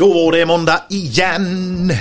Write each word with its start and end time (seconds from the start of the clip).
Då 0.00 0.12
var 0.12 0.32
det 0.32 0.46
måndag 0.46 0.82
igen. 0.88 1.92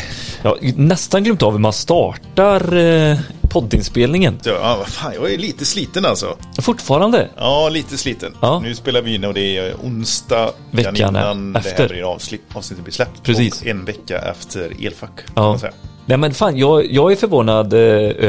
Jag 0.41 0.49
har 0.49 0.57
nästan 0.75 1.23
glömt 1.23 1.43
av 1.43 1.51
hur 1.51 1.59
man 1.59 1.73
startar 1.73 2.77
eh, 2.77 3.19
poddinspelningen. 3.41 4.39
Ja, 4.43 4.75
vad 4.79 4.87
fan, 4.87 5.13
jag 5.15 5.33
är 5.33 5.37
lite 5.37 5.65
sliten 5.65 6.05
alltså. 6.05 6.37
Fortfarande. 6.61 7.29
Ja, 7.37 7.69
lite 7.69 7.97
sliten. 7.97 8.33
Ja. 8.41 8.59
Nu 8.59 8.75
spelar 8.75 9.01
vi 9.01 9.15
in 9.15 9.25
och 9.25 9.33
det 9.33 9.57
är 9.57 9.73
onsdag 9.83 10.51
Veckan 10.71 10.95
innan 10.95 11.53
det 11.53 11.59
efter. 11.59 11.77
här 11.77 11.89
blir 11.89 12.13
avsnitt, 12.13 12.41
avsnittet 12.53 12.83
blir 12.83 12.93
släppt. 12.93 13.23
Precis. 13.23 13.61
Och 13.61 13.67
en 13.67 13.85
vecka 13.85 14.17
efter 14.17 14.85
elfack. 14.85 15.19
Ja. 15.35 15.59
Nej 16.05 16.17
men 16.17 16.33
fan, 16.33 16.57
jag, 16.57 16.91
jag 16.91 17.11
är 17.11 17.15
förvånad 17.15 17.73
eh, 17.73 17.79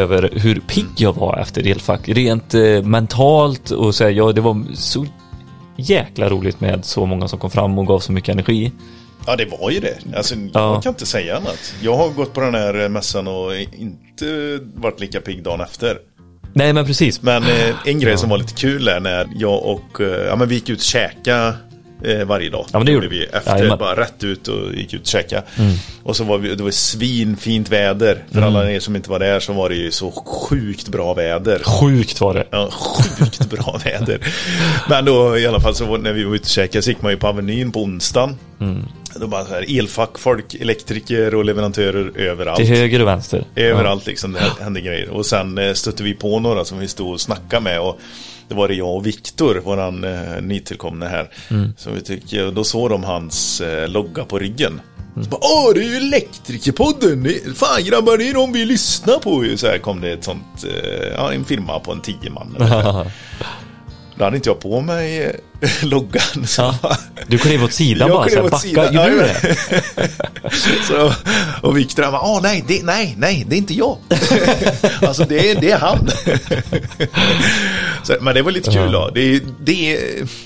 över 0.00 0.30
hur 0.32 0.60
pigg 0.60 0.86
jag 0.96 1.12
var 1.12 1.38
efter 1.38 1.66
elfack. 1.66 2.08
Rent 2.08 2.54
eh, 2.54 2.82
mentalt 2.82 3.70
och 3.70 3.94
så 3.94 4.04
här, 4.04 4.10
ja, 4.10 4.32
det 4.32 4.40
var 4.40 4.62
så 4.74 5.06
jäkla 5.76 6.28
roligt 6.28 6.60
med 6.60 6.84
så 6.84 7.06
många 7.06 7.28
som 7.28 7.38
kom 7.38 7.50
fram 7.50 7.78
och 7.78 7.86
gav 7.86 7.98
så 7.98 8.12
mycket 8.12 8.32
energi. 8.32 8.72
Ja, 9.26 9.36
det 9.36 9.44
var 9.44 9.70
ju 9.70 9.80
det. 9.80 9.98
Alltså, 10.16 10.34
Ja. 10.34 10.74
Jag 10.74 10.82
kan 10.82 10.92
inte 10.92 11.06
säga 11.06 11.36
annat. 11.36 11.74
Jag 11.82 11.96
har 11.96 12.08
gått 12.08 12.34
på 12.34 12.40
den 12.40 12.54
här 12.54 12.88
mässan 12.88 13.28
och 13.28 13.56
inte 13.56 14.58
varit 14.74 15.00
lika 15.00 15.20
pigg 15.20 15.42
dagen 15.42 15.60
efter. 15.60 15.98
Nej 16.52 16.72
men 16.72 16.86
precis. 16.86 17.22
Men 17.22 17.42
eh, 17.42 17.74
en 17.84 18.00
grej 18.00 18.18
som 18.18 18.28
var 18.28 18.38
lite 18.38 18.54
kul 18.54 18.88
är 18.88 19.00
när 19.00 19.26
jag 19.36 19.62
och, 19.64 20.00
eh, 20.00 20.06
ja 20.26 20.36
men 20.36 20.48
vi 20.48 20.54
gick 20.54 20.68
ut 20.68 20.78
och 20.78 20.84
käka 20.84 21.54
eh, 22.04 22.24
varje 22.24 22.50
dag. 22.50 22.66
Ja, 22.72 22.78
men 22.78 22.86
det 22.86 22.92
gjorde 22.92 23.08
vi. 23.08 23.24
Efter, 23.24 23.50
Jajamän. 23.56 23.78
bara 23.78 24.00
rätt 24.00 24.24
ut 24.24 24.48
och 24.48 24.74
gick 24.74 24.94
ut 24.94 25.00
och 25.00 25.06
käka. 25.06 25.42
Och 26.02 26.16
så 26.16 26.24
var 26.24 26.38
vi, 26.38 26.54
det 26.54 26.62
var 26.62 26.70
svinfint 26.70 27.68
väder. 27.68 28.24
För 28.32 28.42
alla 28.42 28.70
er 28.70 28.80
som 28.80 28.96
inte 28.96 29.10
var 29.10 29.18
där 29.18 29.40
så 29.40 29.52
var 29.52 29.68
det 29.68 29.74
ju 29.74 29.90
så 29.90 30.10
sjukt 30.10 30.88
bra 30.88 31.14
väder. 31.14 31.58
Sjukt 31.64 32.20
var 32.20 32.34
det. 32.34 32.44
Ja, 32.50 32.70
sjukt 32.70 33.50
bra 33.50 33.80
väder. 33.84 34.18
Men 34.88 35.04
då 35.04 35.38
i 35.38 35.46
alla 35.46 35.60
fall 35.60 35.74
så 35.74 35.96
när 35.96 36.12
vi 36.12 36.24
var 36.24 36.34
ute 36.34 36.42
och 36.42 36.48
käkade 36.48 36.82
så 36.82 36.90
gick 36.90 37.02
man 37.02 37.12
ju 37.12 37.18
på 37.18 37.26
Avenyn 37.26 37.72
på 37.72 37.82
onsdagen. 37.82 38.36
Då 39.16 39.26
bara 39.26 39.44
så 39.44 39.54
här 39.54 39.78
elfack, 39.78 40.18
folk, 40.18 40.54
elektriker 40.54 41.34
och 41.34 41.44
leverantörer 41.44 42.12
överallt. 42.18 42.56
Till 42.58 42.66
höger 42.76 43.00
och 43.02 43.06
vänster. 43.08 43.44
Överallt 43.56 44.06
liksom, 44.06 44.32
det 44.32 44.62
hände 44.64 44.80
grejer. 44.80 45.08
Och 45.10 45.26
sen 45.26 45.58
eh, 45.58 45.72
stötte 45.72 46.02
vi 46.02 46.14
på 46.14 46.40
några 46.40 46.64
som 46.64 46.78
vi 46.78 46.88
stod 46.88 47.12
och 47.12 47.20
snackade 47.20 47.62
med. 47.62 47.80
Och 47.80 47.98
det 48.48 48.54
var 48.54 48.68
det 48.68 48.74
jag 48.74 48.96
och 48.96 49.06
Viktor, 49.06 49.60
våran 49.64 50.04
eh, 50.04 50.40
nytillkomne 50.42 51.06
här. 51.06 51.30
Så 51.76 51.90
vi 51.90 52.42
och 52.42 52.54
då 52.54 52.64
såg 52.64 52.90
de 52.90 53.04
hans 53.04 53.60
eh, 53.60 53.88
logga 53.88 54.24
på 54.24 54.38
ryggen. 54.38 54.80
Så 55.24 55.30
bara, 55.30 55.40
Åh, 55.42 55.70
det 55.74 55.80
är 55.80 55.84
ju 55.84 55.96
Elektrikerpodden! 55.96 57.22
Det- 57.22 57.56
Fan 57.56 57.84
grabbar, 57.84 58.16
det 58.16 58.28
är 58.28 58.34
de 58.34 58.52
vi 58.52 58.64
lyssnar 58.64 59.18
på 59.18 59.44
ju. 59.44 59.56
Så 59.56 59.66
här 59.66 59.78
kom 59.78 60.00
det 60.00 60.12
ett 60.12 60.24
sånt, 60.24 60.64
eh, 60.64 61.08
ja 61.16 61.32
en 61.32 61.44
firma 61.44 61.80
på 61.80 61.92
en 61.92 62.00
tio 62.00 62.30
man. 62.30 62.56
Då 64.20 64.24
hade 64.24 64.36
inte 64.36 64.48
jag 64.48 64.60
på 64.60 64.80
mig 64.80 65.24
eh, 65.60 65.70
loggan. 65.82 66.46
Ja. 66.58 66.74
Du 67.26 67.38
klev 67.38 67.64
åt 67.64 67.72
sidan 67.72 68.08
jag 68.08 68.16
bara, 68.16 68.28
så 68.28 68.34
här, 68.36 68.44
åt 68.44 68.50
backa. 68.50 68.62
sidan. 68.62 68.94
Gjorde 68.94 69.10
du 69.10 69.16
det? 69.18 69.56
så, 70.88 71.12
och 71.62 71.76
Viktor 71.78 72.02
han 72.02 72.12
bara, 72.12 72.40
nej, 72.40 72.64
det, 72.68 72.82
nej, 72.82 73.14
nej, 73.18 73.44
det 73.48 73.56
är 73.56 73.58
inte 73.58 73.74
jag. 73.74 73.98
alltså 75.02 75.24
det 75.24 75.50
är, 75.50 75.60
det 75.60 75.70
är 75.70 75.78
han. 75.78 76.08
så, 78.02 78.16
men 78.20 78.34
det 78.34 78.42
var 78.42 78.50
lite 78.52 78.70
kul 78.70 78.92
då. 78.92 79.10
Det, 79.14 79.20
är- 79.20 79.40
det, 79.60 79.98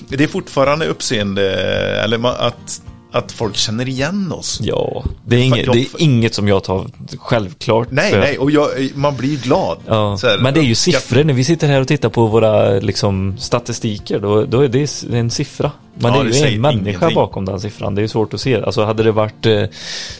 det 0.07 0.23
är 0.23 0.27
fortfarande 0.27 0.85
uppseende, 0.85 1.53
eller 2.03 2.47
att, 2.47 2.81
att 3.17 3.31
folk 3.31 3.55
känner 3.55 3.87
igen 3.89 4.31
oss. 4.31 4.59
Ja, 4.63 5.03
det 5.25 5.35
är, 5.35 5.39
inget, 5.43 5.65
jag- 5.65 5.75
det 5.75 5.79
är 5.81 5.87
inget 6.01 6.33
som 6.35 6.47
jag 6.47 6.63
tar 6.63 6.87
självklart. 7.17 7.87
Nej, 7.91 8.11
för- 8.11 8.19
nej, 8.19 8.37
och 8.37 8.51
jag, 8.51 8.69
man 8.95 9.15
blir 9.15 9.37
glad. 9.37 9.77
Ja, 9.87 10.17
här, 10.23 10.37
men 10.37 10.53
det 10.53 10.59
är 10.59 10.63
ju 10.63 10.75
siffror. 10.75 11.23
När 11.23 11.33
vi 11.33 11.43
sitter 11.43 11.67
här 11.67 11.81
och 11.81 11.87
tittar 11.87 12.09
på 12.09 12.25
våra 12.27 12.69
liksom, 12.79 13.35
statistiker, 13.37 14.19
då, 14.19 14.45
då 14.45 14.61
är 14.61 14.67
det 14.67 15.03
en 15.17 15.31
siffra. 15.31 15.71
Men 15.97 16.13
Ja, 16.13 16.17
det 16.17 16.19
är 16.19 16.23
det 16.23 16.29
ju 16.29 16.33
säger 16.41 16.55
en 16.55 16.61
människa 16.61 16.89
ingenting. 16.89 17.15
bakom 17.15 17.45
den 17.45 17.59
siffran. 17.59 17.95
Det 17.95 17.99
är 17.99 18.03
ju 18.03 18.07
svårt 18.07 18.33
att 18.33 18.41
se. 18.41 18.61
Alltså 18.63 18.83
hade 18.85 19.03
det 19.03 19.11
varit 19.11 19.45
eh, 19.45 19.63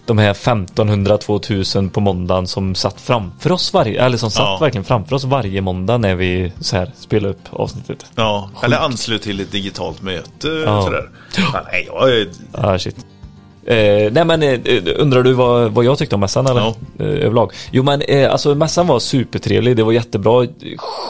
de 0.06 0.18
här 0.18 0.34
1500-2000 0.34 1.90
på 1.90 2.00
måndagen 2.00 2.48
som 2.48 2.76
satt 2.76 3.02
framför 3.02 3.52
oss 3.52 3.74
varje, 3.74 4.02
eller 4.06 4.18
som 4.18 4.32
satt 4.32 4.44
Ja. 4.46 4.58
verkligen 4.62 4.84
framför 4.86 5.16
oss 5.16 5.24
varje 5.24 5.62
måndag 5.62 5.98
när 5.98 6.16
vi 6.16 6.52
så 6.62 6.76
här 6.76 6.92
spelar 7.00 7.30
upp 7.30 7.42
avsnittet. 7.50 8.06
Ja, 8.16 8.50
eller 8.64 8.78
anslut 8.78 9.22
till 9.22 9.40
ett 9.40 9.52
digitalt 9.52 10.02
möte. 10.02 10.48
Ja. 10.66 10.82
Sådär. 10.84 11.10
Nej, 11.72 11.88
jag 11.88 12.28
Ah, 12.66 12.78
shit. 12.80 12.96
Eh, 13.68 14.12
nej 14.12 14.26
men 14.26 14.44
eh, 14.44 14.60
undrar 14.98 15.24
du 15.24 15.34
vad, 15.34 15.72
vad 15.72 15.86
jag 15.86 15.98
tyckte 15.98 16.16
om 16.16 16.22
mässan 16.22 16.48
eller? 16.48 16.62
Ja. 16.62 16.76
Eh, 17.00 17.06
överlag? 17.06 17.52
Jo 17.72 17.84
men 17.84 18.02
eh, 18.02 18.32
alltså 18.32 18.56
mässan 18.56 18.88
var 18.88 19.00
supertrevlig, 19.00 19.78
det 19.78 19.84
var 19.84 19.92
jättebra, 19.92 20.48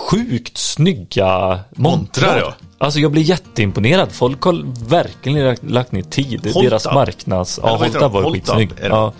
sjukt 0.09 0.57
snygga 0.57 1.59
montrar. 1.75 1.97
Montrar, 1.97 2.37
ja. 2.39 2.53
Alltså 2.77 2.99
jag 2.99 3.11
blev 3.11 3.23
jätteimponerad, 3.23 4.11
folk 4.11 4.41
har 4.41 4.65
verkligen 4.89 5.45
lagt, 5.45 5.63
lagt 5.63 5.91
ner 5.91 6.01
tid. 6.01 6.41
Holtab. 6.43 6.63
Deras 6.63 6.85
marknads... 6.85 7.59
Ja, 7.63 7.75
Holtab 7.75 8.01
de? 8.01 8.11
var 8.11 8.33
skitsnygg. 8.33 8.69
Ja, 8.83 9.13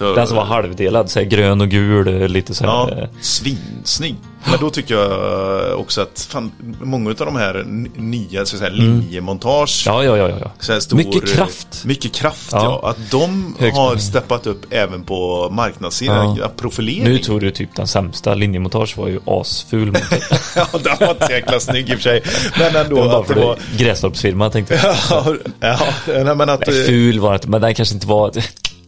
så, 0.00 0.14
den 0.14 0.26
som 0.26 0.36
var 0.36 0.44
halvdelad, 0.44 1.10
så 1.10 1.20
grön 1.20 1.60
och 1.60 1.68
gul, 1.68 2.22
eh, 2.22 2.28
lite 2.28 2.54
så 2.54 2.64
här. 2.64 2.70
Ja, 2.72 2.90
eh, 2.90 3.08
svinsnygg. 3.20 4.16
Men 4.50 4.60
då 4.60 4.70
tycker 4.70 4.94
jag 4.94 5.80
också 5.80 6.00
att 6.00 6.26
fan, 6.30 6.52
många 6.82 7.10
av 7.10 7.16
de 7.16 7.36
här 7.36 7.64
nya 7.96 8.46
så 8.46 8.56
att 8.56 8.60
säga, 8.60 8.70
linjemontage. 8.70 9.82
Ja, 9.86 10.04
ja, 10.04 10.16
ja, 10.16 10.28
ja, 10.28 10.36
ja. 10.40 10.50
så 10.58 10.80
stor, 10.80 10.96
Mycket 10.96 11.34
kraft. 11.34 11.84
Mycket 11.84 12.12
kraft, 12.14 12.52
Ja. 12.52 12.80
ja. 12.82 12.88
Att 12.90 13.10
de 13.10 13.54
har 13.74 13.96
steppat 13.96 14.46
upp 14.46 14.66
även 14.70 15.04
på 15.04 15.48
marknadssidan. 15.52 16.36
Ja. 16.36 16.48
Profilering. 16.56 17.04
Nu 17.04 17.18
tog 17.18 17.40
du 17.40 17.50
typ 17.50 17.76
den 17.76 17.86
sämsta, 17.86 18.34
linjemontage 18.34 18.98
var 18.98 19.08
ju 19.08 19.20
asful. 19.26 19.94
ja, 20.56 20.66
den 20.72 20.96
var 21.00 21.10
inte 21.10 21.26
så 21.26 21.32
jäkla 21.32 21.60
snygg 21.60 21.88
i 21.90 21.92
och 21.94 21.96
för 21.96 22.02
sig. 22.02 22.22
Men 22.58 22.76
ändå 22.76 22.96
Det 22.96 23.02
var 23.02 23.08
bara 23.08 23.20
det 23.20 23.26
för 23.34 23.40
var... 23.40 23.58
det 23.76 23.84
Grästorpsfirma 23.84 24.50
tänkte 24.50 24.74
jag. 24.74 24.96
ja, 25.10 25.34
ja, 25.60 25.78
nej, 26.24 26.36
men 26.36 26.48
att... 26.48 26.66
Nej, 26.66 26.80
eh, 26.80 26.86
ful 26.86 27.20
var 27.20 27.30
det 27.30 27.36
inte, 27.36 27.48
men 27.48 27.60
den 27.60 27.74
kanske 27.74 27.94
inte 27.94 28.06
var 28.06 28.30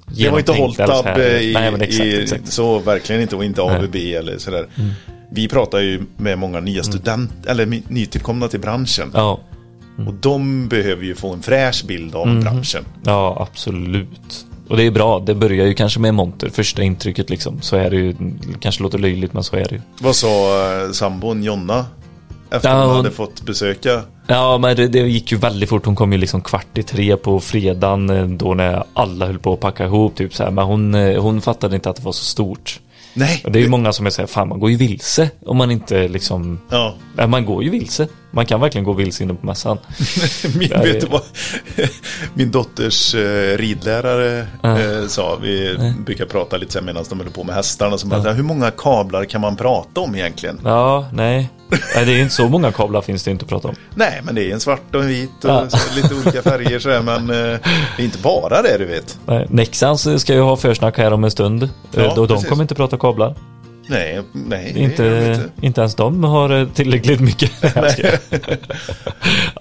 Det 0.06 0.30
var 0.30 0.38
inte 0.38 0.52
eller 0.52 0.62
Holtab 0.62 1.06
eh, 1.06 1.40
i, 1.40 1.52
Nej, 1.54 1.70
men 1.72 1.82
exakt, 1.82 2.04
i 2.04 2.22
exakt. 2.22 2.38
Mm. 2.40 2.50
så 2.50 2.78
verkligen 2.78 3.22
inte 3.22 3.36
och 3.36 3.44
inte 3.44 3.62
ABB 3.62 3.96
eller 3.96 4.38
sådär. 4.38 4.66
Vi 5.30 5.48
pratar 5.48 5.78
ju 5.78 6.02
med 6.16 6.38
många 6.38 6.60
nya 6.60 6.82
student 6.82 7.30
eller 7.46 7.66
my- 7.66 7.82
nytillkomna 7.88 8.48
till 8.48 8.60
branschen. 8.60 9.10
Ja, 9.14 9.40
Och 10.06 10.14
de 10.14 10.68
behöver 10.68 11.04
ju 11.04 11.14
få 11.14 11.32
en 11.32 11.42
fräsch 11.42 11.84
bild 11.86 12.14
av 12.14 12.40
branschen. 12.40 12.84
ja, 13.04 13.46
absolut. 13.50 14.46
Och 14.68 14.76
det 14.76 14.86
är 14.86 14.90
bra, 14.90 15.18
det 15.20 15.34
börjar 15.34 15.66
ju 15.66 15.74
kanske 15.74 16.00
med 16.00 16.08
en 16.08 16.14
monter, 16.14 16.48
första 16.48 16.82
intrycket 16.82 17.30
liksom. 17.30 17.60
Så 17.62 17.76
är 17.76 17.90
det 17.90 17.96
ju, 17.96 18.14
kanske 18.60 18.82
låter 18.82 18.98
löjligt 18.98 19.32
men 19.32 19.44
så 19.44 19.56
är 19.56 19.64
det 19.64 19.74
ju. 19.74 19.80
Vad 20.00 20.16
sa 20.16 20.28
eh, 20.84 20.90
sambon 20.92 21.42
Jonna? 21.42 21.86
Efter 22.50 22.68
Ja, 22.70 22.86
hon- 22.86 22.96
hade 22.96 23.10
fått 23.10 23.42
besöka. 23.42 24.02
Ja, 24.26 24.58
men 24.58 24.76
det, 24.76 24.88
det 24.88 24.98
gick 24.98 25.32
ju 25.32 25.38
väldigt 25.38 25.68
fort. 25.68 25.86
Hon 25.86 25.96
kom 25.96 26.12
ju 26.12 26.18
liksom 26.18 26.40
kvart 26.40 26.78
i 26.78 26.82
tre 26.82 27.16
på 27.16 27.40
fredagen 27.40 28.10
eh, 28.10 28.26
då 28.26 28.54
när 28.54 28.84
alla 28.94 29.26
höll 29.26 29.38
på 29.38 29.52
att 29.52 29.60
packa 29.60 29.84
ihop 29.84 30.16
typ 30.16 30.34
så 30.34 30.44
här. 30.44 30.50
Men 30.50 30.64
hon, 30.64 30.94
eh, 30.94 31.22
hon 31.22 31.40
fattade 31.40 31.74
inte 31.74 31.90
att 31.90 31.96
det 31.96 32.02
var 32.02 32.12
så 32.12 32.24
stort. 32.24 32.80
Nej. 33.14 33.42
Och 33.44 33.52
det 33.52 33.58
är 33.58 33.62
ju 33.62 33.68
många 33.68 33.92
som 33.92 34.06
är 34.06 34.10
såhär, 34.10 34.26
fan 34.26 34.48
man 34.48 34.60
går 34.60 34.70
ju 34.70 34.76
vilse 34.76 35.30
om 35.46 35.56
man 35.56 35.70
inte 35.70 36.08
liksom 36.08 36.60
Ja. 36.70 36.94
Man 37.26 37.44
går 37.44 37.64
ju 37.64 37.70
vilse. 37.70 38.08
Man 38.34 38.46
kan 38.46 38.60
verkligen 38.60 38.84
gå 38.84 38.92
vilse 38.92 39.22
inne 39.22 39.34
på 39.34 39.46
mässan. 39.46 39.78
Min, 40.58 40.68
Ja, 40.70 40.82
vet 40.82 41.00
du 41.00 41.06
vad? 41.06 41.22
Min 42.34 42.50
dotters 42.50 43.14
eh, 43.14 43.58
ridlärare 43.58 44.46
eh, 44.62 45.06
sa, 45.08 45.38
vi 45.42 45.78
brukar 46.06 46.24
prata 46.26 46.56
lite 46.56 46.72
sen 46.72 46.84
medan 46.84 47.04
de 47.10 47.18
håller 47.18 47.30
på 47.30 47.44
med 47.44 47.54
hästarna. 47.54 47.98
Så 47.98 48.06
bara, 48.06 48.32
Hur 48.32 48.42
många 48.42 48.70
kablar 48.70 49.24
kan 49.24 49.40
man 49.40 49.56
prata 49.56 50.00
om 50.00 50.14
egentligen? 50.14 50.60
Ja, 50.64 51.08
nej. 51.12 51.50
nej. 51.94 52.04
Det 52.06 52.12
är 52.12 52.22
inte 52.22 52.34
så 52.34 52.48
många 52.48 52.72
kablar 52.72 53.00
finns 53.00 53.24
det 53.24 53.30
inte 53.30 53.42
att 53.44 53.48
prata 53.48 53.68
om. 53.68 53.74
Nej, 53.94 54.20
men 54.24 54.34
det 54.34 54.50
är 54.50 54.52
en 54.54 54.60
svart 54.60 54.94
och 54.94 55.00
en 55.02 55.08
vit 55.08 55.44
och 55.44 55.50
Ja. 55.50 55.66
lite 55.96 56.14
olika 56.14 56.42
färger 56.42 56.78
sådär, 56.78 57.02
men 57.02 57.30
eh, 57.30 57.36
det 57.96 58.02
är 58.02 58.04
inte 58.04 58.18
bara 58.18 58.62
det 58.62 58.78
du 58.78 58.84
vet. 58.84 59.18
Nej, 59.26 59.46
Nexans 59.50 60.20
ska 60.22 60.34
ju 60.34 60.40
ha 60.40 60.56
försnack 60.56 60.98
här 60.98 61.12
om 61.12 61.24
en 61.24 61.30
stund. 61.30 61.68
Ja, 61.90 62.12
då 62.16 62.26
de 62.26 62.34
precis. 62.34 62.48
kommer 62.48 62.62
inte 62.64 62.74
prata 62.74 62.96
kablar. 62.98 63.34
Nej, 63.86 64.22
nej. 64.32 64.78
Inte, 64.78 65.50
inte. 65.60 65.80
ens 65.80 65.94
de 65.94 66.24
har 66.24 66.50
eh, 66.60 66.68
tillräckligt 66.68 67.20
mycket. 67.20 67.50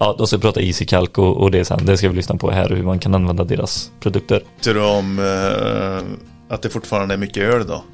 Ja, 0.00 0.14
de 0.18 0.26
ska 0.26 0.38
prata 0.38 0.60
Calc 0.86 1.10
och, 1.18 1.36
och 1.36 1.50
det 1.50 1.64
sen. 1.64 1.86
Det 1.86 1.96
ska 1.96 2.08
vi 2.08 2.16
lyssna 2.16 2.36
på 2.36 2.50
här, 2.50 2.68
hur 2.68 2.82
man 2.82 2.98
kan 2.98 3.14
använda 3.14 3.44
deras 3.44 3.90
produkter. 4.00 4.42
Tycker 4.60 4.74
du 4.74 4.84
om 4.84 5.18
eh, 5.18 6.54
att 6.54 6.62
det 6.62 6.70
fortfarande 6.70 7.14
är 7.14 7.18
mycket 7.18 7.42
öl 7.42 7.66
då? 7.66 7.84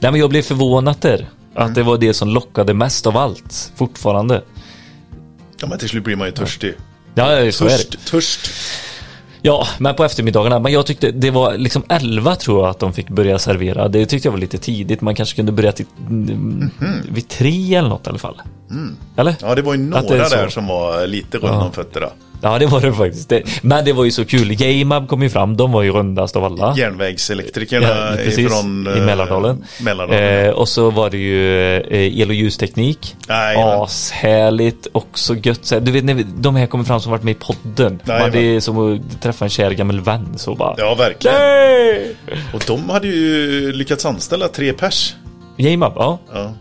Nej, 0.00 0.10
men 0.12 0.20
jag 0.20 0.30
blev 0.30 0.42
förvånad 0.42 0.96
där. 1.00 1.28
Att 1.54 1.62
Mm. 1.62 1.74
det 1.74 1.82
var 1.82 1.98
det 1.98 2.14
som 2.14 2.28
lockade 2.28 2.74
mest 2.74 3.06
av 3.06 3.16
allt, 3.16 3.72
fortfarande. 3.76 4.42
Ja, 5.60 5.66
men 5.66 5.78
till 5.78 5.88
slut 5.88 6.04
blir 6.04 6.16
man 6.16 6.26
ju 6.26 6.32
törstig. 6.32 6.74
Ja, 7.14 7.40
ja, 7.40 7.52
så 7.52 7.64
är 7.64 7.68
det. 7.68 7.76
Törst, 7.76 8.10
törst. 8.10 8.50
Ja, 9.42 9.66
men 9.78 9.94
på 9.94 10.04
eftermiddagarna. 10.04 10.58
Men 10.58 10.72
jag 10.72 10.86
tyckte 10.86 11.10
det 11.10 11.30
var 11.30 11.56
liksom 11.56 11.82
11 11.88 12.36
tror 12.36 12.60
jag 12.62 12.70
att 12.70 12.78
de 12.78 12.92
fick 12.92 13.08
börja 13.08 13.38
servera. 13.38 13.88
Det 13.88 14.06
tyckte 14.06 14.28
jag 14.28 14.32
var 14.32 14.38
lite 14.38 14.58
tidigt. 14.58 15.00
Man 15.00 15.14
kanske 15.14 15.36
kunde 15.36 15.52
börja 15.52 15.72
till, 15.72 15.86
mm, 16.08 16.70
vid 17.10 17.28
tre 17.28 17.74
eller 17.74 17.88
något 17.88 18.06
i 18.06 18.10
alla 18.10 18.18
fall. 18.18 18.42
Eller? 19.16 19.36
Ja, 19.40 19.54
det 19.54 19.62
var 19.62 19.74
ju 19.74 19.80
några 19.80 20.02
där 20.28 20.48
som 20.48 20.66
var 20.66 21.06
lite 21.06 21.38
runt 21.38 21.62
om 21.62 21.72
fötterna. 21.72 22.06
Ja, 22.40 22.58
det 22.58 22.66
var 22.66 22.80
det 22.80 22.92
faktiskt. 22.92 23.28
Det, 23.28 23.42
men 23.62 23.84
det 23.84 23.92
var 23.92 24.04
ju 24.04 24.10
så 24.10 24.24
kul. 24.24 24.54
Gamab 24.54 25.08
kom 25.08 25.22
ju 25.22 25.30
fram. 25.30 25.56
De 25.56 25.72
var 25.72 25.82
ju 25.82 25.90
rundast 25.90 26.36
av 26.36 26.44
alla. 26.44 26.74
Järnvägselektrikerna 26.76 27.86
Ja, 27.88 28.12
precis, 28.16 28.38
ifrån 28.38 28.88
i 28.96 29.00
Mälardalen. 29.00 29.64
Mälardalen. 29.80 30.44
Eh, 30.46 30.50
och 30.50 30.68
så 30.68 30.90
var 30.90 31.10
det 31.10 31.16
ju 31.18 31.76
eh, 31.80 32.20
el 32.20 32.28
och 32.28 32.34
ljusteknik. 32.34 33.16
Jajamän. 33.28 33.80
Ashärligt, 33.82 34.86
också 34.92 35.34
gött. 35.34 35.64
Så 35.64 35.80
Du 35.80 35.92
vet, 35.92 36.04
när 36.04 36.14
vi, 36.14 36.26
de 36.38 36.56
här 36.56 36.66
kommer 36.66 36.84
fram 36.84 37.00
som 37.00 37.10
varit 37.12 37.22
med 37.22 37.32
i 37.32 37.38
podden. 37.40 37.92
Man, 38.04 38.16
Jajamän. 38.16 38.32
det 38.32 38.56
är 38.56 38.60
som 38.60 38.78
att 38.96 39.22
träffa 39.22 39.44
en 39.44 39.50
kär 39.50 39.70
gammal 39.70 40.00
vän. 40.00 40.28
Så 40.38 40.54
bara... 40.54 40.74
Ja, 40.78 40.94
verkligen. 40.94 41.36
Nej! 41.38 42.16
Och 42.54 42.64
de 42.66 42.90
hade 42.90 43.06
ju 43.06 43.72
lyckats 43.72 44.06
anställa 44.06 44.48
tre 44.48 44.72
pers. 44.72 45.14
Gamab, 45.56 45.92
ja. 45.96 46.18
Ja. 46.34 46.52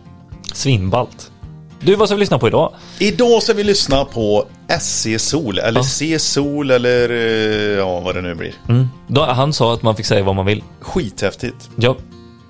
Svinballt. 0.54 1.32
Du, 1.80 1.96
vad 1.96 2.08
ska 2.08 2.16
vi 2.16 2.20
lyssna 2.20 2.40
på 2.40 2.48
idag? 2.48 2.74
Idag 3.00 3.44
ska 3.44 3.54
vi 3.54 3.64
lyssna 3.64 4.06
på 4.06 4.46
SC 4.80 5.08
Sol, 5.18 5.60
eller 5.60 5.80
Ja. 5.80 5.84
C 5.84 6.20
Sol, 6.20 6.72
eller 6.72 7.10
eh, 7.10 7.78
ja, 7.78 8.00
vad 8.00 8.16
det 8.16 8.22
nu 8.22 8.36
blir. 8.36 8.54
Mm. 8.70 8.88
Då, 9.08 9.26
han 9.26 9.54
sa 9.54 9.74
att 9.74 9.84
man 9.84 9.96
fick 9.96 10.06
säga 10.06 10.24
vad 10.24 10.36
man 10.36 10.46
vill. 10.46 10.64
Skithäftigt. 10.80 11.70
Ja, 11.76 11.96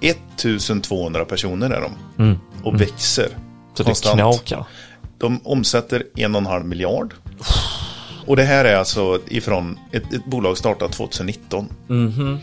1200 0.02 1.26
personer 1.26 1.70
är 1.70 1.82
de. 1.82 2.24
Mm. 2.24 2.38
Och 2.64 2.82
växer. 2.82 3.30
så 3.74 3.84
konstant. 3.84 4.16
det 4.18 4.22
knakar. 4.22 4.66
De 5.18 5.40
omsätter 5.44 6.04
en 6.16 6.36
och 6.36 6.42
en 6.42 6.48
halv 6.48 6.66
miljard. 6.66 7.14
Och 8.26 8.36
det 8.36 8.44
här 8.44 8.66
är 8.66 8.76
alltså 8.76 9.20
ifrån 9.28 9.80
ett, 9.92 10.14
ett 10.14 10.26
bolag 10.26 10.58
startat 10.58 10.92
2019. 10.92 11.70
Mhm. 11.88 12.40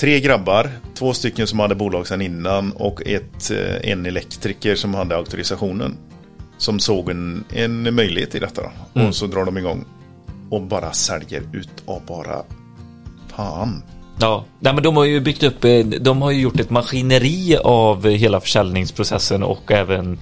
Tre 0.00 0.20
grabbar, 0.20 0.70
två 0.94 1.14
stycken 1.14 1.46
som 1.46 1.58
hade 1.58 1.74
bolag 1.74 2.06
sedan 2.06 2.22
innan 2.22 2.72
och 2.72 3.06
ett, 3.06 3.50
eh, 3.50 3.90
en 3.90 4.06
elektriker 4.06 4.74
som 4.74 4.94
hade 4.94 5.16
auktorisationen. 5.16 5.96
Som 6.58 6.80
såg 6.80 7.10
en, 7.10 7.44
en 7.52 7.94
möjlighet 7.94 8.34
i 8.34 8.38
detta. 8.38 8.70
Mm. 8.94 9.08
Och 9.08 9.14
så 9.14 9.26
drar 9.26 9.44
de 9.44 9.58
igång 9.58 9.84
och 10.50 10.62
bara 10.62 10.92
säljer 10.92 11.42
ut 11.52 11.82
av 11.86 12.02
bara 12.06 12.42
fan. 13.36 13.82
Ja, 14.20 14.44
Nej, 14.60 14.74
men 14.74 14.82
de 14.82 14.96
har 14.96 15.04
ju 15.04 15.20
byggt 15.20 15.42
upp, 15.42 15.64
eh, 15.64 15.78
de 15.86 16.22
har 16.22 16.30
ju 16.30 16.40
gjort 16.40 16.60
ett 16.60 16.70
maskineri 16.70 17.56
av 17.64 18.08
hela 18.08 18.40
försäljningsprocessen 18.40 19.42
och 19.42 19.72
även 19.72 20.18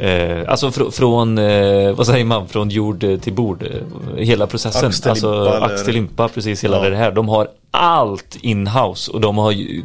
Eh, 0.00 0.44
alltså 0.48 0.70
fr 0.72 0.90
från, 0.90 1.38
eh, 1.38 1.92
vad 1.92 2.06
säger 2.06 2.24
man, 2.24 2.48
från 2.48 2.70
jord 2.70 3.04
till 3.20 3.32
bord. 3.32 3.62
Eh, 3.62 4.16
hela 4.16 4.46
processen. 4.46 4.88
Ax 4.88 5.00
till 5.00 5.10
alltså 5.10 5.42
limpa, 5.44 5.60
ax 5.60 5.84
till 5.84 5.94
limpa, 5.94 6.28
precis 6.28 6.64
hela 6.64 6.84
Ja. 6.84 6.90
det 6.90 6.96
här. 6.96 7.12
De 7.12 7.28
har 7.28 7.48
allt 7.70 8.36
inhouse 8.40 9.10
och 9.12 9.20
de 9.20 9.38
har 9.38 9.52
ju 9.52 9.82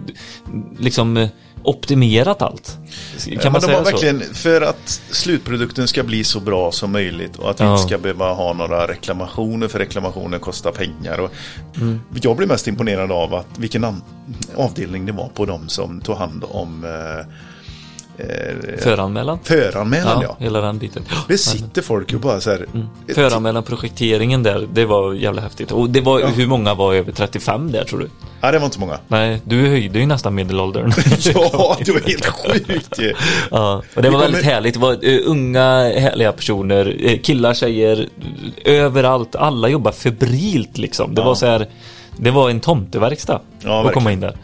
liksom 0.80 1.18
eh, 1.18 1.30
optimerat 1.64 2.42
allt. 2.42 2.78
Kan 3.26 3.40
Ja, 3.44 3.50
man 3.50 3.62
säga 3.62 3.78
har 3.78 3.86
så? 3.86 3.92
verkligen, 3.92 4.22
för 4.34 4.62
att 4.62 5.02
slutprodukten 5.12 5.88
ska 5.88 6.04
bli 6.04 6.24
så 6.24 6.40
bra 6.40 6.72
som 6.72 6.92
möjligt 6.92 7.36
och 7.38 7.50
att 7.50 7.62
vi 7.62 7.66
Ja. 7.66 7.72
inte 7.72 7.84
ska 7.88 7.98
behöva 7.98 8.34
ha 8.34 8.54
några 8.54 8.88
reklamationer 8.88 9.68
för 9.68 9.80
reklamationer 9.80 10.40
kostar 10.40 10.72
pengar. 10.72 11.20
Och 11.20 11.32
Mm. 11.78 12.02
Jag 12.22 12.38
blir 12.38 12.48
mest 12.48 12.68
imponerad 12.68 13.12
av 13.12 13.34
att 13.36 13.48
vilken 13.58 13.86
avdelning 14.56 15.06
det 15.06 15.12
var 15.12 15.28
på 15.28 15.46
de 15.46 15.70
som 15.70 16.02
tog 16.02 16.16
hand 16.16 16.44
om 16.52 16.84
eh, 16.84 17.26
eh, 18.18 18.80
Föranmälan. 18.80 19.40
föranmälan. 19.44 20.22
Ja, 20.22 20.36
Ja. 20.40 20.46
hela 20.46 20.62
den 20.62 20.78
biten. 20.78 21.04
Det 21.28 21.38
sitter 21.38 21.82
folk 21.82 22.14
och 22.14 22.20
bara 22.20 22.42
så 22.42 22.50
här. 22.52 22.66
ett- 23.08 23.16
Föranmälan 23.16 23.64
projekteringen 23.64 24.44
där, 24.44 24.68
det 24.74 24.86
var 24.86 25.14
jävla 25.14 25.42
häftigt. 25.42 25.72
Och 25.72 25.90
det 25.90 26.02
var, 26.02 26.28
hur 26.28 26.48
många 26.48 26.74
var 26.74 26.94
över 26.94 27.12
35 27.12 27.72
där 27.72 27.84
tror 27.84 28.00
du? 28.00 28.10
Ja, 28.42 28.52
det 28.52 28.60
var 28.60 28.66
inte 28.66 28.80
många. 28.80 29.00
Nej, 29.08 29.42
du 29.46 29.68
höjde 29.68 30.00
ju 30.00 30.06
nästan 30.06 30.36
medelåldern. 30.36 30.94
Ja, 31.34 31.78
det 31.86 31.92
var 31.92 32.00
helt 32.08 32.26
sjukt 32.26 33.00
ju. 33.00 33.14
Ja, 33.52 33.84
och 33.96 34.02
det 34.02 34.10
var 34.10 34.20
väldigt 34.20 34.44
härligt. 34.46 34.74
Det 34.74 34.80
var 34.80 34.92
eh, 35.02 35.20
unga 35.26 35.66
härliga 36.00 36.32
personer, 36.32 36.98
eh, 37.00 37.18
killar, 37.20 37.54
tjejer, 37.54 38.10
överallt. 38.66 39.36
Alla 39.36 39.68
jobbar 39.68 39.92
febrilt 39.92 40.78
liksom. 40.78 41.16
Det 41.16 41.22
Ja. 41.22 41.26
var 41.28 41.36
så 41.36 41.46
här, 41.46 41.68
det 42.18 42.32
var 42.32 42.50
en 42.50 42.60
tomteverkstad 42.60 43.40
Ja, 43.64 43.88
att 43.88 43.94
komma 43.94 44.12
in 44.12 44.20
där. 44.20 44.38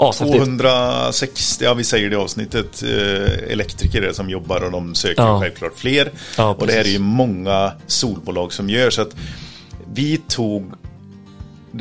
Ashäftigt. 0.00 0.38
260, 0.38 1.64
ja 1.64 1.74
vi 1.74 1.84
säger 1.84 2.10
det 2.10 2.14
i 2.14 2.18
avsnittet, 2.18 2.82
eh, 2.82 3.52
elektriker 3.52 4.02
är 4.02 4.06
det 4.06 4.14
som 4.14 4.30
jobbar 4.30 4.64
och 4.64 4.70
de 4.72 4.94
söker 4.94 5.22
Ja. 5.22 5.40
självklart 5.40 5.72
fler. 5.76 6.10
Ja, 6.36 6.56
och 6.58 6.66
det 6.66 6.72
här 6.72 6.80
är 6.84 6.88
ju 6.88 6.98
många 6.98 7.72
solbolag 7.86 8.52
som 8.52 8.70
gör 8.70 8.90
så 8.90 9.02
att 9.02 9.16
vi 9.94 10.16
tog 10.28 10.72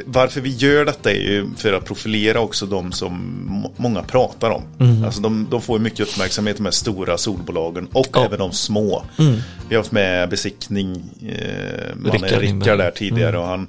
varför 0.06 0.42
vi 0.42 0.50
gör 0.50 0.86
detta 0.86 1.12
är 1.12 1.16
ju 1.16 1.50
för 1.58 1.74
att 1.74 1.86
profilera 1.86 2.40
också 2.40 2.66
de 2.66 2.92
som 2.92 3.42
må- 3.48 3.74
många 3.78 4.04
pratar 4.04 4.50
om. 4.52 4.62
Mm. 4.80 5.04
Alltså 5.04 5.22
de, 5.22 5.48
de 5.52 5.62
får 5.62 5.78
ju 5.78 5.84
mycket 5.84 6.00
uppmärksamhet 6.00 6.58
de 6.58 6.66
här 6.66 6.72
stora 6.72 7.18
solbolagen 7.18 7.88
och 7.94 8.08
Ja. 8.14 8.26
även 8.26 8.40
de 8.40 8.52
små. 8.52 9.04
Vi 9.70 9.76
har 9.76 9.78
haft 9.78 9.92
med 9.92 10.30
besiktning, 10.30 11.04
eh, 11.30 11.96
mannen 11.96 12.12
Rickard 12.22 12.40
Rickard, 12.40 12.78
där 12.78 12.92
tidigare 12.92 13.38
och 13.38 13.46
han 13.48 13.68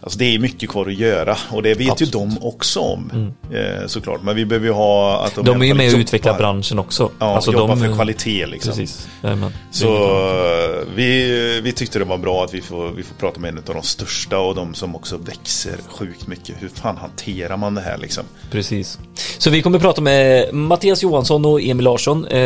Alltså 0.00 0.18
det 0.18 0.34
är 0.34 0.38
mycket 0.38 0.70
kvar 0.70 0.86
att 0.86 0.94
göra 0.94 1.36
och 1.50 1.62
det 1.62 1.74
vet 1.74 1.90
Absolut. 1.90 2.14
ju 2.14 2.18
de 2.18 2.38
också 2.42 2.80
om. 2.80 3.32
Eh, 3.52 3.86
såklart, 3.86 4.22
men 4.22 4.36
vi 4.36 4.44
behöver 4.46 4.66
ju 4.66 4.72
ha 4.72 5.24
att 5.24 5.34
de, 5.34 5.44
De 5.44 5.62
är 5.62 5.66
ju 5.66 5.74
med 5.74 5.86
och 5.86 5.90
jobbar- 5.92 6.00
utvecklar 6.00 6.38
branschen 6.38 6.78
också. 6.78 7.10
Ja, 7.18 7.26
Alltså, 7.34 7.52
jobbar 7.52 7.68
de- 7.68 7.80
för 7.80 7.94
kvalitet 7.94 8.46
liksom. 8.46 8.70
Precis. 8.70 9.08
Jajamän. 9.22 9.52
Så 9.70 9.86
eh, 9.86 10.86
vi, 10.94 11.60
vi 11.64 11.72
tyckte 11.72 11.98
det 11.98 12.04
var 12.04 12.18
bra 12.18 12.44
att 12.44 12.54
vi 12.54 12.60
får, 12.60 12.90
vi 12.90 13.02
får 13.02 13.14
prata 13.14 13.40
med 13.40 13.48
en 13.50 13.58
av 13.58 13.74
de 13.74 13.82
största 13.82 14.38
och 14.38 14.54
de 14.54 14.74
som 14.74 14.96
också 14.96 15.16
växer 15.16 15.74
sjukt 15.88 16.26
mycket. 16.26 16.54
Hur 16.58 16.68
fan 16.68 16.96
hanterar 16.96 17.56
man 17.56 17.74
det 17.74 17.80
här 17.80 17.98
liksom? 17.98 18.24
Precis. 18.50 18.98
Så 19.38 19.50
vi 19.50 19.62
kommer 19.62 19.78
prata 19.78 20.00
med 20.00 20.54
Mattias 20.54 21.02
Johansson 21.02 21.44
och 21.44 21.60
Emil 21.62 21.84
Larsson, 21.84 22.24
eh, 22.26 22.38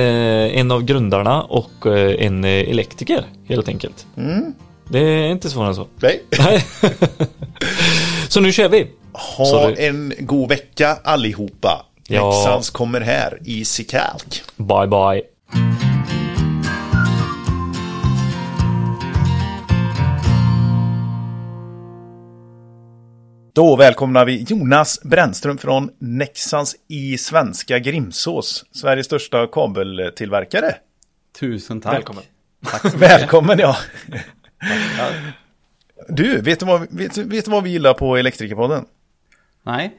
en 0.58 0.70
av 0.70 0.82
grundarna 0.84 1.42
och 1.42 1.86
en 2.18 2.44
elektriker 2.44 3.24
helt 3.48 3.68
enkelt. 3.68 4.06
Mm. 4.16 4.52
Det 4.92 4.98
är 4.98 5.28
inte 5.28 5.50
svårare 5.50 5.68
än 5.68 5.74
så. 5.74 5.86
Nej. 6.00 6.22
Så 8.28 8.40
nu 8.40 8.52
kör 8.52 8.68
vi. 8.68 8.90
Ha 9.12 9.44
Sorry. 9.44 9.86
en 9.86 10.12
god 10.18 10.48
vecka 10.48 10.98
allihopa. 11.04 11.86
Ja. 12.08 12.26
Leksands 12.30 12.70
kommer 12.70 13.00
här, 13.00 13.38
Easy 13.44 13.84
Calc. 13.84 14.42
Bye 14.56 14.86
bye. 14.86 15.22
Då 23.54 23.76
välkomnar 23.76 24.24
vi 24.24 24.42
Jonas 24.48 25.00
Brännström 25.02 25.58
från 25.58 25.90
Nexans 25.98 26.76
i 26.88 27.18
svenska 27.18 27.78
Grimsås, 27.78 28.64
Sveriges 28.72 29.06
största 29.06 29.46
kabeltillverkare. 29.46 30.74
Tusen 31.40 31.80
tack. 31.80 31.94
Välkommen. 31.94 32.24
Välkommen 32.98 33.58
ja. 33.58 33.76
Du, 36.08 36.40
vet 36.40 36.60
du, 36.60 36.66
vad, 36.66 36.86
vet, 36.90 37.16
vet 37.16 37.44
du 37.44 37.50
vad 37.50 37.62
vi 37.62 37.70
gillar 37.70 37.94
på 37.94 38.16
Elektrikerpodden? 38.16 38.84
Nej, 39.62 39.98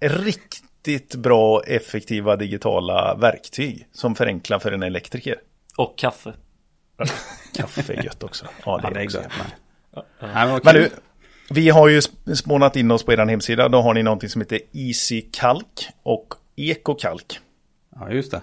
Riktigt 0.00 1.14
bra 1.14 1.62
effektiva 1.66 2.36
digitala 2.36 3.14
verktyg 3.14 3.88
som 3.92 4.14
förenklar 4.14 4.58
för 4.58 4.72
en 4.72 4.82
elektriker. 4.82 5.36
Och 5.76 5.98
kaffe. 5.98 6.32
Kaffe 7.54 7.94
är 7.94 8.04
gött 8.04 8.22
också. 8.22 8.46
Ja, 8.64 8.76
det 8.76 8.82
ja, 8.82 8.90
är 8.90 8.94
det 8.94 9.00
är 9.00 9.04
också. 9.06 9.18
gött 9.18 10.64
men, 10.64 10.74
du, 10.74 10.90
vi 11.50 11.68
har 11.68 11.88
ju 11.88 12.00
sp- 12.00 12.34
spånat 12.34 12.76
in 12.76 12.90
oss 12.90 13.02
på 13.04 13.12
er 13.12 13.26
hemsida. 13.26 13.68
Då 13.68 13.82
har 13.82 13.94
ni 13.94 14.02
någonting 14.02 14.28
som 14.28 14.40
heter 14.40 14.60
Easy 14.72 15.20
Kalk 15.32 15.88
och 16.02 16.34
Ekokalk. 16.56 17.40
Ja, 17.94 18.10
just 18.10 18.30
det. 18.30 18.40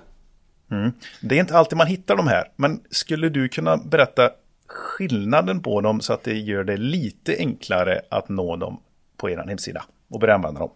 Det 1.22 1.36
är 1.36 1.40
inte 1.40 1.58
alltid 1.58 1.78
man 1.78 1.88
hittar 1.88 2.16
de 2.16 2.28
här, 2.28 2.52
men 2.56 2.82
skulle 2.90 3.30
du 3.30 3.50
kunna 3.50 3.78
berätta 3.78 4.32
skillnaden 4.70 5.62
på 5.62 5.82
dem 5.82 6.02
så 6.02 6.14
att 6.14 6.24
det 6.24 6.34
gör 6.38 6.64
det 6.64 6.78
lite 6.78 7.36
enklare 7.38 8.02
att 8.10 8.30
nå 8.30 8.56
dem 8.56 8.80
på 9.18 9.30
er 9.30 9.38
hemsida 9.48 9.86
och 10.10 10.20
börja 10.20 10.36
använda 10.36 10.60
dem? 10.60 10.70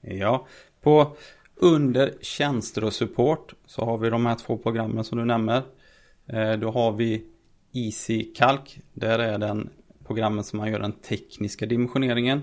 Ja, 0.00 0.46
på 0.82 1.16
under 1.56 2.12
tjänster 2.20 2.84
och 2.84 2.92
support 2.92 3.54
så 3.66 3.84
har 3.84 3.98
vi 3.98 4.10
de 4.10 4.26
här 4.26 4.34
två 4.34 4.58
programmen 4.58 5.04
som 5.04 5.18
du 5.18 5.24
nämner. 5.24 5.62
Eh, 6.26 6.52
Då 6.52 6.70
har 6.70 6.92
vi 6.92 7.24
Easy 7.72 8.32
Calc. 8.34 8.76
Där 8.92 9.18
är 9.18 9.38
den 9.38 9.70
programmet 10.06 10.46
som 10.46 10.56
man 10.58 10.70
gör 10.72 10.78
den 10.78 10.92
tekniska 10.92 11.66
dimensioneringen. 11.66 12.42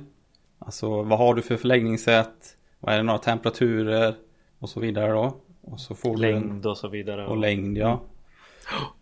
Alltså 0.59 1.03
vad 1.03 1.19
har 1.19 1.35
du 1.35 1.41
för 1.41 1.57
förläggningssätt? 1.57 2.57
Vad 2.79 2.93
är 2.93 2.97
det 2.97 3.03
några 3.03 3.19
temperaturer? 3.19 4.15
Och 4.59 4.69
så 4.69 4.79
vidare 4.79 5.11
då. 5.11 5.37
Och 5.61 5.79
så 5.79 5.95
får 5.95 6.17
du 6.17 6.29
en, 6.29 6.39
Längd 6.41 6.65
och 6.65 6.77
så 6.77 6.87
vidare. 6.87 7.27
och 7.27 7.37
längd 7.37 7.77
ja. 7.77 8.01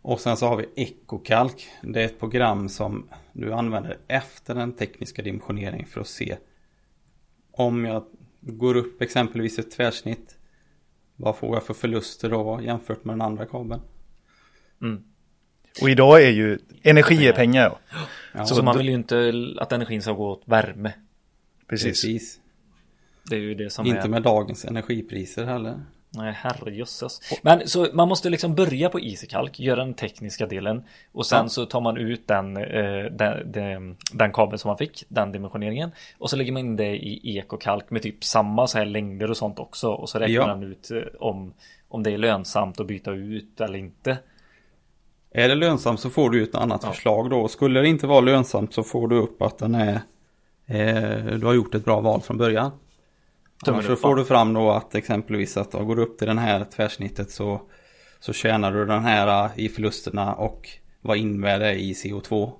Och 0.01 0.19
sen 0.19 0.37
så 0.37 0.47
har 0.47 0.57
vi 0.57 0.65
EcoCalc. 0.75 1.67
Det 1.81 2.01
är 2.01 2.05
ett 2.05 2.19
program 2.19 2.69
som 2.69 3.09
du 3.33 3.53
använder 3.53 3.97
efter 4.07 4.55
den 4.55 4.73
tekniska 4.73 5.21
dimensioneringen 5.21 5.87
för 5.87 6.01
att 6.01 6.07
se 6.07 6.37
om 7.51 7.85
jag 7.85 8.05
går 8.41 8.77
upp 8.77 9.01
exempelvis 9.01 9.59
ett 9.59 9.71
tvärsnitt. 9.71 10.37
Vad 11.15 11.37
får 11.37 11.55
jag 11.55 11.63
för 11.63 11.73
förluster 11.73 12.29
då 12.29 12.59
jämfört 12.63 13.05
med 13.05 13.13
den 13.13 13.21
andra 13.21 13.45
kabeln? 13.45 13.81
Och 15.81 15.89
idag 15.89 16.23
är 16.23 16.29
ju 16.29 16.59
energi 16.83 17.27
är 17.27 17.33
pengar. 17.33 17.77
Ja, 18.33 18.45
Så, 18.45 18.63
man 18.63 18.77
vill 18.77 18.87
ju 18.87 18.93
inte 18.93 19.33
att 19.59 19.71
energin 19.71 20.01
ska 20.01 20.11
gå 20.11 20.29
åt 20.29 20.43
värme. 20.45 20.93
Precis. 21.67 21.85
precis. 21.85 22.39
Det 23.29 23.35
är 23.35 23.39
ju 23.39 23.55
det 23.55 23.69
som 23.69 23.85
Inte 23.85 23.99
är... 23.99 24.07
med 24.07 24.23
dagens 24.23 24.65
energipriser 24.65 25.45
heller. 25.45 25.81
Nej, 26.11 26.33
herrejösses. 26.37 27.19
Men 27.41 27.67
så 27.67 27.87
man 27.93 28.07
måste 28.07 28.29
liksom 28.29 28.55
börja 28.55 28.89
på 28.89 28.99
EasyCalc, 28.99 29.59
göra 29.59 29.79
den 29.79 29.93
tekniska 29.93 30.47
delen 30.47 30.83
och 31.11 31.25
sen 31.25 31.43
Ja. 31.43 31.49
så 31.49 31.65
tar 31.65 31.81
man 31.81 31.97
ut 31.97 32.27
den, 32.27 32.57
eh, 32.57 33.03
den, 33.11 33.51
den, 33.51 33.97
den 34.13 34.31
kabeln 34.31 34.57
som 34.59 34.69
man 34.69 34.77
fick, 34.77 35.03
den 35.07 35.31
dimensioneringen 35.31 35.91
och 36.17 36.29
så 36.29 36.35
lägger 36.35 36.51
man 36.51 36.59
in 36.59 36.75
det 36.75 36.95
i 36.95 37.37
EcoCalc 37.37 37.83
med 37.89 38.01
typ 38.01 38.23
samma 38.23 38.67
så 38.67 38.77
här 38.77 38.85
längder 38.85 39.29
och 39.29 39.37
sånt 39.37 39.59
också 39.59 39.89
och 39.89 40.09
så 40.09 40.19
räknar 40.19 40.33
Ja. 40.35 40.47
man 40.47 40.63
ut 40.63 40.91
eh, 40.91 40.97
om, 41.19 41.53
om 41.89 42.03
det 42.03 42.11
är 42.11 42.17
lönsamt 42.17 42.79
att 42.79 42.87
byta 42.87 43.11
ut 43.11 43.61
eller 43.61 43.77
inte. 43.77 44.17
Är 45.31 45.49
det 45.49 45.55
lönsamt 45.55 45.99
så 45.99 46.09
får 46.09 46.29
du 46.29 46.43
ett 46.43 46.55
annat 46.55 46.83
förslag 46.83 47.29
då. 47.29 47.47
Skulle 47.47 47.79
det 47.81 47.87
inte 47.87 48.07
vara 48.07 48.21
lönsamt 48.21 48.73
så 48.73 48.83
får 48.83 49.07
du 49.07 49.15
upp 49.17 49.41
att 49.41 49.57
den 49.57 49.75
är 49.75 49.93
eh, 50.65 51.25
Du 51.37 51.45
har 51.45 51.53
gjort 51.53 51.75
ett 51.75 51.85
bra 51.85 51.99
val 51.99 52.21
från 52.21 52.37
början. 52.37 52.71
Tummen 53.65 53.79
Annars 53.79 53.85
så 53.85 53.95
får 53.95 54.15
du 54.15 54.25
fram 54.25 54.53
då 54.53 54.71
att 54.71 54.95
exempelvis 54.95 55.57
att 55.57 55.71
då 55.71 55.85
går 55.85 55.95
du 55.95 56.01
upp 56.01 56.17
till 56.17 56.27
den 56.27 56.37
här 56.37 56.65
tvärsnittet 56.65 57.31
så 57.31 57.61
Så 58.19 58.33
tjänar 58.33 58.71
du 58.71 58.85
den 58.85 59.03
här 59.03 59.45
eh, 59.45 59.51
i 59.55 59.69
förlusterna 59.69 60.33
och 60.33 60.69
vad 61.01 61.17
innebär 61.17 61.59
det 61.59 61.73
i 61.73 61.93
CO2? 61.93 62.51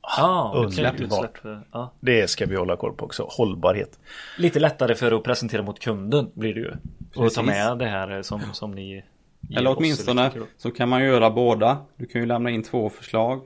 Ah, 0.00 0.52
underbart. 0.52 0.68
utsläpp, 0.68 1.00
utsläpp. 1.00 1.64
Ja. 1.72 1.92
Det 2.00 2.30
ska 2.30 2.46
vi 2.46 2.56
hålla 2.56 2.76
koll 2.76 2.94
på 2.94 3.04
också. 3.04 3.26
Hållbarhet. 3.30 3.98
Lite 4.38 4.60
lättare 4.60 4.94
för 4.94 5.12
att 5.12 5.22
presentera 5.22 5.62
mot 5.62 5.78
kunden 5.78 6.30
blir 6.34 6.54
det 6.54 6.60
ju. 6.60 6.72
Och 7.14 7.32
ta 7.32 7.42
med 7.42 7.78
det 7.78 7.86
här 7.86 8.16
eh, 8.16 8.22
som, 8.22 8.40
som 8.52 8.70
ni 8.70 9.04
Eller 9.56 9.76
åtminstone 9.76 10.32
så 10.56 10.70
kan 10.70 10.88
man 10.88 11.04
göra 11.04 11.30
båda. 11.30 11.78
Du 11.96 12.06
kan 12.06 12.20
ju 12.20 12.26
lämna 12.26 12.50
in 12.50 12.62
två 12.62 12.90
förslag. 12.90 13.42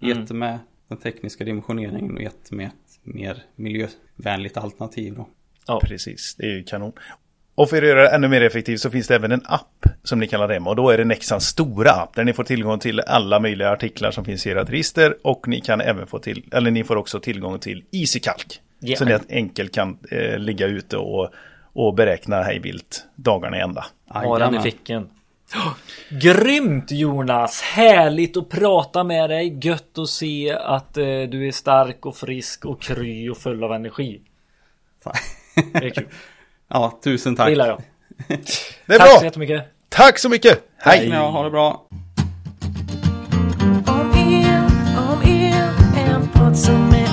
Mm. 0.00 0.22
Ett 0.22 0.30
med 0.30 0.58
den 0.88 0.98
tekniska 0.98 1.44
dimensioneringen 1.44 2.16
och 2.16 2.22
ett 2.22 2.50
med 2.50 2.66
ett 2.66 3.00
mer 3.02 3.42
miljövänligt 3.56 4.56
alternativ 4.56 5.14
då. 5.14 5.28
Ja. 5.68 5.80
Precis, 5.80 6.34
det 6.38 6.46
är 6.46 6.50
ju 6.50 6.62
kanon. 6.62 6.92
Och 7.54 7.70
för 7.70 7.76
att 7.76 7.88
göra 7.88 8.02
det 8.02 8.08
ännu 8.08 8.28
mer 8.28 8.40
effektivt 8.40 8.80
så 8.80 8.90
finns 8.90 9.08
det 9.08 9.14
även 9.14 9.32
en 9.32 9.42
app 9.44 9.86
som 10.02 10.18
ni 10.18 10.26
kan 10.26 10.40
ladda 10.40 10.54
hem. 10.54 10.66
Och 10.66 10.76
då 10.76 10.90
är 10.90 10.98
det 10.98 11.04
Nexans 11.04 11.46
stora 11.46 11.90
app 11.90 12.14
där 12.14 12.24
ni 12.24 12.32
får 12.32 12.44
tillgång 12.44 12.78
till 12.78 13.00
alla 13.00 13.40
möjliga 13.40 13.70
artiklar 13.70 14.10
som 14.10 14.24
finns 14.24 14.46
i 14.46 14.50
ert 14.50 14.70
register. 14.70 15.16
Och 15.22 15.48
ni 15.48 15.60
kan 15.60 15.80
även 15.80 16.06
få 16.06 16.18
till, 16.18 16.44
eller 16.52 16.70
ni 16.70 16.84
får 16.84 16.96
också 16.96 17.20
tillgång 17.20 17.58
till 17.58 17.84
EasyCalc. 17.92 18.60
Ja. 18.78 18.96
Så 18.96 19.04
ni 19.04 19.18
enkelt 19.30 19.74
kan 19.74 19.98
eh, 20.10 20.38
ligga 20.38 20.66
ute 20.66 20.96
och, 20.96 21.30
och 21.72 21.94
beräkna 21.94 22.42
hejvilt 22.42 23.06
dagarna 23.14 23.58
i 23.58 23.60
ända. 23.60 23.86
Ha 24.08 24.38
den 24.38 24.54
i 24.54 24.60
ficken. 24.60 25.08
Grymt 26.10 26.90
Jonas! 26.90 27.62
Härligt 27.62 28.36
att 28.36 28.48
prata 28.48 29.04
med 29.04 29.30
dig. 29.30 29.58
Gött 29.62 29.98
att 29.98 30.08
se 30.08 30.52
att 30.52 30.96
eh, 30.96 31.04
du 31.04 31.48
är 31.48 31.52
stark 31.52 32.06
och 32.06 32.16
frisk 32.16 32.64
och 32.64 32.82
kry 32.82 33.28
och 33.28 33.38
full 33.38 33.64
av 33.64 33.72
energi. 33.72 34.20
Det 35.72 35.86
är 35.86 35.90
kul. 35.90 36.06
Ja, 36.70 36.98
tusen 37.04 37.34
Det 37.34 37.36
tack. 37.36 37.48
gillar 37.48 37.66
jag. 37.68 37.82
Det 38.86 38.94
är 38.94 38.98
Tack 38.98 39.08
så 39.10 39.14
bra! 39.18 39.24
jättemycket. 39.24 39.64
Tack 39.88 40.18
så 40.18 40.28
mycket! 40.28 40.60
Hej! 40.78 41.08
Ja, 41.12 41.30
ha 41.30 41.42
det 41.42 41.50
bra. 41.50 41.84
Om 43.86 44.12
el, 44.16 44.64
om 44.98 45.22
el, 45.24 45.54
en 45.96 46.28
podd 46.28 46.58
som 46.58 46.88
är 46.88 47.07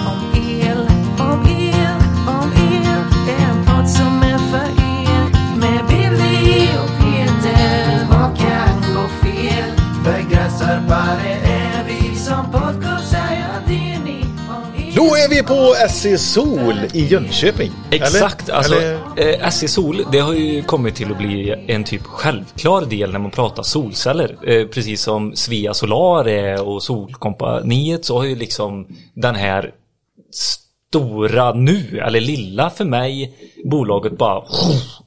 vi 15.35 15.43
på 15.43 15.75
SC 15.89 16.05
Sol 16.33 16.75
i 16.93 17.05
Jönköping. 17.05 17.71
Exakt, 17.91 18.49
Eller? 18.49 18.57
alltså 18.57 18.75
Eller? 18.75 19.43
eh, 19.43 19.49
SC 19.49 19.73
Sol 19.73 20.05
det 20.11 20.19
har 20.19 20.33
ju 20.33 20.63
kommit 20.63 20.95
till 20.95 21.11
att 21.11 21.17
bli 21.17 21.55
en 21.67 21.83
typ 21.83 22.03
självklar 22.03 22.85
del 22.85 23.11
när 23.11 23.19
man 23.19 23.31
pratar 23.31 23.63
solceller. 23.63 24.37
Eh, 24.47 24.67
precis 24.67 25.01
som 25.01 25.35
Svea 25.35 25.73
Solar 25.73 26.27
är 26.27 26.67
och 26.67 26.83
Solkompaniet 26.83 28.05
så 28.05 28.17
har 28.17 28.25
ju 28.25 28.35
liksom 28.35 28.87
den 29.13 29.35
här 29.35 29.71
stora 30.95 31.53
nu, 31.53 31.99
eller 32.05 32.21
lilla 32.21 32.69
för 32.69 32.85
mig, 32.85 33.33
bolaget 33.63 34.17
bara 34.17 34.43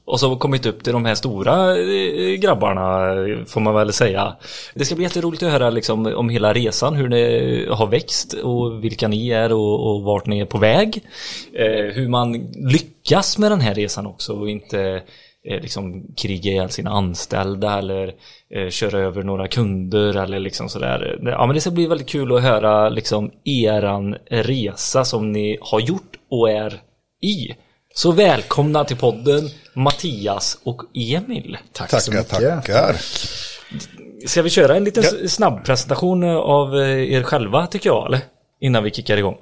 och 0.05 0.19
så 0.19 0.29
har 0.29 0.35
kommit 0.35 0.65
upp 0.65 0.83
till 0.83 0.93
de 0.93 1.05
här 1.05 1.15
stora 1.15 1.77
eh, 1.77 2.33
grabbarna 2.33 3.09
får 3.47 3.61
man 3.61 3.73
väl 3.73 3.93
säga. 3.93 4.35
Det 4.73 4.85
ska 4.85 4.95
bli 4.95 5.03
jätteroligt 5.03 5.43
att 5.43 5.51
höra 5.51 5.69
liksom 5.69 6.05
om 6.05 6.29
hela 6.29 6.53
resan, 6.53 6.95
hur 6.95 7.09
det 7.09 7.73
har 7.73 7.87
växt 7.87 8.33
och 8.33 8.83
vilka 8.83 9.07
ni 9.07 9.29
är 9.29 9.53
och, 9.53 9.89
och 9.89 10.03
vart 10.03 10.25
ni 10.25 10.39
är 10.39 10.45
på 10.45 10.57
väg. 10.57 11.03
Eh, 11.53 11.93
hur 11.93 12.09
man 12.09 12.33
lyckas 12.55 13.37
med 13.37 13.51
den 13.51 13.61
här 13.61 13.75
resan 13.75 14.07
också 14.07 14.33
och 14.33 14.49
inte 14.49 14.81
eh, 14.81 15.01
liksom 15.43 16.13
kriga 16.17 16.51
ihjäl 16.51 16.69
sina 16.69 16.89
anställda 16.89 17.77
eller 17.77 18.13
eh, 18.55 18.69
köra 18.69 18.99
över 18.99 19.23
några 19.23 19.47
kunder 19.47 20.17
eller 20.17 20.39
liksom 20.39 20.69
sådär. 20.69 21.19
Ja 21.23 21.45
men 21.45 21.55
det 21.55 21.61
ska 21.61 21.71
bli 21.71 21.87
väldigt 21.87 22.09
kul 22.09 22.35
att 22.35 22.41
höra 22.43 22.89
liksom 22.89 23.31
eran 23.45 24.15
resa 24.29 25.05
som 25.05 25.31
ni 25.31 25.57
har 25.61 25.79
gjort 25.79 26.15
och 26.31 26.49
är 26.49 26.81
i. 27.21 27.55
Så 27.93 28.11
välkomna 28.11 28.83
till 28.83 28.97
podden 28.97 29.49
Mattias 29.73 30.59
och 30.63 30.81
Emil. 30.93 31.57
Tack 31.73 31.89
så 31.89 32.11
Tackar, 32.11 32.11
mycket. 32.17 32.65
tackar. 32.65 32.95
Ska 34.27 34.41
vi 34.41 34.49
köra 34.49 34.75
en 34.75 34.83
liten 34.83 35.03
s- 35.03 35.33
snabb 35.35 35.65
presentation 35.65 36.23
av 36.23 36.75
eh, 36.81 37.13
er 37.13 37.23
själva 37.23 37.67
tycker 37.67 37.89
jag 37.89 38.07
eller? 38.07 38.19
Innan 38.61 38.83
vi 38.83 38.91
kickar 38.91 39.17
igång. 39.17 39.37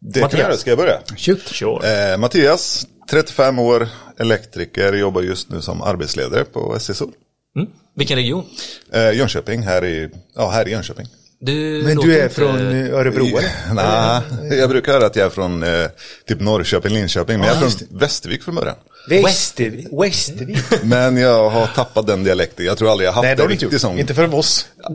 Det 0.00 0.20
kan 0.20 0.22
Mattias. 0.22 0.40
jag 0.40 0.48
göra. 0.48 0.56
Ska 0.56 0.70
jag 0.70 0.78
börja? 0.78 0.98
Shoot. 1.16 1.40
Sure. 1.48 2.12
Eh, 2.12 2.18
Mattias, 2.18 2.86
35 3.12 3.58
år, 3.58 3.88
elektriker, 4.18 4.92
jobbar 4.92 5.22
just 5.22 5.50
nu 5.50 5.62
som 5.62 5.82
arbetsledare 5.82 6.44
på 6.44 6.76
SC 6.80 6.96
Sol. 6.96 7.12
Mm. 7.56 7.68
Vilken 7.96 8.16
region? 8.16 8.44
Eh, 8.92 9.10
Jönköping, 9.12 9.62
här 9.62 9.84
i, 9.84 10.08
ja, 10.36 10.50
här 10.50 10.68
i 10.68 10.70
Jönköping. 10.70 11.06
Du 11.40 11.82
Men 11.84 11.96
du 11.96 12.18
är 12.18 12.22
inte- 12.22 12.34
från 12.34 12.56
Örebro 12.90 13.26
eller? 13.26 13.50
Nej, 13.74 14.58
jag 14.58 14.70
brukar 14.70 14.92
höra 14.92 15.06
att 15.06 15.16
jag 15.16 15.26
är 15.26 15.30
från 15.30 15.62
eh, 15.62 15.86
typ 16.28 16.40
Norrköping, 16.40 16.94
Linköping, 16.94 17.38
men 17.38 17.48
jag 17.48 17.56
är 17.56 17.60
från 17.60 17.98
Västervik 17.98 18.42
från 18.42 18.54
början. 18.54 18.76
Västervik. 19.08 19.86
Västervik. 20.02 20.58
Men 20.82 21.16
jag 21.16 21.50
har 21.50 21.66
tappat 21.66 22.06
den 22.06 22.24
dialekten. 22.24 22.66
Jag 22.66 22.78
tror 22.78 22.90
aldrig 22.90 23.08
jag 23.08 23.12
haft 23.12 23.24
Nej, 23.24 23.36
det 23.36 23.42
har 23.42 23.46
en 23.46 23.50
riktig 23.50 23.72
gjort. 23.72 23.80
sån. 23.80 23.98
Inte 23.98 24.14
för 24.14 24.34
oss. 24.34 24.66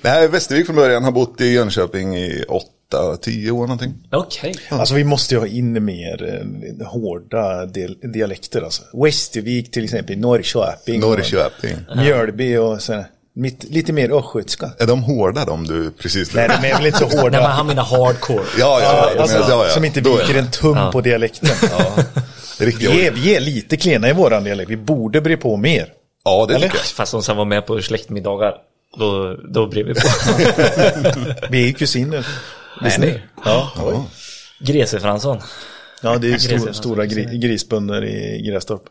Nej, 0.00 0.28
Västervik 0.28 0.66
från 0.66 0.76
början, 0.76 1.04
har 1.04 1.12
bott 1.12 1.40
i 1.40 1.46
Jönköping 1.46 2.16
i 2.16 2.44
8-10 2.92 3.50
år 3.50 3.60
någonting. 3.60 3.94
Okej. 4.12 4.54
Alltså 4.68 4.94
vi 4.94 5.04
måste 5.04 5.34
ju 5.34 5.40
ha 5.40 5.46
in 5.46 5.84
mer 5.84 6.44
eh, 6.80 6.86
hårda 6.86 7.66
dialekter 8.12 8.62
alltså. 8.62 8.82
Västervik 9.04 9.70
till 9.70 9.84
exempel, 9.84 10.18
Norrköping. 10.18 11.00
Norrköping. 11.00 11.76
Och 11.90 11.96
Mjölby 11.96 12.56
och 12.56 12.82
sådär. 12.82 13.06
Mitt, 13.36 13.64
lite 13.64 13.92
mer 13.92 14.18
östgötska. 14.18 14.70
Är 14.78 14.86
de 14.86 15.02
hårda 15.02 15.44
de 15.44 15.66
du 15.66 15.90
precis 15.90 16.34
Nej, 16.34 16.48
de 16.48 16.68
är 16.68 16.74
väl 16.74 16.86
inte 16.86 16.98
så 16.98 17.04
hårda. 17.04 17.30
Nej 17.30 17.40
men 17.40 17.50
han 17.50 17.66
menar 17.66 17.82
hardcore. 17.82 18.44
Ja, 18.58 18.80
ja, 18.82 19.12
ja, 19.14 19.20
alltså, 19.20 19.38
men, 19.38 19.48
ja, 19.48 19.64
ja. 19.64 19.70
Som 19.70 19.84
inte 19.84 20.00
viker 20.00 20.38
en 20.38 20.50
tum 20.50 20.78
på 20.92 21.00
dialekten. 21.00 21.50
Riktiga 22.58 22.90
Vi 22.90 23.06
är, 23.06 23.10
vi 23.10 23.36
är 23.36 23.40
lite 23.40 23.76
klena 23.76 24.08
i 24.08 24.12
våran 24.12 24.44
dialekt. 24.44 24.70
Vi 24.70 24.76
borde 24.76 25.20
bre 25.20 25.36
på 25.36 25.56
mer. 25.56 25.88
Ja, 26.24 26.46
det 26.48 26.54
Eller? 26.54 26.66
tycker 26.66 26.78
jag. 26.78 26.86
Fast 26.86 27.12
de 27.12 27.22
som 27.22 27.36
var 27.36 27.44
med 27.44 27.66
på 27.66 27.82
släktmiddagar. 27.82 28.54
Då, 28.98 29.36
då 29.48 29.66
blev 29.66 29.86
vi 29.86 29.94
på. 29.94 30.00
Vi 31.50 31.62
är 31.62 31.66
ju 31.66 31.72
kusiner. 31.72 32.26
Visste 32.82 33.00
ni? 33.00 33.20
Ja, 33.44 33.70
Grese 34.60 35.00
Fransson. 35.00 35.38
ja 36.02 36.18
det 36.18 36.32
är 36.32 36.38
stor, 36.58 36.72
stora 36.72 37.06
gri, 37.06 37.38
grisbönder 37.38 38.04
i 38.04 38.42
Grästorp. 38.50 38.82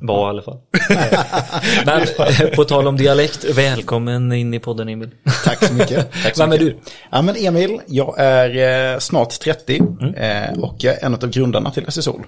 Var 0.00 0.26
i 0.26 0.30
alla 0.30 0.42
fall. 0.42 0.58
Men 1.86 2.00
eh, 2.00 2.56
på 2.56 2.64
tal 2.64 2.86
om 2.86 2.96
dialekt, 2.96 3.44
välkommen 3.44 4.32
in 4.32 4.54
i 4.54 4.58
podden 4.58 4.88
Emil. 4.88 5.10
Tack 5.44 5.64
så 5.64 5.74
mycket. 5.74 6.12
Tack 6.22 6.36
så 6.36 6.42
Vem 6.42 6.52
är 6.52 6.58
du? 6.58 6.78
Ja, 7.10 7.22
men 7.22 7.36
Emil, 7.36 7.80
jag 7.86 8.14
är 8.18 8.92
eh, 8.92 8.98
snart 8.98 9.40
30 9.40 9.82
eh, 10.16 10.58
och 10.58 10.76
jag 10.78 10.94
är 10.94 11.06
en 11.06 11.14
av 11.14 11.30
grundarna 11.30 11.70
till 11.70 11.84
SSOL. 11.88 12.22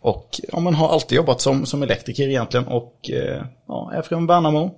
Och 0.00 0.40
ja, 0.52 0.60
man 0.60 0.74
har 0.74 0.88
alltid 0.88 1.16
jobbat 1.16 1.40
som, 1.40 1.66
som 1.66 1.82
elektriker 1.82 2.28
egentligen 2.28 2.66
och 2.66 3.10
eh, 3.10 3.42
ja, 3.68 3.92
är 3.94 4.02
från 4.02 4.26
Värnamo, 4.26 4.70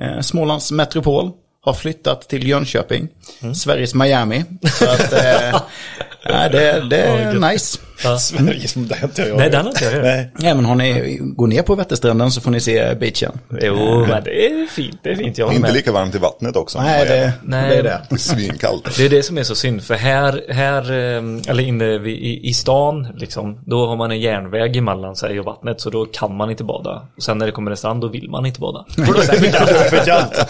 eh, 0.00 0.20
Smålands 0.20 0.72
metropol. 0.72 1.32
Har 1.66 1.74
flyttat 1.74 2.28
till 2.28 2.48
Jönköping, 2.48 3.08
Sveriges 3.54 3.94
Miami. 3.94 4.44
Så 4.78 4.84
att, 4.84 5.12
eh, 5.12 5.60
nej, 6.28 6.50
det, 6.50 6.86
det 6.90 6.96
är 6.96 7.34
nice. 7.34 7.78
Sverige 8.20 8.68
som 8.68 8.88
det 8.88 8.96
inte 9.02 9.22
jag 9.22 9.36
Nej, 9.36 9.50
den 9.50 9.60
har 9.64 9.68
inte 9.70 9.84
jag. 9.84 10.02
Nej. 10.02 10.32
Ja, 10.38 10.54
men 10.54 10.64
har 10.64 10.74
ni, 10.74 11.18
gå 11.20 11.46
ner 11.46 11.62
på 11.62 11.74
Vätterstranden 11.74 12.30
så 12.30 12.40
får 12.40 12.50
ni 12.50 12.60
se 12.60 12.94
beachen. 12.94 13.38
Jo, 13.62 14.06
men 14.08 14.24
det 14.24 14.46
är 14.46 14.66
fint. 14.66 14.98
Det 15.02 15.10
är 15.10 15.16
fint. 15.16 15.38
Jag 15.38 15.48
Inte 15.50 15.60
med. 15.62 15.72
lika 15.74 15.92
varmt 15.92 16.14
i 16.14 16.18
vattnet 16.18 16.56
också. 16.56 16.80
Nej, 16.80 17.06
det, 17.08 17.32
Nej. 17.44 17.68
det 17.70 17.76
är 17.76 17.82
det. 17.82 18.00
Det 18.08 18.14
är 18.14 18.18
svinkallt. 18.18 18.96
Det 18.96 19.04
är 19.04 19.08
det 19.08 19.22
som 19.22 19.38
är 19.38 19.42
så 19.42 19.54
synd, 19.54 19.82
för 19.84 19.94
här, 19.94 20.42
här 20.48 20.82
eh, 20.92 21.50
eller 21.50 21.60
inne 21.60 21.98
vid- 21.98 22.18
i, 22.18 22.48
i 22.48 22.54
stan, 22.54 23.06
liksom, 23.16 23.60
då 23.66 23.86
har 23.86 23.96
man 23.96 24.10
en 24.10 24.20
järnväg 24.20 24.76
emellan 24.76 25.16
sig 25.16 25.38
och 25.40 25.44
vattnet, 25.44 25.80
så 25.80 25.90
då 25.90 26.04
kan 26.06 26.36
man 26.36 26.50
inte 26.50 26.64
bada. 26.64 27.08
Och 27.16 27.22
sen 27.22 27.38
när 27.38 27.46
det 27.46 27.52
kommer 27.52 27.70
en 27.70 27.76
strand, 27.76 28.00
då 28.00 28.08
vill 28.08 28.30
man 28.30 28.46
inte 28.46 28.60
bada. 28.60 28.84
För 28.96 30.04
kallt. 30.04 30.46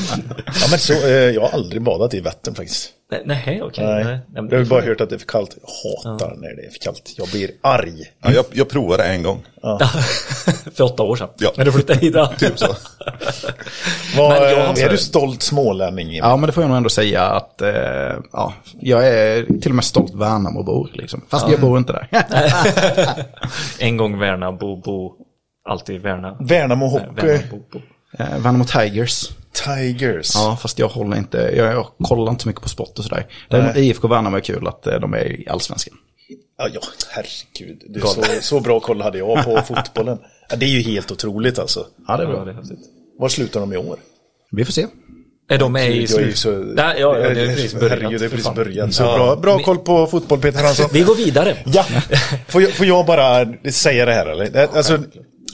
Ja 0.46 0.66
men 0.70 0.78
så, 0.78 0.92
eh, 0.92 1.10
jag 1.10 1.40
har 1.40 1.48
aldrig 1.48 1.82
badat 1.82 2.14
i 2.14 2.20
Vättern 2.20 2.54
faktiskt. 2.54 2.88
Nej, 3.10 3.22
nej 3.26 3.62
okej. 3.62 3.84
Nej. 3.86 4.04
Nej. 4.04 4.18
Nej, 4.28 4.44
Jag 4.50 4.58
har 4.58 4.64
bara 4.64 4.80
hört 4.82 5.00
att 5.00 5.08
det 5.08 5.14
är 5.16 5.18
för 5.18 5.26
kallt. 5.26 5.56
Jag 5.62 5.68
hatar 6.12 6.34
när 6.36 6.56
det 6.56 6.62
är 6.66 6.70
för 6.70 6.78
kallt. 6.78 7.14
Jag 7.16 7.28
blir 7.28 7.50
arg. 7.60 8.04
Ja, 8.22 8.32
jag, 8.32 8.44
jag 8.52 8.68
provade 8.68 9.04
en 9.04 9.22
gång. 9.22 9.42
För 10.74 10.84
åtta 10.84 11.02
år 11.02 11.16
sedan. 11.16 11.28
Ja. 11.38 11.50
När 11.56 11.64
du 11.64 11.72
flyttade 11.72 11.98
hit. 11.98 12.14
då. 12.14 12.26
Typ 12.38 12.58
så. 12.58 12.66
Men 14.16 14.26
jag 14.26 14.78
är 14.78 14.90
du 14.90 14.96
stolt 14.98 15.42
smålänning? 15.42 16.16
Ja, 16.16 16.36
men 16.36 16.46
det 16.46 16.52
får 16.52 16.62
jag 16.62 16.68
nog 16.68 16.76
ändå 16.76 16.88
säga 16.88 17.22
att 17.22 17.62
eh, 17.62 17.70
ja, 18.32 18.52
jag 18.80 19.08
är 19.08 19.44
till 19.60 19.70
och 19.70 19.74
med 19.74 19.84
stolt 19.84 20.14
Värnamobor. 20.14 20.90
Liksom. 20.92 21.24
Fast 21.30 21.48
jag 21.50 21.60
bor 21.60 21.78
inte 21.78 21.92
där. 21.92 22.08
En 23.78 23.96
gång 23.96 24.18
Värna, 24.18 24.52
Bo, 24.52 24.76
Bo. 24.76 25.12
Alltid 25.68 26.00
Värna. 26.02 26.36
Värnamo 26.40 26.86
Hockey 26.86 27.26
Värna, 27.26 27.42
Bo, 27.50 27.62
Bo. 27.72 27.78
Eh, 28.18 28.38
Värnamo 28.38 28.64
Tigers. 28.64 29.30
Tigers. 29.64 30.30
Ja, 30.34 30.58
fast 30.62 30.78
jag 30.78 30.88
håller 30.88 31.16
inte, 31.16 31.38
jag, 31.56 31.72
jag 31.74 31.86
kollar 32.02 32.30
inte 32.32 32.42
så 32.42 32.48
mycket 32.48 32.62
på 32.62 32.68
sport 32.68 32.98
och 32.98 33.04
sådär. 33.04 33.26
Däremot 33.50 33.76
IFK 33.76 34.08
Värnamo 34.08 34.36
är 34.36 34.40
kul 34.40 34.66
att 34.66 34.86
eh, 34.86 34.94
de 35.00 35.14
är 35.14 35.40
i 35.40 35.48
allsvenskan. 35.48 35.94
Ja, 36.58 36.68
ja 36.74 36.80
herregud. 37.10 37.82
Du, 37.88 38.00
så, 38.00 38.22
så 38.40 38.60
bra 38.60 38.80
koll 38.80 39.02
hade 39.02 39.18
jag 39.18 39.44
på 39.44 39.62
fotbollen. 39.74 40.18
Ja, 40.50 40.56
det 40.56 40.66
är 40.66 40.70
ju 40.70 40.80
helt 40.80 41.10
otroligt 41.12 41.58
alltså. 41.58 41.86
Ja, 42.08 42.16
det 42.16 42.22
är 42.22 42.26
Ja, 42.26 42.32
bra. 42.32 42.44
det 42.44 42.50
är 42.50 42.54
häftigt. 42.54 42.78
Var 43.18 43.28
slutar 43.28 43.60
de 43.60 43.72
i 43.72 43.76
år? 43.76 43.98
Vi 44.50 44.64
får 44.64 44.72
se. 44.72 44.86
Är 45.48 45.58
de 45.58 45.72
med 45.72 45.82
i 45.82 45.86
Jag 45.86 45.96
är 45.96 46.00
ju 46.00 46.06
slut? 46.06 46.36
så... 46.38 46.50
Nej, 46.50 47.00
ja, 47.00 47.18
ja, 47.18 47.28
det 47.28 47.40
är 47.42 47.46
precis 47.46 47.74
börjat. 47.74 47.90
Herregud, 47.90 48.20
det 48.20 48.24
är 48.24 48.28
precis 48.30 48.54
börjat. 48.54 48.94
Så 48.94 49.02
bra, 49.02 49.36
bra 49.36 49.58
koll 49.58 49.78
på 49.78 50.06
fotboll, 50.06 50.40
Peter 50.40 50.62
Hansson. 50.64 50.86
Vi 50.92 51.00
går 51.00 51.14
vidare. 51.14 51.56
Ja, 51.66 51.84
får 52.48 52.62
jag, 52.62 52.72
får 52.72 52.86
jag 52.86 53.06
bara 53.06 53.46
säga 53.70 54.04
det 54.06 54.12
här 54.12 54.26
eller? 54.26 54.76
Alltså, 54.76 54.98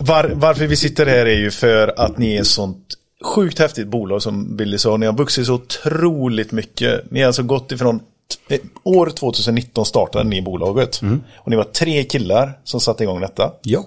var, 0.01 0.33
varför 0.35 0.67
vi 0.67 0.77
sitter 0.77 1.07
här 1.07 1.27
är 1.27 1.39
ju 1.39 1.51
för 1.51 2.01
att 2.01 2.19
ni 2.19 2.37
är 2.37 2.43
sånt 2.45 2.87
sjukt 3.25 3.59
häftigt 3.59 3.89
bolag 3.89 4.23
som 4.23 4.57
Billy 4.57 4.79
sa. 4.79 4.97
Ni 4.97 5.07
har 5.07 5.13
vuxit 5.13 5.47
så 5.47 5.55
otroligt 5.55 6.53
mycket. 6.53 7.11
Ni 7.11 7.21
har 7.21 7.27
alltså 7.27 7.43
gått 7.43 7.73
ifrån 7.73 8.01
eh, 8.49 8.61
År 8.85 9.07
2019 9.11 9.87
startade 9.87 10.25
ni 10.29 10.43
bolaget. 10.43 11.01
Och 11.39 11.51
ni 11.51 11.57
var 11.57 11.65
tre 11.65 12.05
killar 12.05 12.59
som 12.65 12.81
satte 12.81 13.03
igång 13.03 13.21
detta. 13.21 13.53
Ja. 13.63 13.85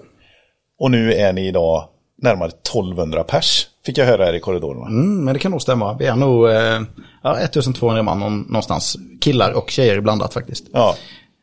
Och 0.80 0.90
nu 0.90 1.12
är 1.14 1.32
ni 1.32 1.48
idag 1.48 1.88
närmare 2.22 2.48
1200 2.48 3.24
pers. 3.24 3.66
Fick 3.86 3.98
jag 3.98 4.06
höra 4.06 4.24
här 4.24 4.34
i 4.34 4.40
korridorerna. 4.40 4.86
Mm, 4.86 5.24
men 5.24 5.34
det 5.34 5.40
kan 5.40 5.50
nog 5.50 5.62
stämma. 5.62 5.94
Vi 5.98 6.06
är 6.06 6.16
nog 6.16 6.48
eh, 6.50 6.80
ja, 7.22 7.38
1200 7.38 8.02
man 8.02 8.20
någon- 8.20 8.40
någonstans. 8.40 8.96
Killar 9.20 9.52
och 9.52 9.70
tjejer 9.70 10.00
blandat 10.00 10.34
faktiskt. 10.34 10.64
Ja. 10.72 10.94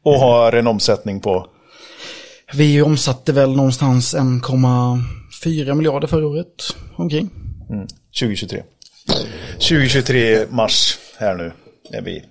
Och 0.03 0.13
har 0.19 0.53
en 0.53 0.67
omsättning 0.67 1.19
på 1.21 1.47
Vi 2.53 2.81
omsatte 2.81 3.31
väl 3.33 3.55
någonstans 3.55 4.15
1,4 4.15 5.73
miljarder 5.75 6.07
förra 6.07 6.27
året 6.27 6.75
omkring. 6.95 7.29
Mm. 7.73 7.87
2023. 8.19 8.63
2023 9.53 10.45
mars 10.49 10.97
här 11.17 11.35
nu 11.35 11.51
är 11.91 12.01
vi. 12.01 12.23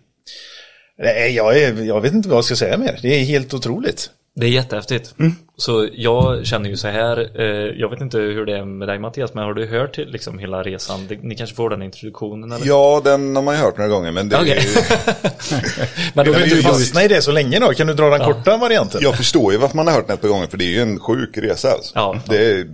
Nej, 0.99 1.35
jag, 1.35 1.63
är, 1.63 1.83
jag 1.83 2.01
vet 2.01 2.13
inte 2.13 2.29
vad 2.29 2.37
jag 2.37 2.45
ska 2.45 2.57
säga 2.57 2.79
mer. 2.79 2.99
Det 3.03 3.09
är 3.09 3.25
helt 3.25 3.55
otroligt. 3.55 4.11
Det 4.35 4.47
är 4.47 4.51
jättehäftigt. 4.51 5.15
Mm. 5.19 5.35
Så 5.57 5.89
jag 5.93 6.47
känner 6.47 6.71
ju 6.71 6.77
så 6.77 6.89
här, 6.89 7.41
eh, 7.41 7.47
jag 7.81 7.89
vet 7.91 8.01
inte 8.01 8.19
hur 8.19 8.47
det 8.47 8.59
är 8.59 8.65
med 8.65 8.89
dig 8.89 8.99
Mattias, 8.99 9.35
men 9.35 9.45
har 9.45 9.55
du 9.55 9.67
hört 9.67 9.95
till 9.95 10.09
liksom 10.09 10.39
hela 10.39 10.63
resan? 10.63 11.07
Det, 11.09 11.23
ni 11.23 11.35
kanske 11.35 11.57
får 11.57 11.71
den 11.71 11.83
introduktionen 11.83 12.53
eller? 12.53 12.67
Ja, 12.67 13.01
den 13.05 13.37
har 13.37 13.43
man 13.43 13.55
ju 13.55 13.61
hört 13.61 13.77
några 13.77 13.91
gånger. 13.91 14.13
Men 14.13 14.29
det 14.29 14.37
är 14.37 14.43
Okej. 14.43 14.63
ju, 14.75 14.81
men 16.15 16.27
då 16.27 16.33
Du 16.33 16.39
vill 16.41 16.51
du 16.51 16.63
fastnade 16.63 17.07
i 17.07 17.09
det 17.09 17.23
så 17.23 17.33
länge 17.33 17.59
då. 17.59 17.73
Kan 17.73 17.87
du 17.87 17.95
dra 17.95 18.11
den 18.11 18.21
korta 18.21 18.57
varianten? 18.57 19.01
jag 19.03 19.17
förstår 19.17 19.53
ju 19.53 19.59
varför 19.59 19.77
man 19.77 19.87
har 19.87 19.95
hört 19.95 20.07
den 20.07 20.15
ett 20.15 20.21
par 20.21 20.29
gånger. 20.29 20.47
För 20.47 20.57
det 20.57 20.65
är 20.65 20.71
ju 20.71 20.81
en 20.81 21.01
sjuk 21.01 21.39
resa. 21.39 21.71
Alltså. 21.71 21.93
Ja. 21.95 22.17
Det 22.27 22.51
är, 22.51 22.67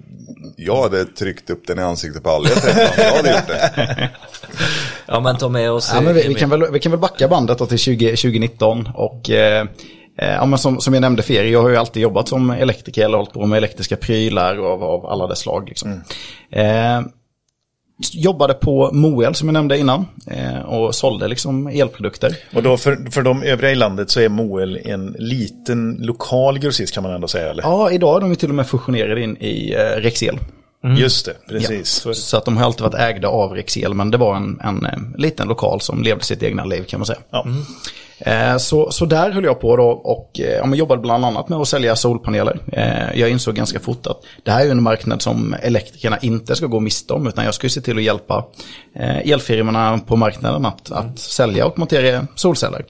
jag 0.56 0.82
hade 0.82 1.04
tryckt 1.04 1.50
upp 1.50 1.66
den 1.66 1.78
i 1.78 1.82
ansiktet 1.82 2.22
på 2.22 2.30
alla 2.30 2.48
jag 2.48 2.62
träffade. 2.62 3.04
Jag 3.04 3.16
hade 3.16 3.30
gjort 3.30 3.46
det. 3.46 4.10
Ja 5.10 5.20
men 5.20 5.38
ta 5.38 5.48
med 5.48 5.70
oss 5.70 5.90
Ja, 5.94 6.00
men 6.00 6.14
vi, 6.14 6.28
vi, 6.28 6.34
kan 6.34 6.50
väl, 6.50 6.72
vi 6.72 6.80
kan 6.80 6.92
väl 6.92 7.00
backa 7.00 7.28
bandet 7.28 7.58
då 7.58 7.66
till 7.66 7.78
20, 7.78 8.08
2019 8.08 8.88
och 8.94 9.30
eh, 9.30 9.66
ja, 10.18 10.46
men 10.46 10.58
som, 10.58 10.80
som 10.80 10.94
jag 10.94 11.00
nämnde 11.00 11.22
för 11.22 11.34
er, 11.34 11.44
jag 11.44 11.62
har 11.62 11.68
ju 11.68 11.76
alltid 11.76 12.02
jobbat 12.02 12.28
som 12.28 12.50
elektriker 12.50 13.04
eller 13.04 13.16
hållit 13.16 13.32
på 13.32 13.46
med 13.46 13.56
elektriska 13.56 13.96
prylar 13.96 14.56
av, 14.56 14.84
av 14.84 15.06
alla 15.06 15.26
dess 15.26 15.38
slag. 15.38 15.68
Liksom. 15.68 16.02
Eh, 16.50 17.00
jobbade 18.12 18.54
på 18.54 18.90
Moel 18.92 19.34
som 19.34 19.48
jag 19.48 19.52
nämnde 19.52 19.78
innan 19.78 20.06
eh, 20.26 20.60
och 20.60 20.94
sålde 20.94 21.28
liksom 21.28 21.66
elprodukter. 21.66 22.36
Och 22.54 22.62
då 22.62 22.76
för, 22.76 23.10
för 23.10 23.22
de 23.22 23.42
övriga 23.42 23.72
i 23.72 23.74
landet 23.74 24.10
så 24.10 24.20
är 24.20 24.28
Moel 24.28 24.80
en 24.84 25.16
liten 25.18 25.96
lokal 26.00 26.58
grossist 26.58 26.94
kan 26.94 27.02
man 27.02 27.12
ändå 27.12 27.28
säga. 27.28 27.50
Eller? 27.50 27.62
Ja, 27.62 27.90
idag 27.90 28.16
är 28.16 28.20
de 28.28 28.36
till 28.36 28.48
och 28.48 28.54
med 28.54 28.66
fusionerade 28.66 29.22
in 29.22 29.36
i 29.36 29.74
eh, 29.74 30.00
Rexel. 30.00 30.38
Just 30.84 31.26
det, 31.26 31.34
precis. 31.48 32.02
Ja, 32.06 32.14
så 32.14 32.36
att 32.36 32.44
de 32.44 32.56
har 32.56 32.64
alltid 32.64 32.82
varit 32.82 32.94
ägda 32.94 33.28
av 33.28 33.52
Rexel, 33.54 33.94
men 33.94 34.10
det 34.10 34.18
var 34.18 34.36
en, 34.36 34.60
en, 34.64 34.86
eh, 34.86 34.98
liten 35.16 35.48
lokal 35.48 35.80
som 35.80 36.02
levde 36.02 36.24
sitt 36.24 36.42
egna 36.42 36.64
liv 36.64 36.84
kan 36.84 37.00
man 37.00 37.06
säga. 37.06 37.18
Ja. 37.30 37.46
Eh, 38.18 38.56
Så, 38.56 38.90
så 38.90 39.06
där 39.06 39.30
höll 39.30 39.44
jag 39.44 39.60
på 39.60 39.76
då 39.76 39.88
och 39.88 40.40
eh, 40.40 40.58
ja, 40.70 40.74
jobbade 40.74 41.02
bland 41.02 41.24
annat 41.24 41.48
med 41.48 41.58
att 41.58 41.68
sälja 41.68 41.96
solpaneler. 41.96 42.60
Jag 43.14 43.30
insåg 43.30 43.54
ganska 43.54 43.80
fort 43.80 44.06
att 44.06 44.20
det 44.44 44.50
här 44.50 44.66
är 44.66 44.70
en 44.70 44.82
marknad 44.82 45.22
som 45.22 45.54
elektrikerna 45.62 46.18
inte 46.18 46.56
ska 46.56 46.66
gå 46.66 46.80
miste 46.80 47.12
om, 47.12 47.26
utan 47.26 47.44
jag 47.44 47.54
ska 47.54 47.64
ju 47.64 47.70
se 47.70 47.80
till 47.80 47.96
att 47.96 48.02
hjälpa 48.02 48.44
elfirmorna 49.24 49.98
på 50.06 50.16
marknaden 50.16 50.66
att, 50.66 50.92
att 50.92 51.18
sälja 51.18 51.66
och 51.66 51.78
montera 51.78 52.26
solceller. 52.34 52.84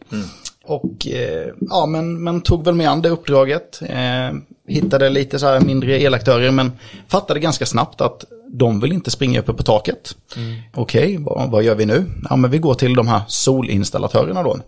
Och 0.69 1.07
eh, 1.07 1.49
ja, 1.61 1.87
men, 1.87 2.25
men 2.25 2.41
tog 2.41 2.65
väl 2.65 2.75
med 2.75 2.91
an 2.91 3.03
det 3.03 3.09
uppdraget. 3.09 3.81
Eh, 3.83 4.37
hittade 4.67 5.09
lite 5.09 5.39
så 5.39 5.47
här 5.47 5.61
mindre 5.61 6.01
elaktörer 6.01 6.51
men 6.51 6.73
fattade 7.09 7.41
ganska 7.41 7.67
snabbt 7.67 8.01
att 8.01 8.25
de 8.51 8.81
vill 8.81 8.93
inte 8.93 9.11
springa 9.11 9.41
uppe 9.41 9.53
på 9.53 9.63
taket. 9.63 10.17
Okej, 10.75 11.17
vad, 11.21 11.51
vad 11.51 11.63
gör 11.63 11.75
vi 11.75 11.87
nu? 11.87 12.05
Ja, 12.31 12.37
men 12.37 12.51
vi 12.51 12.59
går 12.59 12.75
till 12.75 12.95
de 12.95 13.09
här 13.09 13.21
solinstallatörerna 13.29 14.43
då. 14.43 14.59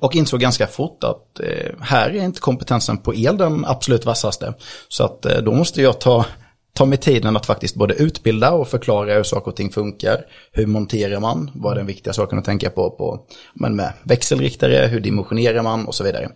Och 0.00 0.16
insåg 0.16 0.40
ganska 0.40 0.66
fort 0.66 1.04
att 1.04 1.40
eh, 1.40 1.72
här 1.80 2.10
är 2.10 2.24
inte 2.24 2.40
kompetensen 2.40 2.98
på 2.98 3.14
el 3.14 3.36
den 3.36 3.64
absolut 3.64 4.06
vassaste. 4.06 4.54
Så 4.88 5.04
att 5.04 5.26
eh, 5.26 5.38
då 5.38 5.52
måste 5.52 5.82
jag 5.82 6.00
ta, 6.00 6.26
ta 6.74 6.86
mig 6.86 6.98
tiden 6.98 7.36
att 7.36 7.46
faktiskt 7.46 7.74
både 7.74 7.94
utbilda 7.94 8.52
och 8.52 8.68
förklara 8.68 9.14
hur 9.14 9.22
saker 9.22 9.50
och 9.50 9.56
ting 9.56 9.70
funkar. 9.70 10.26
Hur 10.52 10.66
monterar 10.66 11.20
man? 11.20 11.50
Vad 11.54 11.72
är 11.72 11.76
den 11.76 11.86
viktiga 11.86 12.12
saken 12.12 12.38
att 12.38 12.44
tänka 12.44 12.70
på? 12.70 12.90
på 12.90 13.20
men 13.54 13.76
med 13.76 13.92
växelriktare, 14.02 14.86
hur 14.86 15.00
dimensionerar 15.00 15.62
man 15.62 15.86
och 15.86 15.94
så 15.94 16.04
vidare. 16.04 16.28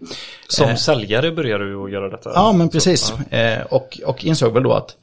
Som 0.49 0.77
säljare 0.77 1.33
börjar 1.33 1.59
du 1.59 1.85
att 1.85 1.93
göra 1.93 2.09
detta? 2.09 2.31
Ja, 2.35 2.53
men 2.53 2.69
precis. 2.69 3.13
Eh, 3.31 3.63
och, 3.63 4.01
och 4.07 4.25
insåg 4.25 4.55
väl 4.55 4.63
då 4.63 4.73
att 4.73 4.97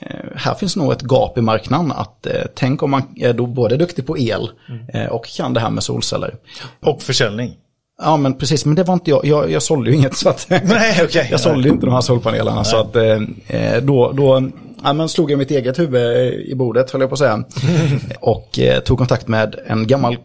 eh, 0.00 0.16
här 0.36 0.54
finns 0.54 0.76
nog 0.76 0.92
ett 0.92 1.02
gap 1.02 1.38
i 1.38 1.40
marknaden. 1.40 1.92
Att 1.92 2.26
eh, 2.26 2.42
tänk 2.54 2.82
om 2.82 2.90
man 2.90 3.02
är 3.16 3.32
då 3.32 3.46
både 3.46 3.76
duktig 3.76 4.06
på 4.06 4.18
el 4.18 4.50
eh, 4.94 5.06
och 5.06 5.26
kan 5.26 5.54
det 5.54 5.60
här 5.60 5.70
med 5.70 5.82
solceller. 5.82 6.34
Och 6.80 7.02
försäljning. 7.02 7.56
Ja, 8.02 8.16
men 8.16 8.34
precis. 8.34 8.64
Men 8.64 8.74
det 8.74 8.84
var 8.84 8.94
inte 8.94 9.10
jag. 9.10 9.24
Jag, 9.24 9.50
jag 9.50 9.62
sålde 9.62 9.90
ju 9.90 9.96
inget. 9.96 10.16
Så 10.16 10.28
att, 10.28 10.46
Nej, 10.64 11.00
okej. 11.04 11.28
jag 11.30 11.40
sålde 11.40 11.68
inte 11.68 11.86
de 11.86 11.92
här 11.92 12.00
solpanelerna. 12.00 12.64
Så 12.64 12.76
att 12.76 12.96
eh, 12.96 13.20
eh, 13.46 13.82
då, 13.82 14.12
då 14.12 14.50
ja, 14.82 14.92
men 14.92 15.08
slog 15.08 15.30
jag 15.30 15.38
mitt 15.38 15.50
eget 15.50 15.78
huvud 15.78 16.34
i 16.34 16.54
bordet, 16.54 16.90
höll 16.90 17.00
jag 17.00 17.10
på 17.10 17.14
att 17.14 17.18
säga. 17.18 17.44
och 18.20 18.58
eh, 18.58 18.80
tog 18.80 18.98
kontakt 18.98 19.28
med 19.28 19.56
en 19.66 19.86
gammal 19.86 20.16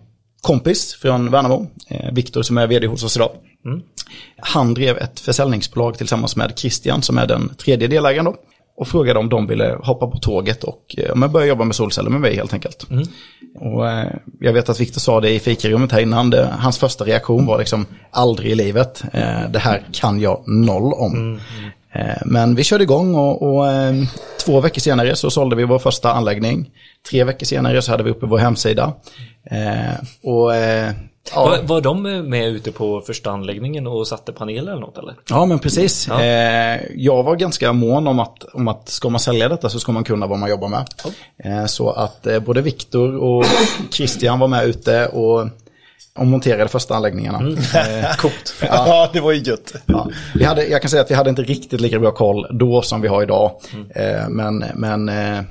kompis 0.42 0.94
från 0.94 1.32
Värnamo, 1.32 1.68
eh, 1.90 2.12
Viktor 2.12 2.42
som 2.42 2.58
är 2.58 2.68
vd 2.68 2.88
hos 2.88 3.04
oss 3.04 3.16
idag. 3.16 3.32
Han 4.38 4.74
drev 4.74 4.98
ett 4.98 5.20
försäljningsbolag 5.20 5.98
tillsammans 5.98 6.36
med 6.36 6.54
Christian 6.56 7.02
som 7.02 7.18
är 7.18 7.28
den 7.28 7.50
tredje 7.50 7.88
delägaren 7.88 8.26
då. 8.26 8.36
Och 8.78 8.88
frågade 8.88 9.20
om 9.20 9.30
de 9.30 9.48
ville 9.48 9.78
hoppa 9.84 10.08
på 10.08 10.18
tåget 10.18 10.64
och 10.64 10.96
eh, 10.98 11.16
men 11.16 11.32
börja 11.32 11.48
jobba 11.48 11.64
med 11.64 11.76
solceller 11.76 12.10
med 12.10 12.22
mig 12.22 12.36
helt 12.36 12.54
enkelt. 12.54 12.88
Och 13.60 13.90
eh, 13.90 14.08
jag 14.40 14.54
vet 14.54 14.70
att 14.70 14.80
Viktor 14.80 15.00
sa 15.00 15.22
det 15.22 15.30
i 15.30 15.40
fikarummet 15.40 15.92
här 15.92 16.00
innan. 16.00 16.30
Det, 16.30 16.50
hans 16.60 16.78
första 16.78 17.04
reaktion 17.04 17.46
var 17.46 17.60
liksom 17.60 17.86
aldrig 18.12 18.52
i 18.52 18.56
livet. 18.56 19.04
Eh, 19.14 19.50
det 19.50 19.60
här 19.60 19.84
kan 19.92 20.20
jag 20.22 20.44
noll 20.48 20.94
om. 20.94 21.40
Eh, 21.92 22.22
men 22.26 22.56
vi 22.56 22.64
körde 22.64 22.84
igång 22.84 23.16
och, 23.16 23.42
och 23.42 23.66
två 24.46 24.60
veckor 24.60 24.82
senare 24.82 25.16
så 25.16 25.30
sålde 25.30 25.56
vi 25.56 25.64
vår 25.64 25.80
första 25.80 26.14
anläggning. 26.14 26.70
Tre 27.10 27.24
veckor 27.24 27.46
senare 27.46 27.82
så 27.82 27.92
hade 27.92 28.04
vi 28.04 28.10
uppe 28.10 28.26
vår 28.26 28.38
hemsida. 28.38 28.94
Och 30.24 30.52
ja. 31.36 31.46
Var, 31.46 31.62
var 31.62 31.82
de 31.82 32.02
med 32.30 32.48
ute 32.48 32.72
på 32.72 33.02
första 33.02 33.32
anläggningen 33.32 33.88
och 33.88 34.08
satte 34.08 34.34
paneler 34.34 34.72
eller 34.72 34.82
något 34.82 34.98
eller? 34.98 35.16
Ja, 35.30 35.46
men 35.46 35.60
precis. 35.60 36.08
Ja. 36.08 36.24
Eh, 36.24 36.82
jag 36.96 37.24
var 37.24 37.36
ganska 37.36 37.74
mån 37.74 38.08
om 38.08 38.20
att, 38.20 38.44
om 38.54 38.68
att 38.68 38.90
ska 38.90 39.10
man 39.10 39.20
sälja 39.20 39.50
detta 39.50 39.70
så 39.70 39.80
ska 39.80 39.92
man 39.92 40.04
kunna 40.04 40.28
vad 40.28 40.40
man 40.40 40.50
jobbar 40.50 40.68
med. 40.68 40.86
Eh, 41.44 41.66
så 41.66 41.90
att 41.90 42.28
eh, 42.28 42.40
både 42.40 42.62
Viktor 42.62 43.16
och 43.18 43.46
Christian 43.92 44.40
var 44.40 44.48
med 44.48 44.66
ute 44.66 45.08
och, 45.08 45.42
och 46.16 46.28
monterade 46.28 46.68
första 46.68 46.96
anläggningarna. 46.96 47.40
Eh, 47.50 48.16
Coolt. 48.18 48.56
Ja. 48.62 49.10
det 49.14 49.20
var 49.20 49.32
ju 49.32 49.42
gött. 49.42 49.74
ja. 49.86 50.10
vi 50.36 50.44
hade, 50.44 50.66
jag 50.66 50.82
kan 50.82 50.90
säga 50.90 51.02
att 51.02 51.12
vi 51.12 51.16
hade 51.16 51.30
inte 51.30 51.44
riktigt 51.44 51.82
lika 51.82 52.00
bra 52.00 52.12
koll 52.12 52.48
då 52.52 52.82
som 52.82 53.02
vi 53.02 53.08
har 53.08 53.24
idag. 53.24 53.52
Eh, 53.96 54.30
men 54.30 54.66
men 54.76 55.10
eh, 55.10 55.42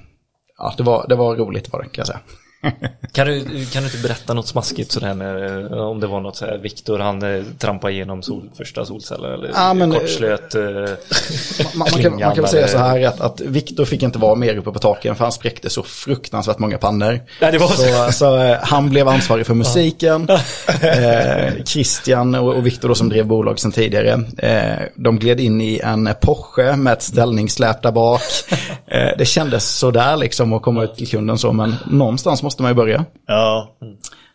ja, 0.59 0.75
det, 0.77 0.83
var, 0.83 1.07
det 1.09 1.15
var 1.15 1.37
roligt 1.37 1.73
var 1.73 1.83
det 1.83 1.85
kan 1.89 1.95
jag 1.97 2.07
säga. 2.07 2.21
Kan 3.13 3.27
du, 3.27 3.67
kan 3.67 3.83
du 3.83 3.89
inte 3.89 4.03
berätta 4.03 4.35
något 4.35 4.49
smaskigt 4.49 4.93
sådär 4.93 5.15
när, 5.15 5.73
eh, 5.73 5.79
om 5.79 6.01
det 6.01 6.07
var 6.07 6.21
något 6.21 6.37
så 6.37 6.47
här, 6.47 6.59
Viktor 6.59 6.99
han 6.99 7.23
eh, 7.23 7.45
trampade 7.59 7.93
igenom 7.93 8.23
sol, 8.23 8.51
första 8.57 8.85
solceller 8.85 9.29
eller 9.29 9.51
Ja, 9.55 9.75
men, 9.75 9.93
eh, 9.93 9.99
kortslöt 9.99 10.55
eh, 10.55 10.63
Man, 10.63 11.89
man, 11.93 12.03
kan, 12.03 12.13
man 12.13 12.35
kan 12.35 12.43
väl 12.43 12.49
säga 12.49 12.69
så 12.69 12.79
här 12.79 13.07
att, 13.07 13.21
att 13.21 13.41
Viktor 13.41 13.85
fick 13.85 14.03
inte 14.03 14.19
vara 14.19 14.35
mer 14.35 14.57
uppe 14.57 14.73
på 14.73 14.79
taken 14.79 15.17
för 15.17 15.25
han 15.25 15.33
spräckte 15.33 15.71
så 15.71 15.83
fruktansvärt 15.83 16.59
många 16.59 16.79
pannor. 16.79 17.21
Ja, 17.41 17.51
det 17.51 17.59
var 17.59 17.69
så. 17.69 17.83
så, 17.83 18.13
så 18.13 18.57
han 18.63 18.91
blev 18.91 19.09
ansvarig 19.09 19.47
för 19.47 19.55
musiken. 19.55 20.29
Eh, 20.83 21.65
Christian 21.65 22.35
och, 22.35 22.55
och 22.55 22.67
Viktor 22.67 22.95
som 22.95 23.09
drev 23.09 23.27
bolag 23.27 23.59
sedan 23.59 23.73
tidigare. 23.73 24.25
Eh, 24.39 24.87
de 24.95 25.19
gled 25.19 25.41
in 25.41 25.61
i 25.61 25.81
en 25.85 26.09
Porsche 26.21 26.77
med 26.77 26.93
ett 26.93 27.03
ställningssläp 27.03 27.83
där 27.83 27.93
bak. 27.93 28.21
Eh, 28.89 29.19
det 29.19 29.25
kändes 29.25 29.79
sådär 29.79 30.17
liksom 30.17 30.53
att 30.53 30.63
komma 30.63 30.85
ut 30.85 30.97
till 30.97 31.09
kunden 31.09 31.39
så 31.39 31.53
men 31.53 31.75
någonstans 31.91 32.43
måste 32.43 32.56
man 32.62 32.71
ju 32.71 32.75
börja. 32.75 33.05
Ja, 33.27 33.77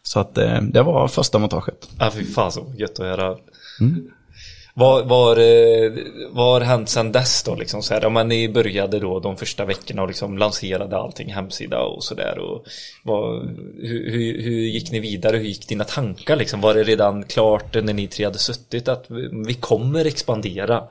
Så 0.04 0.20
att 0.20 0.38
eh, 0.38 0.62
det 0.62 0.84
var 0.84 1.08
första 1.08 1.40
montaget. 1.40 1.90
Ja, 2.00 2.12
fy 2.12 2.26
fan 2.26 2.52
så 2.52 2.74
gött 2.78 3.00
att 3.00 3.06
höra. 3.06 3.38
Vad, 4.74 5.08
vad, 5.08 5.38
eh, 5.38 5.92
vad 6.32 6.54
har 6.54 6.62
hänt 6.62 6.90
sedan 6.90 7.12
dess 7.12 7.44
då? 7.44 7.56
Liksom 7.56 7.82
så 7.82 7.94
här, 7.94 8.02
ja, 8.02 8.10
men 8.10 8.28
ni 8.28 8.50
började 8.50 9.00
då 9.00 9.20
de 9.20 9.38
första 9.38 9.66
veckorna 9.66 10.02
och 10.02 10.08
liksom 10.08 10.38
lanserade 10.38 10.98
allting, 10.98 11.34
hemsida 11.34 11.80
och 11.82 12.04
sådär. 12.04 12.38
Hur, 13.82 14.12
hur, 14.12 14.42
hur 14.44 14.52
gick 14.52 14.92
ni 14.92 15.00
vidare? 15.00 15.38
Hur 15.38 15.44
gick 15.46 15.68
dina 15.68 15.84
tankar? 15.84 16.36
Liksom? 16.36 16.62
Var 16.62 16.74
det 16.74 16.84
redan 16.84 17.24
klart 17.24 17.74
när 17.74 17.94
ni 17.94 18.08
tre 18.08 18.26
hade 18.26 18.38
suttit 18.40 18.88
att 18.88 19.06
vi 19.48 19.54
kommer 19.54 20.06
expandera? 20.06 20.84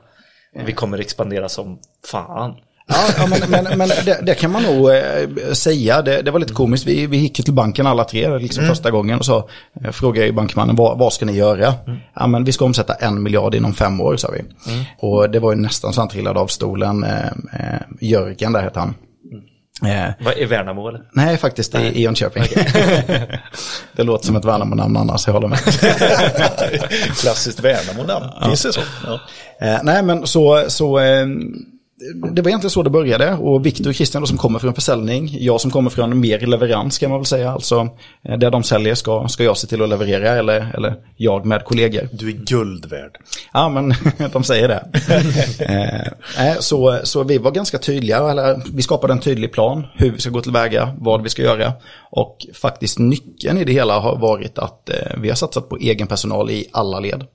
Vi 0.65 0.73
kommer 0.73 0.97
expandera 0.99 1.49
som 1.49 1.79
fan. 2.11 2.55
Ja, 2.87 2.95
ja 3.17 3.27
men, 3.27 3.39
men, 3.63 3.77
men 3.77 3.87
det, 4.05 4.19
det 4.25 4.35
kan 4.35 4.51
man 4.51 4.63
nog 4.63 4.91
eh, 4.91 5.53
säga. 5.53 6.01
Det, 6.01 6.21
det 6.21 6.31
var 6.31 6.39
lite 6.39 6.53
komiskt. 6.53 6.87
Vi, 6.87 7.07
vi 7.07 7.17
gick 7.17 7.43
till 7.43 7.53
banken 7.53 7.87
alla 7.87 8.03
tre 8.03 8.37
liksom 8.37 8.65
första 8.67 8.91
gången 8.91 9.19
och 9.19 9.25
så 9.25 9.49
eh, 9.83 9.91
frågade 9.91 10.25
jag 10.25 10.35
bankmannen 10.35 10.75
vad, 10.75 10.97
vad 10.97 11.13
ska 11.13 11.25
ni 11.25 11.33
göra? 11.33 11.73
Ja, 12.13 12.27
men 12.27 12.43
vi 12.43 12.51
ska 12.51 12.65
omsätta 12.65 12.93
en 12.93 13.23
miljard 13.23 13.55
inom 13.55 13.73
fem 13.73 14.01
år, 14.01 14.17
sa 14.17 14.29
vi. 14.31 14.41
Och 14.99 15.29
det 15.29 15.39
var 15.39 15.51
ju 15.51 15.57
nästan 15.61 15.93
så 15.93 16.01
han 16.01 16.09
trillade 16.09 16.39
av 16.39 16.47
stolen. 16.47 17.03
Eh, 17.03 17.25
eh, 17.53 17.81
Jörgen, 18.01 18.53
där 18.53 18.61
hette 18.61 18.79
han. 18.79 18.93
Eh, 19.85 20.09
Vad 20.19 20.37
är 20.37 20.45
Värnamo 20.47 20.87
eller? 20.87 21.01
nej, 21.13 21.37
faktiskt 21.37 21.75
i, 21.75 21.77
i 21.77 22.01
Jönköping. 22.01 22.43
det 23.95 24.03
låter 24.03 24.25
som 24.25 24.35
ett 24.35 24.45
Värnamo-namn 24.45 24.97
annars, 24.97 25.27
jag 25.27 25.33
håller 25.33 25.47
med. 25.47 25.59
klassiskt 27.21 27.59
Värnamo-namn. 27.59 28.25
Finns 28.45 28.63
det 28.63 28.73
så? 28.73 28.81
Ja. 29.05 29.19
Eh, 29.67 29.79
nej, 29.83 30.03
men 30.03 30.27
så, 30.27 30.63
så 30.67 30.99
eh, 30.99 31.25
det 32.31 32.41
var 32.41 32.49
egentligen 32.49 32.71
så 32.71 32.83
det 32.83 32.89
började. 32.89 33.33
Och 33.33 33.65
Viktor 33.65 33.89
och 33.89 33.95
Christian 33.95 34.21
då, 34.21 34.27
som 34.27 34.37
kommer 34.37 34.59
från 34.59 34.73
försäljning, 34.73 35.37
jag 35.39 35.61
som 35.61 35.71
kommer 35.71 35.89
från 35.89 36.19
mer 36.19 36.39
leverans 36.39 36.97
kan 36.97 37.09
man 37.09 37.19
väl 37.19 37.25
säga. 37.25 37.51
Alltså 37.51 37.89
eh, 38.23 38.37
det 38.37 38.49
de 38.49 38.63
säljer 38.63 38.95
ska, 38.95 39.27
ska 39.27 39.43
jag 39.43 39.57
se 39.57 39.67
till 39.67 39.81
att 39.81 39.89
leverera 39.89 40.29
eller, 40.29 40.71
eller 40.73 40.95
jag 41.17 41.45
med 41.45 41.65
kollegor. 41.65 42.09
Du 42.11 42.27
är 42.27 42.33
guld 42.33 42.85
värd. 42.85 43.17
Ja, 43.53 43.69
men 43.69 43.93
de 44.33 44.43
säger 44.43 44.67
det. 44.67 44.83
eh, 45.59 46.11
nej, 46.37 46.57
så, 46.59 46.99
så 47.03 47.23
vi 47.23 47.37
var 47.37 47.51
ganska 47.51 47.77
tydliga, 47.77 48.29
eller 48.31 48.61
vi 48.73 48.81
skapade 48.81 49.13
en 49.13 49.19
tydlig 49.19 49.53
plan 49.53 49.87
hur 49.93 50.11
vi 50.11 50.19
ska 50.19 50.29
gå 50.29 50.41
tillväga, 50.41 50.95
vad 50.99 51.23
vi 51.23 51.29
ska 51.29 51.41
göra. 51.41 51.73
Och 52.11 52.45
faktiskt 52.53 52.99
nyckeln 52.99 53.57
i 53.57 53.63
det 53.63 53.73
hela 53.73 53.99
har 53.99 54.17
varit 54.17 54.57
att 54.57 54.89
eh, 54.89 54.95
vi 55.17 55.29
har 55.29 55.35
satsat 55.35 55.69
på 55.69 55.77
egen 55.77 56.07
personal 56.07 56.49
i 56.49 56.65
alla 56.71 56.99
led. 56.99 57.25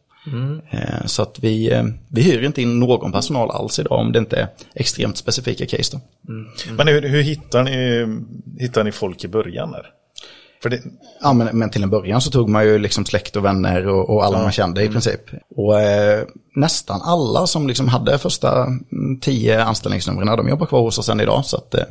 Eh, 0.70 1.06
så 1.06 1.22
att 1.22 1.38
vi, 1.40 1.72
eh, 1.72 1.84
vi 2.08 2.22
hyr 2.22 2.42
inte 2.42 2.62
in 2.62 2.80
någon 2.80 3.12
personal 3.12 3.50
alls 3.50 3.78
idag 3.78 4.00
om 4.00 4.12
det 4.12 4.18
inte 4.18 4.36
är 4.36 4.48
extremt 4.74 5.16
specifika 5.16 5.66
case. 5.66 5.96
Då. 5.96 6.00
Men 6.76 6.88
hur, 6.88 7.02
hur 7.02 7.22
hittar, 7.22 7.62
ni, 7.62 8.06
hittar 8.58 8.84
ni 8.84 8.92
folk 8.92 9.24
i 9.24 9.28
början? 9.28 9.74
För 10.62 10.70
det, 10.70 10.82
Ja, 11.20 11.32
men, 11.32 11.58
men 11.58 11.70
till 11.70 11.82
en 11.82 11.90
början 11.90 12.20
så 12.20 12.30
tog 12.30 12.48
man 12.48 12.64
ju 12.64 12.78
liksom 12.78 13.04
släkt 13.04 13.36
och 13.36 13.44
vänner 13.44 13.88
och, 13.88 14.10
och 14.10 14.24
alla 14.24 14.42
man 14.42 14.52
kände 14.52 14.84
i 14.84 14.88
princip. 14.88 15.20
Och 15.56 15.80
eh, 15.80 16.24
nästan 16.54 17.00
alla 17.02 17.46
som 17.46 17.68
liksom 17.68 17.88
hade 17.88 18.18
första 18.18 18.64
mm, 18.64 19.20
tio 19.20 19.64
anställningsnumren, 19.64 20.36
de 20.36 20.48
jobbar 20.48 20.66
kvar 20.66 20.80
hos 20.80 20.98
oss 20.98 21.08
än 21.08 21.20
idag. 21.20 21.44
Så 21.44 21.56
att, 21.56 21.74
eh, 21.74 21.84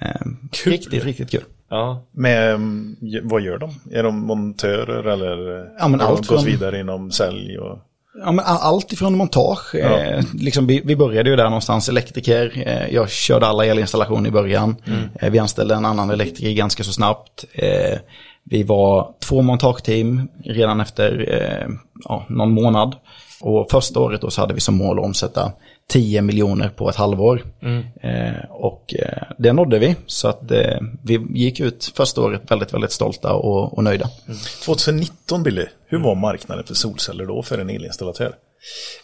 eh, 0.00 0.26
riktigt, 0.64 1.04
riktigt 1.04 1.30
kul. 1.30 1.44
Ja, 1.70 2.02
med, 2.12 2.54
mm, 2.54 2.96
vad 3.22 3.40
gör 3.42 3.58
de? 3.58 3.70
Är 3.92 4.02
de 4.02 4.26
montörer 4.26 5.04
eller 5.04 5.68
Ja, 5.78 5.88
men 5.88 6.00
har 6.00 6.06
de 6.08 6.12
allt 6.12 6.26
gått 6.26 6.26
från- 6.40 6.44
vidare 6.44 6.80
inom 6.80 7.10
sälj? 7.10 7.58
Och... 7.58 7.78
Ja, 8.24 8.32
men 8.32 8.44
all- 8.44 8.58
allt 8.74 8.92
ifrån 8.92 9.16
montage, 9.16 9.74
eh, 9.74 10.20
liksom 10.34 10.66
vi, 10.66 10.82
vi 10.84 10.96
började 10.96 11.30
ju 11.30 11.36
där 11.36 11.44
någonstans, 11.44 11.88
elektriker, 11.88 12.62
eh, 12.66 12.94
jag 12.94 13.10
körde 13.10 13.46
alla 13.46 13.66
elinstallationer 13.66 14.28
i 14.28 14.32
början, 14.32 14.76
eh, 15.20 15.30
vi 15.30 15.38
anställde 15.38 15.74
en 15.74 15.84
annan 15.84 16.10
elektriker 16.10 16.52
ganska 16.52 16.82
så 16.84 16.92
snabbt. 16.92 17.44
Eh, 17.52 17.98
vi 18.44 18.62
var 18.62 19.14
två 19.28 19.42
montageteam 19.42 20.28
redan 20.44 20.80
efter 20.80 21.34
eh, 21.34 21.68
ja, 22.04 22.26
någon 22.28 22.50
månad. 22.52 22.94
Och 23.40 23.70
första 23.70 24.00
året 24.00 24.20
då 24.20 24.30
så 24.30 24.40
hade 24.40 24.54
vi 24.54 24.60
som 24.60 24.76
mål 24.76 24.98
att 24.98 25.04
omsätta 25.04 25.52
10 25.88 26.22
miljoner 26.22 26.68
på 26.68 26.90
ett 26.90 26.96
halvår. 26.96 27.42
Eh, 28.00 28.50
och 28.50 28.94
eh, 28.98 29.22
det 29.38 29.52
nådde 29.52 29.78
vi, 29.78 29.96
så 30.06 30.28
att 30.28 30.50
eh, 30.50 30.80
vi 31.02 31.26
gick 31.30 31.60
ut 31.60 31.92
första 31.94 32.20
året 32.20 32.50
väldigt, 32.50 32.74
väldigt 32.74 32.92
stolta 32.92 33.34
och, 33.34 33.78
och 33.78 33.84
nöjda. 33.84 34.10
2019 34.64 35.42
Billy, 35.42 35.66
hur 35.86 35.98
var 35.98 36.14
marknaden 36.14 36.64
för 36.64 36.74
solceller 36.74 37.26
då 37.26 37.42
för 37.42 37.58
en 37.58 37.70
elinstallatör? 37.70 38.34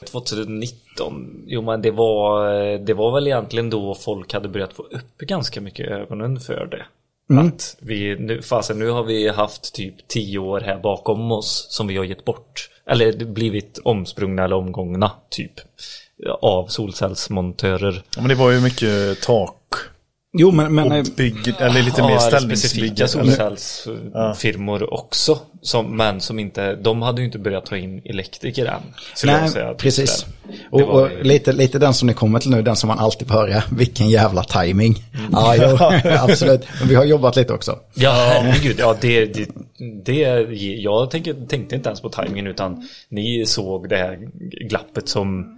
2019, 0.05 1.45
jo 1.47 1.63
men 1.63 1.83
det 1.83 1.91
var, 1.91 2.79
det 2.79 2.95
var 2.95 3.15
väl 3.15 3.27
egentligen 3.27 3.71
då 3.71 3.95
folk 3.95 4.33
hade 4.33 4.49
börjat 4.49 4.73
få 4.73 4.83
upp 4.83 5.19
ganska 5.19 5.61
mycket 5.61 5.91
ögonen 5.91 6.41
för 6.41 6.67
det. 6.67 6.85
Att 7.41 7.77
vi, 7.81 8.17
nu, 8.19 8.43
fasen, 8.43 8.79
nu 8.79 8.91
har 8.91 9.05
vi 9.05 9.29
haft 9.29 9.75
typ 9.75 10.09
tio 10.09 10.39
år 10.39 10.61
här 10.61 10.79
bakom 10.79 11.33
oss 11.33 11.67
som 11.71 11.87
vi 11.87 11.97
har 11.97 12.05
gett 12.05 12.25
bort. 12.25 12.71
Eller 12.87 13.25
blivit 13.25 13.79
omsprungna 13.85 14.45
eller 14.45 14.57
omgångna 14.57 15.11
typ. 15.29 15.53
Av 16.41 16.67
solcellsmontörer. 16.67 18.03
Ja, 18.17 18.21
men 18.23 18.29
det 18.29 18.35
var 18.35 18.51
ju 18.51 18.61
mycket 18.61 19.23
tak 19.23 19.55
Jo, 20.37 20.51
men, 20.51 20.75
men 20.75 21.05
bygg, 21.17 21.55
eller 21.59 21.83
lite 21.83 22.03
mer 22.03 22.11
Ja, 22.11 22.17
eller 22.17 22.39
ställningsbygge. 22.39 23.07
specifika 23.07 23.09
solcellsfirmor 23.09 24.95
också. 24.95 25.39
Som, 25.63 25.97
men 25.97 26.21
som 26.21 26.39
inte, 26.39 26.75
de 26.75 27.03
hade 27.03 27.21
ju 27.21 27.27
inte 27.27 27.39
börjat 27.39 27.67
ta 27.67 27.77
in 27.77 28.03
elektriker 28.05 28.67
än. 28.67 28.81
Nej, 29.25 29.49
säga. 29.49 29.75
precis. 29.75 30.27
Och, 30.71 30.81
och 30.81 31.11
lite, 31.23 31.53
lite 31.53 31.79
den 31.79 31.95
som 31.95 32.09
ni 32.09 32.15
kommer 32.15 32.41
till 32.41 32.51
nu, 32.51 32.63
den 32.63 32.77
som 32.77 32.89
man 32.89 32.99
alltid 32.99 33.29
får 33.29 33.35
höra, 33.35 33.63
vilken 33.73 34.11
jävla 34.11 34.45
timing. 34.45 34.97
Ja, 35.33 35.55
jo, 35.57 35.79
absolut. 36.19 36.63
Men 36.81 36.89
vi 36.89 36.95
har 36.95 37.05
jobbat 37.05 37.37
lite 37.37 37.53
också. 37.53 37.79
Ja, 37.95 38.13
herregud. 38.13 38.77
Ja, 38.79 38.97
det, 39.01 39.27
det, 39.27 39.49
det, 40.05 40.21
jag 40.81 41.11
tänker, 41.11 41.35
tänkte 41.49 41.75
inte 41.75 41.89
ens 41.89 42.01
på 42.01 42.09
tajmingen 42.09 42.47
utan 42.47 42.89
ni 43.09 43.47
såg 43.47 43.89
det 43.89 43.97
här 43.97 44.19
glappet 44.69 45.09
som 45.09 45.54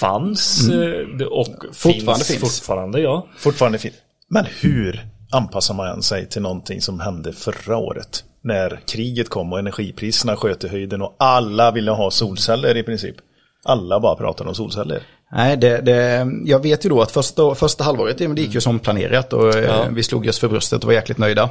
fanns 0.00 0.68
eh, 0.68 1.26
och 1.26 1.46
Fortfarande 1.72 2.24
finns, 2.24 2.40
finns. 2.40 2.40
fortfarande. 2.60 3.00
Ja. 3.00 3.26
Fortfarande 3.38 3.78
fint. 3.78 3.94
Men 4.30 4.44
hur 4.60 5.06
anpassar 5.32 5.74
man 5.74 6.02
sig 6.02 6.28
till 6.28 6.42
någonting 6.42 6.80
som 6.80 7.00
hände 7.00 7.32
förra 7.32 7.76
året? 7.76 8.24
När 8.42 8.80
kriget 8.86 9.28
kom 9.28 9.52
och 9.52 9.58
energipriserna 9.58 10.36
sköt 10.36 10.64
i 10.64 10.68
höjden 10.68 11.02
och 11.02 11.16
alla 11.18 11.70
ville 11.70 11.90
ha 11.90 12.10
solceller 12.10 12.76
i 12.76 12.82
princip. 12.82 13.16
Alla 13.64 14.00
bara 14.00 14.16
pratade 14.16 14.48
om 14.48 14.54
solceller. 14.54 15.02
Nej, 15.32 15.56
det, 15.56 15.80
det, 15.80 16.26
jag 16.44 16.62
vet 16.62 16.84
ju 16.84 16.88
då 16.88 17.02
att 17.02 17.10
första, 17.10 17.54
första 17.54 17.84
halvåret 17.84 18.18
det 18.18 18.24
gick 18.40 18.54
ju 18.54 18.60
som 18.60 18.78
planerat 18.78 19.32
och 19.32 19.54
eh, 19.56 19.64
Ja. 19.64 19.84
vi 19.92 20.02
slog 20.02 20.26
oss 20.28 20.38
för 20.38 20.48
bröstet 20.48 20.80
och 20.82 20.86
var 20.86 20.92
jäkligt 20.94 21.18
nöjda. 21.18 21.50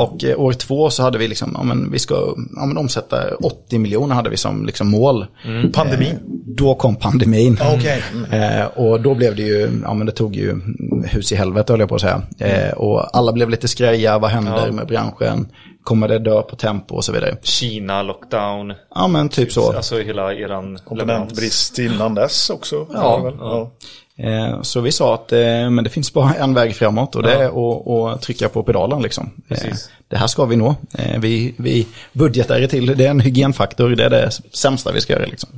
Och 0.00 0.24
eh, 0.24 0.40
år 0.40 0.52
två 0.52 0.90
så 0.90 1.02
hade 1.02 1.18
vi 1.18 1.28
liksom, 1.28 1.50
ja 1.58 1.62
men 1.62 1.92
vi 1.92 1.98
ska 1.98 2.14
ja, 2.56 2.66
men 2.66 2.76
omsätta 2.76 3.34
80 3.42 3.78
miljoner 3.78 4.14
hade 4.14 4.30
vi 4.30 4.36
som 4.36 4.66
liksom 4.66 4.90
mål. 4.90 5.26
Pandemin. 5.72 6.18
Då 6.56 6.74
kom 6.74 6.96
pandemin. 6.96 7.58
Okej. 7.74 8.02
Eh, 8.30 8.64
och 8.66 9.00
då 9.00 9.14
blev 9.14 9.36
det 9.36 9.42
ju, 9.42 9.70
ja 9.84 9.94
men 9.94 10.06
det 10.06 10.12
tog 10.12 10.36
ju 10.36 10.60
hus 11.06 11.32
i 11.32 11.36
helvete 11.36 11.72
höll 11.72 11.80
jag 11.80 11.88
på 11.88 11.94
att 11.94 12.00
säga. 12.00 12.22
Eh, 12.38 12.72
och 12.72 13.16
alla 13.16 13.32
blev 13.32 13.50
lite 13.50 13.68
skräja, 13.68 14.18
vad 14.18 14.30
händer 14.30 14.62
Ja. 14.66 14.72
med 14.72 14.86
branschen? 14.86 15.46
Kommer 15.84 16.08
det 16.08 16.18
dö 16.18 16.42
på 16.42 16.56
tempo 16.56 16.94
och 16.94 17.04
så 17.04 17.12
vidare. 17.12 17.36
Kina, 17.42 18.02
lockdown, 18.02 18.74
Ja 18.94 19.08
men 19.08 19.28
typ 19.28 19.52
så. 19.52 19.72
alltså 19.72 19.98
hela 19.98 20.34
eran. 20.34 20.78
Komponentbrist 20.78 21.78
innan 21.78 22.14
dess 22.14 22.50
också. 22.50 22.86
Ja. 22.92 23.18
väl? 23.18 23.34
ja. 23.40 23.70
Eh, 24.16 24.62
så 24.62 24.80
vi 24.80 24.92
sa 24.92 25.14
att 25.14 25.32
eh, 25.32 25.38
men 25.70 25.84
det 25.84 25.90
finns 25.90 26.12
bara 26.12 26.34
en 26.34 26.54
väg 26.54 26.76
framåt 26.76 27.16
och 27.16 27.22
det 27.22 27.32
är 27.32 27.46
att, 27.46 27.88
att 27.88 28.22
trycka 28.22 28.48
på 28.48 28.62
pedalen 28.62 29.02
liksom. 29.02 29.30
Eh, 29.48 29.74
det 30.08 30.16
här 30.16 30.26
ska 30.26 30.44
vi 30.44 30.56
nå. 30.56 30.74
Vi, 31.18 31.54
vi 31.58 31.86
budgetar 32.12 32.60
det 32.60 32.68
till, 32.68 32.86
det 32.86 33.06
är 33.06 33.10
en 33.10 33.20
hygienfaktor, 33.20 33.90
det 33.90 34.04
är 34.04 34.10
det 34.10 34.30
sämsta 34.52 34.92
vi 34.92 35.00
ska 35.00 35.12
göra 35.12 35.26
liksom. 35.26 35.48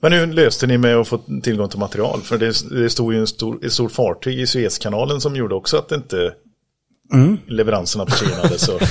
Men 0.00 0.12
hur 0.12 0.26
löste 0.26 0.66
ni 0.66 0.78
med 0.78 0.96
att 0.96 1.08
få 1.08 1.20
tillgång 1.42 1.68
till 1.68 1.78
material? 1.78 2.20
För 2.22 2.38
det, 2.38 2.80
det 2.82 2.90
stod 2.90 3.14
ju 3.14 3.20
en 3.20 3.26
stor, 3.26 3.64
ett 3.64 3.72
stort 3.72 3.92
fartyg 3.92 4.40
i 4.40 4.46
Suezkanalen 4.46 5.20
som 5.20 5.36
gjorde 5.36 5.54
också 5.54 5.76
att 5.76 5.92
inte 5.92 6.32
leveranserna 7.46 8.06
försenades. 8.06 8.68
och- 8.68 8.82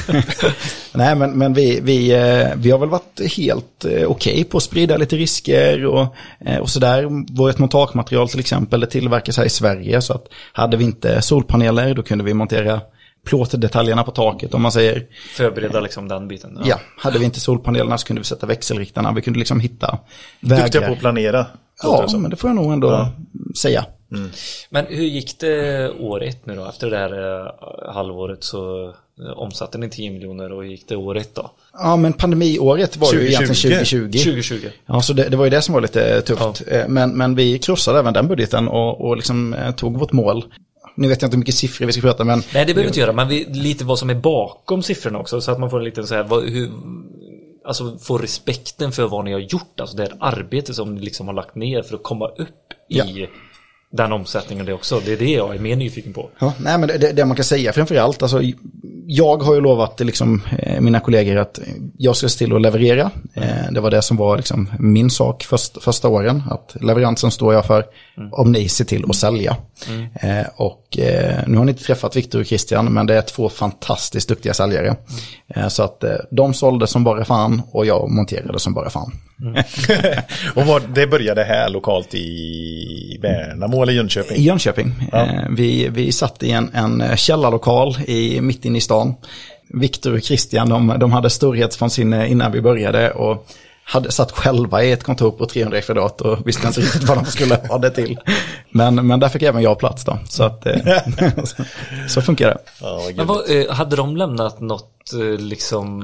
Nej, 0.94 1.16
men, 1.16 1.32
men 1.32 1.54
vi, 1.54 1.80
vi, 1.84 2.12
eh, 2.14 2.48
vi 2.56 2.72
har 2.72 2.80
väl 2.80 2.90
varit 2.90 3.22
helt 3.38 3.86
eh, 3.86 4.08
okej 4.08 4.44
på 4.44 4.58
att 4.58 4.64
sprida 4.64 4.98
lite 4.98 5.16
risker 5.16 5.86
och, 5.86 6.16
eh, 6.46 6.58
och 6.58 6.70
sådär. 6.70 7.34
Vårt 7.38 7.58
montagematerial 7.58 8.30
till 8.30 8.40
exempel 8.40 8.80
det 8.80 8.88
tillverkas 8.88 9.38
här 9.38 9.46
i 9.46 9.50
Sverige 9.50 10.02
så 10.02 10.14
att 10.14 10.26
hade 10.54 10.78
vi 10.78 10.84
inte 10.84 11.22
solpaneler 11.22 11.94
då 11.94 12.04
kunde 12.04 12.24
vi 12.24 12.34
montera 12.34 12.82
plåtdetaljerna 13.26 14.04
på 14.04 14.12
taket 14.12 14.54
om 14.54 14.62
man 14.62 14.72
säger. 14.72 15.06
Förbereda 15.36 15.80
liksom 15.80 16.08
den 16.08 16.28
biten. 16.28 16.60
Ja, 16.66 16.80
hade 16.98 17.20
vi 17.20 17.26
inte 17.26 17.40
solpanelerna 17.40 17.98
så 17.98 18.08
kunde 18.08 18.20
vi 18.20 18.26
sätta 18.26 18.46
växelriktarna. 18.46 19.12
Vi 19.14 19.22
kunde 19.22 19.40
liksom 19.40 19.60
hitta 19.60 19.98
Duktiga 20.40 20.64
vägar. 20.64 20.88
på 20.88 20.94
att 20.94 21.00
planera. 21.00 21.46
Ja, 21.84 22.08
men 22.18 22.30
det 22.30 22.36
får 22.36 22.50
jag 22.50 22.56
nog 22.56 22.74
ändå 22.74 23.10
säga. 23.62 23.86
Men 24.70 24.86
hur 24.86 25.04
gick 25.06 25.39
det 25.39 25.89
år 25.91 26.24
ett 26.24 26.46
nu 26.46 26.56
då? 26.56 26.65
Efter 26.65 26.89
det 26.89 26.98
här 26.98 27.41
eh, 27.46 27.93
halvåret 27.93 28.43
så 28.43 28.88
eh, 29.20 29.38
omsatte 29.38 29.78
ni 29.78 29.89
10 29.89 30.12
miljoner 30.12 30.52
och 30.52 30.65
gick 30.65 30.88
det 30.88 30.96
år 30.96 31.17
ett 31.17 31.36
då? 31.36 31.52
Ja, 31.74 31.96
men 31.96 32.13
pandemiåret 32.13 32.98
var 32.98 33.13
ju 33.13 33.20
2020. 33.32 33.43
egentligen 33.43 33.86
2020. 33.86 34.17
2020. 34.17 34.70
Ja, 34.86 35.02
så 35.02 35.13
det, 35.13 35.30
det 35.30 35.38
var 35.38 35.46
ju 35.46 35.50
det 35.50 35.62
som 35.62 35.74
var 35.74 35.82
lite 35.82 36.22
tufft. 36.22 36.63
Eh, 36.67 36.88
Men, 36.88 37.17
men 37.17 37.36
vi 37.36 37.60
krossade 37.60 38.00
även 38.00 38.13
den 38.13 38.28
budgeten 38.28 38.67
och, 38.67 39.02
och 39.02 39.15
liksom 39.15 39.54
eh, 39.54 39.72
tog 39.76 40.00
vårt 40.00 40.12
mål. 40.12 40.46
Nu 40.96 41.08
vet 41.08 41.22
jag 41.22 41.28
inte 41.28 41.36
hur 41.36 41.39
mycket 41.39 41.56
siffror 41.56 41.86
vi 41.86 41.91
ska 41.91 42.02
prata 42.02 42.24
men 42.24 42.39
Nej, 42.54 42.65
det 42.65 42.74
behöver 42.74 42.82
vi 42.82 42.88
inte 42.88 43.00
göra, 43.00 43.13
men 43.13 43.28
vi, 43.28 43.46
lite 43.46 43.86
vad 43.86 44.00
som 44.00 44.10
är 44.10 44.15
bakom 44.15 44.84
siffrorna 44.84 45.20
också, 45.20 45.41
så 45.41 45.52
att 45.52 45.60
man 45.60 45.70
får 45.70 45.78
en 45.80 45.84
liten 45.86 46.08
så 46.08 46.15
här, 46.15 46.24
vad, 46.24 46.43
hur, 46.50 46.70
alltså 47.65 47.98
får 47.98 48.20
respekten 48.20 48.91
för 48.91 49.08
vad 49.08 49.26
ni 49.26 49.34
har 49.34 49.39
gjort, 49.39 49.80
alltså 49.80 49.98
det 49.98 50.04
här 50.04 50.13
arbetet 50.20 50.76
som 50.76 50.96
ni 50.96 51.02
liksom 51.02 51.28
har 51.28 51.34
lagt 51.34 51.56
ner 51.56 51.82
för 51.82 51.96
att 51.96 52.04
komma 52.04 52.28
upp 52.28 52.50
Ja. 52.88 53.06
i 53.06 53.28
den 53.91 54.12
omsättningen 54.12 54.65
det 54.65 54.73
också. 54.73 55.02
Det 55.06 55.13
är 55.13 55.17
det 55.17 55.32
jag 55.32 55.56
är 55.56 55.60
mer 55.60 55.76
nyfiken 55.76 56.13
på. 56.13 56.30
Ja, 56.39 56.54
nej, 56.60 56.78
men 56.78 56.88
det, 56.88 57.12
det 57.12 57.26
man 57.26 57.36
kan 57.36 57.45
säga 57.45 57.73
framförallt, 57.73 58.23
alltså, 58.23 58.41
jag 59.08 59.43
har 59.43 59.56
ju 59.56 59.62
lovat 59.62 60.00
liksom, 60.00 60.41
eh, 60.60 60.82
mina 60.82 61.00
kollegor 61.00 61.38
att 61.38 61.60
jag 61.97 62.15
ska 62.15 62.30
se 62.30 62.38
till 62.38 62.56
att 62.56 62.62
leverera. 62.62 63.12
Mm. 63.34 63.73
det 63.73 63.80
var 63.80 63.91
det 63.91 64.02
som 64.02 64.17
var 64.17 64.38
liksom, 64.38 64.69
min 64.80 65.10
sak 65.10 65.43
först, 65.43 65.84
första 65.84 66.08
åren, 66.08 66.43
att 66.50 66.76
leveransen 66.82 67.32
står 67.32 67.54
jag 67.54 67.65
för 67.65 67.86
om 68.32 68.52
ni 68.52 68.70
ser 68.70 68.86
till 68.86 69.06
att 69.10 69.16
sälja. 69.16 69.58
Eh, 70.22 70.46
och 70.56 70.98
eh, 70.98 71.40
nu 71.48 71.58
har 71.58 71.66
ni 71.66 71.72
inte 71.72 71.84
träffat 71.84 72.16
Viktor 72.16 72.40
och 72.40 72.46
Christian, 72.46 72.94
men 72.94 73.08
det 73.08 73.18
är 73.18 73.22
två 73.22 73.50
fantastiskt 73.50 74.30
duktiga 74.30 74.54
säljare. 74.54 74.96
Eh, 75.56 75.68
så 75.68 75.84
att 75.84 76.04
eh, 76.04 76.16
de 76.32 76.54
sålde 76.54 76.88
som 76.88 77.04
bara 77.04 77.26
fan 77.26 77.62
och 77.72 77.86
jag 77.86 78.12
monterade 78.12 78.60
som 78.60 78.74
bara 78.74 78.90
fan. 78.90 79.12
och 80.56 80.66
vad, 80.66 80.90
det 80.90 81.08
började 81.08 81.44
här 81.44 81.70
lokalt 81.70 82.16
i 82.16 83.20
Värnamo 83.22 83.82
eller 83.82 83.94
Jönköping? 83.94 84.38
I 84.38 84.42
Jönköping. 84.42 85.10
Eh, 85.14 85.50
vi, 85.50 85.90
vi 85.90 86.12
satt 86.12 86.44
i 86.44 86.52
en, 86.52 86.70
en 86.74 87.18
källarlokal 87.18 87.98
i, 88.08 88.42
mitt 88.42 88.66
inne 88.66 88.78
i 88.78 88.82
stan. 88.82 89.16
Viktor 89.74 90.14
och 90.14 90.22
Christian, 90.22 90.70
de, 90.70 90.96
de 91.00 91.12
hade 91.12 91.30
storhetsvansinne 91.30 92.28
innan 92.28 92.52
vi 92.52 92.62
började 92.62 93.12
och 93.12 93.48
hade 93.89 94.12
satt 94.12 94.32
själva 94.32 94.84
i 94.84 94.91
ett 94.91 95.04
kontor 95.04 95.32
på 95.32 95.45
300 95.45 95.82
kvadrat 95.82 96.21
och 96.21 96.47
visste 96.47 96.67
inte 96.67 96.82
riktigt 96.82 97.04
vad 97.04 97.17
de 97.17 97.26
skulle 97.26 97.56
ha 97.69 97.78
det 97.78 97.89
till. 97.89 98.19
Men, 98.69 99.08
men 99.08 99.19
där 99.19 99.30
fick 99.30 99.41
även 99.41 99.62
jag 99.62 99.80
plats 99.80 100.06
då. 100.06 100.19
Så, 100.30 100.43
att, 100.43 100.65
eh, 100.65 100.76
så, 102.08 102.21
funkar 102.21 102.47
det. 102.47 102.58
Vad 102.82 103.15
Men 103.15 103.28
vad, 103.28 103.50
eh, 103.50 103.71
hade 103.71 103.95
de 103.95 104.17
lämnat 104.17 104.60
något 104.60 104.97
liksom 105.38 106.00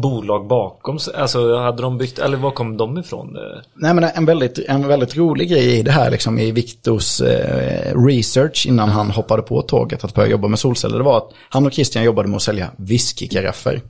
bolag 0.00 0.46
bakom 0.46 0.98
sig? 0.98 1.14
Alltså 1.14 1.56
hade 1.56 1.82
de 1.82 1.98
byggt, 1.98 2.18
eller 2.18 2.36
var 2.36 2.50
kom 2.50 2.76
de 2.76 2.98
ifrån? 2.98 3.36
eh? 3.36 3.42
Nej 3.74 3.94
men 3.94 4.04
en 4.04 4.24
väldigt, 4.24 4.58
en 4.58 4.88
väldigt 4.88 5.16
rolig 5.16 5.50
grej 5.50 5.78
i 5.78 5.82
det 5.82 5.90
här 5.90 6.10
liksom 6.10 6.38
i 6.38 6.50
Viktors 6.50 7.20
eh, 7.20 8.06
research 8.06 8.66
innan 8.66 8.88
han 8.88 9.10
hoppade 9.10 9.42
på 9.42 9.62
tåget 9.62 10.04
att 10.04 10.14
börja 10.14 10.30
jobba 10.30 10.48
med 10.48 10.58
solceller. 10.58 10.98
Det 10.98 11.04
var 11.04 11.16
att 11.16 11.30
han 11.48 11.66
och 11.66 11.72
Christian 11.72 12.04
jobbade 12.04 12.28
med 12.28 12.36
att 12.36 12.42
sälja 12.42 12.70
whiskykaraffer. 12.76 13.80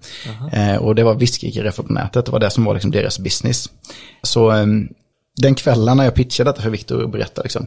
Eh, 0.53 0.76
och 0.76 0.94
det 0.94 1.05
var 1.05 1.14
whiskykaraffer 1.14 1.83
på 1.83 1.92
nätet, 1.92 2.26
det 2.26 2.33
var 2.33 2.40
det 2.40 2.50
som 2.50 2.64
var 2.64 2.74
liksom 2.74 2.90
deras 2.90 3.18
business. 3.18 3.70
Så 4.22 4.50
eh, 4.50 4.66
den 5.37 5.55
kvällen 5.55 5.96
när 5.96 6.05
jag 6.05 6.14
pitchade 6.14 6.50
detta 6.50 6.62
för 6.62 6.70
Viktor 6.70 7.03
och 7.03 7.11
berättade 7.11 7.42
liksom, 7.44 7.66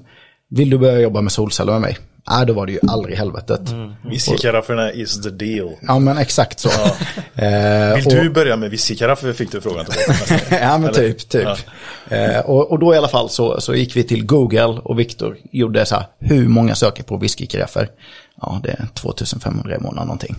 vill 0.57 0.69
du 0.69 0.77
börja 0.77 0.99
jobba 0.99 1.21
med 1.21 1.31
solceller 1.31 1.71
med 1.71 1.81
mig? 1.81 1.97
Nej, 2.29 2.45
då 2.45 2.53
var 2.53 2.65
det 2.65 2.71
ju 2.71 2.79
aldrig 2.87 3.13
i 3.13 3.17
helvetet. 3.17 3.61
Whiskykarafferna 4.03 4.91
is 4.91 5.21
the 5.21 5.29
deal. 5.29 5.71
Ja 5.81 5.99
men 5.99 6.17
exakt 6.17 6.59
så. 6.59 6.69
Eh, 7.35 7.95
Vill 7.95 8.05
och- 8.07 8.13
du 8.13 8.29
börja 8.29 8.55
med 8.57 8.69
whiskykaraffer 8.71 9.33
fick 9.33 9.51
du 9.51 9.61
frågan 9.61 9.85
tillbaka. 9.85 10.39
ja 10.61 10.77
men 10.77 10.89
Eller? 10.89 10.93
typ, 10.93 11.29
typ. 11.29 11.47
Eh, 12.09 12.39
och, 12.39 12.71
och 12.71 12.79
då 12.79 12.93
i 12.93 12.97
alla 12.97 13.07
fall 13.07 13.29
så, 13.29 13.61
så 13.61 13.75
gick 13.75 13.95
vi 13.95 14.03
till 14.03 14.25
Google 14.25 14.63
och 14.83 14.99
Viktor 14.99 15.37
gjorde 15.51 15.85
så 15.85 15.95
här, 15.95 16.05
hur 16.19 16.47
många 16.47 16.75
söker 16.75 17.03
på 17.03 17.17
whiskykaraffer? 17.17 17.89
Ja, 18.41 18.59
det 18.63 18.69
är 18.69 18.87
2500 18.93 19.75
i 19.75 19.79
månaden 19.79 20.07
någonting. 20.07 20.35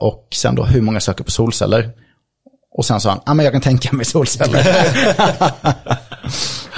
Och 0.00 0.26
sen 0.34 0.54
då, 0.54 0.64
hur 0.64 0.80
många 0.82 1.00
söker 1.00 1.24
på 1.24 1.30
solceller? 1.30 1.90
Och 2.76 2.84
sen 2.84 3.00
sa 3.00 3.10
han, 3.10 3.20
ja 3.26 3.34
men 3.34 3.44
jag 3.44 3.52
kan 3.52 3.62
tänka 3.62 3.92
mig 3.96 4.04
solceller. 4.04 4.62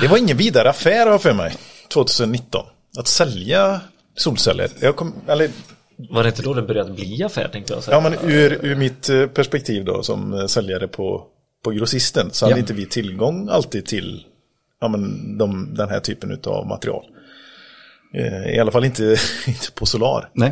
Det 0.00 0.08
var 0.08 0.16
ingen 0.16 0.36
vidare 0.36 0.70
affär 0.70 1.06
har 1.06 1.18
för 1.18 1.34
mig, 1.34 1.52
2019. 1.94 2.66
Att 2.98 3.06
sälja 3.08 3.80
solceller. 4.16 4.70
Jag 4.80 4.96
kom, 4.96 5.14
eller, 5.26 5.50
Var 5.96 6.22
det 6.22 6.28
inte 6.28 6.42
då 6.42 6.54
det 6.54 6.62
började 6.62 6.92
bli 6.92 7.22
affär 7.24 7.48
tänkte 7.48 7.72
jag 7.72 7.82
säga? 7.84 7.96
ja, 7.96 8.00
men 8.10 8.30
ur, 8.30 8.58
ur 8.64 8.74
mitt 8.76 9.08
eh, 9.08 9.26
perspektiv 9.26 9.84
då 9.84 10.02
som 10.02 10.32
eh, 10.34 10.46
säljare 10.46 10.88
på, 10.88 11.24
på 11.64 11.70
grossisten 11.70 12.28
så 12.32 12.44
hade 12.46 12.54
Ja. 12.56 12.58
inte 12.60 12.72
vi 12.74 12.86
tillgång 12.86 13.48
alltid 13.48 13.86
till 13.86 14.24
ja, 14.80 14.88
men 14.88 15.38
de, 15.38 15.74
den 15.74 15.88
här 15.88 16.00
typen 16.00 16.40
av 16.46 16.66
material. 16.66 17.04
Eh, 18.14 18.54
I 18.54 18.58
alla 18.58 18.70
fall 18.70 18.84
inte, 18.84 19.16
inte 19.46 19.72
på 19.74 19.86
Solar. 19.86 20.30
Nej. 20.34 20.50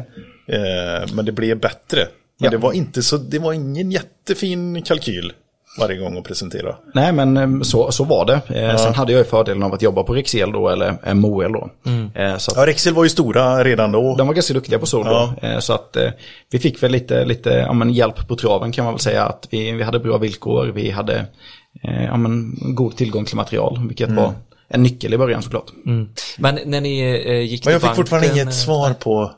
Eh, 0.48 1.14
men 1.14 1.24
det 1.24 1.32
blev 1.32 1.60
bättre. 1.60 1.98
Men 2.40 2.44
Ja. 2.44 2.50
det 2.50 2.56
var 2.56 2.72
inte 2.72 3.02
så, 3.02 3.16
det 3.16 3.38
var 3.38 3.52
ingen 3.52 3.90
jättefin 3.90 4.82
kalkyl 4.82 5.32
varje 5.78 5.96
gång 5.98 6.18
att 6.18 6.24
presentera. 6.24 6.74
Nej 6.94 7.12
men 7.12 7.36
eh, 7.36 7.60
så, 7.62 7.92
så 7.92 8.04
var 8.04 8.24
det. 8.26 8.40
Eh, 8.60 8.76
Sen 8.76 8.94
hade 8.94 9.12
jag 9.12 9.18
ju 9.18 9.24
fördelen 9.24 9.62
av 9.62 9.74
att 9.74 9.82
jobba 9.82 10.02
på 10.02 10.14
Rexel 10.14 10.52
då, 10.52 10.68
eller 10.68 10.94
eh, 11.06 11.14
Moel 11.14 11.52
då. 11.52 11.70
Eh, 12.14 12.36
så 12.36 12.50
att 12.50 12.56
Ja, 12.56 12.66
Rexel 12.66 12.94
var 12.94 13.04
ju 13.04 13.10
stora 13.10 13.64
redan 13.64 13.92
då. 13.92 14.16
De 14.16 14.26
var 14.26 14.34
ganska 14.34 14.54
duktiga 14.54 14.78
på 14.78 14.86
sol 14.86 15.04
då. 15.04 15.32
Eh, 15.42 15.58
Så 15.58 15.72
att 15.72 15.96
vi 16.50 16.58
fick 16.58 16.82
väl 16.82 16.92
lite, 16.92 17.24
lite 17.24 17.50
ja, 17.50 17.72
men 17.72 17.90
hjälp 17.90 18.28
på 18.28 18.36
traven 18.36 18.72
kan 18.72 18.84
man 18.84 18.94
väl 18.94 19.00
säga. 19.00 19.24
Att 19.24 19.48
vi, 19.50 19.72
vi 19.72 19.82
hade 19.82 19.98
bra 19.98 20.18
villkor, 20.18 20.66
vi 20.74 20.90
hade 20.90 21.26
ja, 21.82 22.16
men 22.16 22.58
god 22.74 22.96
tillgång 22.96 23.24
till 23.24 23.36
material. 23.36 23.80
Vilket 23.88 24.10
var 24.10 24.32
en 24.68 24.82
nyckel 24.82 25.14
i 25.14 25.18
början 25.18 25.42
såklart. 25.42 25.66
Men 26.38 26.58
när 26.64 26.80
ni 26.80 27.00
eh, 27.26 27.40
gick 27.40 27.64
Men 27.64 27.72
jag 27.72 27.80
till 27.80 27.88
fick 27.88 27.96
fortfarande 27.96 28.28
inget 28.32 28.54
svar 28.54 28.92
på 28.92 29.30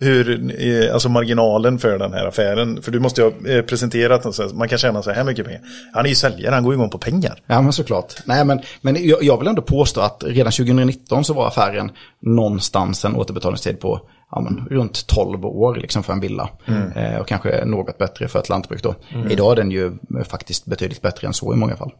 hur, 0.00 0.54
eh, 0.60 0.92
alltså 0.92 1.08
marginalen 1.08 1.78
för 1.78 1.98
den 1.98 2.12
här 2.12 2.26
affären. 2.26 2.82
För 2.82 2.92
du 2.92 3.00
måste 3.00 3.20
ju 3.20 3.30
ha 3.30 3.50
eh, 3.50 3.62
presenterat, 3.62 4.26
och 4.26 4.34
så 4.34 4.42
man 4.42 4.68
kan 4.68 4.78
tjäna 4.78 5.02
så 5.02 5.10
här 5.10 5.24
mycket 5.24 5.46
pengar. 5.46 5.60
Han 5.94 6.04
är 6.04 6.08
ju 6.08 6.14
säljare, 6.14 6.54
han 6.54 6.64
går 6.64 6.74
igång 6.74 6.90
på 6.90 6.98
pengar. 6.98 7.42
Ja 7.46 7.62
men 7.62 7.72
såklart. 7.72 8.14
Nej 8.24 8.44
men, 8.44 8.60
men 8.80 9.08
jag, 9.08 9.22
jag 9.22 9.38
vill 9.38 9.48
ändå 9.48 9.62
påstå 9.62 10.00
att 10.00 10.24
redan 10.26 10.52
2019 10.52 11.24
så 11.24 11.34
var 11.34 11.46
affären 11.46 11.90
någonstans 12.20 13.04
en 13.04 13.16
återbetalningstid 13.16 13.80
på 13.80 14.00
ja, 14.30 14.40
men, 14.40 14.66
runt 14.70 15.06
12 15.06 15.46
år 15.46 15.74
liksom 15.74 16.02
för 16.02 16.12
en 16.12 16.20
villa. 16.20 16.48
Eh, 16.96 17.20
och 17.20 17.28
kanske 17.28 17.64
något 17.64 17.98
bättre 17.98 18.28
för 18.28 18.38
ett 18.38 18.48
lantbruk 18.48 18.82
då. 18.82 18.94
Idag 19.30 19.52
är 19.52 19.56
den 19.56 19.70
ju 19.70 19.86
eh, 19.86 20.24
faktiskt 20.28 20.66
betydligt 20.66 21.02
bättre 21.02 21.26
än 21.26 21.34
så 21.34 21.54
i 21.54 21.56
många 21.56 21.76
fall. 21.76 21.92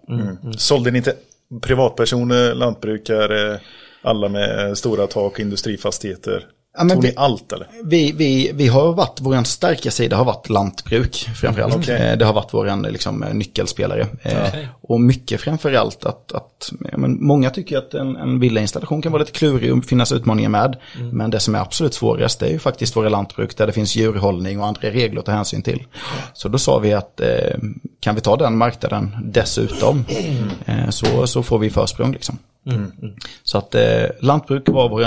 Sålde 0.56 0.90
ni 0.90 0.98
inte 0.98 1.14
privatpersoner, 1.62 2.54
lantbrukare, 2.54 3.60
alla 4.02 4.28
med 4.28 4.78
stora 4.78 5.06
tak, 5.06 5.38
industrifastigheter? 5.38 6.46
Ja, 6.78 6.88
Tog 6.88 7.02
vi- 7.02 7.08
ni 7.08 7.14
allt 7.16 7.52
eller? 7.52 7.66
Vi, 7.84 8.12
vi, 8.12 8.50
vi 8.54 8.66
har 8.68 8.92
varit, 8.92 9.18
vår 9.20 9.44
starka 9.44 9.90
sida 9.90 10.16
har 10.16 10.24
varit 10.24 10.48
lantbruk 10.48 11.16
framförallt. 11.34 11.74
Okej. 11.76 12.10
Eh, 12.10 12.18
Det 12.18 12.24
har 12.24 12.32
varit 12.32 12.54
vår 12.54 12.90
liksom, 12.90 13.22
eh, 13.22 13.34
nyckelspelare. 13.34 14.06
Eh, 14.22 14.54
Och 14.82 15.00
mycket 15.00 15.40
framförallt 15.40 16.04
att, 16.04 16.32
att 16.32 16.72
men 16.80 17.24
många 17.26 17.50
tycker 17.50 17.78
att 17.78 17.94
en, 17.94 18.16
en 18.16 18.40
villainstallation 18.40 19.02
kan 19.02 19.12
vara 19.12 19.20
lite 19.20 19.32
klurig 19.32 19.72
och 19.78 19.84
finnas 19.84 20.12
utmaningar 20.12 20.48
med. 20.50 20.76
Men 21.12 21.30
det 21.30 21.40
som 21.40 21.54
är 21.54 21.58
absolut 21.58 21.94
svårast 21.94 22.42
är 22.42 22.48
ju 22.48 22.58
faktiskt 22.58 22.96
våra 22.96 23.08
lantbruk 23.08 23.56
där 23.56 23.66
det 23.66 23.72
finns 23.72 23.96
djurhållning 23.96 24.60
och 24.60 24.66
andra 24.66 24.80
regler 24.90 25.20
att 25.20 25.26
ta 25.26 25.32
hänsyn 25.32 25.62
till. 25.62 25.84
Så 26.32 26.48
då 26.48 26.58
sa 26.58 26.78
vi 26.78 26.92
att 26.92 27.20
eh, 27.20 27.28
kan 28.00 28.14
vi 28.14 28.20
ta 28.20 28.36
den 28.36 28.56
marknaden 28.56 29.16
dessutom 29.24 30.04
eh, 30.64 30.88
så, 30.90 31.26
så 31.26 31.42
får 31.42 31.58
vi 31.58 31.70
försprång 31.70 32.12
liksom. 32.12 32.38
Så 33.42 33.58
att 33.58 33.74
eh, 33.74 34.02
lantbruk 34.20 34.68
var 34.68 34.88
vår 34.88 35.04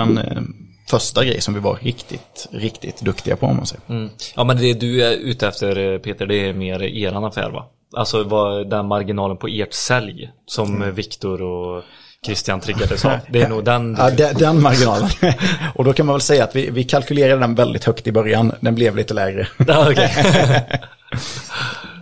första 0.87 1.25
grej 1.25 1.41
som 1.41 1.53
vi 1.53 1.59
var 1.59 1.77
riktigt, 1.81 2.47
riktigt 2.51 3.01
duktiga 3.01 3.35
på 3.35 3.45
om 3.45 3.57
man 3.57 3.65
säger. 3.65 3.83
Mm. 3.89 4.09
Ja 4.35 4.43
men 4.43 4.57
det 4.57 4.73
du 4.73 5.03
är 5.03 5.11
ute 5.11 5.47
efter 5.47 5.93
eh, 5.93 5.99
Peter, 5.99 6.25
det 6.25 6.49
är 6.49 6.53
mer 6.53 6.83
eran 6.83 7.23
affär 7.23 7.49
va? 7.49 7.65
Alltså 7.95 8.23
vad 8.23 8.69
den 8.69 8.87
marginalen 8.87 9.37
på 9.37 9.47
ert 9.47 9.73
sälj 9.73 10.29
som 10.45 10.75
mm. 10.75 10.95
Viktor 10.95 11.41
och 11.41 11.83
Christian 12.25 12.59
triggade 12.59 12.97
sa. 12.97 13.19
Det 13.29 13.41
är 13.41 13.49
nog 13.49 13.63
den. 13.65 13.95
Ja, 13.99 14.09
den, 14.09 14.35
den 14.35 14.61
marginalen. 14.61 15.09
och 15.75 15.83
då 15.83 15.93
kan 15.93 16.05
man 16.05 16.13
väl 16.13 16.21
säga 16.21 16.43
att 16.43 16.55
vi, 16.55 16.69
vi 16.69 16.83
kalkylerade 16.83 17.41
den 17.41 17.55
väldigt 17.55 17.83
högt 17.83 18.07
i 18.07 18.11
början. 18.11 18.51
Den 18.59 18.75
blev 18.75 18.95
lite 18.95 19.13
lägre. 19.13 19.47
Ja, 19.67 19.91
okej. 19.91 20.11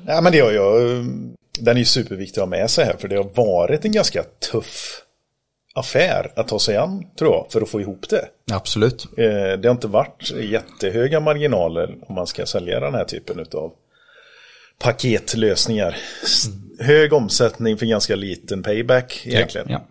Ja, 0.08 0.22
men 0.22 0.32
det 0.32 0.40
har 0.40 0.52
jag. 0.52 0.82
Den 1.60 1.76
är 1.76 1.80
ju 1.80 1.86
superviktig 1.86 2.42
att 2.42 2.48
ha 2.48 2.50
med 2.50 2.70
sig 2.70 2.86
här, 2.86 2.96
för 3.00 3.08
det 3.08 3.16
har 3.16 3.30
varit 3.36 3.86
en 3.86 3.92
ganska 3.92 4.24
tuff 4.52 5.02
affär 5.74 6.32
att 6.36 6.48
ta 6.48 6.60
sig 6.60 6.78
an, 6.78 7.06
tror 7.20 7.34
jag, 7.34 7.48
för 7.52 7.62
att 7.62 7.70
få 7.70 7.82
ihop 7.82 8.10
det. 8.10 8.26
Absolut. 8.52 9.06
Eh, 9.18 9.24
Det 9.60 9.66
har 9.68 9.72
inte 9.72 9.88
varit 9.88 10.32
jättehöga 10.32 11.20
marginaler 11.20 11.96
om 12.08 12.16
man 12.16 12.28
ska 12.28 12.46
sälja 12.46 12.80
den 12.80 12.94
här 12.94 13.06
typen 13.06 13.46
av 13.54 13.72
paketlösningar. 14.80 15.98
S- 16.24 16.46
Hög 16.80 17.14
omsättning 17.14 17.78
för 17.78 17.86
ganska 17.86 18.16
liten 18.16 18.64
payback 18.64 19.22
egentligen. 19.26 19.68
Ja. 19.70 19.82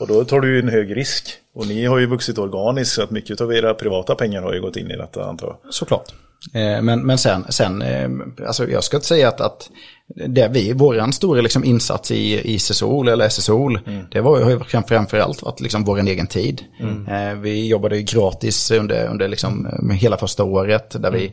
Och 0.00 0.06
då 0.06 0.24
tar 0.24 0.40
du 0.40 0.54
ju 0.54 0.58
en 0.60 0.68
hög 0.68 0.96
risk. 0.96 1.28
Och 1.54 1.66
ni 1.66 1.84
har 1.84 1.98
ju 1.98 2.06
vuxit 2.06 2.38
organiskt 2.38 2.94
så 2.94 3.02
att 3.02 3.10
mycket 3.10 3.40
av 3.40 3.52
era 3.54 3.74
privata 3.74 4.14
pengar 4.14 4.42
har 4.42 4.52
ju 4.54 4.60
gått 4.60 4.76
in 4.76 4.90
i 4.90 4.96
detta 4.96 5.24
antar 5.24 5.46
jag. 5.62 5.74
Såklart. 5.74 6.14
Eh, 6.54 6.82
Men, 6.82 7.06
men 7.06 7.18
sen, 7.18 7.44
sen 7.48 7.82
eh, 7.82 8.08
alltså 8.46 8.68
jag 8.68 8.84
ska 8.84 8.96
inte 8.96 9.06
säga 9.06 9.28
att, 9.28 9.40
att 9.40 9.70
det 10.28 10.48
vi, 10.52 10.72
våran 10.72 11.12
stora 11.12 11.40
liksom 11.40 11.64
insats 11.64 12.10
i, 12.10 12.54
i 12.54 12.58
SSOL 12.58 13.08
eller 13.08 13.28
SSOL, 13.28 13.80
det 14.12 14.20
var 14.20 14.50
ju 14.50 14.58
fram- 14.60 14.82
framförallt 14.84 15.42
att 15.42 15.60
liksom 15.60 15.84
vår 15.84 16.00
egen 16.08 16.26
tid. 16.26 16.62
Eh, 17.08 17.34
Vi 17.34 17.68
jobbade 17.68 17.96
ju 17.96 18.02
gratis 18.02 18.70
under, 18.70 19.06
under 19.06 19.28
liksom 19.28 19.68
hela 20.00 20.16
första 20.16 20.44
året 20.44 21.02
där 21.02 21.10
vi 21.10 21.24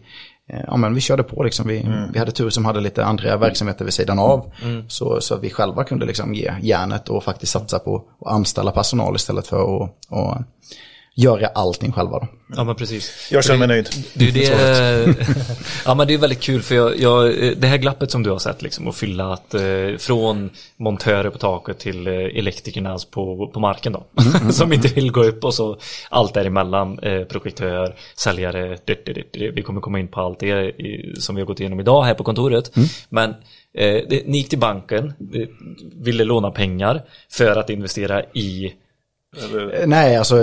eh, 0.54 0.60
Ja 0.67 0.78
men 0.78 0.93
vi 0.95 1.02
körde 1.02 1.24
på 1.24 1.43
liksom, 1.43 1.67
vi, 1.67 1.86
vi 2.13 2.19
hade 2.19 2.32
tur 2.32 2.50
som 2.50 2.65
hade 2.65 2.80
lite 2.82 3.06
andra 3.06 3.38
verksamheter 3.38 3.86
vid 3.86 3.93
sidan 3.93 4.19
av. 4.19 4.52
Så, 4.88 5.21
så 5.21 5.36
att 5.36 5.43
vi 5.43 5.50
själva 5.50 5.84
kunde 5.84 6.06
liksom 6.06 6.34
ge 6.36 6.52
järnet 6.62 7.10
och 7.10 7.24
faktiskt 7.24 7.52
satsa 7.52 7.80
på 7.80 8.04
att 8.26 8.32
anställa 8.34 8.71
personal 8.71 9.15
istället 9.15 9.47
för 9.47 9.84
att, 9.84 9.91
att 10.10 10.38
göra 11.15 11.47
allting 11.47 11.91
själva. 11.91 12.19
Då. 12.19 12.28
Ja 12.56 12.63
men 12.63 12.76
precis. 12.76 13.28
Jag 13.32 13.43
känner 13.43 13.60
mig 13.60 13.67
nöjd. 13.67 13.89
Det 14.13 14.26
är 14.26 14.28
ju 14.28 14.32
det, 14.32 15.15
ja 15.86 15.95
men 15.95 16.08
det 16.08 16.13
är 16.13 16.17
väldigt 16.17 16.41
kul 16.41 16.62
för 16.62 16.76
jag, 16.76 17.00
jag, 17.00 17.34
det 17.58 17.67
här 17.67 17.78
glappet 17.78 18.12
som 18.12 18.24
du 18.24 18.30
har 18.30 18.39
sett 18.39 18.62
liksom 18.62 18.88
att 18.88 18.95
fylla 18.95 19.34
att 19.34 19.54
eh, 19.54 19.62
från 19.97 20.50
montörer 20.78 21.30
på 21.30 21.38
taket 21.38 21.80
till 21.80 22.08
eh, 22.08 22.13
elektrikerna 22.13 22.97
på, 23.12 23.52
på 23.54 23.60
marken 23.60 23.93
då. 23.93 24.06
som 24.52 24.74
inte 24.74 24.88
vill 24.88 25.12
gå 25.12 25.24
upp 25.24 25.43
och 25.43 25.54
så 25.54 25.78
allt 26.10 26.34
däremellan, 26.34 27.00
eh, 27.00 27.24
projektör, 27.24 27.95
säljare, 28.15 28.78
det, 28.86 29.06
det, 29.06 29.13
det, 29.13 29.24
det. 29.32 29.52
vi 29.52 29.62
kommer 29.62 29.82
komma 29.82 30.00
in 30.00 30.08
på 30.08 30.21
allt 30.21 30.39
det 30.39 30.82
i, 30.82 31.15
som 31.19 31.36
vi 31.36 31.41
har 31.41 31.47
gått 31.47 31.60
igenom 31.60 31.80
idag 31.80 32.04
här 32.04 32.13
på 32.13 32.24
kontoret. 32.24 32.71
Men 33.10 33.30
eh, 33.78 34.02
det, 34.10 34.28
ni 34.28 34.38
gick 34.38 34.50
till 34.50 34.60
banken, 34.60 35.13
eh, 35.34 35.47
ville 35.95 36.24
låna 36.24 36.52
pengar 36.52 37.02
för 37.30 37.56
att 37.56 37.69
investera 37.69 38.24
i 38.24 38.74
Eh, 39.37 39.87
Nej, 39.87 40.15
alltså 40.17 40.35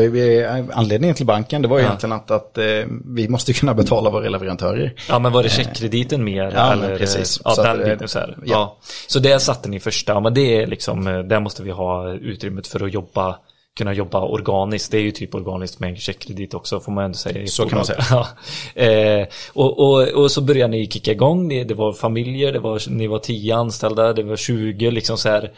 anledningen 0.73 1.15
till 1.17 1.27
banken 1.27 1.63
det 1.63 1.69
var 1.69 1.79
ju 1.79 1.85
egentligen 1.85 2.13
att, 2.13 2.31
att 2.31 2.59
eh, 2.59 2.65
vi 3.05 3.29
måste 3.29 3.53
kunna 3.53 3.75
betala 3.75 4.11
våra 4.11 4.29
leverantörer. 4.29 4.95
Ja 5.09 5.19
men 5.19 5.33
var 5.33 5.43
det 5.43 5.49
checkkrediten 5.49 6.25
mer? 6.25 6.43
Eh, 6.47 6.53
ja, 6.55 6.73
eller, 6.73 6.99
precis. 6.99 7.41
Ja, 7.45 7.51
Så 7.51 7.63
den 7.63 7.81
eh, 7.83 7.89
biten 7.93 8.09
så 8.09 8.19
här. 8.19 8.37
Ja. 8.39 8.45
ja. 8.53 8.77
Så 9.09 9.19
det 9.19 9.41
satte 9.41 9.69
ni 9.69 9.81
första, 9.81 10.13
ja, 10.13 10.21
men 10.21 10.35
det 10.35 10.63
är 10.63 10.67
liksom, 10.67 11.07
eh, 11.07 11.19
där 11.19 11.41
måste 11.41 11.63
vi 11.63 11.71
ha 11.71 12.13
utrymmet 12.13 12.67
för 12.67 12.85
att 12.85 12.95
jobba, 12.95 13.37
kunna 13.79 13.93
jobba 13.93 14.21
organiskt. 14.21 14.91
Det 14.91 14.99
är 14.99 15.03
ju 15.03 15.11
typ 15.11 15.35
organiskt 15.35 15.81
med 15.81 15.91
en 15.91 15.97
checkkredit 15.97 16.55
också 16.55 16.81
får 16.81 16.93
man 16.93 17.05
ändå 17.05 17.17
säga. 17.17 17.47
Så 17.47 17.67
kan 17.69 17.79
man 17.79 17.87
bolag. 18.11 18.27
Ja. 18.75 18.83
Eh, 18.83 19.27
och, 19.53 19.79
och, 19.79 20.09
och 20.09 20.31
så 20.31 20.41
började 20.41 20.71
ni 20.71 20.87
kicka 20.87 21.13
igång, 21.13 21.49
Ni- 21.49 21.65
det 21.65 21.75
var 21.75 21.93
familjer, 21.93 22.53
det 22.53 22.59
var, 22.59 22.91
ni 22.91 23.07
var 23.07 23.19
10 23.19 23.55
anställda, 23.57 24.13
det 24.13 24.23
var 24.23 24.37
20 24.37 24.91
liksom 24.91 25.19
så 25.19 25.29
här. 25.29 25.51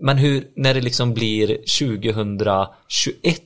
Men 0.00 0.18
hur, 0.18 0.44
när 0.56 0.74
det 0.74 0.80
liksom 0.80 1.14
blir 1.14 1.46
2021, 1.46 3.42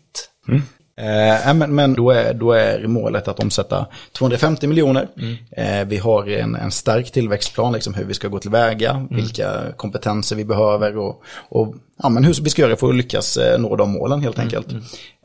Eh, 0.97 1.55
men 1.55 1.75
men 1.75 1.95
då, 1.95 2.11
är, 2.11 2.35
då 2.35 2.53
är 2.53 2.87
målet 2.87 3.29
att 3.29 3.40
omsätta 3.40 3.87
250 4.12 4.67
miljoner. 4.67 5.09
Eh, 5.51 5.85
vi 5.87 5.97
har 5.97 6.29
en, 6.29 6.55
en 6.55 6.71
stark 6.71 7.12
tillväxtplan, 7.12 7.73
liksom 7.73 7.95
hur 7.95 8.05
vi 8.05 8.14
ska 8.14 8.29
gå 8.29 8.38
tillväga, 8.38 9.07
vilka 9.11 9.73
kompetenser 9.77 10.37
vi 10.37 10.45
behöver 10.45 10.97
och, 10.97 11.23
och 11.49 11.75
ja, 12.03 12.09
men 12.09 12.25
hur 12.25 12.43
vi 12.43 12.51
ska 12.51 12.62
göra 12.62 12.77
för 12.77 12.88
att 12.88 12.95
lyckas 12.95 13.37
eh, 13.37 13.61
nå 13.61 13.77
de 13.77 13.93
målen 13.93 14.21
helt 14.21 14.38
enkelt. 14.38 14.67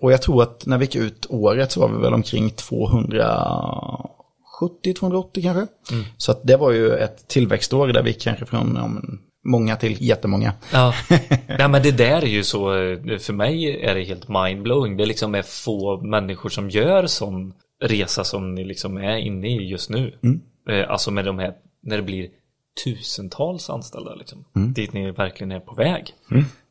Och 0.01 0.11
jag 0.11 0.21
tror 0.21 0.43
att 0.43 0.65
när 0.65 0.77
vi 0.77 0.85
gick 0.85 0.95
ut 0.95 1.25
året 1.29 1.71
så 1.71 1.79
var 1.79 1.89
vi 1.89 2.01
väl 2.01 2.13
omkring 2.13 2.49
270-280 2.49 5.41
kanske. 5.41 5.67
Så 6.17 6.31
att 6.31 6.41
det 6.43 6.57
var 6.57 6.71
ju 6.71 6.93
ett 6.93 7.27
tillväxtår 7.27 7.87
där 7.87 8.03
vi 8.03 8.13
kanske 8.13 8.45
från 8.45 8.73
ja, 8.75 8.89
många 9.45 9.75
till 9.75 9.97
jättemånga. 9.99 10.53
Ja. 10.73 10.93
ja, 11.59 11.67
men 11.67 11.83
det 11.83 11.91
där 11.91 12.21
är 12.21 12.27
ju 12.27 12.43
så, 12.43 12.69
för 13.19 13.33
mig 13.33 13.81
är 13.81 13.95
det 13.95 14.03
helt 14.03 14.27
mindblowing. 14.27 14.97
Det 14.97 15.05
liksom 15.05 15.35
är 15.35 15.41
få 15.41 16.01
människor 16.01 16.49
som 16.49 16.69
gör 16.69 17.07
sån 17.07 17.53
resa 17.83 18.23
som 18.23 18.55
ni 18.55 18.63
liksom 18.63 18.97
är 18.97 19.17
inne 19.17 19.47
i 19.47 19.67
just 19.69 19.89
nu. 19.89 20.13
Eh, 20.69 20.89
Alltså 20.89 21.11
med 21.11 21.25
de 21.25 21.39
här, 21.39 21.53
när 21.83 21.97
det 21.97 22.03
blir 22.03 22.27
tusentals 22.83 23.69
anställda 23.69 24.15
liksom. 24.15 24.45
Dit 24.53 24.93
ni 24.93 25.11
verkligen 25.11 25.51
är 25.51 25.59
på 25.59 25.75
väg. 25.75 26.13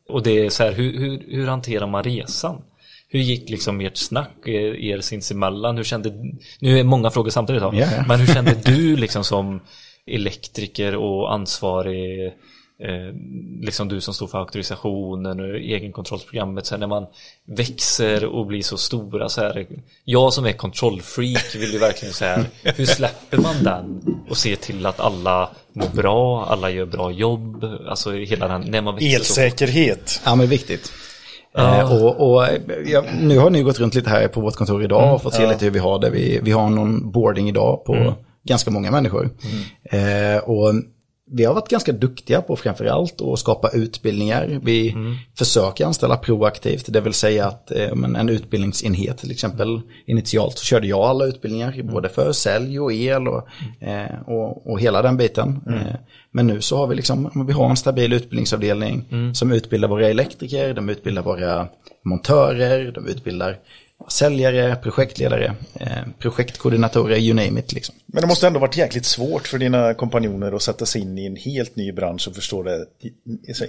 Och 0.08 0.22
det 0.22 0.46
är 0.46 0.50
så 0.50 0.62
här, 0.62 0.72
hur, 0.72 0.98
hur, 0.98 1.24
hur 1.28 1.46
hanterar 1.46 1.86
man 1.86 2.04
resan? 2.04 2.62
Hur 3.08 3.20
gick 3.20 3.50
liksom 3.50 3.80
ert 3.80 3.96
snack 3.96 4.46
eh, 4.46 4.84
er 4.84 5.00
sinsemellan? 5.00 5.76
Hur 5.76 5.84
kände, 5.84 6.12
nu 6.60 6.78
är 6.78 6.84
många 6.84 7.10
frågor 7.10 7.30
samtidigt 7.30 7.62
ja. 7.62 8.04
men 8.08 8.20
hur 8.20 8.26
kände 8.26 8.54
du 8.64 8.96
liksom 8.96 9.24
som 9.24 9.60
elektriker 10.06 10.96
och 10.96 11.32
ansvarig 11.32 12.32
eh, 12.82 13.14
liksom 13.60 13.88
du 13.88 14.00
som 14.00 14.14
står 14.14 14.26
för 14.26 14.38
auktorisationen 14.38 15.40
och 15.40 15.56
egenkontrollsprogrammet 15.56 16.66
sen 16.66 16.80
när 16.80 16.86
man 16.86 17.06
växer 17.46 18.24
och 18.24 18.46
blir 18.46 18.62
så 18.62 18.76
stora 18.76 19.28
så 19.28 19.40
här 19.40 19.66
jag 20.04 20.32
som 20.32 20.46
är 20.46 20.52
kontrollfreak 20.52 21.54
vill 21.54 21.72
ju 21.72 21.78
verkligen 21.78 22.14
så 22.14 22.24
här 22.24 22.44
hur 22.62 22.86
släpper 22.86 23.38
man 23.38 23.64
den 23.64 24.02
och 24.30 24.36
ser 24.36 24.56
till 24.56 24.86
att 24.86 25.00
alla 25.00 25.50
mår 25.72 25.88
bra 25.88 26.46
alla 26.46 26.70
gör 26.70 26.86
bra 26.86 27.10
jobb 27.10 27.64
alltså 27.88 28.12
hela 28.12 28.48
den 28.48 28.60
när 28.60 28.82
man 28.82 28.94
växer 28.94 29.10
så 29.10 29.40
Elsäkerhet. 29.40 30.20
Ja, 30.24 30.34
men 30.34 30.46
viktigt. 30.46 30.92
Eh, 31.56 31.92
och 31.92 32.32
och 32.32 32.48
ja, 32.86 33.04
nu 33.20 33.38
har 33.38 33.50
ni 33.50 33.62
gått 33.62 33.78
runt 33.78 33.94
lite 33.94 34.10
här 34.10 34.28
på 34.28 34.40
vårt 34.40 34.56
kontor 34.56 34.84
idag 34.84 35.14
och 35.14 35.22
fått 35.22 35.34
se 35.34 35.46
lite 35.46 35.64
hur 35.64 35.72
vi 35.72 35.78
har 35.78 35.98
det. 35.98 36.10
Vi, 36.10 36.40
vi 36.42 36.50
har 36.50 36.70
någon 36.70 37.10
boarding 37.10 37.48
idag 37.48 37.84
på 37.84 38.14
ganska 38.44 38.70
många 38.70 38.90
människor. 38.90 39.30
Eh, 39.82 40.38
och 40.44 40.74
vi 41.30 41.44
har 41.44 41.54
varit 41.54 41.68
ganska 41.68 41.92
duktiga 41.92 42.42
på 42.42 42.56
framförallt 42.56 43.20
att 43.20 43.38
skapa 43.38 43.70
utbildningar. 43.70 44.60
Vi 44.62 44.94
försöker 45.38 45.86
anställa 45.86 46.16
proaktivt, 46.16 46.92
det 46.92 47.00
vill 47.00 47.12
säga 47.12 47.46
att 47.46 47.70
eh, 47.70 47.94
men 47.94 48.16
en 48.16 48.28
utbildningsenhet 48.28 49.18
till 49.18 49.30
exempel. 49.30 49.80
Initialt 50.06 50.58
så 50.58 50.64
körde 50.64 50.86
jag 50.86 51.00
alla 51.00 51.24
utbildningar, 51.24 51.82
både 51.82 52.08
för 52.08 52.32
sälj 52.32 52.80
och 52.80 52.92
el 52.92 53.28
och, 53.28 53.48
eh, 53.80 54.20
och, 54.26 54.70
och 54.70 54.80
hela 54.80 55.02
den 55.02 55.16
biten. 55.16 55.60
Eh, 55.66 55.94
men 56.30 56.46
nu 56.46 56.60
så 56.60 56.76
har 56.76 56.86
vi 56.86 56.94
liksom, 56.94 57.44
vi 57.46 57.52
har 57.52 57.70
en 57.70 57.76
stabil 57.76 58.12
utbildningsavdelning 58.12 59.04
som 59.34 59.52
utbildar 59.52 59.88
våra 59.88 60.08
elektriker, 60.08 60.74
de 60.74 60.88
utbildar 60.88 61.22
våra 61.22 61.68
montörer, 62.04 62.92
de 62.92 63.06
utbildar 63.06 63.58
säljare, 64.08 64.76
projektledare, 64.76 65.54
eh, 65.74 65.88
projektkoordinatorer, 66.18 67.16
you 67.16 67.34
name 67.34 67.60
it 67.60 67.72
liksom. 67.72 67.94
Men 68.06 68.20
det 68.20 68.26
måste 68.26 68.46
ändå 68.46 68.60
varit 68.60 68.76
jäkligt 68.76 69.04
svårt 69.04 69.48
för 69.48 69.58
dina 69.58 69.94
kompanjoner 69.94 70.52
att 70.52 70.62
sätta 70.62 70.86
sig 70.86 71.00
in 71.02 71.18
i 71.18 71.26
en 71.26 71.36
helt 71.36 71.76
ny 71.76 71.92
bransch 71.92 72.28
och 72.28 72.34
förstå 72.34 72.62
det. 72.62 72.84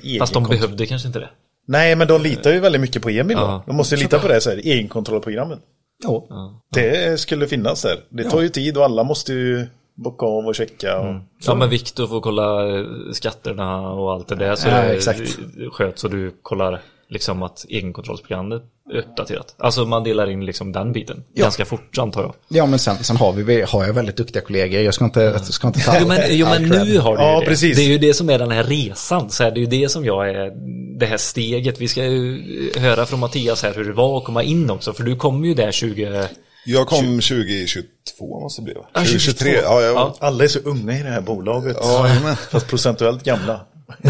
i- 0.04 0.19
fast 0.19 0.34
de 0.34 0.43
kontroll. 0.43 0.60
behövde 0.62 0.86
kanske 0.86 1.08
inte 1.08 1.19
det 1.19 1.30
Nej, 1.67 1.95
men 1.95 2.08
de 2.08 2.21
litar 2.21 2.52
ju 2.52 2.60
väldigt 2.60 2.82
mycket 2.82 3.02
på 3.02 3.10
Emil. 3.10 3.38
Ja. 3.39 3.63
De 3.67 3.75
måste 3.75 3.95
ju 3.95 4.02
lita 4.02 4.19
på 4.19 4.28
det 4.28 4.41
så 4.41 4.49
här, 4.49 4.58
egenkontrollprogrammet. 4.58 5.60
Ja. 6.04 6.28
Det 6.73 7.19
skulle 7.19 7.47
finnas 7.47 7.82
där. 7.82 7.97
Det 8.10 8.23
tar 8.23 8.41
ju 8.41 8.49
tid 8.49 8.78
och 8.78 8.84
alla 8.86 9.04
måste 9.04 9.34
ju 9.34 9.67
bocka 9.95 10.25
av 10.25 10.45
och 10.47 10.56
checka. 10.56 10.99
Och... 10.99 11.15
Ja 11.45 11.56
men 11.56 11.69
Viktor 11.69 12.08
får 12.08 12.21
kolla 12.21 12.78
eh, 12.80 12.86
skatterna 13.13 13.91
och 13.91 14.13
allt 14.13 14.28
det 14.28 14.36
där 14.36 14.56
så 14.56 14.67
Ja, 14.67 14.82
det 14.82 14.93
exakt. 14.95 15.38
sköts 15.71 16.02
så 16.02 16.08
du 16.08 16.32
kollar 16.41 16.82
liksom 17.09 17.43
att 17.43 17.65
egenkontrollsprogrammet 17.69 18.61
är 18.93 18.97
uppdaterat. 18.97 19.55
Alltså 19.57 19.85
man 19.85 20.03
delar 20.03 20.29
in 20.29 20.45
liksom 20.45 20.71
den 20.71 20.91
biten 20.93 21.23
ganska 21.35 21.65
fort 21.65 21.97
antar 21.97 22.21
jag. 22.21 22.33
Ja, 22.47 22.65
men 22.65 22.79
sen, 22.79 23.03
sen 23.03 23.17
har, 23.17 23.33
vi, 23.33 23.61
har 23.61 23.85
jag 23.85 23.93
väldigt 23.93 24.17
duktiga 24.17 24.41
kollegor. 24.41 24.81
Jag 24.81 24.93
ska 24.93 25.05
inte, 25.05 25.21
jag 25.21 25.43
ska 25.45 25.67
inte 25.67 25.79
ta 25.79 25.95
Jo 25.99 26.07
men, 26.07 26.21
jo, 26.29 26.45
men 26.45 26.63
nu 26.63 26.99
har 26.99 27.17
du 27.17 27.23
Ja, 27.23 27.39
det. 27.39 27.45
precis. 27.45 27.77
Det 27.77 27.83
är 27.83 27.87
ju 27.87 27.97
det 27.97 28.13
som 28.13 28.29
är 28.29 28.39
den 28.39 28.51
här 28.51 28.63
resan. 28.63 29.29
Så 29.29 29.43
här, 29.43 29.51
det 29.51 29.57
är 29.59 29.61
ju 29.61 29.67
det 29.81 29.89
som 29.89 30.05
jag 30.05 30.29
är, 30.29 30.51
det 30.99 31.05
här 31.05 31.17
steget. 31.17 31.81
Vi 31.81 31.87
ska 31.87 32.05
ju 32.05 32.41
höra 32.77 33.05
från 33.05 33.19
Mattias 33.19 33.63
här 33.63 33.73
hur 33.73 33.85
det 33.85 33.93
var 33.93 34.17
att 34.17 34.23
komma 34.23 34.43
in 34.43 34.69
också. 34.69 34.93
För 34.93 35.03
du 35.03 35.15
kom 35.15 35.45
ju 35.45 35.53
där 35.53 35.71
20... 35.71 36.23
Jag 36.65 36.87
kom 36.87 37.05
2022 37.05 38.39
måste 38.41 38.61
det 38.61 38.65
bli 38.65 38.73
va? 38.73 38.85
Ja, 38.93 38.99
2023, 38.99 39.51
2022. 39.51 39.73
ja, 39.73 39.81
jag, 39.81 39.95
Ja. 39.95 40.15
Alla 40.19 40.43
är 40.43 40.47
så 40.47 40.59
unga 40.59 40.99
i 40.99 41.03
det 41.03 41.09
här 41.09 41.21
bolaget. 41.21 41.77
Ja. 41.81 42.35
Fast 42.49 42.67
procentuellt 42.67 43.23
gamla. 43.23 43.61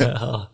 ja. 0.00 0.50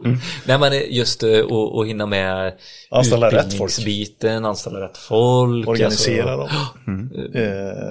Nej 0.46 0.58
men 0.58 0.72
just 0.90 1.22
eh, 1.22 1.38
att 1.44 1.52
att 1.80 1.86
hinna 1.86 2.06
med 2.06 2.52
Anställa 2.90 3.26
rätt 3.26 3.32
folk. 3.32 3.70
utbildningsbiten, 3.70 4.44
anställa 4.44 4.80
rätt 4.80 4.96
folk. 4.98 5.68
Organisera 5.68 6.32
alltså. 6.32 6.56
dem. 6.86 7.10
Eh, 7.34 7.42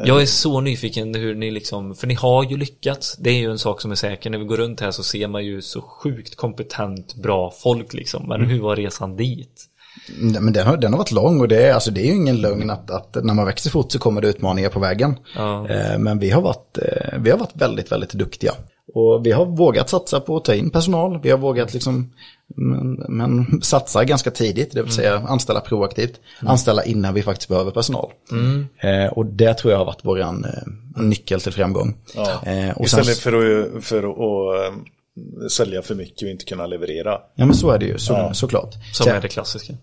Jag 0.06 0.22
är 0.22 0.26
så 0.26 0.62
nyfiken 0.62 1.16
hur 1.16 1.36
ni 1.36 1.52
liksom, 1.52 1.96
för 1.96 2.08
ni 2.08 2.14
har 2.14 2.44
ju 2.44 2.58
lyckats. 2.58 3.18
Det 3.18 3.30
är 3.30 3.38
ju 3.38 3.52
en 3.52 3.60
sak 3.60 3.82
som 3.82 3.92
är 3.92 3.96
säker. 3.96 4.30
När 4.30 4.38
vi 4.38 4.46
går 4.46 4.58
runt 4.58 4.82
här 4.82 4.92
så 4.92 5.04
ser 5.04 5.28
man 5.28 5.46
ju 5.46 5.62
så 5.62 5.82
sjukt 5.82 6.36
kompetent, 6.36 7.16
bra 7.16 7.54
folk 7.64 7.94
liksom. 7.94 8.28
Men 8.28 8.46
hur 8.46 8.62
var 8.62 8.76
resan 8.76 9.16
dit? 9.16 9.66
Nej, 10.20 10.42
Men 10.42 10.54
den 10.54 10.68
har, 10.68 10.78
den 10.78 10.94
har 10.94 10.98
varit 10.98 11.12
lång 11.12 11.42
och 11.42 11.48
det 11.48 11.64
är, 11.68 11.74
alltså, 11.74 11.92
det 11.92 12.02
är 12.02 12.06
ju 12.06 12.16
ingen 12.16 12.42
lögn 12.42 12.70
att, 12.70 12.92
att 12.92 13.24
när 13.24 13.34
man 13.34 13.46
växer 13.46 13.70
fort 13.70 13.92
så 13.92 14.00
kommer 14.00 14.22
det 14.22 14.28
utmaningar 14.28 14.70
på 14.70 14.80
vägen. 14.80 15.16
Ja. 15.36 15.70
Eh, 15.70 15.98
men 16.00 16.20
vi 16.20 16.30
har, 16.30 16.42
varit, 16.42 16.78
eh, 16.78 17.20
vi 17.20 17.30
har 17.30 17.38
varit 17.38 17.56
väldigt, 17.56 17.92
väldigt 17.92 18.14
duktiga. 18.14 18.52
Och 18.94 19.26
vi 19.26 19.32
har 19.32 19.46
vågat 19.46 19.90
satsa 19.90 20.20
på 20.20 20.38
att 20.38 20.46
ta 20.46 20.54
in 20.56 20.70
personal. 20.70 21.20
Vi 21.24 21.30
har 21.32 21.38
vågat 21.38 21.74
liksom, 21.74 22.14
men, 22.56 22.94
men 23.10 23.62
satsa 23.62 24.04
ganska 24.04 24.32
tidigt, 24.32 24.72
det 24.72 24.82
vill 24.84 24.92
säga 24.92 25.18
anställa 25.28 25.60
proaktivt. 25.60 26.20
Anställa 26.40 26.84
innan 26.84 27.14
vi 27.14 27.22
faktiskt 27.24 27.50
behöver 27.50 27.72
personal. 27.72 28.12
Eh, 28.80 29.14
och 29.14 29.26
det 29.26 29.54
tror 29.54 29.72
jag 29.72 29.78
har 29.78 29.86
varit 29.86 30.00
vår 30.02 30.20
eh, 30.20 30.32
nyckel 30.96 31.42
till 31.42 31.52
framgång. 31.54 31.98
ja. 32.16 32.42
Eh, 32.46 32.70
och 32.78 32.90
sen, 32.90 33.00
Istället 33.00 33.18
för 33.18 33.34
att, 33.78 33.84
för 33.86 34.04
att, 34.04 34.74
att 35.46 35.52
sälja 35.52 35.82
för 35.82 35.96
mycket 35.96 36.24
och 36.24 36.30
inte 36.30 36.46
kunna 36.46 36.66
leverera. 36.66 37.12
Ja 37.36 37.46
men 37.46 37.56
så 37.56 37.70
är 37.70 37.80
det 37.80 37.86
ju, 37.86 37.98
så, 37.98 38.30
såklart. 38.34 38.74
Som 38.94 39.04
Så- 39.04 39.10
är 39.10 39.22
det 39.22 39.28
klassiska. 39.28 39.74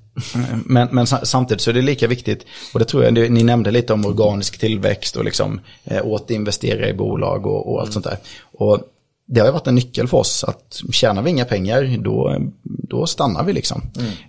Men, 0.67 0.89
men 0.93 1.07
sa- 1.07 1.25
samtidigt 1.25 1.61
så 1.61 1.71
är 1.71 1.75
det 1.75 1.83
lika 1.83 2.07
viktigt, 2.09 2.47
och 2.75 2.79
det 2.79 2.85
tror 2.85 3.05
jag 3.05 3.13
ni 3.31 3.43
nämnde 3.43 3.71
lite 3.71 3.93
om 3.93 4.07
organisk 4.07 4.59
tillväxt 4.59 5.17
och 5.17 5.25
liksom 5.25 5.61
eh, 5.85 6.07
återinvestera 6.07 6.89
i 6.89 6.93
bolag 6.95 7.47
och, 7.47 7.73
och 7.73 7.81
allt 7.81 7.93
sånt 7.93 8.05
där. 8.05 8.17
Och 8.53 8.79
det 9.27 9.41
har 9.41 9.47
ju 9.47 9.53
varit 9.53 9.67
en 9.67 9.75
nyckel 9.75 10.09
för 10.09 10.17
oss 10.19 10.45
att 10.45 10.81
tjänar 10.93 11.23
vi 11.23 11.31
inga 11.31 11.45
pengar 11.45 11.97
då, 12.03 12.37
då 12.63 13.07
stannar 13.07 13.45
vi 13.45 13.53
liksom. 13.53 13.83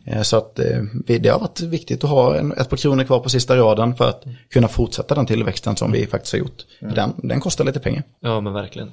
Eh, 0.06 0.22
Så 0.22 0.38
att 0.38 0.60
eh, 0.60 0.82
det 1.20 1.30
har 1.30 1.40
varit 1.40 1.62
viktigt 1.62 2.04
att 2.04 2.10
ha 2.10 2.36
ett 2.38 2.70
par 2.70 2.78
kronor 2.78 3.04
kvar 3.04 3.20
på 3.20 3.30
sista 3.30 3.56
raden 3.58 3.96
för 3.96 4.10
att 4.10 4.24
kunna 4.54 4.68
fortsätta 4.68 5.16
den 5.16 5.26
tillväxten 5.26 5.76
som 5.76 5.92
vi 5.92 6.08
faktiskt 6.08 6.34
har 6.34 6.40
gjort. 6.40 6.66
För 6.80 6.96
Den, 6.96 7.14
den 7.18 7.40
kostar 7.40 7.66
lite 7.66 7.80
pengar. 7.80 8.04
Ja, 8.20 8.42
men 8.42 8.54
verkligen. 8.54 8.92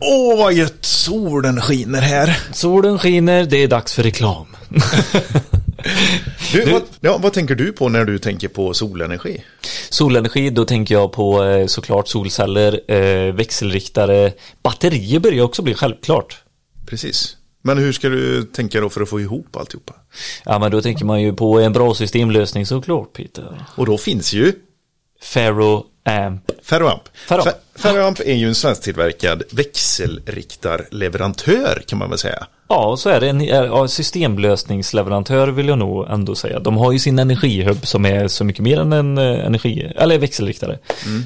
Åh, 0.00 0.38
vad 0.38 0.52
gött! 0.52 0.84
Solen 0.84 1.60
skiner 1.60 2.00
här. 2.00 2.38
Solen 2.52 2.98
skiner, 2.98 3.44
det 3.44 3.56
är 3.56 3.68
dags 3.68 3.94
för 3.94 4.02
reklam. 4.02 4.46
Du, 6.52 6.70
vad, 6.70 6.82
ja, 7.00 7.18
vad 7.18 7.32
tänker 7.32 7.54
du 7.54 7.72
på 7.72 7.88
när 7.88 8.04
du 8.04 8.18
tänker 8.18 8.48
på 8.48 8.74
solenergi? 8.74 9.44
Solenergi, 9.90 10.50
då 10.50 10.64
tänker 10.64 10.94
jag 10.94 11.12
på 11.12 11.44
eh, 11.44 11.66
såklart 11.66 12.08
solceller, 12.08 12.80
eh, 12.90 13.34
växelriktare, 13.34 14.32
batterier 14.62 15.20
börjar 15.20 15.44
också 15.44 15.62
bli 15.62 15.74
självklart. 15.74 16.42
Precis. 16.86 17.36
Men 17.62 17.78
hur 17.78 17.92
ska 17.92 18.08
du 18.08 18.42
tänka 18.42 18.80
då 18.80 18.88
för 18.88 19.00
att 19.00 19.08
få 19.08 19.20
ihop 19.20 19.56
alltihopa? 19.56 19.94
Ja, 20.44 20.58
men 20.58 20.70
då 20.70 20.82
tänker 20.82 21.04
man 21.04 21.22
ju 21.22 21.32
på 21.32 21.60
en 21.60 21.72
bra 21.72 21.94
systemlösning 21.94 22.66
såklart, 22.66 23.12
Peter. 23.12 23.66
Och 23.76 23.86
då 23.86 23.98
finns 23.98 24.32
ju 24.32 24.52
Ferro 25.22 25.86
Amp. 26.04 26.50
Ferroamp. 26.62 27.02
Ferroamp. 27.28 27.48
Fe- 27.48 27.54
Ferroamp 27.74 28.20
är 28.20 28.34
ju 28.34 28.48
en 28.48 28.54
svensktillverkad 28.54 29.42
växelriktarleverantör 29.52 31.82
kan 31.86 31.98
man 31.98 32.08
väl 32.10 32.18
säga. 32.18 32.46
Ja, 32.68 32.96
så 32.96 33.08
är 33.08 33.20
det 33.20 33.28
en 33.28 33.44
ja, 33.44 33.88
systemlösningsleverantör 33.88 35.48
vill 35.48 35.68
jag 35.68 35.78
nog 35.78 36.06
ändå 36.10 36.34
säga. 36.34 36.60
De 36.60 36.76
har 36.76 36.92
ju 36.92 36.98
sin 36.98 37.18
energihub 37.18 37.86
som 37.86 38.06
är 38.06 38.28
så 38.28 38.44
mycket 38.44 38.62
mer 38.62 38.80
än 38.80 38.92
en 38.92 39.18
eh, 39.18 39.46
energi, 39.46 39.92
eller 39.96 40.18
växelriktare. 40.18 40.78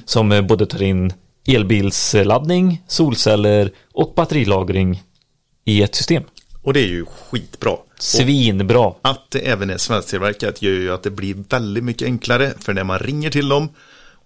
Som 0.04 0.32
eh, 0.32 0.42
både 0.42 0.66
tar 0.66 0.82
in 0.82 1.12
elbilsladdning, 1.48 2.82
solceller 2.88 3.70
och 3.92 4.12
batterilagring 4.16 5.02
i 5.64 5.82
ett 5.82 5.94
system. 5.94 6.22
Och 6.62 6.72
det 6.72 6.80
är 6.80 6.86
ju 6.88 7.04
skitbra. 7.06 7.70
Och 7.70 7.86
Svinbra. 7.98 8.92
att 9.02 9.30
det 9.30 9.38
även 9.38 9.70
är 9.70 9.78
svensktillverkat 9.78 10.62
gör 10.62 10.72
ju 10.72 10.92
att 10.94 11.02
det 11.02 11.10
blir 11.10 11.34
väldigt 11.50 11.84
mycket 11.84 12.06
enklare. 12.06 12.52
För 12.60 12.74
när 12.74 12.84
man 12.84 12.98
ringer 12.98 13.30
till 13.30 13.48
dem 13.48 13.68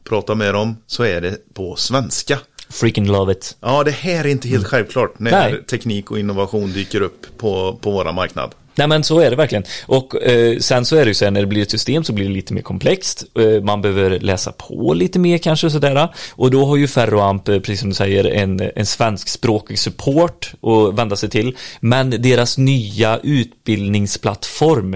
och 0.01 0.09
pratar 0.09 0.35
med 0.35 0.55
dem 0.55 0.77
så 0.87 1.03
är 1.03 1.21
det 1.21 1.55
på 1.55 1.77
svenska. 1.77 2.39
Freaking 2.71 3.07
love 3.07 3.33
it. 3.33 3.57
Ja, 3.61 3.85
det 3.85 3.91
här 3.91 4.25
är 4.25 4.29
inte 4.29 4.49
helt 4.49 4.67
självklart 4.67 5.19
när 5.19 5.31
Nej. 5.31 5.65
teknik 5.65 6.11
och 6.11 6.19
innovation 6.19 6.73
dyker 6.73 7.01
upp 7.01 7.39
på, 7.39 7.79
på 7.81 7.91
våra 7.91 8.13
marknad. 8.13 8.55
Nej 8.75 8.89
men 8.89 9.05
så 9.05 9.21
är 9.21 9.31
det 9.31 9.37
verkligen. 9.37 9.65
Och 9.87 10.23
eh, 10.23 10.59
sen 10.59 10.85
så 10.85 10.97
är 10.97 11.01
det 11.01 11.09
ju 11.09 11.15
så 11.15 11.25
här 11.25 11.33
när 11.33 11.41
det 11.41 11.47
blir 11.47 11.63
ett 11.63 11.71
system 11.71 12.05
så 12.05 12.13
blir 12.13 12.29
det 12.29 12.35
lite 12.35 12.55
mer 12.55 12.63
komplext. 12.63 13.25
Eh, 13.39 13.63
man 13.63 13.83
behöver 13.83 14.21
läsa 14.21 14.53
på 14.53 14.95
lite 14.95 15.19
mer 15.19 15.39
kanske 15.39 15.71
sådär. 15.71 16.09
Och 16.33 16.51
då 16.51 16.65
har 16.65 16.77
ju 16.77 16.89
Ferroamp, 16.89 17.49
eh, 17.49 17.59
precis 17.59 17.81
som 17.81 17.89
du 17.89 17.95
säger, 17.95 18.25
en, 18.25 18.71
en 18.75 18.87
svenskspråkig 18.87 19.79
support 19.79 20.53
att 20.63 20.99
vända 20.99 21.17
sig 21.17 21.31
till. 21.31 21.57
Men 21.81 22.11
deras 22.11 22.59
nya 22.59 23.21
utbildningsplattform, 23.23 24.95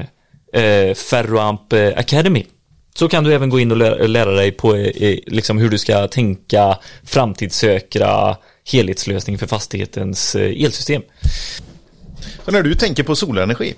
eh, 0.53 0.95
Ferroamp 0.95 1.73
eh, 1.73 1.93
Academy. 1.97 2.45
Så 2.99 3.09
kan 3.09 3.24
du 3.24 3.34
även 3.34 3.51
gå 3.51 3.61
in 3.61 3.70
och 3.70 3.76
lära, 3.76 4.07
lära 4.07 4.30
dig 4.30 4.53
på 4.53 4.74
eh, 4.76 5.18
liksom 5.26 5.59
hur 5.59 5.68
du 5.70 5.78
ska 5.78 6.09
tänka 6.09 6.78
framtidssäkra 7.05 8.36
helhetslösning 8.72 9.38
för 9.38 9.47
fastighetens 9.47 10.34
eh, 10.34 10.64
elsystem. 10.64 11.03
Så 12.45 12.51
när 12.51 12.62
du 12.62 12.74
tänker 12.74 13.03
på 13.03 13.16
solenergi, 13.16 13.74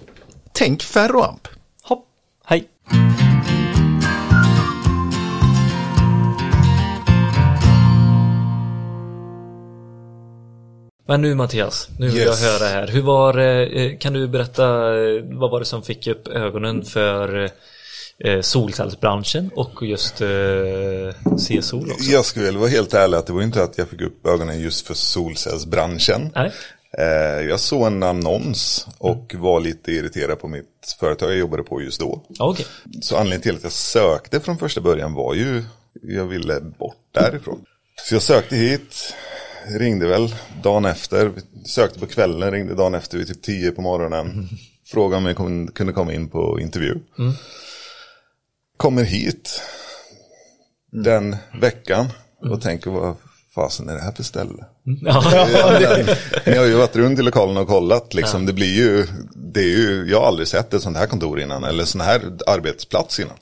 tänk 0.52 0.82
Ferroamp. 0.82 1.48
Hopp, 1.82 2.06
hej. 2.44 2.64
Men 11.08 11.22
nu 11.22 11.34
Mattias, 11.34 11.88
nu 11.98 12.06
vill 12.08 12.16
Yes. 12.16 12.42
jag 12.42 12.50
höra 12.50 12.68
här. 12.68 12.86
Hur 12.86 13.02
var 13.02 13.38
eh, 13.38 13.96
kan 13.98 14.12
du 14.12 14.28
berätta, 14.28 14.66
vad 15.22 15.50
var 15.50 15.58
det 15.60 15.66
som 15.66 15.82
fick 15.82 16.06
upp 16.06 16.28
ögonen 16.28 16.84
för 16.84 17.50
eh, 18.24 18.40
solcellsbranschen 18.40 19.50
och 19.54 19.86
just 19.86 20.20
eh, 20.20 20.28
C-sol 21.38 21.90
också? 21.90 22.10
Jag 22.10 22.24
skulle 22.24 22.44
väl 22.46 22.56
vara 22.56 22.68
helt 22.68 22.94
ärlig 22.94 23.16
att 23.16 23.26
det 23.26 23.32
var 23.32 23.42
inte 23.42 23.62
att 23.62 23.78
jag 23.78 23.88
fick 23.88 24.00
upp 24.00 24.26
ögonen 24.26 24.60
just 24.60 24.86
för 24.86 24.94
solcellsbranschen. 24.94 26.30
Nej? 26.34 26.52
Eh, 26.98 27.46
Jag 27.48 27.60
såg 27.60 27.86
en 27.86 28.02
annons 28.02 28.86
och 28.98 29.34
var 29.38 29.60
lite 29.60 29.92
irriterad 29.92 30.40
på 30.40 30.48
mitt 30.48 30.96
företag 31.00 31.30
jag 31.30 31.38
jobbade 31.38 31.62
på 31.62 31.82
just 31.82 32.00
då. 32.00 32.22
Okej. 32.38 32.66
Så 33.02 33.16
anledningen 33.16 33.42
till 33.42 33.56
att 33.56 33.62
jag 33.62 33.72
sökte 33.72 34.40
från 34.40 34.58
första 34.58 34.80
början 34.80 35.12
var 35.14 35.34
ju, 35.34 35.62
jag 36.02 36.24
ville 36.26 36.60
bort 36.60 36.96
därifrån. 37.14 37.60
Så 38.08 38.14
jag 38.14 38.22
sökte 38.22 38.56
hit, 38.56 39.14
ringde 39.78 40.06
väl 40.06 40.34
dagen 40.62 40.84
efter, 40.84 41.32
sökte 41.66 41.98
på 42.00 42.06
kvällen, 42.06 42.50
ringde 42.50 42.74
dagen 42.74 42.94
efter 42.94 43.18
vid 43.18 43.26
typ 43.28 43.42
10 43.42 43.70
på 43.70 43.82
morgonen. 43.82 44.48
Frågade 44.86 45.16
om 45.16 45.26
jag 45.26 45.36
kunde 45.74 45.92
komma 45.92 46.12
in 46.12 46.28
på 46.28 46.60
intervju. 46.60 46.94
Kommer 48.76 49.02
hit 49.04 49.60
den 50.92 51.36
veckan 51.60 52.06
och 52.40 52.62
tänker 52.62 52.90
vad 52.90 53.16
fasen 53.54 53.88
är 53.88 53.94
det 53.94 54.00
här 54.00 54.12
för 54.12 54.22
ställe? 54.22 54.64
Ja. 55.02 55.22
Ni 56.46 56.56
har 56.56 56.64
ju 56.64 56.74
varit 56.74 56.96
runt 56.96 57.18
i 57.18 57.22
lokalen 57.22 57.56
och 57.56 57.68
kollat 57.68 58.14
liksom. 58.14 58.46
Det 58.46 58.52
blir 58.52 58.74
ju, 58.74 59.06
det 59.34 59.60
är 59.60 59.78
ju, 59.78 60.06
jag 60.10 60.20
har 60.20 60.26
aldrig 60.26 60.48
sett 60.48 60.74
ett 60.74 60.82
sånt 60.82 60.96
här 60.96 61.06
kontor 61.06 61.40
innan. 61.40 61.64
Eller 61.64 61.84
sån 61.84 62.00
här 62.00 62.20
arbetsplats 62.46 63.20
innan. 63.20 63.36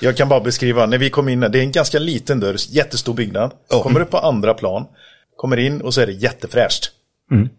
Jag 0.00 0.16
kan 0.16 0.28
bara 0.28 0.40
beskriva, 0.40 0.86
när 0.86 0.98
vi 0.98 1.10
kom 1.10 1.28
in, 1.28 1.40
det 1.40 1.58
är 1.58 1.62
en 1.62 1.72
ganska 1.72 1.98
liten 1.98 2.40
dörr, 2.40 2.56
jättestor 2.68 3.14
byggnad. 3.14 3.52
Ja. 3.70 3.82
Kommer 3.82 4.00
upp 4.00 4.10
på 4.10 4.18
andra 4.18 4.54
plan, 4.54 4.86
kommer 5.36 5.56
in 5.56 5.80
och 5.80 5.94
så 5.94 6.00
är 6.00 6.06
det 6.06 6.12
jättefräscht. 6.12 6.90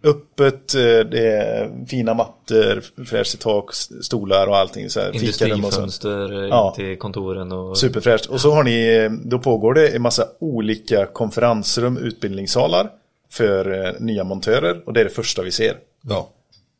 Öppet, 0.03 0.75
eh, 0.75 0.81
det 0.81 1.27
är 1.27 1.85
fina 1.87 2.13
mattor, 2.13 3.03
fräscht 3.05 3.33
i 3.33 3.37
tak, 3.37 3.73
stolar 4.01 4.47
och 4.47 4.57
allting. 4.57 4.89
Så 4.89 4.99
här, 4.99 5.11
fikarum 5.11 5.65
och 5.65 5.73
så. 5.73 5.81
Industrifönster 5.81 6.43
eh, 6.43 6.49
Ja. 6.49 6.75
in 6.77 6.85
till 6.85 6.97
kontoren 6.97 7.51
och... 7.51 7.77
Superfräscht. 7.77 8.25
Och 8.25 8.41
så 8.41 8.51
har 8.51 8.63
ni, 8.63 9.09
då 9.25 9.39
pågår 9.39 9.73
det 9.73 9.87
en 9.87 10.01
massa 10.01 10.25
olika 10.39 11.05
konferensrum, 11.05 11.97
utbildningssalar 11.97 12.89
för 13.29 13.85
eh, 13.85 13.93
nya 13.99 14.23
montörer. 14.23 14.81
Och 14.85 14.93
det 14.93 14.99
är 14.99 15.03
det 15.03 15.09
första 15.09 15.41
vi 15.41 15.51
ser. 15.51 15.77
Ja. 16.01 16.29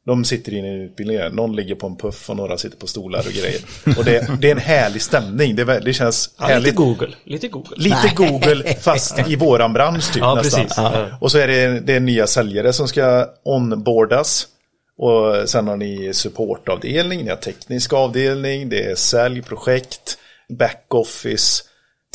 De 0.05 0.25
sitter 0.25 0.53
inne 0.53 0.67
i 0.67 0.83
utbildningen, 0.83 1.31
någon 1.35 1.55
ligger 1.55 1.75
på 1.75 1.87
en 1.87 1.95
puff 1.97 2.29
och 2.29 2.35
några 2.37 2.57
sitter 2.57 2.77
på 2.77 2.87
stolar 2.87 3.19
och 3.19 3.33
grejer. 3.33 3.61
Och 3.97 4.05
det, 4.05 4.27
det 4.41 4.47
är 4.47 4.51
en 4.51 4.57
härlig 4.57 5.01
stämning, 5.01 5.55
det, 5.55 5.79
det 5.79 5.93
känns 5.93 6.29
Ja, 6.37 6.43
lite 6.45 6.53
härligt. 6.53 6.75
Google. 6.75 7.09
Lite 7.23 7.47
Google. 7.47 7.75
Lite 7.77 8.11
Google 8.15 8.63
fast 8.75 9.19
i 9.29 9.35
våran 9.35 9.73
bransch 9.73 10.13
typ 10.13 10.21
Ja, 10.21 10.35
nästan. 10.35 10.61
precis. 10.61 10.77
Ja. 10.77 11.07
Och 11.21 11.31
så 11.31 11.37
är 11.37 11.47
det, 11.47 11.79
det 11.79 11.93
är 11.93 11.99
nya 11.99 12.27
säljare 12.27 12.73
som 12.73 12.87
ska 12.87 13.27
onboardas. 13.43 14.47
Och 14.97 15.49
sen 15.49 15.67
har 15.67 15.77
ni 15.77 16.13
supportavdelning, 16.13 17.23
ni 17.23 17.29
har 17.29 17.35
teknisk 17.37 17.93
avdelning, 17.93 18.69
det 18.69 18.83
är 18.83 18.95
sälj, 18.95 19.41
projekt, 19.41 20.17
backoffice, 20.59 21.63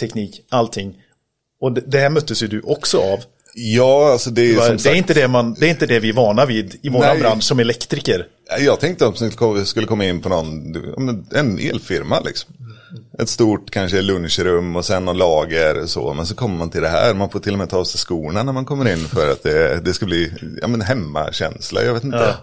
teknik, 0.01 0.41
allting. 0.49 0.95
Och 1.61 1.73
det, 1.73 1.81
det 1.87 1.99
här 1.99 2.11
möttes 2.11 2.43
ju 2.43 2.47
du 2.47 2.61
också 2.61 2.99
av. 2.99 3.19
Ja, 3.59 4.13
alltså 4.13 4.31
det 4.31 4.43
är 4.43 4.83
Det, 4.83 4.91
är 4.91 4.95
inte 4.95 5.15
det, 5.15 5.29
man, 5.29 5.55
det 5.55 5.67
är 5.67 5.71
inte 5.71 5.87
det 5.87 6.01
vi 6.01 6.09
är 6.09 6.13
vana 6.13 6.47
vid 6.47 6.75
i 6.83 6.91
Nej. 6.91 7.21
bransch 7.21 7.43
som 7.43 7.59
elektriker. 7.59 8.27
Jag 8.59 8.81
tänkte 8.81 9.07
att 9.07 9.23
vi 9.57 9.65
skulle 9.65 9.87
komma 9.87 10.05
in 10.05 10.21
på 10.21 10.29
någon, 10.29 10.75
ja, 10.75 11.39
en 11.39 11.59
elfirma 11.59 12.21
liksom. 12.21 12.55
Ett 13.19 13.29
stort 13.29 13.71
kanske 13.71 14.03
lunchrum 14.03 14.77
och 14.77 14.85
sen 14.85 15.05
någon 15.05 15.19
lager 15.19 15.83
och 15.83 15.91
så. 15.91 16.15
Men 16.15 16.27
så 16.27 16.35
kommer 16.35 16.57
man 16.59 16.71
till 16.71 16.83
det 16.83 16.89
här, 16.89 17.15
man 17.15 17.31
får 17.31 17.41
till 17.41 17.53
och 17.53 17.59
med 17.59 17.71
ta 17.71 17.77
av 17.79 17.85
sig 17.85 17.99
skorna 17.99 18.43
när 18.43 18.53
man 18.53 18.65
kommer 18.65 18.93
in 18.93 19.09
för 19.09 19.33
att 19.33 19.43
det, 19.43 19.81
det 19.85 19.95
ska 19.95 20.07
bli 20.07 20.33
ja, 20.61 20.69
men 20.69 20.81
hemmakänsla. 20.81 21.83
Jag 21.83 21.95
vet 21.95 22.05
inte. 22.05 22.35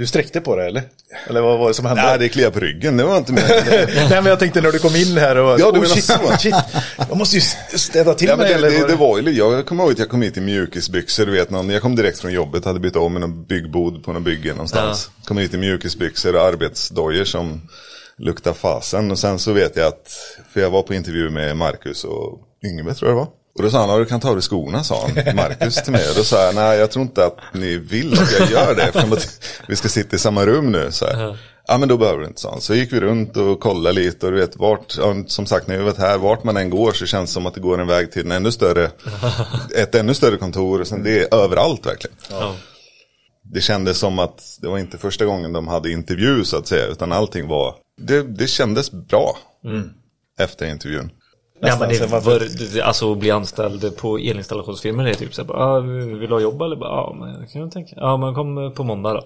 Du 0.00 0.06
sträckte 0.06 0.40
på 0.40 0.56
det 0.56 0.66
eller? 0.66 0.82
Eller 1.28 1.40
vad 1.40 1.58
var 1.58 1.68
det 1.68 1.74
som 1.74 1.86
hände? 1.86 2.02
Nej, 2.02 2.18
det 2.18 2.28
kliar 2.28 2.50
på 2.50 2.60
ryggen, 2.60 2.96
det 2.96 3.04
var 3.04 3.18
inte 3.18 3.32
mer. 3.32 3.42
Nej 3.94 4.08
men 4.10 4.26
jag 4.26 4.38
tänkte 4.38 4.60
när 4.60 4.72
du 4.72 4.78
kom 4.78 4.96
in 4.96 5.16
här 5.18 5.36
och... 5.36 5.60
Ja, 5.60 5.72
du 5.72 5.80
oh, 5.80 5.84
shit, 5.84 6.04
så. 6.04 6.36
shit. 6.38 6.54
Jag 7.08 7.16
måste 7.16 7.36
ju 7.36 7.42
städa 7.78 8.14
till 8.14 8.28
Ja, 8.28 8.36
mig 8.36 8.48
det, 8.48 8.54
eller? 8.54 8.70
det, 8.70 8.86
det 8.86 8.96
var 8.96 9.18
ju, 9.18 9.30
jag 9.30 9.66
kommer 9.66 9.84
ihåg 9.84 9.92
att 9.92 9.98
jag 9.98 10.08
kom 10.08 10.22
hit 10.22 10.36
i 10.36 10.40
mjukisbyxor, 10.40 11.26
du 11.26 11.32
vet 11.32 11.50
någon, 11.50 11.70
jag 11.70 11.82
kom 11.82 11.96
direkt 11.96 12.20
från 12.20 12.32
jobbet, 12.32 12.64
hade 12.64 12.80
bytt 12.80 12.96
om 12.96 13.16
i 13.16 13.20
någon 13.20 13.44
byggbod 13.44 14.04
på 14.04 14.12
någon 14.12 14.24
bygge 14.24 14.50
någonstans. 14.50 15.10
Kom 15.24 15.38
hit 15.38 15.54
i 15.54 15.58
mjukisbyxor 15.58 16.36
och 16.36 16.42
arbetsdojor 16.42 17.24
som 17.24 17.68
luktar 18.18 18.52
fasen. 18.52 19.10
Och 19.10 19.18
sen 19.18 19.38
så 19.38 19.52
vet 19.52 19.76
jag 19.76 19.86
att, 19.86 20.12
för 20.52 20.60
jag 20.60 20.70
var 20.70 20.82
på 20.82 20.94
intervju 20.94 21.30
med 21.30 21.56
Marcus 21.56 22.04
och 22.04 22.40
Yngve 22.64 22.94
tror 22.94 23.10
jag 23.10 23.18
det 23.18 23.20
var. 23.20 23.39
Och 23.60 23.64
då 23.64 23.70
sa 23.70 23.80
han, 23.80 23.88
"Ja, 23.88 23.98
du 23.98 24.04
kan 24.04 24.20
ta 24.20 24.28
av 24.28 24.34
dig 24.34 24.42
skorna, 24.42 24.84
sa 24.84 25.08
han, 25.24 25.36
Marcus 25.36 25.82
till 25.82 25.92
mig. 25.92 26.08
Och 26.08 26.14
då 26.16 26.24
sa 26.24 26.44
jag, 26.44 26.54
nej 26.54 26.78
jag 26.78 26.90
tror 26.90 27.02
inte 27.02 27.24
att 27.26 27.36
ni 27.54 27.76
vill 27.76 28.12
att 28.12 28.32
jag 28.38 28.50
gör 28.50 28.74
det, 28.74 28.82
eftersom 28.82 29.12
att 29.12 29.28
vi 29.68 29.76
ska 29.76 29.88
sitta 29.88 30.16
i 30.16 30.18
samma 30.18 30.46
rum 30.46 30.72
nu. 30.72 30.92
Så 30.92 31.06
här. 31.06 31.38
Ja 31.66 31.78
men 31.78 31.88
då 31.88 31.96
behöver 31.96 32.18
du 32.20 32.26
inte 32.26 32.40
sånt. 32.40 32.62
Så 32.62 32.74
gick 32.74 32.92
vi 32.92 33.00
runt 33.00 33.36
och 33.36 33.60
kollade 33.60 33.92
lite 33.94 34.26
och 34.26 34.32
du 34.32 34.38
vet 34.40 34.56
vart, 34.56 34.92
som 35.26 35.46
sagt 35.46 35.66
när 35.66 35.76
vi 35.78 35.82
varit 35.84 35.98
här, 35.98 36.18
vart 36.18 36.44
man 36.44 36.56
än 36.56 36.70
går 36.70 36.92
så 36.92 37.06
känns 37.06 37.30
det 37.30 37.34
som 37.34 37.46
att 37.46 37.54
det 37.54 37.60
går 37.60 37.80
en 37.80 37.86
väg 37.86 38.12
till 38.12 38.26
en 38.26 38.32
ännu 38.32 38.52
större, 38.52 38.90
ett 39.76 39.94
ännu 39.94 40.14
större 40.14 40.36
kontor. 40.36 40.80
Och 40.80 40.86
sen 40.86 41.02
det 41.02 41.20
är 41.20 41.34
överallt 41.34 41.86
verkligen. 41.86 42.16
Ja. 42.30 42.54
Det 43.42 43.60
kändes 43.60 43.98
som 43.98 44.18
att 44.18 44.58
det 44.60 44.68
var 44.68 44.78
inte 44.78 44.98
första 44.98 45.24
gången 45.24 45.52
de 45.52 45.68
hade 45.68 45.90
intervju 45.90 46.44
så 46.44 46.56
att 46.56 46.66
säga, 46.66 46.86
utan 46.86 47.12
allting 47.12 47.48
var, 47.48 47.74
det, 48.00 48.22
det 48.22 48.46
kändes 48.46 48.90
bra 48.92 49.36
efter 50.40 50.66
intervjun. 50.66 51.10
Ja, 51.60 51.76
men 51.80 51.88
det, 51.88 52.06
var, 52.06 52.82
alltså 52.82 53.12
att 53.12 53.18
bli 53.18 53.30
anställd 53.30 53.96
på 53.96 54.18
elinstallationsfirmor 54.18 55.04
det 55.04 55.10
är 55.10 55.14
typ 55.14 55.34
så 55.34 55.42
här, 55.42 55.48
bara, 55.48 55.58
ah, 55.58 55.80
vill 55.80 56.28
du 56.28 56.34
ha 56.34 56.40
jobb 56.40 56.62
eller? 56.62 56.76
Ja, 56.76 57.16
men 57.18 57.46
kan 57.46 57.62
jag 57.62 57.72
tänka. 57.72 57.96
Ja, 57.96 58.16
men 58.16 58.34
kom 58.34 58.72
på 58.76 58.84
måndag 58.84 59.14
då. 59.14 59.22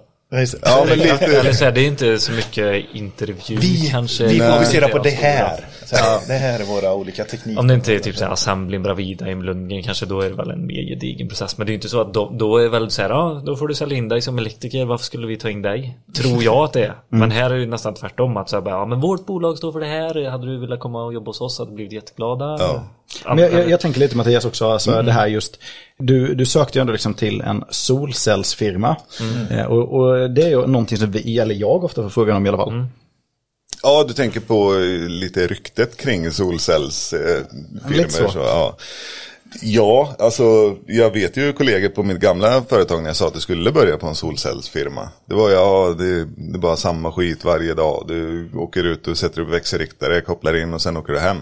Ja, 0.62 0.84
men 0.88 0.98
lite, 0.98 1.24
Eller 1.24 1.52
så 1.52 1.64
här, 1.64 1.72
det 1.72 1.80
är 1.80 1.86
inte 1.86 2.18
så 2.18 2.32
mycket 2.32 2.84
intervju 2.92 3.56
Vi, 3.56 3.88
kanske. 3.90 4.26
vi 4.26 4.40
fokuserar 4.40 4.88
på 4.88 4.98
det 4.98 5.10
här. 5.10 5.66
Så 5.84 5.96
här 5.96 6.20
Det 6.28 6.32
här 6.32 6.60
är 6.60 6.64
våra 6.64 6.94
olika 6.94 7.24
tekniker. 7.24 7.60
Om 7.60 7.68
det 7.68 7.74
inte 7.74 7.94
är 7.94 7.98
typ 7.98 8.16
såhär 8.16 8.32
Assemblin 8.32 8.82
Bravida 8.82 9.30
i 9.30 9.34
Lundgren 9.34 9.82
kanske 9.82 10.06
då 10.06 10.20
är 10.20 10.30
det 10.30 10.36
väl 10.36 10.50
en 10.50 10.66
mer 10.66 10.82
gedigen 10.82 11.28
process. 11.28 11.58
Men 11.58 11.66
det 11.66 11.72
är 11.72 11.74
inte 11.74 11.88
så 11.88 12.00
att 12.00 12.14
då, 12.14 12.30
då 12.38 12.56
är 12.56 12.68
väl 12.68 12.90
såhär, 12.90 13.10
ja 13.10 13.42
då 13.46 13.56
får 13.56 13.68
du 13.68 13.74
sälja 13.74 13.96
in 13.96 14.08
dig 14.08 14.22
som 14.22 14.38
elektriker, 14.38 14.84
varför 14.84 15.04
skulle 15.04 15.26
vi 15.26 15.36
ta 15.36 15.50
in 15.50 15.62
dig? 15.62 15.98
Tror 16.16 16.42
jag 16.42 16.64
att 16.64 16.72
det 16.72 16.84
är. 16.84 16.94
Men 17.08 17.30
här 17.30 17.50
är 17.50 17.58
det 17.58 17.66
nästan 17.66 17.94
tvärtom 17.94 18.36
att 18.36 18.50
säga 18.50 18.62
bara, 18.62 18.74
ja 18.74 18.86
men 18.86 19.00
vårt 19.00 19.26
bolag 19.26 19.58
står 19.58 19.72
för 19.72 19.80
det 19.80 19.86
här, 19.86 20.30
hade 20.30 20.46
du 20.46 20.60
velat 20.60 20.80
komma 20.80 21.04
och 21.04 21.14
jobba 21.14 21.28
hos 21.28 21.40
oss 21.40 21.58
hade 21.58 21.70
du 21.70 21.74
blivit 21.74 21.92
jätteglada. 21.92 22.56
Ja. 22.58 22.84
Men 23.26 23.38
jag, 23.38 23.52
jag, 23.52 23.70
jag 23.70 23.80
tänker 23.80 24.00
lite 24.00 24.16
Mattias 24.16 24.44
också, 24.44 24.66
alltså 24.66 25.02
det 25.02 25.12
här 25.12 25.26
just, 25.26 25.58
du, 25.98 26.34
du 26.34 26.46
sökte 26.46 26.78
ju 26.78 26.80
ändå 26.80 26.92
liksom 26.92 27.14
till 27.14 27.40
en 27.40 27.64
solcellsfirma. 27.70 28.96
Eh, 29.50 29.64
och, 29.64 30.00
och 30.00 30.30
det 30.30 30.42
är 30.42 30.48
ju 30.48 30.66
någonting 30.66 30.98
som 30.98 31.10
vi, 31.10 31.38
eller 31.38 31.54
jag 31.54 31.84
ofta 31.84 32.02
får 32.02 32.10
frågan 32.10 32.36
om 32.36 32.46
i 32.46 32.48
alla 32.48 32.58
fall. 32.58 32.86
ja 33.82 34.04
du 34.08 34.14
tänker 34.14 34.40
på 34.40 34.74
eh, 34.74 35.08
lite 35.08 35.46
ryktet 35.46 35.96
kring 35.96 36.30
solcellsfirmor. 36.30 38.08
Så. 38.08 38.28
så, 38.28 38.38
ja. 38.38 38.76
ja, 39.62 40.16
alltså 40.18 40.76
jag 40.86 41.10
vet 41.10 41.36
ju 41.36 41.52
kollegor 41.52 41.88
på 41.88 42.02
mitt 42.02 42.20
gamla 42.20 42.62
företag 42.62 43.02
när 43.02 43.08
jag 43.08 43.16
sa 43.16 43.26
att 43.26 43.34
du 43.34 43.40
skulle 43.40 43.72
börja 43.72 43.96
på 43.96 44.06
en 44.06 44.14
solcellsfirma. 44.14 45.08
Det 45.26 45.34
var 45.34 45.50
ja, 45.50 45.94
det, 45.98 46.24
det 46.24 46.56
är 46.56 46.58
bara 46.58 46.76
samma 46.76 47.12
skit 47.12 47.44
varje 47.44 47.74
dag. 47.74 48.04
Du 48.08 48.50
åker 48.54 48.84
ut 48.84 49.08
och 49.08 49.18
sätter 49.18 49.40
upp 49.40 49.48
växelriktare, 49.48 50.20
kopplar 50.20 50.56
in 50.56 50.74
och 50.74 50.82
sen 50.82 50.96
åker 50.96 51.12
du 51.12 51.18
hem. 51.18 51.38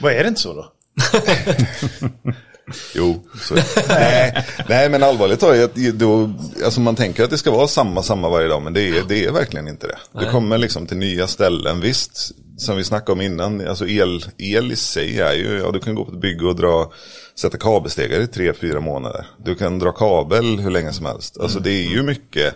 Vad 0.00 0.12
är 0.12 0.22
det 0.22 0.28
inte 0.28 0.40
så 0.40 0.54
då? 0.54 0.72
Jo, 2.94 3.24
så, 3.40 3.54
nej, 3.88 4.44
nej 4.68 4.90
men 4.90 5.02
allvarligt 5.02 5.40
talat, 5.40 5.74
då, 5.74 6.30
alltså 6.64 6.80
man 6.80 6.96
tänker 6.96 7.24
att 7.24 7.30
det 7.30 7.38
ska 7.38 7.50
vara 7.50 7.68
samma, 7.68 8.02
samma 8.02 8.28
varje 8.28 8.48
dag, 8.48 8.62
men 8.62 8.72
det 8.72 8.88
är, 8.88 9.02
det 9.08 9.24
är 9.24 9.32
verkligen 9.32 9.68
inte 9.68 9.86
det. 9.86 9.98
Du 10.20 10.30
kommer 10.30 10.58
liksom 10.58 10.86
till 10.86 10.96
nya 10.96 11.26
ställen, 11.26 11.80
visst, 11.80 12.30
som 12.58 12.76
vi 12.76 12.84
snackade 12.84 13.12
om 13.12 13.20
innan, 13.20 13.68
alltså 13.68 13.86
el, 13.86 14.24
el 14.38 14.72
i 14.72 14.76
sig 14.76 15.20
är 15.20 15.32
ju, 15.32 15.58
ja 15.58 15.70
du 15.72 15.80
kan 15.80 15.94
gå 15.94 16.04
på 16.04 16.12
ett 16.12 16.20
bygge 16.20 16.46
och 16.46 16.56
dra, 16.56 16.92
sätta 17.40 17.58
kabelstegar 17.58 18.20
i 18.20 18.26
tre, 18.26 18.52
fyra 18.52 18.80
månader. 18.80 19.26
Du 19.44 19.54
kan 19.54 19.78
dra 19.78 19.92
kabel 19.92 20.58
hur 20.60 20.70
länge 20.70 20.92
som 20.92 21.06
helst. 21.06 21.40
Alltså 21.40 21.60
det 21.60 21.70
är 21.70 21.88
ju 21.88 22.02
mycket 22.02 22.54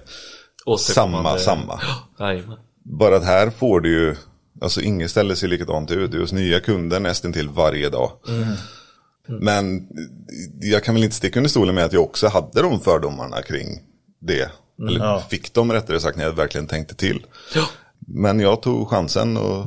samma, 0.79 1.39
samma. 1.39 1.81
Bara 2.85 3.17
att 3.17 3.25
här 3.25 3.51
får 3.51 3.81
du 3.81 3.91
ju, 3.91 4.17
alltså 4.63 4.81
inget 4.81 5.11
ställe 5.11 5.37
ser 5.37 5.49
likadant 5.49 5.91
ut. 5.91 6.11
Du 6.11 6.17
är 6.17 6.21
hos 6.21 6.33
nya 6.33 6.61
kunder 6.61 7.01
nästan 7.01 7.33
till 7.33 7.49
varje 7.49 7.89
dag. 7.91 8.11
Men 9.29 9.89
jag 10.61 10.85
kan 10.85 10.95
väl 10.95 11.05
inte 11.05 11.17
sticka 11.17 11.39
under 11.39 11.51
stolen 11.51 11.75
med 11.75 11.85
att 11.85 11.93
jag 11.93 12.03
också 12.03 12.29
hade 12.29 12.63
de 12.63 12.81
fördomarna 12.81 13.43
kring 13.43 13.81
det. 14.21 14.51
Eller 14.89 15.01
Ja. 15.01 15.23
fick 15.31 15.53
dem 15.55 15.73
rättare 15.73 16.01
sagt 16.01 16.17
när 16.17 16.25
jag 16.25 16.33
verkligen 16.33 16.67
tänkte 16.67 16.95
till. 16.95 17.27
Men 18.07 18.41
jag 18.41 18.63
tog 18.63 18.89
chansen 18.89 19.37
och, 19.37 19.67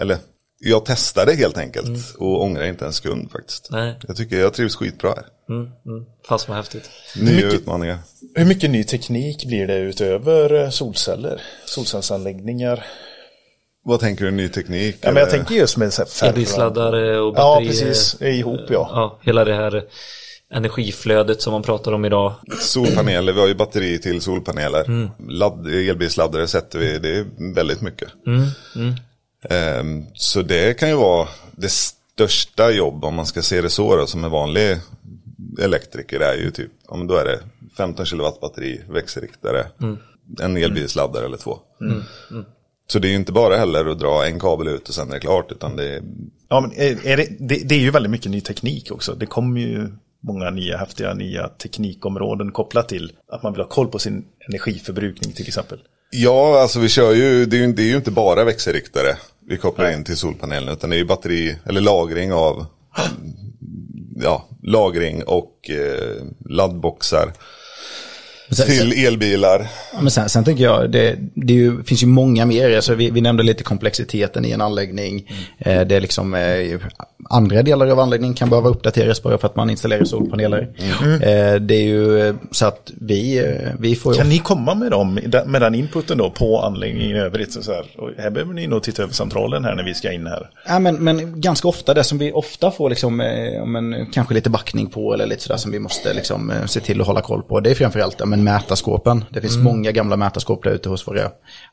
eller 0.00 0.16
jag 0.58 0.84
testade 0.84 1.34
helt 1.34 1.58
enkelt 1.58 2.14
och 2.18 2.42
ångrar 2.42 2.64
inte 2.64 2.86
en 2.86 2.92
sekund 2.92 3.30
faktiskt. 3.30 3.68
Nej. 3.70 3.98
Jag 4.08 4.16
tycker 4.16 4.40
jag 4.40 4.54
trivs 4.54 4.76
skitbra 4.76 5.10
här. 5.16 5.24
Mm, 5.48 5.62
mm. 5.86 6.04
Fast 6.28 6.48
vad 6.48 6.56
häftigt. 6.56 6.90
Nya 7.16 7.34
mycket- 7.34 7.54
utmaningar. 7.54 7.98
Hur 8.34 8.44
mycket 8.44 8.70
ny 8.70 8.84
teknik 8.84 9.46
blir 9.46 9.66
det 9.66 9.78
utöver 9.78 10.54
eh, 10.62 10.70
solceller? 10.70 11.42
Solcellsanläggningar? 11.66 12.84
Vad 13.84 14.00
tänker 14.00 14.24
du, 14.24 14.30
ny 14.30 14.48
teknik? 14.48 14.96
Ja, 15.00 15.12
men 15.12 15.20
jag 15.20 15.30
tänker 15.30 15.54
just 15.54 15.76
med 15.76 15.92
färre- 15.92 16.26
Elbilsladdare 16.28 17.18
och 17.20 17.34
Ja, 17.36 17.54
batterier. 17.60 17.68
precis. 17.86 18.22
Ihop 18.22 18.60
ja. 18.68 18.88
Ja, 18.92 19.18
hela 19.22 19.44
det 19.44 19.54
här 19.54 19.82
energiflödet 20.52 21.42
som 21.42 21.52
man 21.52 21.62
pratar 21.62 21.92
om 21.92 22.04
idag. 22.04 22.32
Solpaneler, 22.60 23.32
vi 23.32 23.40
har 23.40 23.46
ju 23.48 23.54
batteri 23.54 23.98
till 23.98 24.20
solpaneler. 24.20 24.84
Mm. 24.84 25.10
Ladd, 25.28 25.66
elbilsladdare 25.66 26.46
sätter 26.46 26.78
vi, 26.78 26.98
det 26.98 27.16
är 27.18 27.54
väldigt 27.54 27.80
mycket. 27.80 28.08
Mm, 28.26 28.94
Ehm, 29.50 30.04
så 30.14 30.42
det 30.42 30.78
kan 30.78 30.88
ju 30.88 30.94
vara 30.94 31.28
det 31.52 31.68
största 31.70 32.70
jobb, 32.70 33.04
om 33.04 33.14
man 33.14 33.26
ska 33.26 33.42
se 33.42 33.60
det 33.60 33.70
så 33.70 33.96
då, 33.96 34.06
som 34.06 34.24
en 34.24 34.30
vanlig 34.30 34.76
elektriker 35.62 36.20
är 36.20 36.34
ju 36.34 36.50
typ, 36.50 36.70
ja 36.88 36.96
men 36.96 37.06
då 37.06 37.14
är 37.16 37.24
det 37.24 37.38
15 37.76 38.06
kW 38.06 38.22
batteri, 38.40 38.80
växelriktare, 38.88 39.66
Mm. 39.82 39.98
en 40.40 40.56
elbilsladdare 40.56 41.24
eller 41.26 41.36
två. 41.36 41.58
Så 42.86 42.98
det 42.98 43.08
är 43.08 43.10
ju 43.10 43.16
inte 43.16 43.32
bara 43.32 43.56
heller 43.56 43.86
att 43.86 43.98
dra 43.98 44.26
en 44.26 44.40
kabel 44.40 44.68
ut 44.68 44.88
och 44.88 44.94
sen 44.94 45.08
är 45.08 45.14
det 45.14 45.20
klart, 45.20 45.52
utan 45.52 45.76
det 45.76 45.94
är, 45.94 46.02
Ja, 46.48 46.60
men 46.60 46.72
är, 46.72 47.16
det, 47.16 47.28
det, 47.38 47.68
det 47.68 47.74
är 47.74 47.78
ju 47.78 47.90
väldigt 47.90 48.10
mycket 48.10 48.30
ny 48.30 48.40
teknik 48.40 48.92
också. 48.92 49.14
Det 49.14 49.26
kommer 49.26 49.60
ju 49.60 49.88
många 50.20 50.50
nya 50.50 50.76
häftiga 50.76 51.14
nya 51.14 51.48
teknikområden 51.48 52.52
kopplat 52.52 52.88
till 52.88 53.12
att 53.28 53.42
man 53.42 53.52
vill 53.52 53.62
ha 53.62 53.68
koll 53.68 53.88
på 53.88 53.98
sin 53.98 54.24
energiförbrukning 54.48 55.32
till 55.32 55.48
exempel. 55.48 55.78
Ja, 56.10 56.60
alltså 56.60 56.80
vi 56.80 56.88
kör 56.88 57.12
ju, 57.12 57.46
det 57.46 57.56
är 57.56 57.60
ju, 57.66 57.72
det 57.72 57.82
är 57.82 57.86
ju 57.86 57.96
inte 57.96 58.10
bara 58.10 58.44
växelriktare 58.44 59.16
vi 59.46 59.56
kopplar 59.56 59.92
in 59.92 60.04
till 60.04 60.16
solpanelen, 60.16 60.68
utan 60.68 60.90
det 60.90 60.96
är 60.96 60.98
ju 60.98 61.04
batteri, 61.04 61.56
eller 61.66 61.80
lagring 61.80 62.32
av, 62.32 62.66
ja, 64.16 64.48
lagring 64.62 65.22
och 65.24 65.70
eh, 65.70 66.24
laddboxar 66.48 67.32
Sen- 68.50 68.66
till 68.66 69.06
elbilar. 69.06 69.66
Ja, 69.92 70.00
Men 70.00 70.10
sen, 70.10 70.28
sen 70.28 70.44
tänker 70.44 70.64
jag, 70.64 70.90
det, 70.90 71.16
det 71.34 71.52
ju, 71.52 71.82
finns 71.82 72.02
ju 72.02 72.06
många 72.06 72.46
mer. 72.46 72.76
Alltså 72.76 72.94
vi, 72.94 73.10
vi 73.10 73.20
nämnde 73.20 73.42
lite 73.42 73.64
komplexiteten 73.64 74.44
i 74.44 74.50
en 74.50 74.60
anläggning. 74.60 75.30
Eh, 75.58 75.80
det 75.80 75.96
är 75.96 76.00
liksom 76.00 76.34
eh, 76.34 76.80
andra 77.30 77.62
delar 77.62 77.86
av 77.86 78.00
anläggningen 78.00 78.34
kan 78.34 78.50
behöva 78.50 78.68
uppdateras 78.68 79.22
bara 79.22 79.38
för 79.38 79.48
att 79.48 79.56
man 79.56 79.70
installerar 79.70 80.04
solpaneler. 80.04 80.68
Eh, 81.02 81.60
det 81.60 81.74
är 81.74 81.84
ju 81.84 82.28
eh, 82.28 82.34
så 82.50 82.66
att 82.66 82.92
vi, 83.00 83.38
eh, 83.38 83.72
vi 83.78 83.96
får. 83.96 84.14
Kan 84.14 84.28
ni 84.28 84.38
komma 84.38 84.74
med, 84.74 84.90
dem, 84.90 85.14
med 85.46 85.62
den 85.62 85.74
inputen 85.74 86.18
då 86.18 86.30
på 86.30 86.60
anläggningen 86.60 87.16
i 87.16 87.20
övrigt? 87.20 87.52
Så 87.52 87.72
här, 87.72 87.84
här 88.18 88.30
behöver 88.30 88.54
ni 88.54 88.66
nog 88.66 88.82
titta 88.82 89.02
över 89.02 89.12
centralen 89.12 89.64
här 89.64 89.74
när 89.74 89.84
vi 89.84 89.94
ska 89.94 90.12
in 90.12 90.26
här. 90.26 90.50
Ja, 90.66 90.78
men, 90.78 90.94
men 90.94 91.40
ganska 91.40 91.68
ofta, 91.68 91.94
det 91.94 92.04
som 92.04 92.18
vi 92.18 92.32
ofta 92.32 92.70
får 92.70 92.90
liksom, 92.90 93.20
eh, 93.20 93.66
men, 93.66 94.06
kanske 94.12 94.34
lite 94.34 94.50
backning 94.50 94.86
på 94.86 95.14
eller 95.14 95.26
lite 95.26 95.42
sådär 95.42 95.56
som 95.56 95.70
vi 95.72 95.78
måste 95.78 96.14
liksom, 96.14 96.52
se 96.66 96.80
till 96.80 97.00
att 97.00 97.06
hålla 97.06 97.20
koll 97.20 97.42
på. 97.42 97.60
Det 97.60 97.70
är 97.70 97.74
framförallt 97.74 98.20
men, 98.36 98.44
mätarskåpen. 98.44 99.24
Det 99.30 99.40
finns 99.40 99.56
många 99.56 99.92
gamla 99.92 100.16
mätarskåp 100.16 100.62
där 100.64 100.70
ute 100.70 100.88
hos 100.88 101.08
våra, 101.08 101.20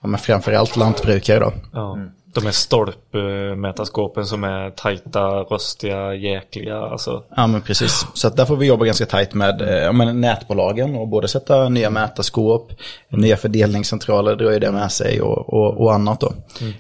ja, 0.02 0.08
men 0.08 0.18
framförallt 0.18 0.78
lantbrukare 0.78 1.40
då. 1.40 1.54
Ja. 1.74 1.98
De 2.34 2.46
här 2.46 2.52
stolpmätarskåpen 2.52 4.26
som 4.26 4.44
är 4.44 4.70
tajta, 4.70 5.28
röstiga, 5.28 6.14
jäkliga. 6.14 6.78
Alltså. 6.78 7.24
Ja 7.36 7.48
men 7.48 7.62
precis. 7.62 8.06
Så 8.14 8.28
att 8.28 8.38
där 8.38 8.46
får 8.46 8.56
vi 8.56 8.66
jobba 8.66 8.86
ganska 8.86 9.06
tajt 9.06 9.34
med 9.34 9.62
eh, 9.62 9.70
ja, 9.70 9.92
men 9.92 10.22
nätbolagen 10.22 10.96
och 10.96 11.08
både 11.08 11.28
sätta 11.28 11.70
nya 11.70 11.90
mätarskåp, 11.90 12.72
nya 13.10 13.38
fördelningscentraler 13.38 14.36
drar 14.36 14.52
ju 14.52 14.60
det 14.60 14.72
med 14.72 14.92
sig 14.92 15.22
och, 15.22 15.54
och, 15.54 15.82
och 15.82 15.94
annat 15.94 16.20
då. 16.20 16.34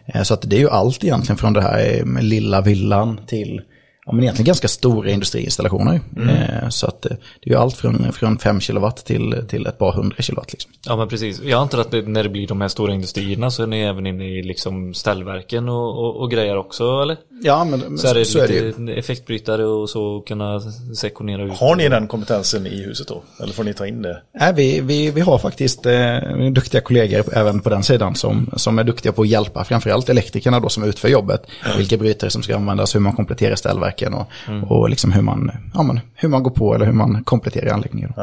Eh, 0.05 0.23
Så 0.23 0.33
att 0.33 0.41
det 0.49 0.55
är 0.55 0.59
ju 0.59 0.69
allt 0.69 1.03
egentligen 1.03 1.37
från 1.37 1.53
det 1.53 1.61
här 1.61 1.97
eh, 1.97 2.05
med 2.05 2.23
lilla 2.23 2.61
villan 2.61 3.19
till 3.27 3.61
ja, 4.05 4.11
men 4.13 4.23
egentligen 4.23 4.45
ganska 4.45 4.67
stora 4.67 5.09
industriinstallationer. 5.09 5.99
Eh, 6.17 6.69
Så 6.69 6.87
att 6.87 7.05
eh, 7.05 7.11
det 7.43 7.49
är 7.49 7.53
ju 7.53 7.59
allt 7.59 7.75
från, 7.75 8.13
från 8.13 8.37
5 8.37 8.59
kilowatt 8.59 9.05
till, 9.05 9.35
till 9.49 9.65
ett 9.65 9.77
par 9.77 9.91
hundra 9.93 10.15
kilowatt. 10.21 10.51
Liksom. 10.51 10.71
Ja 10.85 10.95
men 10.95 11.07
precis. 11.07 11.41
Jag 11.41 11.61
antar 11.61 11.77
att 11.79 11.91
det, 11.91 12.01
när 12.07 12.23
det 12.23 12.29
blir 12.29 12.47
de 12.47 12.61
här 12.61 12.67
stora 12.67 12.93
industrierna 12.93 13.51
så 13.51 13.63
är 13.63 13.67
ni 13.67 13.81
även 13.81 14.05
inne 14.07 14.25
i 14.25 14.43
liksom 14.43 14.93
ställverken 14.93 15.69
och, 15.69 15.99
och, 15.99 16.21
och 16.21 16.31
grejer 16.31 16.57
också 16.57 16.83
eller? 17.01 17.17
Ja 17.43 17.63
men 17.63 17.79
men 17.79 17.97
Så 17.97 18.07
är 18.07 18.13
det 18.13 18.25
så 18.25 18.39
är 18.39 18.47
det 18.47 18.53
ju. 18.53 18.67
lite 18.67 18.93
effektbrytare 18.93 19.65
och 19.65 19.89
så 19.89 20.21
kunna 20.27 20.59
sektionera 20.95 21.43
ut. 21.43 21.53
Har 21.57 21.75
ni 21.75 21.89
den 21.89 22.07
kompetensen 22.07 22.67
i 22.67 22.83
huset 22.83 23.07
då? 23.07 23.21
Eller 23.43 23.53
får 23.53 23.63
ni 23.63 23.73
ta 23.73 23.87
in 23.87 24.01
det? 24.01 24.21
Nej, 24.39 24.53
vi, 24.55 24.79
vi, 24.81 25.11
vi 25.11 25.21
har 25.21 25.37
faktiskt 25.37 25.85
eh, 25.85 26.17
duktiga 26.51 26.81
kollegor 26.81 27.23
även 27.33 27.59
på 27.59 27.69
den 27.69 27.83
sidan 27.83 28.15
som, 28.15 28.49
som 28.55 28.79
är 28.79 28.83
duktiga 28.83 29.11
på 29.11 29.21
att 29.21 29.27
hjälpa 29.27 29.63
framförallt 29.63 30.09
elektrikerna 30.09 30.59
då 30.59 30.69
som 30.69 30.83
utför 30.83 31.07
jobbet. 31.07 31.43
Vilka 31.77 31.97
brytare 31.97 32.29
som 32.29 32.43
ska 32.43 32.55
användas, 32.55 32.95
hur 32.95 32.99
man 32.99 33.13
kompletterar 33.15 33.55
ställverken 33.91 34.13
och, 34.13 34.27
och 34.71 34.89
liksom 34.89 35.11
hur 35.11 35.21
man, 35.21 35.51
ja, 35.73 35.83
men, 35.83 35.99
hur 36.15 36.29
man 36.29 36.43
går 36.43 36.51
på 36.51 36.75
eller 36.75 36.85
hur 36.85 36.93
man 36.93 37.23
kompletterar 37.23 37.73
anläggningen. 37.73 38.13
då. 38.15 38.21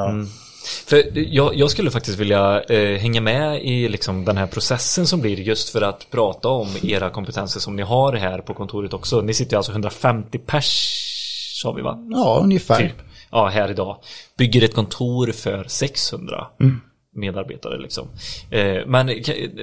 För 0.87 1.03
jag, 1.15 1.55
jag 1.55 1.71
skulle 1.71 1.91
faktiskt 1.91 2.19
vilja 2.19 2.63
eh, 2.63 2.99
hänga 2.99 3.21
med 3.21 3.65
i 3.65 3.89
liksom 3.89 4.25
den 4.25 4.37
här 4.37 4.47
processen 4.47 5.07
som 5.07 5.21
blir 5.21 5.41
just 5.41 5.69
för 5.69 5.83
att 5.83 6.11
prata 6.11 6.49
om 6.49 6.69
era 6.83 7.11
kompetenser 7.11 7.61
som 7.61 7.77
ni 7.77 7.83
har 7.83 8.13
här 8.13 8.39
på 8.41 8.55
kontoret 8.55 8.95
också. 8.95 9.21
Ni 9.21 9.35
sitter 9.35 9.57
alltså 9.57 9.73
150 9.73 10.39
pers, 10.39 11.01
sa 11.63 11.73
vi 11.73 11.83
va? 11.83 11.99
Ja, 12.11 12.41
ungefär. 12.43 12.77
Typ. 12.77 13.03
Ja, 13.31 13.47
här 13.49 13.71
idag. 13.71 13.97
Bygger 14.39 14.65
ett 14.65 14.75
kontor 14.75 15.33
för 15.33 15.65
600. 15.69 16.47
Medarbetare 17.17 17.79
liksom. 17.79 18.09
Eh, 18.51 18.87
men 18.87 19.11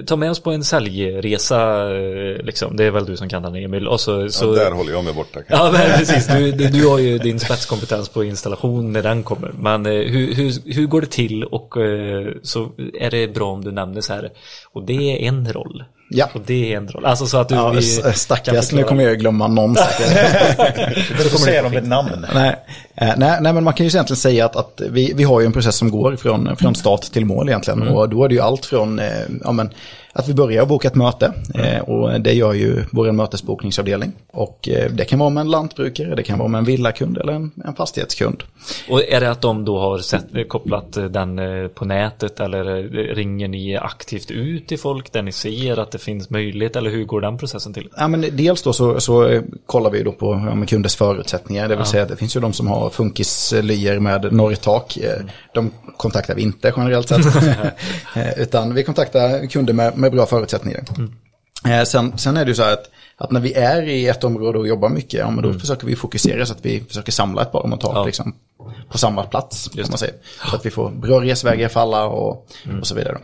ta 0.06 0.16
med 0.16 0.32
oss 0.32 0.40
på 0.40 0.52
en 0.52 0.64
säljresa, 0.64 1.90
eh, 1.96 2.44
liksom. 2.44 2.76
det 2.76 2.84
är 2.84 2.92
väl 2.92 3.06
du 3.06 3.18
som 3.18 3.30
kan 3.30 3.44
den 3.44 3.56
Emil. 3.56 3.88
Och 3.88 4.02
så, 4.02 4.30
så... 4.30 4.46
Ja, 4.46 4.64
där 4.64 4.72
håller 4.72 4.92
jag 4.92 5.04
mig 5.04 5.14
borta. 5.14 5.40
Ja, 5.48 5.70
men 5.74 5.98
precis. 5.98 6.28
Du, 6.28 6.52
du, 6.52 6.68
du 6.68 6.88
har 6.88 7.00
ju 7.00 7.18
din 7.18 7.40
spetskompetens 7.40 8.10
på 8.10 8.24
installation 8.24 8.94
när 8.94 9.04
den 9.04 9.24
kommer. 9.24 9.52
Men 9.60 9.86
eh, 9.86 9.92
hur, 9.92 10.34
hur, 10.34 10.74
hur 10.74 10.88
går 10.88 11.02
det 11.02 11.12
till 11.12 11.44
och 11.44 11.78
eh, 11.78 12.28
så 12.44 12.72
är 13.00 13.12
det 13.12 13.28
bra 13.28 13.52
om 13.52 13.64
du 13.64 13.72
nämner 13.72 14.02
så 14.02 14.14
här. 14.14 14.32
Och 14.74 14.84
det 14.84 14.94
är 14.94 15.28
en 15.28 15.54
roll. 15.54 15.84
Ja. 16.10 16.30
Och 16.34 16.42
det 16.46 16.74
är 16.74 16.78
en 16.78 16.88
roll. 16.88 17.06
Alltså 17.06 17.28
så 17.28 17.38
att 17.38 17.50
du... 17.50 17.56
Ja, 17.56 17.70
vi 17.70 17.82
stackars, 17.82 18.72
nu 18.72 18.84
kommer 18.84 19.04
jag 19.04 19.20
glömma 19.20 19.48
någon 19.48 19.76
säkert. 19.76 21.18
Du 21.24 21.30
får 21.30 21.38
säga 21.38 21.64
dem 21.64 21.72
med 21.72 21.88
namn. 21.88 22.26
nej, 22.34 22.56
eh, 22.96 23.14
nej, 23.18 23.38
nej, 23.42 23.54
men 23.54 23.64
man 23.64 23.74
kan 23.74 23.86
ju 23.86 23.90
egentligen 23.90 24.18
säga 24.18 24.46
att, 24.46 24.56
att 24.56 24.82
vi, 24.90 25.14
vi 25.16 25.24
har 25.24 25.40
ju 25.40 25.46
en 25.46 25.54
process 25.54 25.76
som 25.76 25.92
går 25.92 26.16
från, 26.16 26.56
från 26.56 26.76
start 26.76 27.02
till 27.02 27.26
mål 27.26 27.50
egentligen. 27.50 27.88
Och 27.88 28.10
då 28.10 28.24
är 28.24 28.30
det 28.30 28.36
ju 28.36 28.42
allt 28.42 28.66
från 28.66 29.00
eh, 29.00 29.06
ja, 29.44 29.52
men, 29.52 29.70
att 30.18 30.30
vi 30.30 30.34
börjar 30.34 30.66
boka 30.66 30.88
ett 30.88 30.96
möte. 30.96 31.34
Eh, 31.54 31.80
och 31.80 32.22
det 32.22 32.34
gör 32.34 32.54
ju 32.54 32.84
vår 32.92 33.12
mötesbokningsavdelning. 33.12 34.12
Och 34.32 34.70
eh, 34.70 34.92
det 34.92 35.06
kan 35.06 35.20
vara 35.20 35.30
med 35.30 35.42
en 35.42 35.52
lantbrukare, 35.52 36.16
det 36.16 36.24
kan 36.24 36.40
vara 36.40 36.48
med 36.50 36.60
en 36.60 36.66
villakund 36.66 37.18
eller 37.18 37.34
en, 37.34 37.52
en 37.66 37.76
fastighetskund. 37.76 38.44
Och 38.90 39.04
är 39.04 39.22
det 39.22 39.32
att 39.32 39.42
de 39.42 39.66
då 39.66 39.80
har 39.80 39.98
sett, 39.98 40.36
eh, 40.36 40.44
kopplat 40.44 40.98
eh, 40.98 41.04
den 41.04 41.40
på 41.76 41.86
nätet 41.86 42.40
eller 42.40 42.66
ringer 43.16 43.48
ni 43.48 43.78
aktivt 43.78 44.32
ut 44.32 44.68
till 44.68 44.80
folk 44.80 45.12
där 45.12 45.22
ni 45.22 45.32
ser 45.32 45.80
att 45.80 45.92
det 45.92 45.98
finns 45.98 46.30
möjlighet 46.30 46.76
eller 46.76 46.90
hur 46.90 47.06
går 47.06 47.22
den 47.22 47.38
processen 47.38 47.74
till? 47.74 47.90
Ja, 47.98 48.08
men 48.08 48.26
dels 48.32 48.62
då 48.62 48.74
så, 48.74 49.00
så 49.00 49.42
kollar 49.66 49.90
vi 49.90 50.04
då 50.04 50.12
på 50.12 50.44
ja, 50.50 50.56
med 50.56 50.70
kundens 50.70 50.96
förutsättningar. 50.96 51.68
Det 51.68 51.76
vill 51.76 51.86
säga 51.86 52.04
att 52.04 52.10
det 52.10 52.16
finns 52.16 52.36
ju 52.36 52.40
de 52.40 52.54
som 52.54 52.68
har 52.68 52.85
funkislyer 52.90 54.00
med 54.00 54.34
norrtak. 54.34 54.98
Eh, 54.98 55.22
De 55.54 55.72
kontaktar 55.98 56.36
vi 56.36 56.42
inte 56.42 56.74
generellt 56.78 57.10
sett. 57.10 57.26
Eh, 58.16 58.40
Utan 58.40 58.74
vi 58.74 58.84
kontaktar 58.84 59.48
kunder 59.48 59.74
med, 59.74 59.98
med 59.98 60.12
bra 60.12 60.26
förutsättningar. 60.26 60.84
Eh, 61.68 61.84
Sen, 61.84 62.18
sen 62.18 62.38
är 62.38 62.46
det 62.46 62.50
ju 62.50 62.56
så 62.56 62.64
här 62.64 62.74
att, 62.74 62.90
att 63.18 63.32
när 63.32 63.40
vi 63.40 63.54
är 63.54 63.82
i 63.82 64.08
ett 64.08 64.24
område 64.24 64.60
och 64.60 64.68
jobbar 64.68 64.90
mycket, 64.90 65.14
ja, 65.20 65.30
men 65.32 65.44
då 65.44 65.60
försöker 65.60 65.88
vi 65.88 65.96
fokusera 65.96 66.46
så 66.46 66.54
att 66.54 66.66
vi 66.66 66.84
försöker 66.88 67.12
samla 67.12 67.42
ett 67.42 67.52
par 67.52 67.60
och 67.60 67.70
montage 67.70 67.96
Ja. 67.98 68.06
liksom, 68.06 68.36
på 68.92 68.98
samma 68.98 69.24
plats. 69.24 69.70
Kan 69.76 69.86
man 69.90 69.98
säga. 69.98 70.14
Så 70.50 70.56
att 70.56 70.66
vi 70.66 70.70
får 70.72 70.90
bra 70.90 71.22
resvägar 71.22 71.70
för 71.70 71.80
alla 71.80 72.06
och, 72.06 72.48
och 72.82 72.88
så 72.88 72.96
vidare. 72.96 73.18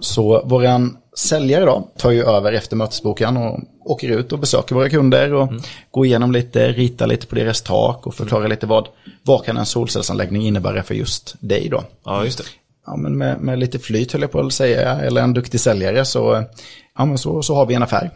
Så 0.00 0.42
våran 0.44 0.96
säljare 1.18 1.64
då 1.64 1.88
tar 1.96 2.10
ju 2.10 2.24
över 2.24 2.52
efter 2.52 2.76
mötesboken 2.76 3.36
och 3.36 3.60
åker 3.84 4.08
ut 4.08 4.32
och 4.32 4.38
besöker 4.38 4.74
våra 4.74 4.88
kunder 4.88 5.34
och 5.34 5.48
går 5.90 6.06
igenom 6.06 6.32
lite, 6.32 6.72
ritar 6.72 7.06
lite 7.06 7.26
på 7.26 7.34
deras 7.34 7.62
tak 7.62 8.06
och 8.06 8.14
förklarar 8.14 8.48
lite 8.48 8.66
vad, 8.66 8.88
vad 9.22 9.44
kan 9.44 9.56
en 9.56 9.66
solcellsanläggning 9.66 10.46
innebära 10.46 10.82
för 10.82 10.94
just 10.94 11.34
dig 11.40 11.68
då. 11.68 11.84
Ja, 12.04 12.24
just 12.24 12.38
det. 12.38 12.44
Ja, 12.86 12.96
men 12.96 13.18
med, 13.18 13.40
med 13.40 13.58
lite 13.58 13.78
flyt 13.78 14.12
höll 14.12 14.22
jag 14.22 14.30
på 14.30 14.40
att 14.40 14.52
säga, 14.52 15.00
eller 15.00 15.22
en 15.22 15.34
duktig 15.34 15.60
säljare 15.60 16.04
så, 16.04 16.44
ja, 16.98 17.04
men 17.04 17.18
så, 17.18 17.42
så 17.42 17.54
har 17.54 17.66
vi 17.66 17.74
en 17.74 17.82
affär. 17.82 18.10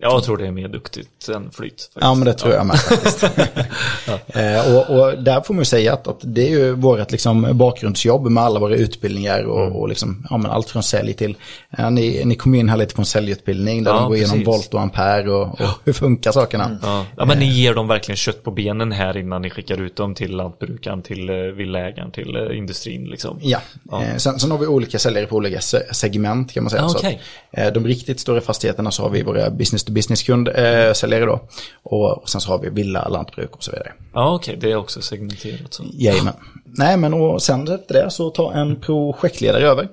Jag 0.00 0.24
tror 0.24 0.36
det 0.36 0.46
är 0.46 0.50
mer 0.50 0.68
duktigt 0.68 1.28
än 1.28 1.50
flyt. 1.50 1.72
faktiskt. 1.72 1.90
Ja, 2.00 2.14
men 2.14 2.24
det 2.26 2.32
tror 2.34 2.54
jag 2.54 2.66
med 2.66 2.78
faktiskt. 2.80 3.22
eh, 4.26 4.76
och, 4.76 4.90
och 5.00 5.22
där 5.22 5.40
får 5.40 5.54
man 5.54 5.60
ju 5.60 5.64
säga 5.64 5.92
att, 5.92 6.08
att 6.08 6.18
det 6.22 6.46
är 6.46 6.50
ju 6.50 6.72
vårt 6.72 7.10
liksom, 7.12 7.48
bakgrundsjobb 7.58 8.26
med 8.30 8.44
alla 8.44 8.60
våra 8.60 8.74
utbildningar 8.74 9.42
och, 9.42 9.80
och 9.80 9.88
liksom, 9.88 10.26
ja, 10.30 10.40
allt 10.48 10.70
från 10.70 10.82
sälj 10.82 11.12
till, 11.14 11.36
ja, 11.78 11.90
ni, 11.90 12.22
ni 12.24 12.34
kom 12.34 12.54
in 12.54 12.68
här 12.68 12.76
lite 12.76 12.94
på 12.94 13.02
en 13.02 13.06
säljutbildning 13.06 13.84
där 13.84 13.90
Ja, 13.90 13.98
de 13.98 14.08
går 14.08 14.16
igenom 14.16 14.32
precis. 14.32 14.46
volt 14.46 14.74
och 14.74 14.80
ampere 14.80 15.30
och, 15.30 15.60
och 15.60 15.68
hur 15.84 15.92
funkar 15.92 16.32
sakerna. 16.32 16.78
Ja. 16.82 17.04
ja, 17.16 17.24
men 17.24 17.38
ni 17.38 17.46
ger 17.46 17.74
dem 17.74 17.88
verkligen 17.88 18.16
kött 18.16 18.42
på 18.44 18.50
benen 18.50 18.92
här 18.92 19.16
innan 19.16 19.42
ni 19.42 19.50
skickar 19.50 19.80
ut 19.80 19.96
dem 19.96 20.14
till 20.14 20.36
lantbrukaren, 20.36 21.02
till 21.02 21.28
eh, 21.28 21.34
villaägaren, 21.36 22.10
till 22.10 22.36
eh, 22.36 22.58
industrin 22.58 23.04
liksom. 23.04 23.38
Ja, 23.42 23.58
Eh, 23.92 24.16
sen, 24.16 24.38
sen 24.40 24.50
har 24.50 24.58
vi 24.58 24.66
olika 24.66 24.98
säljare 24.98 25.26
på 25.26 25.36
olika 25.36 25.60
se- 25.60 25.94
segment 25.94 26.52
kan 26.52 26.62
man 26.64 26.70
säga. 26.70 26.84
Ah, 26.84 26.88
Så 26.88 26.98
att, 26.98 27.14
eh, 27.52 27.72
de 27.72 27.86
riktigt 27.86 28.20
stora 28.20 28.40
fastigheterna 28.40 28.90
så 28.90 29.02
har 29.02 29.10
vi 29.10 29.22
våra 29.22 29.50
business 29.50 29.85
to 29.86 29.92
business 29.92 30.22
kund 30.22 30.48
eh, 30.48 30.92
säljare 30.92 31.24
då. 31.24 31.40
Och, 31.82 32.18
och 32.22 32.28
sen 32.28 32.40
så 32.40 32.50
har 32.50 32.58
vi 32.58 32.68
villa, 32.70 33.08
lantbruk 33.08 33.56
och 33.56 33.64
så 33.64 33.70
vidare. 33.70 33.92
Ja, 34.14 34.34
okej, 34.34 34.56
det 34.60 34.70
är 34.72 34.76
också 34.76 35.02
segmenterat 35.02 35.74
så. 35.74 35.84
Jajamän. 35.92 36.34
Nej, 36.78 36.96
men 36.96 37.14
och 37.14 37.42
sen 37.42 37.68
efter 37.68 37.94
det 37.94 38.10
så 38.10 38.30
tar 38.30 38.52
en 38.52 38.80
projektledare 38.80 39.66
över. 39.66 39.88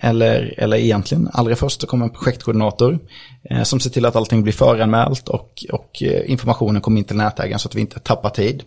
Eller, 0.00 0.54
eller 0.58 0.76
egentligen, 0.76 1.28
allra 1.32 1.56
först 1.56 1.80
så 1.80 1.86
kommer 1.86 2.04
en 2.06 2.10
projektkoordinator 2.12 2.98
eh, 3.50 3.62
som 3.62 3.80
ser 3.80 3.90
till 3.90 4.06
att 4.06 4.16
allting 4.16 4.42
blir 4.42 4.52
föranmält 4.52 5.28
och, 5.28 5.64
och 5.72 6.02
eh, 6.02 6.30
informationen 6.30 6.82
kommer 6.82 6.98
in 6.98 7.04
till 7.04 7.16
nätägaren 7.16 7.58
så 7.58 7.68
att 7.68 7.74
vi 7.74 7.80
inte 7.80 8.00
tappar 8.00 8.30
tid. 8.30 8.62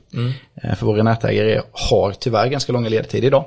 Eh, 0.64 0.76
för 0.76 0.86
våra 0.86 1.04
nätägare 1.04 1.62
har 1.72 2.12
tyvärr 2.20 2.48
ganska 2.48 2.72
långa 2.74 2.90
ledtider 2.90 3.28
idag. 3.28 3.46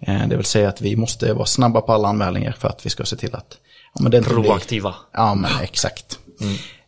Eh, 0.00 0.28
det 0.28 0.36
vill 0.36 0.44
säga 0.44 0.68
att 0.68 0.80
vi 0.80 0.96
måste 0.96 1.32
vara 1.32 1.46
snabba 1.46 1.80
på 1.80 1.92
alla 1.92 2.08
anmälningar 2.08 2.52
för 2.58 2.68
att 2.68 2.86
vi 2.86 2.90
ska 2.90 3.04
se 3.04 3.16
till 3.16 3.34
att 3.34 3.56
ja, 3.94 4.00
men 4.02 4.10
det 4.10 4.18
inte 4.18 4.34
blir- 4.34 4.42
Proaktiva. 4.44 4.94
Ja, 5.12 5.34
men 5.34 5.50
exakt. 5.62 6.18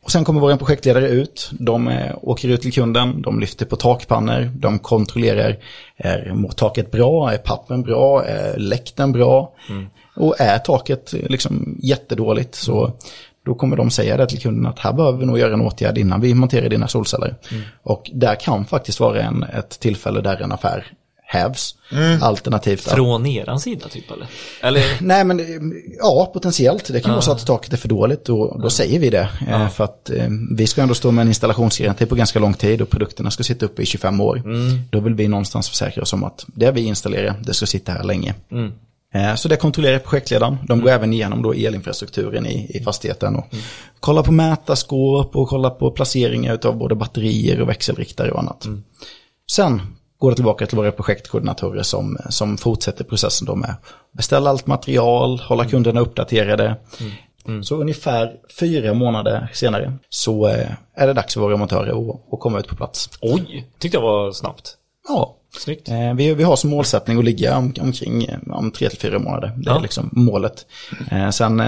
Och 0.02 0.10
sen 0.10 0.24
kommer 0.24 0.40
vår 0.40 0.56
projektledare 0.56 1.08
ut, 1.08 1.50
de 1.52 1.88
eh, 1.88 2.12
åker 2.22 2.48
ut 2.48 2.62
till 2.62 2.72
kunden, 2.72 3.22
de 3.22 3.40
lyfter 3.40 3.66
på 3.66 3.76
takpannor, 3.76 4.50
de 4.54 4.78
kontrollerar, 4.78 5.56
är 5.96 6.32
mår 6.34 6.48
taket 6.50 6.90
bra, 6.90 7.32
är 7.32 7.38
pappen 7.38 7.82
bra, 7.82 8.24
är 8.24 8.58
läkten 8.58 9.12
bra? 9.12 9.52
Och 10.16 10.40
är 10.40 10.58
taket 10.58 11.14
eh, 11.14 11.20
liksom 11.28 11.78
jättedåligt 11.82 12.54
så 12.54 12.92
då 13.46 13.54
kommer 13.54 13.76
de 13.76 13.90
säga 13.90 14.16
det 14.16 14.26
till 14.26 14.40
kunden 14.40 14.66
att 14.66 14.78
här 14.78 14.92
behöver 14.92 15.18
vi 15.18 15.26
nog 15.26 15.38
göra 15.38 15.54
en 15.54 15.60
åtgärd 15.60 15.98
innan 15.98 16.20
vi 16.20 16.34
monterar 16.34 16.68
dina 16.68 16.88
solceller. 16.88 17.34
Och 17.82 18.10
där 18.14 18.34
kan 18.34 18.64
faktiskt 18.64 19.00
vara 19.00 19.22
en, 19.22 19.42
ett 19.42 19.80
tillfälle 19.80 20.20
där 20.20 20.42
en 20.42 20.52
affär 20.52 20.86
hävs. 21.32 21.74
Alternativt 22.20 22.86
att 22.88 22.94
Från 22.94 23.26
eran 23.26 23.60
sida 23.60 23.88
typ 23.88 24.10
eller? 24.10 24.26
Eller? 24.62 24.82
Nej 25.00 25.24
men 25.24 25.40
ja, 25.98 26.30
potentiellt. 26.34 26.92
Det 26.92 27.00
kan 27.00 27.10
vara 27.10 27.22
så 27.22 27.32
att 27.32 27.46
taket 27.46 27.72
är 27.72 27.76
för 27.76 27.88
dåligt 27.88 28.28
och 28.28 28.60
då 28.62 28.70
säger 28.70 28.98
vi 28.98 29.10
det. 29.10 29.28
Eh, 29.48 29.68
För 29.68 29.84
att 29.84 30.10
eh, 30.10 30.26
vi 30.56 30.66
ska 30.66 30.82
ändå 30.82 30.94
stå 30.94 31.10
med 31.10 31.22
en 31.22 31.28
installationsgaranti 31.28 32.06
på 32.06 32.14
ganska 32.14 32.38
lång 32.38 32.54
tid 32.54 32.82
och 32.82 32.90
produkterna 32.90 33.30
ska 33.30 33.42
sitta 33.42 33.66
uppe 33.66 33.82
i 33.82 33.86
25 33.86 34.20
år. 34.20 34.42
Då 34.90 35.00
vill 35.00 35.14
vi 35.14 35.28
någonstans 35.28 35.68
försäkra 35.68 36.02
oss 36.02 36.12
om 36.12 36.24
att 36.24 36.44
det 36.46 36.70
vi 36.70 36.80
installerar, 36.80 37.34
det 37.42 37.54
ska 37.54 37.66
sitta 37.66 37.92
här 37.92 38.04
länge. 38.04 38.34
Eh, 39.14 39.34
Så 39.34 39.48
det 39.48 39.56
kontrollerar 39.56 39.98
projektledaren. 39.98 40.56
De 40.68 40.80
går 40.80 40.90
även 40.90 41.12
igenom 41.12 41.42
då 41.42 41.54
elinfrastrukturen 41.54 42.46
i, 42.46 42.76
i 42.76 42.84
fastigheten 42.84 43.36
och 43.36 43.46
kollar 44.00 44.22
på 44.22 44.32
mätarskåp 44.32 45.36
och 45.36 45.48
kollar 45.48 45.70
på 45.70 45.90
placeringar 45.90 46.58
av 46.66 46.76
både 46.76 46.94
batterier 46.94 47.60
och 47.60 47.68
växelriktare 47.68 48.30
och 48.30 48.38
annat. 48.38 48.66
Sen 49.52 49.82
går 50.20 50.30
det 50.30 50.34
tillbaka 50.34 50.66
till 50.66 50.76
våra 50.76 50.92
projektkoordinatorer 50.92 51.82
som, 51.82 52.18
som 52.28 52.58
fortsätter 52.58 53.04
processen 53.04 53.46
då 53.46 53.54
med 53.54 53.74
beställa 54.12 54.50
allt 54.50 54.66
material, 54.66 55.40
hålla 55.40 55.64
kunderna 55.64 56.00
uppdaterade. 56.00 56.76
Så 57.62 57.76
ungefär 57.76 58.32
fyra 58.60 58.94
månader 58.94 59.50
senare 59.54 59.92
så 60.08 60.46
eh, 60.48 60.70
är 60.94 61.06
det 61.06 61.12
dags 61.12 61.34
för 61.34 61.40
våra 61.40 61.56
montörer 61.56 62.10
att 62.32 62.40
komma 62.40 62.58
ut 62.58 62.68
på 62.68 62.76
plats. 62.76 63.10
Oj, 63.20 63.66
tyckte 63.78 63.96
jag 63.96 64.02
var 64.02 64.32
snabbt. 64.32 64.76
Ja, 65.08 65.36
Snyggt. 65.58 65.88
eh, 65.88 66.14
vi, 66.14 66.34
vi 66.34 66.42
har 66.42 66.56
som 66.56 66.70
målsättning 66.70 67.18
att 67.18 67.24
ligga 67.24 67.56
om, 67.56 67.74
omkring 67.80 68.24
eh, 68.24 68.38
om 68.46 68.70
tre 68.70 68.88
till 68.88 68.98
fyra 68.98 69.18
månader. 69.18 69.52
Det 69.56 69.70
är 69.70 69.74
Ja. 69.74 69.80
liksom 69.80 70.08
målet. 70.12 70.66
Eh, 71.10 71.30
sen, 71.30 71.58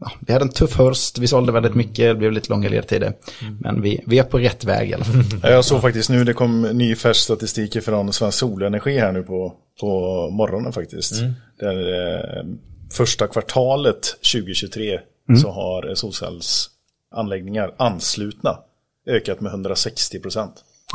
ja, 0.00 0.12
vi 0.20 0.32
hade 0.32 0.44
en 0.44 0.48
tuff 0.52 0.76
höst, 0.76 1.18
vi 1.18 1.26
sålde 1.26 1.52
väldigt 1.52 1.74
mycket, 1.74 1.96
det 1.96 2.14
blev 2.14 2.32
lite 2.32 2.48
långa 2.50 2.68
ledtider. 2.68 3.12
Men 3.60 3.82
vi, 3.82 4.00
vi 4.06 4.18
är 4.18 4.22
på 4.24 4.38
rätt 4.38 4.64
väg 4.64 4.90
i 4.90 4.94
alla 4.94 5.04
fall. 5.04 5.24
Ja, 5.42 5.50
Jag 5.50 5.64
såg 5.64 5.80
faktiskt 5.80 6.10
nu, 6.10 6.24
det 6.24 6.32
kom 6.32 6.62
ny 6.62 6.94
färsk 6.96 7.20
statistik 7.20 7.82
från 7.82 8.12
Svensk 8.12 8.38
Solenergi 8.38 8.98
här 8.98 9.12
nu 9.12 9.22
på, 9.22 9.52
på 9.80 9.86
morgonen 10.30 10.72
faktiskt. 10.72 11.14
Där, 11.60 11.92
eh, 12.38 12.44
första 12.92 13.26
kvartalet 13.26 14.02
2023 14.32 15.00
så 15.42 15.50
har 15.50 15.94
solcellsanläggningar 15.94 17.74
anslutna 17.76 18.58
ökat 19.06 19.40
med 19.40 19.50
160 19.52 20.18
procent. 20.20 20.52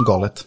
Galet. 0.07 0.45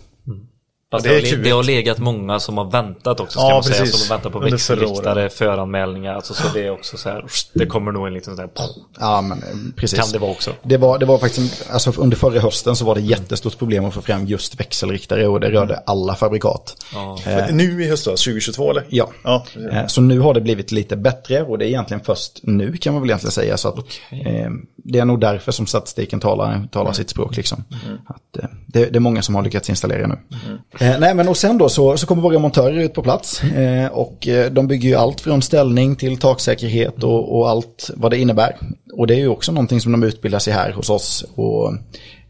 Fast 0.90 1.04
det 1.04 1.20
det, 1.20 1.30
har, 1.30 1.36
det 1.36 1.50
har 1.50 1.62
legat 1.64 1.98
många 1.98 2.40
som 2.40 2.58
har 2.58 2.70
väntat 2.70 3.20
också 3.20 3.38
ska 3.38 3.48
Ja, 3.48 3.54
man 3.54 3.62
säga. 3.64 3.80
precis. 3.80 4.00
Som 4.00 4.16
väntar 4.16 4.30
på 4.30 4.38
Under 4.38 4.56
förra 4.58 4.76
växelriktare, 4.76 5.28
föranmälningar. 5.30 6.14
Alltså, 6.14 6.34
så 6.34 6.48
det 6.54 6.66
är 6.66 6.70
också 6.70 6.96
så 6.96 7.08
här, 7.08 7.24
det 7.54 7.66
kommer 7.66 7.92
nog 7.92 8.06
en 8.06 8.14
liten 8.14 8.36
sån 8.36 8.44
här, 8.56 8.66
Ja, 9.00 9.20
men 9.20 9.38
eh, 9.38 9.48
precis. 9.76 9.98
kan 9.98 10.08
det 10.12 10.18
vara 10.18 10.30
också. 10.30 10.50
Det 10.62 10.76
var, 10.76 10.98
det 10.98 11.06
var 11.06 11.18
faktiskt, 11.18 11.70
alltså 11.70 11.92
under 11.98 12.16
förra 12.16 12.40
hösten 12.40 12.76
så 12.76 12.84
var 12.84 12.94
det 12.94 13.00
jättestort 13.00 13.58
problem 13.58 13.84
att 13.84 13.94
få 13.94 14.02
fram 14.02 14.26
just 14.26 14.60
växelriktare 14.60 15.26
och 15.28 15.40
det 15.40 15.50
rörde 15.50 15.76
alla 15.86 16.14
fabrikat. 16.14 16.76
Eh, 17.26 17.44
Nu 17.54 17.84
i 17.84 17.88
höstas, 17.88 18.24
2022 18.24 18.70
eller? 18.70 18.84
Ja. 18.88 19.10
ja. 19.24 19.44
Eh, 19.72 19.86
Så 19.86 20.00
nu 20.00 20.18
har 20.20 20.34
det 20.34 20.40
blivit 20.40 20.72
lite 20.72 20.96
bättre 20.96 21.42
och 21.42 21.58
det 21.58 21.64
är 21.64 21.68
egentligen 21.68 22.04
först 22.04 22.40
nu 22.42 22.76
kan 22.76 22.92
man 22.92 23.02
väl 23.02 23.10
egentligen 23.10 23.32
säga. 23.32 23.56
Så 23.56 23.68
att, 23.68 23.78
eh, 24.10 24.50
det 24.76 24.98
är 24.98 25.04
nog 25.04 25.20
därför 25.20 25.52
som 25.52 25.66
statistiken 25.66 26.20
talar, 26.20 26.68
talar 26.72 26.92
sitt 26.92 27.10
språk. 27.10 27.36
Liksom. 27.36 27.64
Att, 28.06 28.38
eh, 28.42 28.48
det, 28.66 28.84
det 28.86 28.96
är 28.98 29.00
många 29.00 29.22
som 29.22 29.34
har 29.34 29.42
lyckats 29.42 29.70
installera 29.70 30.06
nu. 30.06 30.18
Eh, 30.80 30.98
nej, 30.98 31.14
men 31.14 31.28
och 31.28 31.36
sen 31.36 31.58
då 31.58 31.68
så, 31.68 31.96
så 31.96 32.06
kommer 32.06 32.22
våra 32.22 32.38
montörer 32.38 32.78
ut 32.78 32.94
på 32.94 33.02
plats. 33.02 33.42
Eh, 33.44 33.92
och 33.92 34.28
eh, 34.28 34.52
de 34.52 34.66
bygger 34.66 34.88
ju 34.88 34.94
allt 34.94 35.20
från 35.20 35.42
ställning 35.42 35.96
till 35.96 36.16
taksäkerhet 36.16 37.04
och, 37.04 37.38
och 37.38 37.48
allt 37.48 37.90
vad 37.96 38.10
det 38.10 38.18
innebär. 38.18 38.56
Och 38.92 39.06
det 39.06 39.14
är 39.14 39.18
ju 39.18 39.28
också 39.28 39.52
någonting 39.52 39.80
som 39.80 39.92
de 39.92 40.02
utbildar 40.02 40.38
sig 40.38 40.52
här 40.52 40.72
hos 40.72 40.90
oss. 40.90 41.24
Och 41.34 41.72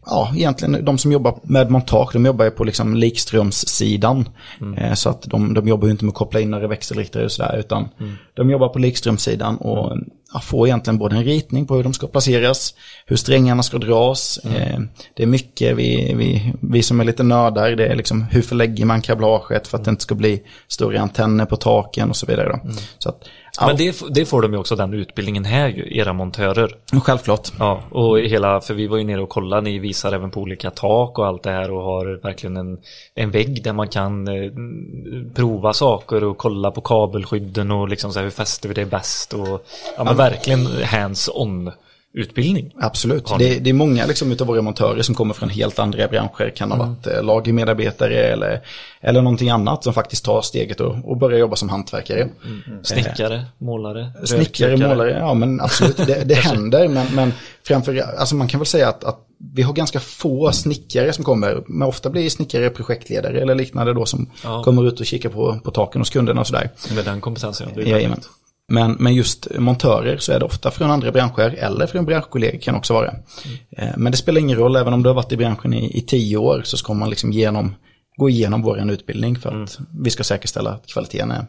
ja, 0.05 0.33
egentligen 0.35 0.85
de 0.85 0.97
som 0.97 1.11
jobbar 1.11 1.35
med 1.43 1.71
montage, 1.71 2.09
de 2.13 2.25
jobbar 2.25 2.45
ju 2.45 2.51
på 2.51 2.63
liksom 2.63 2.95
likströmssidan. 2.95 4.29
Eh, 4.77 4.93
så 4.93 5.09
att 5.09 5.21
de, 5.21 5.53
de 5.53 5.67
jobbar 5.67 5.87
ju 5.87 5.91
inte 5.91 6.05
med 6.05 6.11
att 6.11 6.17
koppla 6.17 6.39
in 6.39 6.51
några 6.51 6.67
växelriktare 6.67 7.25
och 7.25 7.31
sådär, 7.31 7.57
utan 7.59 7.89
de 8.33 8.49
jobbar 8.49 8.69
på 8.69 8.79
likströmssidan 8.79 9.57
och 9.57 9.97
får 10.39 10.67
egentligen 10.67 10.97
både 10.97 11.15
en 11.15 11.23
ritning 11.23 11.67
på 11.67 11.75
hur 11.75 11.83
de 11.83 11.93
ska 11.93 12.07
placeras, 12.07 12.73
hur 13.05 13.15
strängarna 13.15 13.63
ska 13.63 13.77
dras. 13.77 14.37
Eh, 14.37 14.79
det 15.13 15.23
är 15.23 15.27
mycket, 15.27 15.77
vi, 15.77 16.13
vi, 16.13 16.53
vi 16.59 16.83
som 16.83 16.99
är 16.99 17.03
lite 17.03 17.23
nördar, 17.23 17.71
det 17.71 17.87
är 17.87 17.95
liksom 17.95 18.21
hur 18.21 18.41
förlägger 18.41 18.85
man 18.85 19.01
kablaget 19.01 19.67
för 19.67 19.77
att 19.77 19.85
det 19.85 19.89
inte 19.89 20.03
ska 20.03 20.15
bli 20.15 20.43
större 20.67 21.01
antenner 21.01 21.45
på 21.45 21.55
taken 21.55 22.09
och 22.09 22.15
så 22.15 22.25
vidare. 22.25 22.49
Då. 22.49 22.71
Så 22.97 23.09
att, 23.09 23.23
ja, 23.59 23.67
Men 23.67 23.77
det, 23.77 24.01
det 24.09 24.25
får 24.25 24.41
de 24.41 24.53
ju 24.53 24.59
också 24.59 24.75
den 24.75 24.93
utbildningen 24.93 25.45
här 25.45 25.67
ju, 25.67 25.97
era 25.97 26.13
montörer. 26.13 26.75
självklart. 27.03 27.51
Ja, 27.59 27.81
och 27.89 28.19
hela, 28.19 28.61
för 28.61 28.73
vi 28.73 28.87
var 28.87 28.97
ju 28.97 29.03
nere 29.03 29.21
och 29.21 29.29
kollade, 29.29 29.61
ni 29.61 29.79
visar 29.79 30.11
även 30.13 30.31
på 30.31 30.39
olika 30.39 30.71
tak 30.71 31.19
och 31.19 31.27
allt 31.27 31.43
det 31.43 31.51
här 31.51 31.71
och 31.71 31.83
har 31.83 32.21
verkligen 32.23 32.57
en, 32.57 32.77
en 33.15 33.31
vägg 33.31 33.63
där 33.63 33.73
man 33.73 33.87
kan 33.87 34.27
eh, 34.27 34.51
prova 35.35 35.73
saker 35.73 36.23
och 36.23 36.37
kolla 36.37 36.71
på 36.71 36.81
kabelskydden 36.81 37.71
och 37.71 37.89
liksom 37.89 38.13
så 38.13 38.19
här, 38.19 38.23
hur 38.23 38.31
fäster 38.31 38.69
vi 38.69 38.75
det 38.75 38.85
bäst 38.85 39.33
och 39.33 39.65
ja 39.97 40.03
men 40.03 40.17
verkligen 40.17 40.67
hands-on 40.83 41.71
utbildning. 42.13 42.71
Absolut. 42.79 43.31
Det, 43.39 43.59
det 43.59 43.69
är 43.69 43.73
många 43.73 44.05
liksom, 44.05 44.31
utav 44.31 44.47
våra 44.47 44.61
montörer 44.61 45.01
som 45.01 45.15
kommer 45.15 45.33
från 45.33 45.49
helt 45.49 45.79
andra 45.79 46.07
branscher. 46.07 46.49
Kan 46.55 46.71
ha 46.71 46.77
varit 46.77 47.07
eh, 47.07 47.23
lagermedarbetare 47.23 48.15
eller, 48.19 48.61
eller 49.01 49.21
någonting 49.21 49.49
annat 49.49 49.83
som 49.83 49.93
faktiskt 49.93 50.25
tar 50.25 50.41
steget 50.41 50.79
och, 50.79 50.95
och 51.11 51.17
börjar 51.17 51.39
jobba 51.39 51.55
som 51.55 51.69
hantverkare. 51.69 52.29
Snickare, 52.83 53.45
målare, 53.57 54.11
Snickare, 54.23 54.77
målare, 54.77 55.11
ja 55.19 55.33
men 55.33 55.61
absolut, 55.61 55.97
det, 55.97 56.23
det 56.25 56.35
händer. 56.35 56.87
Men, 56.87 57.07
men 57.15 57.33
framför, 57.63 57.97
alltså 58.19 58.35
man 58.35 58.47
kan 58.47 58.59
väl 58.59 58.67
säga 58.67 58.89
att, 58.89 59.03
att 59.03 59.27
vi 59.53 59.61
har 59.61 59.73
ganska 59.73 59.99
få 59.99 60.51
snickare 60.51 61.13
som 61.13 61.23
kommer, 61.23 61.63
men 61.67 61.87
ofta 61.87 62.09
blir 62.09 62.29
snickare 62.29 62.69
projektledare 62.69 63.41
eller 63.41 63.55
liknande 63.55 63.93
då 63.93 64.05
som 64.05 64.29
Ja. 64.43 64.63
kommer 64.63 64.87
ut 64.87 64.99
och 64.99 65.05
kikar 65.05 65.29
på, 65.29 65.59
på 65.63 65.71
taken 65.71 66.01
hos 66.01 66.09
kunderna 66.09 66.41
och 66.41 66.47
sådär. 66.47 66.69
Med 66.95 67.05
den 67.05 67.21
kompetensen. 67.21 67.67
ja. 67.75 68.09
Men, 68.71 68.91
men 68.99 69.13
just 69.13 69.47
montörer 69.59 70.17
så 70.17 70.31
är 70.31 70.39
det 70.39 70.45
ofta 70.45 70.71
från 70.71 70.91
andra 70.91 71.11
branscher 71.11 71.55
eller 71.57 71.87
från 71.87 72.05
branschkollegor 72.05 72.59
kan 72.59 72.75
också 72.75 72.93
vara. 72.93 73.13
Eh, 73.77 73.89
Men 73.97 74.11
det 74.11 74.17
spelar 74.17 74.41
ingen 74.41 74.57
roll, 74.57 74.75
även 74.75 74.93
om 74.93 75.03
du 75.03 75.09
har 75.09 75.13
varit 75.13 75.31
i 75.31 75.37
branschen 75.37 75.73
i, 75.73 75.97
i 75.97 76.01
tio 76.01 76.37
år 76.37 76.61
så 76.65 76.77
ska 76.77 76.93
man 76.93 77.09
liksom 77.09 77.31
genom, 77.31 77.75
gå 78.17 78.29
igenom 78.29 78.61
vår 78.61 78.91
utbildning 78.91 79.35
för 79.35 79.63
att 79.63 79.79
vi 80.03 80.09
ska 80.09 80.23
säkerställa 80.23 80.69
att 80.69 80.87
kvaliteten 80.87 81.31
är, 81.31 81.45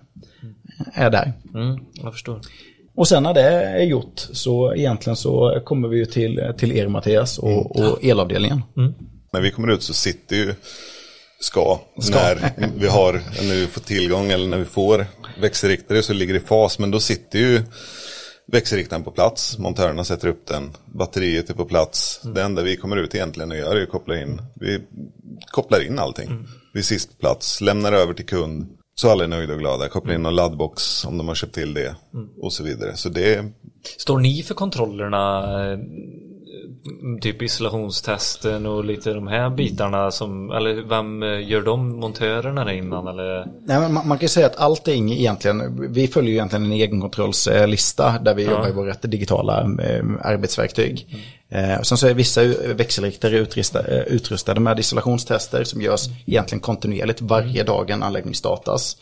är 0.95 1.11
där. 1.11 1.33
Mm, 1.55 1.81
jag 1.93 2.13
förstår. 2.13 2.41
Och 2.95 3.09
sen 3.09 3.23
när 3.23 3.35
det 3.35 3.51
är 3.51 3.85
gjort 3.85 4.29
så 4.33 4.75
egentligen 4.75 5.17
så 5.17 5.61
kommer 5.65 5.89
vi 5.89 5.99
ju 5.99 6.05
till, 6.05 6.53
till 6.59 6.73
er 6.73 6.89
Mattias 6.89 7.39
och, 7.39 7.77
och 7.77 8.05
elavdelningen. 8.05 8.63
När 9.33 9.41
vi 9.41 9.51
kommer 9.51 9.69
ut 9.73 9.83
så 9.83 9.95
sitter 9.95 10.37
ju 10.37 10.55
ska, 11.43 11.81
när 12.11 12.71
vi 12.77 12.89
har, 12.89 13.13
när 13.49 13.55
vi 13.55 13.67
får 13.67 13.81
tillgång 13.81 14.31
eller 14.31 14.47
när 14.49 14.59
vi 14.59 14.65
får 14.65 15.07
växelriktare 15.41 16.03
så 16.03 16.13
ligger 16.13 16.35
det 16.35 16.41
i 16.41 16.47
fas. 16.47 16.79
Men 16.79 16.91
då 16.91 17.01
sitter 17.01 17.39
ju 17.39 17.63
växelriktaren 18.47 19.03
på 19.05 19.11
plats, 19.11 19.59
montörerna 19.59 20.05
sätter 20.05 20.29
upp 20.29 20.47
den, 20.47 20.71
batteriet 20.87 21.51
är 21.51 21.55
på 21.55 21.65
plats. 21.65 22.21
Det 22.35 22.43
enda 22.43 22.63
vi 22.63 22.77
kommer 22.77 22.97
ut 22.97 23.15
egentligen 23.15 23.51
och 23.51 23.57
gör 23.57 23.77
är 23.77 23.83
att 23.83 23.91
koppla 23.91 24.21
in, 24.21 24.43
vi 24.55 24.81
kopplar 25.51 25.87
in 25.87 25.99
allting. 25.99 26.47
Vi 26.75 26.81
är 26.81 26.85
sist 26.85 27.11
på 27.11 27.17
plats, 27.17 27.61
lämnar 27.61 27.93
över 27.93 28.15
till 28.15 28.27
kund. 28.27 28.79
Så 28.95 29.11
alla 29.11 29.25
är 29.25 29.29
nöjda 29.29 29.53
och 29.53 29.59
glada, 29.59 29.89
kopplar 29.89 30.15
in 30.15 30.23
någon 30.23 30.35
laddbox 30.35 31.05
om 31.05 31.19
de 31.19 31.29
har 31.29 31.35
köpt 31.35 31.55
till 31.55 31.75
det 31.75 31.97
och 32.43 32.53
så 32.53 32.63
vidare. 32.65 32.97
Så 32.97 33.09
det 33.09 33.53
Står 33.99 34.19
ni 34.19 34.43
för 34.43 34.55
kontrollerna, 34.55 35.43
typ 37.21 37.43
isolationstesten 37.43 38.67
och 38.67 38.85
lite 38.85 39.13
de 39.13 39.27
här 39.27 39.51
bitarna 39.51 40.11
som, 40.11 40.51
eller 40.51 40.75
vem 40.89 41.23
eh, 41.23 41.51
gör 41.51 41.63
de 41.63 42.01
montörerna 42.01 42.65
där 42.65 42.73
innan 42.73 43.07
eller? 43.09 43.47
Nej, 43.67 43.81
men 43.81 43.93
man, 43.95 44.09
man 44.09 44.19
kan 44.19 44.25
ju 44.25 44.29
säga 44.29 44.47
att 44.47 44.57
allting 44.57 45.13
egentligen, 45.13 45.93
vi 45.93 46.09
följer 46.09 46.31
ju 46.31 46.37
egentligen 46.37 46.65
en 46.65 46.73
egenkontrollslista 46.73 48.19
där 48.19 48.35
vi 48.35 48.45
jobbar 48.45 48.69
i 48.69 48.73
vårt 48.73 49.03
digitala 49.03 49.61
eh, 49.63 50.05
arbetsverktyg. 50.23 51.07
Eh, 51.55 51.79
och 51.79 51.87
sen 51.87 51.99
så 51.99 52.07
är 52.07 52.15
vissa 52.15 52.45
växelriktare 52.75 53.39
utrustade, 53.39 53.99
eh, 53.99 54.15
utrustade 54.15 54.61
med 54.61 54.79
isolationstester 54.79 55.65
som 55.65 55.83
görs 55.83 56.09
egentligen 56.27 56.61
kontinuerligt 56.61 57.21
varje 57.21 57.63
dag 57.63 57.91
en 57.91 58.03
anläggning 58.03 58.35
startas. 58.35 58.97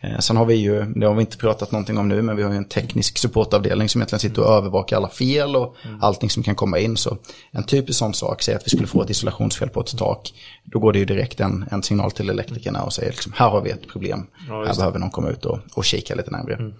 Eh, 0.00 0.18
sen 0.18 0.36
har 0.36 0.44
vi 0.44 0.54
ju, 0.54 0.84
det 0.84 1.06
har 1.06 1.14
vi 1.14 1.20
inte 1.20 1.36
pratat 1.36 1.72
någonting 1.72 1.98
om 1.98 2.08
nu, 2.08 2.22
men 2.22 2.36
vi 2.36 2.42
har 2.42 2.50
ju 2.50 2.56
en 2.56 2.64
teknisk 2.64 3.18
supportavdelning 3.18 3.88
som 3.88 4.00
egentligen 4.00 4.20
sitter 4.20 4.42
och 4.42 4.50
övervakar 4.52 4.96
alla 4.96 5.08
fel 5.08 5.56
och 5.56 5.76
allting 6.00 6.30
som 6.30 6.42
kan 6.42 6.54
komma 6.54 6.78
in. 6.78 6.96
Så 6.96 7.16
en 7.50 7.64
typisk 7.64 7.98
sån 7.98 8.14
sak, 8.14 8.42
säg 8.42 8.54
att 8.54 8.66
vi 8.66 8.70
skulle 8.70 8.86
få 8.86 9.02
ett 9.02 9.10
isolationsfel 9.10 9.68
på 9.68 9.80
ett 9.80 9.98
tak, 9.98 10.32
då 10.64 10.78
går 10.78 10.92
det 10.92 10.98
ju 10.98 11.04
direkt 11.04 11.40
en, 11.40 11.64
en 11.70 11.82
signal 11.82 12.10
till 12.10 12.30
elektrikerna 12.30 12.82
och 12.82 12.92
säger 12.92 13.10
liksom, 13.10 13.32
här 13.36 13.48
har 13.48 13.60
vi 13.60 13.70
ett 13.70 13.88
problem, 13.88 14.26
här 14.48 14.76
behöver 14.76 14.98
någon 14.98 15.10
komma 15.10 15.28
ut 15.28 15.44
och, 15.44 15.58
och 15.74 15.84
kika 15.84 16.14
lite 16.14 16.30
närmare. 16.30 16.72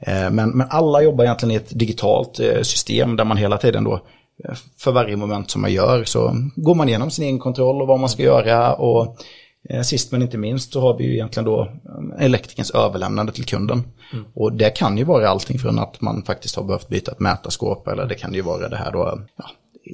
Eh, 0.00 0.30
Men, 0.30 0.50
men 0.50 0.66
alla 0.70 1.02
jobbar 1.02 1.24
egentligen 1.24 1.52
i 1.52 1.56
ett 1.56 1.78
digitalt 1.78 2.40
eh, 2.40 2.62
system 2.62 3.16
där 3.16 3.24
man 3.24 3.36
hela 3.36 3.58
tiden 3.58 3.84
då 3.84 4.00
för 4.78 4.92
varje 4.92 5.16
moment 5.16 5.50
som 5.50 5.60
man 5.60 5.72
gör 5.72 6.04
så 6.04 6.36
går 6.56 6.74
man 6.74 6.88
igenom 6.88 7.10
sin 7.10 7.24
egen 7.24 7.38
kontroll 7.38 7.82
och 7.82 7.88
vad 7.88 8.00
man 8.00 8.08
ska 8.08 8.22
göra 8.22 8.74
och 8.74 9.16
eh, 9.70 9.82
sist 9.82 10.12
men 10.12 10.22
inte 10.22 10.38
minst 10.38 10.72
så 10.72 10.80
har 10.80 10.96
vi 10.98 11.04
ju 11.04 11.12
egentligen 11.14 11.44
då 11.44 11.60
eh, 11.62 12.24
elektrikerns 12.24 12.70
överlämnande 12.70 13.32
till 13.32 13.44
kunden. 13.44 13.82
Och 14.34 14.52
det 14.52 14.70
kan 14.70 14.98
ju 14.98 15.04
vara 15.04 15.28
allting 15.28 15.58
från 15.58 15.78
att 15.78 16.00
man 16.00 16.22
faktiskt 16.22 16.56
har 16.56 16.62
behövt 16.64 16.88
byta 16.88 17.12
ett 17.12 17.20
mätarskåp 17.20 17.88
eller 17.88 18.06
det 18.06 18.14
kan 18.14 18.34
ju 18.34 18.42
vara 18.42 18.68
det 18.68 18.76
här 18.76 18.92
då, 18.92 19.20
ja, 19.36 19.44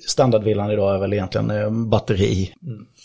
standardvillan 0.08 0.70
idag 0.70 0.94
är 0.94 0.98
väl 0.98 1.12
egentligen 1.12 1.50
eh, 1.50 1.70
batteri, 1.70 2.54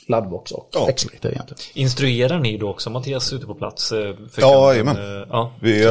laddbox 0.07 0.51
och 0.51 0.69
Ja. 0.73 0.85
växelriktare 0.85 1.31
egentligen. 1.31 1.59
Instruerar 1.73 2.39
ni 2.39 2.57
då 2.57 2.69
också 2.69 2.89
Mattias 2.89 3.33
ute 3.33 3.45
på 3.45 3.55
plats? 3.55 3.89
För 3.89 3.97
Ja, 4.37 4.73
kunden? 4.73 4.95
jajamän. 4.95 5.25
Ja, 5.29 5.51
Vi 5.61 5.85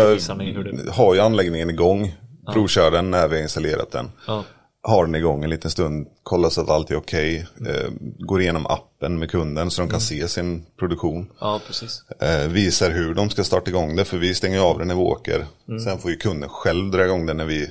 har 0.92 1.14
ju 1.14 1.20
anläggningen 1.20 1.70
igång, 1.70 2.14
provkör 2.53 2.90
den 2.90 3.11
när 3.11 3.28
vi 3.28 3.36
har 3.36 3.42
installerat 3.42 3.90
den. 3.92 4.11
Ja. 4.26 4.44
Har 4.83 5.07
den 5.07 5.14
igång 5.14 5.45
en 5.45 5.51
liten 5.51 5.70
stund, 5.70 6.07
kollar 6.22 6.51
så 6.51 6.61
att 6.61 6.70
allt 6.70 6.91
är 6.91 6.97
okej. 6.97 7.47
Eh, 7.66 7.91
går 8.18 8.41
igenom 8.41 8.66
appen 8.66 9.18
med 9.18 9.31
kunden 9.31 9.70
så 9.70 9.83
de 9.83 9.91
kan 9.91 10.01
se 10.01 10.29
sin 10.29 10.66
produktion. 10.79 11.31
ja, 11.41 11.61
precis. 11.66 12.03
Eh, 12.20 12.49
visar 12.49 12.91
hur 12.91 13.14
de 13.14 13.31
ska 13.31 13.45
starta 13.45 13.70
igång 13.70 13.97
det, 13.97 14.05
för 14.05 14.18
vi 14.18 14.35
stänger 14.35 14.61
av 14.61 14.79
den 14.79 14.89
när 14.89 14.95
vi 14.95 15.01
åker. 15.01 15.47
Sen 15.85 15.99
får 15.99 16.11
ju 16.11 16.16
kunden 16.16 16.49
själv 16.49 16.91
dra 16.91 17.05
igång 17.05 17.26
den 17.26 17.37
när 17.37 17.45
vi, 17.45 17.70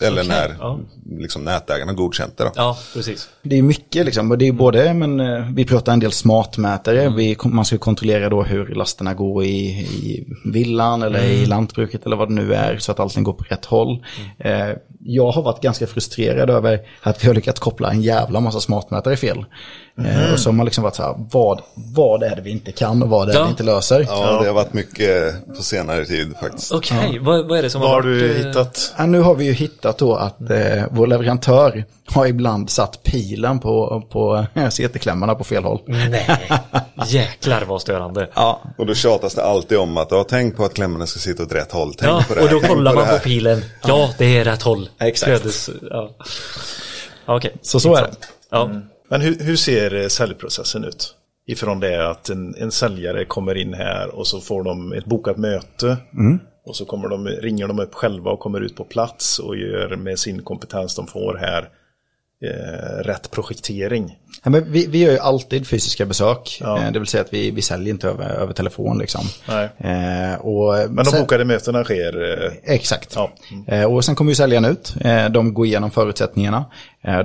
eller 0.00 0.22
Okej, 0.22 0.28
när 0.28 0.56
ja. 0.58 0.78
liksom, 1.18 1.44
nätägarna 1.44 1.92
godkänt 1.92 2.36
det. 2.36 2.44
Då. 2.44 2.50
Ja, 2.54 2.78
precis. 2.94 3.28
Det 3.42 3.58
är 3.58 3.62
mycket 3.62 4.06
liksom, 4.06 4.30
och 4.30 4.38
det 4.38 4.48
är 4.48 4.52
både, 4.52 4.94
men 4.94 5.20
eh, 5.20 5.50
vi 5.54 5.64
pratar 5.64 5.92
en 5.92 6.00
del 6.00 6.12
smartmätare, 6.12 7.08
vi, 7.08 7.36
man 7.44 7.64
ska 7.64 7.78
kontrollera 7.78 8.28
då 8.28 8.42
hur 8.42 8.66
lasterna 8.66 9.14
går 9.14 9.44
i, 9.44 9.66
i 9.80 10.26
villan 10.44 11.02
eller 11.02 11.24
i 11.24 11.46
lantbruket 11.46 12.06
eller 12.06 12.16
vad 12.16 12.28
det 12.28 12.34
nu 12.34 12.54
är 12.54 12.78
så 12.78 12.92
att 12.92 13.00
allting 13.00 13.24
går 13.24 13.32
på 13.32 13.44
rätt 13.44 13.64
håll. 13.64 14.04
Eh, 14.38 14.70
jag 15.00 15.30
har 15.30 15.42
varit 15.42 15.62
ganska 15.62 15.86
frustrerad 15.86 16.50
över 16.50 16.80
att 17.02 17.24
vi 17.24 17.28
har 17.28 17.34
lyckats 17.34 17.60
koppla 17.60 17.90
en 17.90 18.02
jävla 18.02 18.40
massa 18.40 18.60
smartmätare 18.60 19.16
fel. 19.16 19.44
Eh, 19.98 20.32
och 20.32 20.38
så 20.40 20.48
har 20.48 20.54
man 20.54 20.64
liksom 20.64 20.84
varit 20.84 20.94
så 20.94 21.02
här, 21.02 21.14
vad, 21.30 21.60
vad 21.74 22.22
är 22.22 22.36
det 22.36 22.42
vi 22.42 22.50
inte 22.50 22.72
kan 22.72 23.02
och 23.02 23.08
vad 23.08 23.28
är 23.28 23.32
det 23.32 23.38
Ja. 23.38 23.44
vi 23.44 23.50
inte 23.50 23.62
löser? 23.62 24.06
Ja, 24.08 24.40
det 24.42 24.46
har 24.46 24.54
varit 24.54 24.72
mycket 24.72 25.34
på 25.56 25.62
senare 25.62 26.04
tid 26.04 26.34
faktiskt. 26.40 26.72
Okej, 26.72 27.18
vad, 27.20 27.48
vad 27.48 27.58
är 27.58 27.62
det 27.62 27.70
som 27.70 27.80
Vad 27.80 27.90
har 27.90 27.96
har 28.02 28.02
varit... 28.02 28.18
du 28.20 28.40
eh, 28.40 28.46
hittat? 28.46 28.94
Ja, 28.98 29.06
nu 29.06 29.20
har 29.20 29.34
vi 29.34 29.44
ju 29.44 29.52
hittat 29.52 29.98
då 29.98 30.14
att 30.16 30.50
eh, 30.50 30.82
vår 30.90 31.06
leverantör 31.06 31.84
har 32.06 32.26
ibland 32.26 32.70
satt 32.70 33.02
pilen 33.02 33.58
på, 33.60 34.02
på 34.10 34.46
CT-klämmorna 34.54 35.34
på 35.34 35.44
fel 35.44 35.64
håll. 35.64 35.80
Nej, 35.86 36.50
jäklar 37.06 37.62
vad 37.64 37.80
störande. 37.80 38.30
Ja, 38.34 38.60
Och 38.78 38.86
då 38.86 38.94
tjatas 38.94 39.34
det 39.34 39.44
alltid 39.44 39.78
om 39.78 39.96
att 39.96 40.08
ja, 40.10 40.24
tänk 40.28 40.56
på 40.56 40.64
att 40.64 40.74
klämmorna 40.74 41.06
ska 41.06 41.20
sitta 41.20 41.42
åt 41.42 41.52
rätt 41.52 41.72
håll. 41.72 41.94
Tänk 41.98 42.10
Ja, 42.12 42.24
på 42.28 42.34
det 42.34 42.40
och 42.42 42.48
då 42.48 42.60
kollar 42.60 42.92
på 42.92 42.98
man 43.00 43.08
på 43.08 43.18
pilen. 43.18 43.64
Ja, 43.86 44.10
det 44.18 44.38
är 44.38 44.44
rätt 44.44 44.62
håll. 44.62 44.88
Exakt. 45.00 45.30
Flödes, 45.40 45.70
ja. 45.90 46.10
Ja, 47.26 47.36
Okej. 47.36 47.52
så 47.62 47.80
så 47.80 47.96
är 47.96 48.02
det. 48.02 48.10
Ja. 48.50 48.70
Men 49.08 49.20
hur, 49.20 49.38
hur 49.38 49.56
ser 49.56 49.94
eh, 49.94 50.08
säljprocessen 50.08 50.84
ut? 50.84 51.14
Ifrån 51.46 51.80
det 51.80 52.10
att 52.10 52.28
en, 52.28 52.54
en 52.54 52.70
säljare 52.70 53.24
kommer 53.24 53.54
in 53.54 53.74
här 53.74 54.14
och 54.14 54.26
så 54.26 54.40
får 54.40 54.64
de 54.64 54.92
ett 54.92 55.04
bokat 55.04 55.36
möte. 55.36 55.96
Och 56.66 56.76
så 56.76 56.84
kommer 56.84 57.08
de, 57.08 57.26
ringer 57.26 57.68
de 57.68 57.78
upp 57.78 57.94
själva 57.94 58.30
och 58.30 58.40
kommer 58.40 58.60
ut 58.60 58.76
på 58.76 58.84
plats 58.84 59.38
och 59.38 59.56
gör 59.56 59.96
med 59.96 60.18
sin 60.18 60.42
kompetens 60.42 60.96
de 60.96 61.06
får 61.06 61.34
här 61.34 61.68
eh, 62.46 63.04
rätt 63.04 63.30
projektering. 63.30 64.16
Ja, 64.44 64.50
men 64.50 64.72
vi, 64.72 64.86
vi 64.86 64.98
gör 64.98 65.12
ju 65.12 65.18
alltid 65.18 65.66
fysiska 65.66 66.06
besök. 66.06 66.58
Ja. 66.60 66.78
Eh, 66.78 66.92
Det 66.92 66.98
vill 66.98 67.08
säga 67.08 67.20
att 67.20 67.32
vi, 67.34 67.50
vi 67.50 67.62
säljer 67.62 67.90
inte 67.94 68.08
över, 68.08 68.30
över 68.30 68.52
telefon 68.52 68.98
liksom. 68.98 69.20
Eh, 69.78 70.34
och 70.40 70.74
Men 70.90 70.96
de 70.96 71.04
sen- 71.04 71.20
bokade 71.20 71.44
mötena 71.44 71.84
sker... 71.84 72.42
Eh, 72.44 72.74
Exakt. 72.74 73.12
Ja. 73.14 73.30
Eh, 73.66 73.84
och 73.84 74.04
sen 74.04 74.14
kommer 74.14 74.30
ju 74.30 74.34
säljaren 74.34 74.64
ut. 74.64 74.94
De 75.30 75.54
går 75.54 75.66
igenom 75.66 75.90
förutsättningarna. 75.90 76.64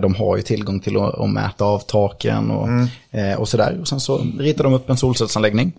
De 0.02 0.16
har 0.16 0.38
ju 0.38 0.44
tillgång 0.44 0.80
till 0.80 0.98
att, 0.98 1.20
att 1.20 1.30
mäta 1.30 1.66
av 1.66 1.80
taken 1.80 2.52
och, 2.52 2.68
eh, 3.20 3.40
och 3.40 3.50
sådär. 3.50 3.78
Och 3.82 3.88
sen 3.88 4.00
så 4.00 4.22
ritar 4.40 4.64
de 4.64 4.74
upp 4.74 4.90
en 4.90 4.98
solcellsanläggning. 4.98 5.72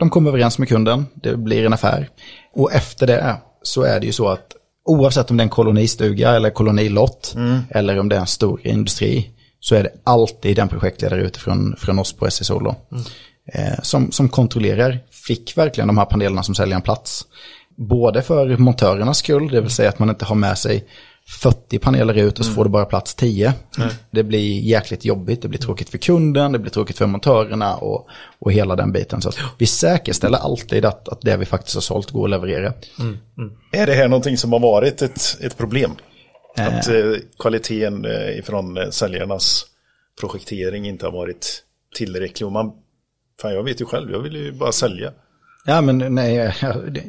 De 0.00 0.10
kommer 0.10 0.28
överens 0.30 0.58
med 0.58 0.68
kunden. 0.68 1.06
Det 1.14 1.36
blir 1.36 1.66
en 1.66 1.72
affär. 1.72 2.08
Och 2.54 2.72
efter 2.72 3.06
det 3.06 3.36
så 3.62 3.82
är 3.82 4.00
det 4.00 4.06
ju 4.06 4.12
så 4.12 4.28
att 4.28 4.54
oavsett 4.88 5.30
om 5.30 5.36
det 5.36 5.40
är 5.40 5.44
en 5.44 5.50
kolonistuga 5.50 6.30
eller 6.30 6.50
kolonilott 6.50 7.34
eller 7.70 7.98
om 7.98 8.08
det 8.08 8.16
är 8.16 8.20
en 8.20 8.26
stor 8.26 8.60
industri 8.66 9.30
så 9.60 9.74
är 9.74 9.82
det 9.82 9.90
alltid 10.04 10.56
den 10.56 10.68
projektledare 10.68 11.22
utifrån 11.22 11.76
från 11.78 11.98
oss 11.98 12.12
på 12.12 12.30
SSO 12.30 12.60
då, 12.60 12.76
eh, 13.52 13.80
som, 13.82 14.12
som 14.12 14.28
kontrollerar, 14.28 14.98
fick 15.10 15.56
verkligen 15.56 15.88
de 15.88 15.98
här 15.98 16.04
panelerna 16.04 16.42
som 16.42 16.54
säljer 16.54 16.76
en 16.76 16.82
plats? 16.82 17.26
Både 17.76 18.22
för 18.22 18.56
montörernas 18.56 19.18
skull, 19.18 19.48
det 19.48 19.60
vill 19.60 19.70
säga 19.70 19.88
att 19.88 19.98
man 19.98 20.10
inte 20.10 20.24
har 20.24 20.36
med 20.36 20.58
sig 20.58 20.84
40 21.28 21.78
paneler 21.78 22.14
ut 22.14 22.38
och 22.38 22.44
så 22.44 22.52
får 22.52 22.64
du 22.64 22.70
bara 22.70 22.84
plats 22.84 23.14
10. 23.14 23.52
Det 24.10 24.22
blir 24.22 24.60
jäkligt 24.60 25.04
jobbigt, 25.04 25.42
det 25.42 25.48
blir 25.48 25.58
tråkigt 25.58 25.88
för 25.88 25.98
kunden, 25.98 26.52
det 26.52 26.58
blir 26.58 26.70
tråkigt 26.70 26.98
för 26.98 27.06
montörerna 27.06 27.76
och, 27.76 28.08
och 28.38 28.52
hela 28.52 28.76
den 28.76 28.92
biten. 28.92 29.22
Så 29.22 29.28
att 29.28 29.38
vi 29.58 29.66
säkerställer 29.66 30.38
alltid 30.38 30.84
att, 30.84 31.08
att 31.08 31.20
det 31.20 31.36
vi 31.36 31.44
faktiskt 31.44 31.74
har 31.74 31.80
sålt 31.80 32.10
går 32.10 32.24
att 32.24 32.30
leverera. 32.30 32.72
Är 33.72 33.86
det 33.86 33.94
här 33.94 34.08
någonting 34.08 34.36
som 34.36 34.52
har 34.52 34.60
varit 34.60 35.02
ett, 35.02 35.38
ett 35.40 35.58
problem? 35.58 35.90
Att 36.56 36.88
eh, 36.88 37.12
kvaliteten 37.38 38.04
eh, 38.04 38.38
ifrån 38.38 38.76
eh, 38.76 38.90
säljarnas 38.90 39.66
projektering 40.20 40.86
inte 40.88 41.06
har 41.06 41.12
varit 41.12 41.64
tillräcklig. 41.96 42.46
Och 42.46 42.52
man, 42.52 42.72
fan 43.42 43.54
jag 43.54 43.62
vet 43.62 43.80
ju 43.80 43.84
själv, 43.84 44.10
jag 44.10 44.20
vill 44.20 44.36
ju 44.36 44.52
bara 44.52 44.72
sälja. 44.72 45.12
Ja, 45.68 45.80
men 45.80 45.98
nej, 46.14 46.54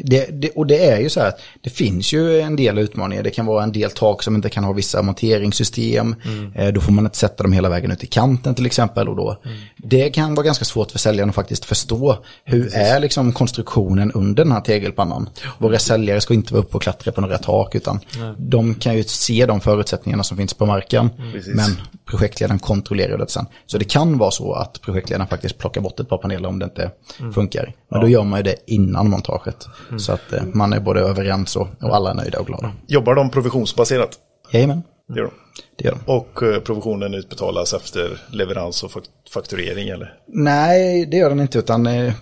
det, 0.03 0.25
det, 0.41 0.49
och 0.49 0.67
det 0.67 0.85
är 0.89 0.99
ju 0.99 1.09
så 1.09 1.19
här 1.19 1.27
att 1.27 1.39
det 1.61 1.69
finns 1.69 2.13
ju 2.13 2.39
en 2.41 2.55
del 2.55 2.77
utmaningar. 2.77 3.23
Det 3.23 3.29
kan 3.31 3.45
vara 3.45 3.63
en 3.63 3.71
del 3.71 3.91
tak 3.91 4.23
som 4.23 4.35
inte 4.35 4.49
kan 4.49 4.63
ha 4.63 4.73
vissa 4.73 5.01
monteringssystem. 5.01 6.15
Eh, 6.55 6.67
Då 6.73 6.81
får 6.81 6.91
man 6.91 7.05
inte 7.05 7.17
sätta 7.17 7.43
dem 7.43 7.51
hela 7.53 7.69
vägen 7.69 7.91
ut 7.91 8.03
i 8.03 8.07
kanten 8.07 8.55
till 8.55 8.65
exempel. 8.65 9.09
Och 9.09 9.15
då, 9.15 9.37
Det 9.77 10.09
kan 10.09 10.35
vara 10.35 10.45
ganska 10.45 10.65
svårt 10.65 10.91
för 10.91 10.99
säljaren 10.99 11.29
att 11.29 11.35
faktiskt 11.35 11.65
förstå 11.65 12.17
hur 12.43 12.75
är 12.75 12.99
liksom 12.99 13.33
konstruktionen 13.33 14.11
under 14.11 14.43
den 14.43 14.53
här 14.53 14.61
tegelpannan. 14.61 15.29
Våra 15.57 15.79
säljare 15.79 16.21
ska 16.21 16.33
inte 16.33 16.53
vara 16.53 16.63
uppe 16.63 16.77
och 16.77 16.83
klättra 16.83 17.11
på 17.11 17.21
några 17.21 17.37
tak 17.37 17.75
utan 17.75 17.99
de 18.37 18.75
kan 18.75 18.97
ju 18.97 19.03
se 19.03 19.45
de 19.45 19.61
förutsättningarna 19.61 20.23
som 20.23 20.37
finns 20.37 20.53
på 20.53 20.65
marken. 20.65 21.09
Precis. 21.33 21.55
Men 21.55 21.71
projektledaren 22.05 22.59
kontrollerar 22.59 23.17
det 23.17 23.29
sen. 23.29 23.45
Så 23.65 23.77
det 23.77 23.85
kan 23.85 24.17
vara 24.17 24.31
så 24.31 24.53
att 24.53 24.81
projektledaren 24.81 25.27
faktiskt 25.27 25.57
plockar 25.57 25.81
bort 25.81 25.99
ett 25.99 26.09
par 26.09 26.17
paneler 26.17 26.49
om 26.49 26.59
det 26.59 26.65
inte 26.65 26.91
funkar. 27.33 27.73
Men 27.91 28.01
då 28.01 28.07
gör 28.07 28.23
man 28.23 28.39
ju 28.39 28.43
det 28.43 28.48
innan 28.65 29.09
montaget. 29.09 29.67
Så 29.97 30.11
att 30.11 30.33
eh, 30.33 30.43
man 30.53 30.73
är 30.73 30.79
både 30.79 30.99
överens 30.99 31.55
och, 31.55 31.67
och 31.81 31.95
alla 31.95 32.09
är 32.09 32.13
nöjda 32.15 32.39
och 32.39 32.47
glada. 32.47 32.71
Jobbar 32.87 33.15
de 33.15 33.29
provisionsbaserat? 33.31 34.09
Jajamän, 34.51 34.83
Det 35.07 35.19
gör 35.19 35.25
de. 35.25 35.31
det 35.77 35.83
gör 35.85 35.97
de. 36.05 36.11
Och 36.11 36.43
eh, 36.43 36.59
provisionen 36.59 37.13
utbetalas 37.13 37.73
efter 37.73 38.21
leverans 38.31 38.83
och 38.83 38.91
fak- 38.91 39.09
fakturering 39.33 39.89
eller? 39.89 40.13
Nej, 40.27 41.05
det 41.05 41.17
gör 41.17 41.29
den 41.29 41.39
inte 41.39 41.59
utan 41.59 41.87
eh, 41.87 42.13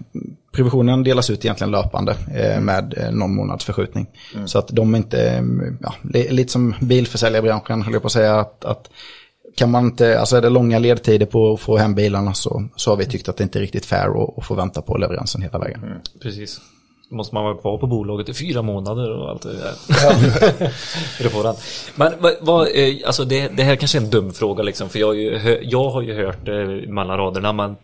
provisionen 0.56 1.04
delas 1.04 1.30
ut 1.30 1.46
egentligen 1.46 1.72
löpande 1.72 2.16
med 2.62 3.10
någon 3.12 3.36
månads 3.36 3.66
förskjutning. 3.66 4.08
Så 4.46 4.60
att 4.60 4.68
de 4.68 4.96
inte, 4.96 5.44
ja, 5.82 5.94
det 6.04 6.32
lite 6.32 6.52
som 6.52 6.76
bilförsäljarbranschen 6.82 7.82
höll 7.82 7.94
jag 7.94 8.02
på 8.02 8.06
att 8.06 8.12
säga 8.12 8.40
att, 8.40 8.66
att 8.66 8.90
kan 9.58 9.72
man 9.72 9.86
inte, 9.86 10.20
alltså 10.20 10.36
är 10.38 10.42
det 10.42 10.50
långa 10.50 10.80
ledtider 10.80 11.26
på 11.26 11.54
att 11.54 11.60
få 11.60 11.78
hem 11.78 11.96
bilarna 11.96 12.34
så, 12.34 12.64
så 12.76 12.92
har 12.92 12.98
vi 12.98 13.06
tyckt 13.06 13.30
att 13.30 13.38
det 13.38 13.44
inte 13.44 13.60
är 13.60 13.62
riktigt 13.62 13.86
fair 13.86 14.24
att, 14.24 14.38
att 14.38 14.46
få 14.46 14.56
vänta 14.56 14.82
på 14.82 14.98
leveransen 14.98 15.42
hela 15.42 15.60
vägen. 15.60 16.02
Precis. 16.22 16.62
Måste 17.10 17.36
man 17.36 17.44
vara 17.44 17.58
kvar 17.58 17.78
på 17.78 17.88
bolaget 17.88 18.30
i 18.30 18.34
fyra 18.34 18.62
månader 18.62 19.12
och 19.12 19.30
allt 19.30 19.42
det 19.42 19.54
där. 19.54 19.74
Den. 21.44 21.56
Men 21.96 22.14
vad, 22.20 22.34
vad, 22.42 22.68
eh, 22.68 22.96
alltså 23.06 23.26
det, 23.26 23.48
det 23.48 23.64
här 23.64 23.76
kanske 23.76 23.98
är 23.98 24.02
en 24.02 24.10
dum 24.10 24.34
fråga 24.34 24.64
liksom, 24.64 24.90
för 24.90 25.00
jag, 25.00 25.08
har 25.08 25.14
ju 25.14 25.60
jag 25.64 25.90
har 25.90 26.02
ju 26.02 26.26
hört 26.26 26.46
det 26.46 26.88
mellan 26.88 27.18
raderna, 27.18 27.54
men 27.54 27.76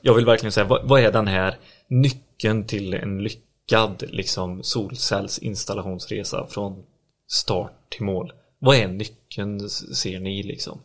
jag 0.00 0.14
vill 0.14 0.26
verkligen 0.26 0.52
säga, 0.52 0.66
vad, 0.66 0.88
vad 0.88 1.00
är 1.00 1.12
den 1.12 1.26
här 1.26 1.56
nyckeln 1.88 2.64
till 2.66 2.94
en 2.94 3.22
lyckad 3.22 4.04
liksom, 4.08 4.62
solcellsinstallationsresa 4.62 6.46
från 6.46 6.82
start 7.28 7.72
till 7.90 8.04
mål? 8.04 8.32
Vad 8.64 8.76
är 8.76 8.88
nyckeln 8.88 9.68
ser 9.70 10.20
ni 10.20 10.42
liksom? 10.42 10.78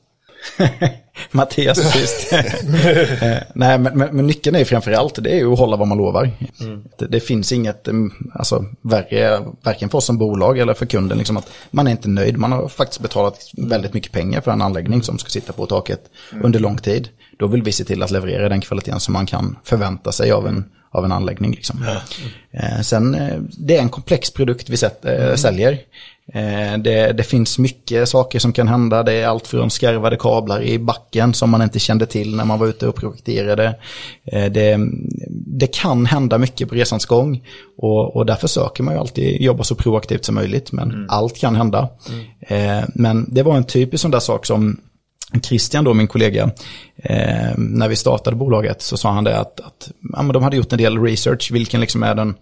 Mattias 1.32 1.92
sist. 1.92 2.32
Nej, 3.54 3.80
men, 3.80 3.84
men, 3.84 4.16
men 4.16 4.28
nyckeln 4.28 4.56
är 4.56 4.66
framför 4.66 4.92
allt 4.92 5.24
det 5.24 5.32
är 5.32 5.38
ju 5.38 5.54
att 5.54 5.60
hålla 5.60 5.78
vad 5.78 5.88
man 5.88 5.98
lovar. 5.98 6.32
Det, 6.98 7.08
det 7.08 7.20
finns 7.20 7.52
inget 7.52 7.88
mm, 7.88 8.32
alltså, 8.34 8.66
värre, 8.82 9.46
varken 9.62 9.90
för 9.90 9.98
oss 9.98 10.06
som 10.06 10.18
bolag 10.18 10.60
eller 10.60 10.74
för 10.74 10.86
kunden, 10.86 11.18
liksom 11.18 11.38
att 11.38 11.50
man 11.72 11.88
är 11.88 11.92
inte 11.92 12.10
nöjd. 12.10 12.38
Man 12.38 12.52
har 12.52 12.68
faktiskt 12.68 13.02
betalat 13.02 13.52
väldigt 13.58 13.94
mycket 13.94 14.12
pengar 14.12 14.42
för 14.42 14.52
en 14.52 14.62
anläggning 14.62 15.04
som 15.04 15.18
ska 15.18 15.30
sitta 15.30 15.54
på 15.54 15.66
taket 15.66 16.02
under 16.44 16.60
lång 16.60 16.78
tid. 16.78 17.10
Då 17.40 17.48
vill 17.48 17.64
vi 17.64 17.72
se 17.72 17.84
till 17.84 18.04
att 18.04 18.12
leverera 18.12 18.50
den 18.50 18.62
kvaliteten 18.62 19.00
som 19.00 19.14
man 19.14 19.26
kan 19.26 19.58
förvänta 19.64 20.12
sig 20.12 20.32
av 20.32 20.48
en, 20.48 20.66
av 20.92 21.06
en 21.06 21.12
anläggning. 21.12 21.52
Liksom. 21.52 21.84
Eh, 22.52 22.82
sen, 22.82 23.16
eh, 23.16 23.38
det 23.58 23.78
är 23.78 23.82
en 23.82 23.90
komplex 23.90 24.32
produkt 24.32 24.70
vi 24.70 24.78
sett, 24.78 25.06
eh, 25.06 25.36
säljer. 25.36 25.72
Eh, 26.34 26.78
Det, 26.80 27.12
det 27.18 27.24
finns 27.24 27.60
mycket 27.60 28.10
saker 28.10 28.40
som 28.40 28.54
kan 28.54 28.68
hända. 28.68 29.04
Det 29.04 29.14
är 29.14 29.28
allt 29.28 29.48
från 29.48 29.70
skarvade 29.70 30.18
kablar 30.18 30.62
i 30.64 30.80
backen 30.80 31.34
som 31.34 31.50
man 31.50 31.62
inte 31.62 31.80
kände 31.80 32.06
till 32.06 32.36
när 32.36 32.46
man 32.46 32.60
var 32.60 32.68
ute 32.68 32.88
och 32.88 32.96
projekterade. 32.96 33.76
Det, 34.32 34.80
det 35.60 35.68
kan 35.68 36.06
hända 36.06 36.38
mycket 36.38 36.70
på 36.70 36.76
resans 36.76 37.06
gång 37.06 37.44
och, 37.78 38.16
och 38.16 38.26
därför 38.26 38.42
försöker 38.48 38.84
man 38.84 38.94
ju 38.94 39.00
alltid 39.00 39.42
jobba 39.42 39.64
så 39.64 39.76
proaktivt 39.76 40.26
som 40.26 40.36
möjligt. 40.36 40.72
Men 40.72 41.06
allt 41.10 41.38
kan 41.38 41.56
hända. 41.56 41.90
Eh, 42.40 42.84
Men 42.96 43.34
det 43.34 43.44
var 43.44 43.58
en 43.58 43.64
typisk 43.64 44.02
sån 44.02 44.12
där 44.12 44.20
sak 44.20 44.46
som 44.46 44.78
Christian 45.44 45.84
då, 45.84 45.94
min 45.94 46.08
kollega, 46.08 46.52
eh, 47.04 47.58
när 47.58 47.88
vi 47.88 47.96
startade 47.96 48.36
bolaget 48.36 48.82
så 48.82 48.98
sa 48.98 49.12
han 49.12 49.24
det 49.24 49.38
att, 49.40 49.60
att 49.60 49.92
ja, 50.14 50.22
men 50.22 50.34
de 50.34 50.44
hade 50.44 50.58
gjort 50.58 50.72
en 50.72 50.78
del 50.78 51.04
research, 51.04 51.52
vilken 51.52 51.82
liksom 51.82 52.04
är 52.04 52.16
den 52.16 52.36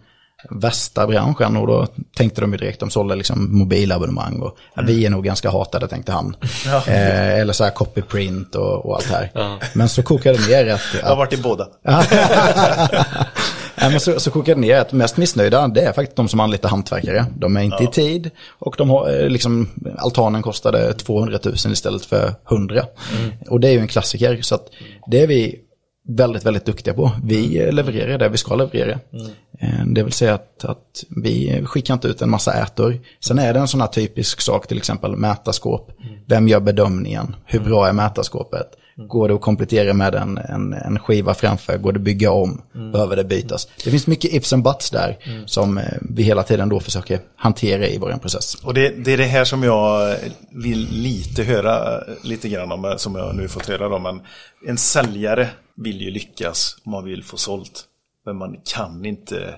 värsta 0.49 1.07
branschen 1.07 1.57
och 1.57 1.67
då 1.67 1.87
tänkte 2.15 2.41
de 2.41 2.51
ju 2.51 2.57
direkt, 2.57 2.79
de 2.79 2.89
sålde 2.89 3.15
liksom 3.15 3.57
mobilabonnemang 3.57 4.39
och 4.39 4.57
ja, 4.75 4.83
vi 4.87 5.05
är 5.05 5.09
nog 5.09 5.23
ganska 5.23 5.51
hatade 5.51 5.87
tänkte 5.87 6.11
han. 6.11 6.35
Eh, 6.87 7.39
eller 7.39 7.53
så 7.53 7.63
här 7.63 7.71
copyprint 7.71 8.55
och, 8.55 8.85
och 8.85 8.95
allt 8.95 9.09
det 9.09 9.15
här. 9.15 9.59
Men 9.73 9.89
så 9.89 10.03
kokade 10.03 10.37
det 10.37 10.47
ner 10.47 10.73
att, 10.73 10.81
Jag 11.01 11.07
har 11.07 11.15
varit 11.15 11.33
i 11.33 11.37
båda. 11.37 11.67
Men 13.81 13.99
så, 13.99 14.19
så 14.19 14.31
kokar 14.31 14.55
det 14.55 14.61
ner 14.61 14.77
att 14.77 14.93
mest 14.93 15.17
missnöjda 15.17 15.67
det 15.67 15.81
är 15.81 15.93
faktiskt 15.93 16.15
de 16.15 16.27
som 16.27 16.39
anlitar 16.39 16.69
hantverkare. 16.69 17.25
De 17.37 17.57
är 17.57 17.61
inte 17.61 17.83
i 17.83 17.87
tid 17.87 18.29
och 18.59 18.75
de 18.77 18.89
har 18.89 19.19
eh, 19.23 19.29
liksom, 19.29 19.69
altanen 19.97 20.41
kostade 20.41 20.93
200 20.93 21.39
000 21.43 21.55
istället 21.55 22.05
för 22.05 22.33
100. 22.51 22.83
Och 23.49 23.59
det 23.59 23.67
är 23.67 23.71
ju 23.71 23.79
en 23.79 23.87
klassiker 23.87 24.41
så 24.41 24.55
att 24.55 24.69
det 25.11 25.21
är 25.23 25.27
vi 25.27 25.59
väldigt, 26.09 26.45
väldigt 26.45 26.65
duktiga 26.65 26.93
på. 26.93 27.11
Vi 27.23 27.63
eh, 27.63 27.71
levererar 27.71 28.17
det 28.17 28.29
vi 28.29 28.37
ska 28.37 28.55
leverera. 28.55 28.99
Eh, 29.59 29.85
Det 29.85 30.03
vill 30.03 30.13
säga 30.13 30.33
att, 30.33 30.65
att 30.65 31.03
vi 31.23 31.61
skickar 31.65 31.93
inte 31.93 32.07
ut 32.07 32.21
en 32.21 32.29
massa 32.29 32.53
ätor. 32.53 32.99
Sen 33.19 33.39
är 33.39 33.53
det 33.53 33.59
en 33.59 33.67
sån 33.67 33.81
här 33.81 33.87
typisk 33.87 34.41
sak, 34.41 34.67
till 34.67 34.77
exempel 34.77 35.15
mätarskåp. 35.15 35.91
Vem 36.27 36.47
gör 36.47 36.59
bedömningen? 36.59 37.35
Hur 37.45 37.59
bra 37.59 37.87
är 37.87 37.93
mätarskåpet? 37.93 38.67
Går 38.97 39.27
det 39.27 39.35
att 39.35 39.41
komplettera 39.41 39.93
med 39.93 40.15
en, 40.15 40.37
en, 40.37 40.73
en 40.73 40.99
skiva 40.99 41.33
framför? 41.33 41.77
Går 41.77 41.91
det 41.91 41.97
att 41.97 42.03
bygga 42.03 42.31
om? 42.31 42.61
Behöver 42.91 43.15
det 43.15 43.23
bytas? 43.23 43.67
Det 43.83 43.91
finns 43.91 44.07
mycket 44.07 44.33
ifs 44.33 44.53
and 44.53 44.63
buts 44.63 44.91
där 44.91 45.17
som 45.45 45.77
eh, 45.77 45.83
vi 46.01 46.23
hela 46.23 46.43
tiden 46.43 46.69
då 46.69 46.79
försöker 46.79 47.19
hantera 47.35 47.87
i 47.87 47.97
vår 47.97 48.11
process. 48.11 48.55
Och 48.55 48.73
det, 48.73 48.89
det 48.89 49.13
är 49.13 49.17
det 49.17 49.23
här 49.23 49.45
som 49.45 49.63
jag 49.63 50.15
vill 50.51 50.87
lite 50.91 51.43
höra 51.43 52.03
lite 52.23 52.49
grann 52.49 52.71
om, 52.71 52.93
som 52.97 53.15
jag 53.15 53.35
nu 53.35 53.47
fått 53.47 53.65
höra 53.65 53.95
om. 53.95 54.03
Men 54.03 54.21
en 54.67 54.77
säljare 54.77 55.49
vill 55.75 56.01
ju 56.01 56.11
lyckas 56.11 56.77
om 56.85 56.91
man 56.91 57.05
vill 57.05 57.23
få 57.23 57.37
sålt. 57.37 57.83
Men 58.25 58.37
man 58.37 58.55
kan 58.75 59.05
inte 59.05 59.55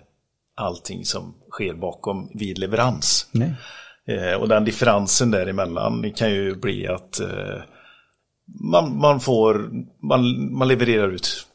allting 0.55 1.05
som 1.05 1.33
sker 1.51 1.73
bakom 1.73 2.29
vid 2.33 2.57
leverans. 2.57 3.27
Nej. 3.31 3.53
Eh, 4.07 4.33
och 4.33 4.47
den 4.47 4.65
differensen 4.65 5.31
däremellan 5.31 6.13
kan 6.15 6.31
ju 6.31 6.55
bli 6.55 6.87
att 6.87 7.19
eh, 7.19 7.61
man, 8.53 8.97
man 8.97 9.19
får, 9.19 9.69
man, 10.01 10.53
man 10.53 10.67
levererar 10.67 11.11
ut 11.11 11.45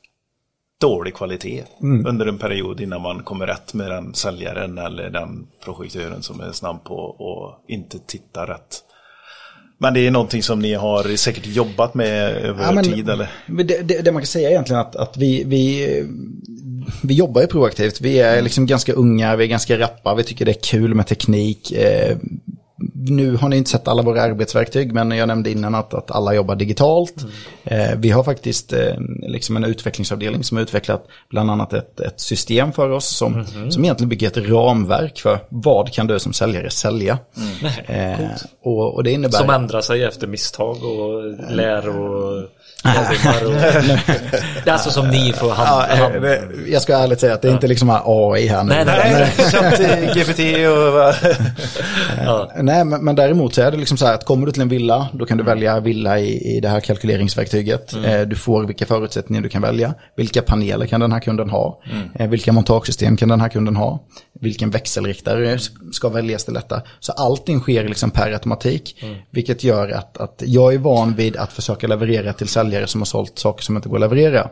dålig 0.81 1.15
kvalitet 1.15 1.65
under 2.07 2.27
en 2.27 2.39
period 2.39 2.81
innan 2.81 3.03
man 3.03 3.23
kommer 3.23 3.47
rätt 3.47 3.75
med 3.75 3.91
den 3.91 4.15
säljaren 4.15 4.79
eller 4.79 5.11
den 5.11 5.47
projektören 5.65 6.23
som 6.23 6.41
är 6.41 6.53
snabb 6.53 6.85
på 6.85 6.95
och 6.97 7.65
inte 7.69 7.99
tittar 7.99 8.47
rätt. 8.47 8.83
Men 9.79 9.95
det 9.95 10.07
är 10.07 10.11
någonting 10.11 10.43
som 10.43 10.59
ni 10.61 10.75
har 10.75 11.17
säkert 11.17 11.47
jobbat 11.47 11.95
med 11.95 12.31
över 12.37 12.65
Ja, 12.65 12.73
men- 12.73 12.85
tid 12.85 13.09
eller? 13.09 13.31
Det, 13.47 13.63
det, 13.63 14.05
det 14.05 14.13
man 14.13 14.23
kan 14.23 14.27
säga 14.27 14.51
egentligen 14.51 14.81
att, 14.81 14.97
att 14.97 15.17
vi, 15.17 15.45
vi, 15.45 15.89
vi 17.03 17.15
jobbar 17.15 17.41
ju 17.41 17.47
proaktivt. 17.47 18.01
Vi 18.01 18.19
är 18.19 18.43
liksom 18.43 18.67
ganska 18.67 18.93
unga, 18.93 19.37
vi 19.37 19.45
är 19.45 19.49
ganska 19.49 19.79
rappa, 19.79 20.15
vi 20.15 20.25
tycker 20.25 20.45
det 20.45 20.51
är 20.51 20.63
kul 20.71 20.95
med 20.95 21.07
teknik. 21.07 21.73
Nu 23.09 23.37
har 23.37 23.49
ni 23.49 23.57
inte 23.57 23.71
sett 23.71 23.89
alla 23.89 24.03
våra 24.03 24.23
arbetsverktyg, 24.23 24.93
men 24.93 25.11
jag 25.11 25.29
nämnde 25.29 25.51
innan 25.51 25.75
att, 25.75 25.95
att 25.95 26.11
alla 26.11 26.35
jobbar 26.35 26.57
digitalt. 26.57 27.15
Eh, 27.65 27.91
vi 27.97 28.11
har 28.11 28.25
faktiskt 28.25 28.73
eh, 28.73 28.95
liksom 29.23 29.57
en 29.57 29.65
utvecklingsavdelning 29.65 30.45
som 30.45 30.57
har 30.57 30.63
utvecklat 30.63 31.07
bland 31.31 31.51
annat 31.51 31.73
ett, 31.73 32.01
ett 32.01 32.21
system 32.21 32.73
för 32.73 32.91
oss 32.91 33.07
som, 33.07 33.47
som 33.71 33.85
egentligen 33.85 34.09
bygger 34.09 34.27
ett 34.27 34.37
ramverk 34.37 35.21
för 35.21 35.39
vad 35.49 35.93
kan 35.93 36.07
du 36.07 36.19
som 36.19 36.33
säljare 36.33 36.71
sälja. 36.71 37.19
Eh, 37.87 38.29
och, 38.63 38.95
och 38.95 39.05
det 39.05 39.11
innebär... 39.11 39.39
Som 39.39 39.51
ändrar 39.51 39.81
sig 39.81 40.05
efter 40.05 40.27
misstag 40.27 40.77
och 40.85 41.25
lär 41.51 41.89
och... 41.89 42.49
Det 44.65 44.71
är 44.71 44.73
alltså 44.73 44.91
som 44.91 45.09
ni 45.09 45.33
får 45.33 45.51
hand, 45.51 45.85
Ja, 45.91 45.97
hand. 45.97 46.15
eh, 46.15 46.21
det- 46.21 46.41
jag 46.67 46.83
ska 46.83 46.97
ärligt 46.97 47.21
säga 47.21 47.35
att 47.35 47.43
det 47.43 47.49
är 47.49 47.53
inte 47.53 47.67
liksom 47.67 47.91
AI 48.05 48.47
här 48.49 48.65
nu. 48.65 48.69
Nej, 48.75 48.85
nej, 48.85 49.33
Nej, 49.79 50.11
GPT 50.15 50.41
och... 50.69 51.15
Ja. 52.25 52.51
Nej, 52.63 52.85
men, 52.85 53.05
men 53.05 53.15
däremot 53.17 53.55
så 53.55 53.63
är 53.63 53.71
det 53.71 53.77
liksom 53.77 53.97
så 53.97 54.07
här 54.07 54.15
att 54.15 54.25
kommer 54.25 54.47
du 54.47 54.53
till 54.53 54.63
en 54.63 54.69
villa, 54.69 55.09
då 55.13 55.27
kan 55.27 55.39
du 55.39 55.45
välja 55.45 55.81
villa 55.81 56.19
i, 56.19 56.57
i 56.57 56.61
det 56.61 56.69
här 56.69 56.81
kalkyleringsverktyget. 56.81 57.95
Eh, 58.05 58.21
du 58.21 58.37
får 58.37 58.65
vilka 58.65 58.87
förutsättningar 58.87 59.43
du 59.43 59.49
kan 59.49 59.63
välja. 59.63 59.95
Vilka 60.17 60.43
paneler 60.43 60.87
kan 60.87 61.01
den 61.01 61.13
här 61.13 61.21
kunden 61.21 61.51
ha? 61.51 61.81
Eh, 62.15 62.29
vilka 62.29 62.53
montagesystem 62.53 63.17
kan 63.17 63.29
den 63.29 63.41
här 63.41 63.49
kunden 63.49 63.77
ha? 63.77 63.99
Vilken 64.41 64.71
växelriktare 64.71 65.59
ska 65.93 66.09
väljas 66.09 66.45
till 66.45 66.55
detta? 66.55 66.83
Så 67.01 67.13
allting 67.13 67.61
sker 67.61 67.89
liksom 67.89 68.11
per 68.11 68.33
automatik. 68.33 69.05
Vilket 69.31 69.65
gör 69.65 69.89
att, 69.91 70.17
att 70.19 70.43
jag 70.47 70.75
är 70.75 70.79
van 70.79 71.15
vid 71.15 71.37
att 71.37 71.53
försöka 71.53 71.87
leverera 71.87 72.33
till 72.33 72.49
säljare 72.49 72.74
som 72.87 73.01
har 73.01 73.07
sålt 73.07 73.39
saker 73.39 73.63
som 73.65 73.77
inte 73.77 73.89
går 73.89 73.97
att 73.97 74.01
leverera. 74.01 74.51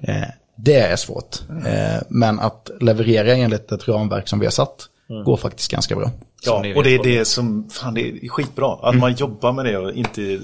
Eh, 0.00 0.28
det 0.56 0.76
är 0.76 0.96
svårt. 0.96 1.36
Eh, 1.66 2.02
men 2.08 2.40
att 2.40 2.70
leverera 2.80 3.34
enligt 3.34 3.72
ett 3.72 3.88
ramverk 3.88 4.28
som 4.28 4.38
vi 4.38 4.46
har 4.46 4.50
satt 4.50 4.88
går 5.24 5.36
faktiskt 5.36 5.70
ganska 5.70 5.96
bra. 5.96 6.10
Ja, 6.44 6.64
och 6.76 6.84
det 6.84 6.94
är 6.94 7.02
det 7.02 7.24
som, 7.24 7.70
fan 7.70 7.94
det 7.94 8.08
är 8.08 8.28
skitbra. 8.28 8.78
Att 8.82 8.96
man 8.96 9.14
jobbar 9.14 9.52
med 9.52 9.64
det 9.64 9.78
och 9.78 9.92
inte 9.92 10.40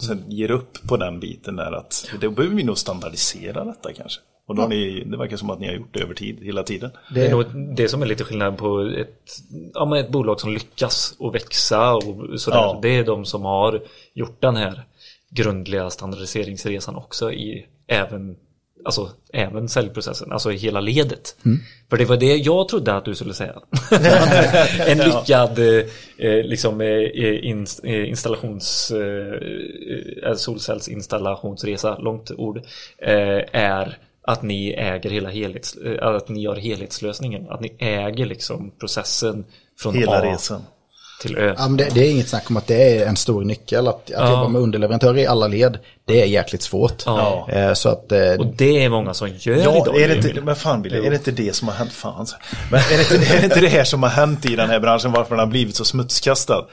sen 0.00 0.24
ger 0.28 0.50
upp 0.50 0.88
på 0.88 0.96
den 0.96 1.20
biten 1.20 1.56
där 1.56 1.72
att 1.72 2.08
då 2.20 2.30
behöver 2.30 2.56
vi 2.56 2.62
nog 2.62 2.78
standardisera 2.78 3.64
detta 3.64 3.92
kanske. 3.92 4.20
Och 4.46 4.54
då 4.54 4.62
har 4.62 4.68
ni, 4.68 5.04
det 5.06 5.16
verkar 5.16 5.36
som 5.36 5.50
att 5.50 5.60
ni 5.60 5.66
har 5.66 5.74
gjort 5.74 5.94
det 5.94 6.00
över 6.00 6.14
tid, 6.14 6.38
hela 6.42 6.62
tiden. 6.62 6.90
Det 7.14 7.26
är 7.26 7.30
nog 7.30 7.44
det 7.76 7.88
som 7.88 8.02
är 8.02 8.06
lite 8.06 8.24
skillnad 8.24 8.56
på 8.56 8.80
ett, 8.80 9.38
ja, 9.74 9.84
men 9.84 9.98
ett 9.98 10.10
bolag 10.10 10.40
som 10.40 10.52
lyckas 10.52 11.14
och 11.18 11.34
växa 11.34 11.94
och 11.94 12.40
sådär. 12.40 12.58
Ja. 12.58 12.78
Det 12.82 12.88
är 12.88 13.04
de 13.04 13.24
som 13.24 13.44
har 13.44 13.82
gjort 14.14 14.40
den 14.40 14.56
här 14.56 14.84
grundliga 15.30 15.90
standardiseringsresan 15.90 16.96
också 16.96 17.32
i 17.32 17.66
även 17.88 18.36
Alltså 18.84 19.10
även 19.32 19.68
säljprocessen, 19.68 20.32
alltså 20.32 20.52
i 20.52 20.56
hela 20.56 20.80
ledet. 20.80 21.36
För 21.90 21.96
det 21.96 22.04
var 22.04 22.16
det 22.16 22.36
jag 22.36 22.68
trodde 22.68 22.94
att 22.94 23.04
du 23.04 23.14
skulle 23.14 23.34
säga. 23.34 23.54
en 24.86 24.98
lyckad 24.98 25.58
eh, 25.58 25.84
eh, 26.18 26.44
liksom, 26.44 26.80
eh, 26.80 26.86
inst- 27.42 27.80
eh, 27.84 28.08
installations, 28.08 28.90
eh, 28.90 30.28
eh, 30.30 30.34
solcellsinstallationsresa, 30.36 31.98
långt 31.98 32.30
ord, 32.30 32.56
eh, 32.98 33.42
är 33.52 33.98
att 34.22 34.42
ni 34.42 34.70
äger 34.72 35.10
hela 35.10 35.28
helhets, 35.28 35.76
eh, 35.76 36.06
att 36.06 36.28
ni 36.28 36.42
gör 36.42 36.56
helhetslösningen. 36.56 37.46
Att 37.50 37.60
ni 37.60 37.76
äger 37.78 38.26
liksom 38.26 38.72
processen 38.80 39.44
från 39.78 39.94
Hela 39.94 40.12
A 40.18 40.24
resan. 40.32 40.62
Till 41.20 41.36
Ö. 41.36 41.54
Ja, 41.58 41.68
men 41.68 41.76
det, 41.76 41.88
det 41.94 42.00
är 42.06 42.10
inget 42.10 42.28
snack 42.28 42.50
om 42.50 42.56
att 42.56 42.66
det 42.66 42.98
är 42.98 43.06
en 43.06 43.16
stor 43.16 43.44
nyckel. 43.44 43.88
Att, 43.88 43.94
att 43.94 44.10
Ja. 44.10 44.30
jobba 44.30 44.48
med 44.48 44.60
underleverantörer 44.62 45.18
i 45.18 45.26
alla 45.26 45.46
led, 45.46 45.78
det 46.04 46.22
är 46.22 46.26
jäkligt 46.26 46.62
svårt. 46.62 47.02
Ja. 47.06 47.48
Eh, 47.50 47.72
så 47.72 47.88
att, 47.88 48.12
eh, 48.12 48.18
Och 48.38 48.46
det 48.46 48.84
är 48.84 48.88
många 48.88 49.14
som 49.14 49.28
gör 49.38 49.54
Ja, 49.56 49.76
idag. 49.82 50.00
är 50.00 50.08
det 50.08 50.16
inte, 50.16 50.40
men 50.40 50.56
fan 50.56 50.82
Billy, 50.82 51.06
är 51.06 51.10
det 51.10 51.16
inte 51.16 51.30
det 51.30 51.54
som 51.56 51.68
har 51.68 51.74
hänt? 51.74 51.92
Fan. 51.92 52.26
Men 52.70 52.80
är 52.80 52.96
det, 52.96 53.14
inte, 53.14 53.34
är 53.34 53.38
det 53.38 53.44
inte 53.44 53.60
det 53.60 53.68
här 53.68 53.84
som 53.84 54.02
har 54.02 54.10
hänt 54.10 54.44
i 54.46 54.56
den 54.56 54.70
här 54.70 54.80
branschen, 54.80 55.12
varför 55.12 55.30
den 55.30 55.38
har 55.38 55.46
blivit 55.46 55.76
så 55.76 55.84
smutskastad? 55.84 56.64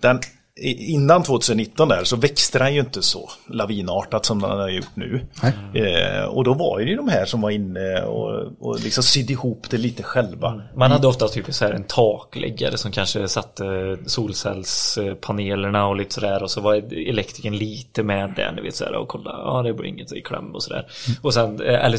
Den, 0.00 0.20
innan 0.62 1.22
2019 1.22 1.88
där 1.88 2.04
så 2.04 2.16
växte 2.16 2.58
den 2.58 2.74
ju 2.74 2.80
inte 2.80 3.02
så 3.02 3.30
lavinartat 3.46 4.24
som 4.24 4.40
den 4.40 4.50
har 4.50 4.68
gjort 4.68 4.96
nu. 4.96 5.26
Eh, 5.74 6.24
och 6.24 6.44
då 6.44 6.54
var 6.54 6.80
ju 6.80 6.96
de 6.96 7.08
här 7.08 7.24
som 7.24 7.40
var 7.40 7.50
inne 7.50 8.02
och, 8.02 8.52
och 8.60 8.80
liksom 8.80 9.02
sydde 9.02 9.32
ihop 9.32 9.66
det 9.70 9.76
lite 9.76 10.02
själva. 10.02 10.62
Man 10.76 10.90
hade 10.90 11.06
ofta 11.06 11.28
typ 11.28 11.54
så 11.54 11.64
här 11.64 11.72
en 11.72 11.84
takläggare 11.84 12.78
som 12.78 12.92
kanske 12.92 13.28
satte 13.28 13.96
solcellspanelerna 14.06 15.86
och 15.86 15.96
lite 15.96 16.14
sådär 16.14 16.42
och 16.42 16.50
så 16.50 16.60
var 16.60 16.74
elektrikern 17.08 17.56
lite 17.56 18.02
med 18.02 18.32
där 18.36 18.52
ni 18.52 18.62
vet 18.62 18.74
sådär 18.74 18.94
och 18.94 19.08
kolla, 19.08 19.30
ja 19.30 19.62
det 19.62 19.74
blir 19.74 19.88
inget 19.88 20.12
i 20.12 20.20
kläm 20.20 20.54
och 20.54 20.62
sådär. 20.62 20.86
Och 21.22 21.34
sen, 21.34 21.62
eh, 21.62 21.84
eller 21.84 21.98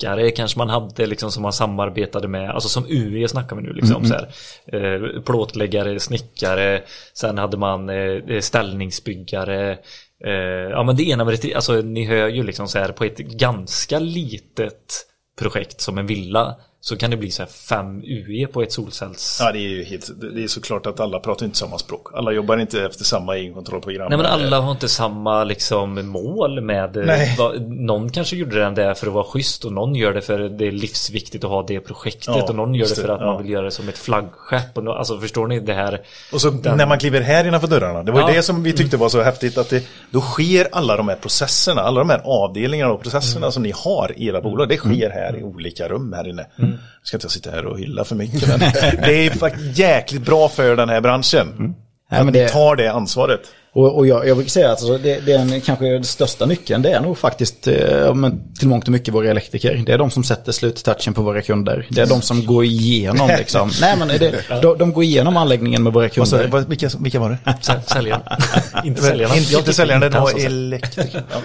snickare 0.00 0.30
kanske 0.30 0.58
man 0.58 0.68
hade 0.68 1.06
liksom 1.06 1.32
som 1.32 1.42
man 1.42 1.52
samarbetade 1.52 2.28
med, 2.28 2.50
alltså 2.50 2.68
som 2.68 2.86
UE 2.88 3.28
snackar 3.28 3.56
vi 3.56 3.62
nu 3.62 3.72
liksom 3.72 4.04
så 4.04 4.14
här, 4.14 4.28
eh, 4.66 5.22
plåtläggare, 5.22 6.00
snickare, 6.00 6.82
sen 7.14 7.38
hade 7.38 7.56
man 7.56 7.88
eh, 7.88 8.40
ställningsbyggare, 8.40 9.78
eh, 10.24 10.70
ja 10.70 10.82
men 10.82 10.96
det 10.96 11.02
ena 11.02 11.24
med 11.24 11.38
det, 11.42 11.54
alltså 11.54 11.72
ni 11.72 12.04
hör 12.04 12.28
ju 12.28 12.42
liksom 12.42 12.68
så 12.68 12.78
här 12.78 12.92
på 12.92 13.04
ett 13.04 13.18
ganska 13.18 13.98
litet 13.98 15.06
projekt 15.38 15.80
som 15.80 15.98
en 15.98 16.06
villa 16.06 16.56
så 16.88 16.96
kan 16.96 17.10
det 17.10 17.16
bli 17.16 17.30
så 17.30 17.42
här 17.42 17.48
fem 17.50 18.02
UE 18.04 18.46
på 18.46 18.62
ett 18.62 18.72
solcells... 18.72 19.38
Ja, 19.42 19.52
det 19.52 19.58
är 19.58 19.68
ju 19.68 19.84
helt, 19.84 20.10
det 20.34 20.42
är 20.44 20.48
såklart 20.48 20.86
att 20.86 21.00
alla 21.00 21.18
pratar 21.20 21.46
inte 21.46 21.58
samma 21.58 21.78
språk. 21.78 22.06
Alla 22.14 22.32
jobbar 22.32 22.56
inte 22.58 22.82
efter 22.84 23.04
samma 23.04 23.36
egenkontrollprogram. 23.36 24.06
Nej 24.08 24.16
men 24.18 24.26
alla 24.26 24.60
har 24.60 24.70
inte 24.70 24.88
samma 24.88 25.44
liksom 25.44 26.08
mål 26.08 26.60
med 26.60 26.96
Nej. 27.06 27.34
vad, 27.38 27.70
Någon 27.70 28.10
kanske 28.10 28.36
gjorde 28.36 28.58
den 28.58 28.74
där 28.74 28.94
för 28.94 29.06
att 29.06 29.12
vara 29.12 29.24
schysst 29.24 29.64
och 29.64 29.72
någon 29.72 29.94
gör 29.94 30.14
det 30.14 30.22
för 30.22 30.40
att 30.40 30.58
det 30.58 30.66
är 30.66 30.72
livsviktigt 30.72 31.44
att 31.44 31.50
ha 31.50 31.62
det 31.62 31.80
projektet 31.80 32.26
Ja, 32.26 32.42
och 32.42 32.54
någon 32.54 32.74
gör 32.74 32.86
det 32.88 32.94
för 32.94 33.08
att 33.08 33.20
ja. 33.20 33.26
man 33.26 33.42
vill 33.42 33.52
göra 33.52 33.64
det 33.64 33.70
som 33.70 33.88
ett 33.88 33.98
flaggskepp 33.98 34.78
och 34.78 34.84
nå- 34.84 34.92
Alltså 34.92 35.18
förstår 35.20 35.46
ni 35.46 35.60
det 35.60 35.74
här 35.74 36.00
Och 36.32 36.40
så 36.40 36.50
när 36.50 36.86
man 36.86 36.98
kliver 36.98 37.20
här 37.20 37.46
innanför 37.46 37.68
dörrarna, 37.68 38.02
det 38.02 38.12
var 38.12 38.20
Ja. 38.20 38.26
det 38.26 38.42
som 38.42 38.62
vi 38.62 38.72
tyckte 38.72 38.96
var 38.96 39.08
så 39.08 39.22
häftigt 39.22 39.58
att 39.58 39.70
det, 39.70 39.84
då 40.10 40.20
sker 40.20 40.68
alla 40.72 40.96
de 40.96 41.08
här 41.08 41.16
processerna, 41.16 41.80
alla 41.82 41.98
de 42.00 42.10
här 42.10 42.20
avdelningarna 42.24 42.92
och 42.92 43.02
processerna 43.02 43.50
som 43.50 43.62
ni 43.62 43.72
har 43.76 44.12
i 44.16 44.26
era 44.26 44.40
bolag, 44.40 44.68
det 44.68 44.76
sker 44.76 45.10
här 45.10 45.36
i 45.38 45.42
olika 45.42 45.88
rum 45.88 46.12
här 46.12 46.28
inne. 46.28 46.46
Nu 46.76 47.00
ska 47.02 47.16
inte 47.16 47.24
jag 47.24 47.30
sitta 47.32 47.50
här 47.50 47.64
och 47.66 47.78
hylla 47.78 48.04
för 48.04 48.14
mycket, 48.16 48.48
men 48.48 48.58
det 49.02 49.26
är 49.26 49.30
faktiskt 49.30 49.78
jäkligt 49.78 50.22
bra 50.22 50.48
för 50.48 50.76
den 50.76 50.88
här 50.88 51.00
branschen. 51.00 51.54
Nej, 52.10 52.18
att 52.20 52.24
men 52.24 52.32
ni 52.34 52.38
det- 52.40 52.48
tar 52.48 52.76
det 52.76 52.88
ansvaret. 52.92 53.40
Och, 53.76 53.96
och 53.96 54.06
jag, 54.06 54.28
jag 54.28 54.36
brukar 54.36 54.50
säga 54.50 54.66
att 54.66 54.70
alltså, 54.72 54.98
det, 54.98 55.20
det 55.26 55.32
är 55.32 55.38
en, 55.38 55.60
kanske 55.60 55.84
den 55.92 56.04
största 56.04 56.46
nyckeln, 56.46 56.82
det 56.82 56.90
är 56.90 57.00
nog 57.00 57.18
faktiskt 57.18 57.66
eh, 57.68 58.14
men 58.14 58.54
till 58.58 58.68
mångt 58.68 58.84
och 58.84 58.90
mycket 58.92 59.14
våra 59.14 59.30
elektriker. 59.30 59.82
Det 59.86 59.92
är 59.92 59.98
de 59.98 60.10
som 60.10 60.24
sätter 60.24 60.52
sluttouchen 60.52 61.14
på 61.14 61.22
våra 61.22 61.42
kunder. 61.42 61.86
Det 61.90 62.00
är 62.00 62.06
de 62.06 62.22
som 62.22 62.46
går 62.46 62.64
igenom 62.64 63.30
liksom. 63.38 63.70
Nej 63.80 63.96
men 63.98 64.08
det, 64.08 64.34
de, 64.62 64.78
de 64.78 64.92
går 64.92 65.04
igenom 65.04 65.36
anläggningen 65.36 65.82
med 65.82 65.92
våra 65.92 66.08
kunder. 66.08 66.48
Vad- 66.48 66.68
vilka, 66.68 66.90
vilka 67.00 67.20
var 67.20 67.30
det? 67.30 67.38
Sä- 67.62 67.80
Säljaren 67.92 68.22
Inte 68.84 69.02
säljarna 69.02 69.36
Inte, 69.36 69.72
säljaren, 69.72 70.00
det 70.00 70.08
var 70.20 70.26
sa 70.30 70.38
så. 70.38 70.46
elektriker. 70.46 71.22
Ja. 71.30 71.36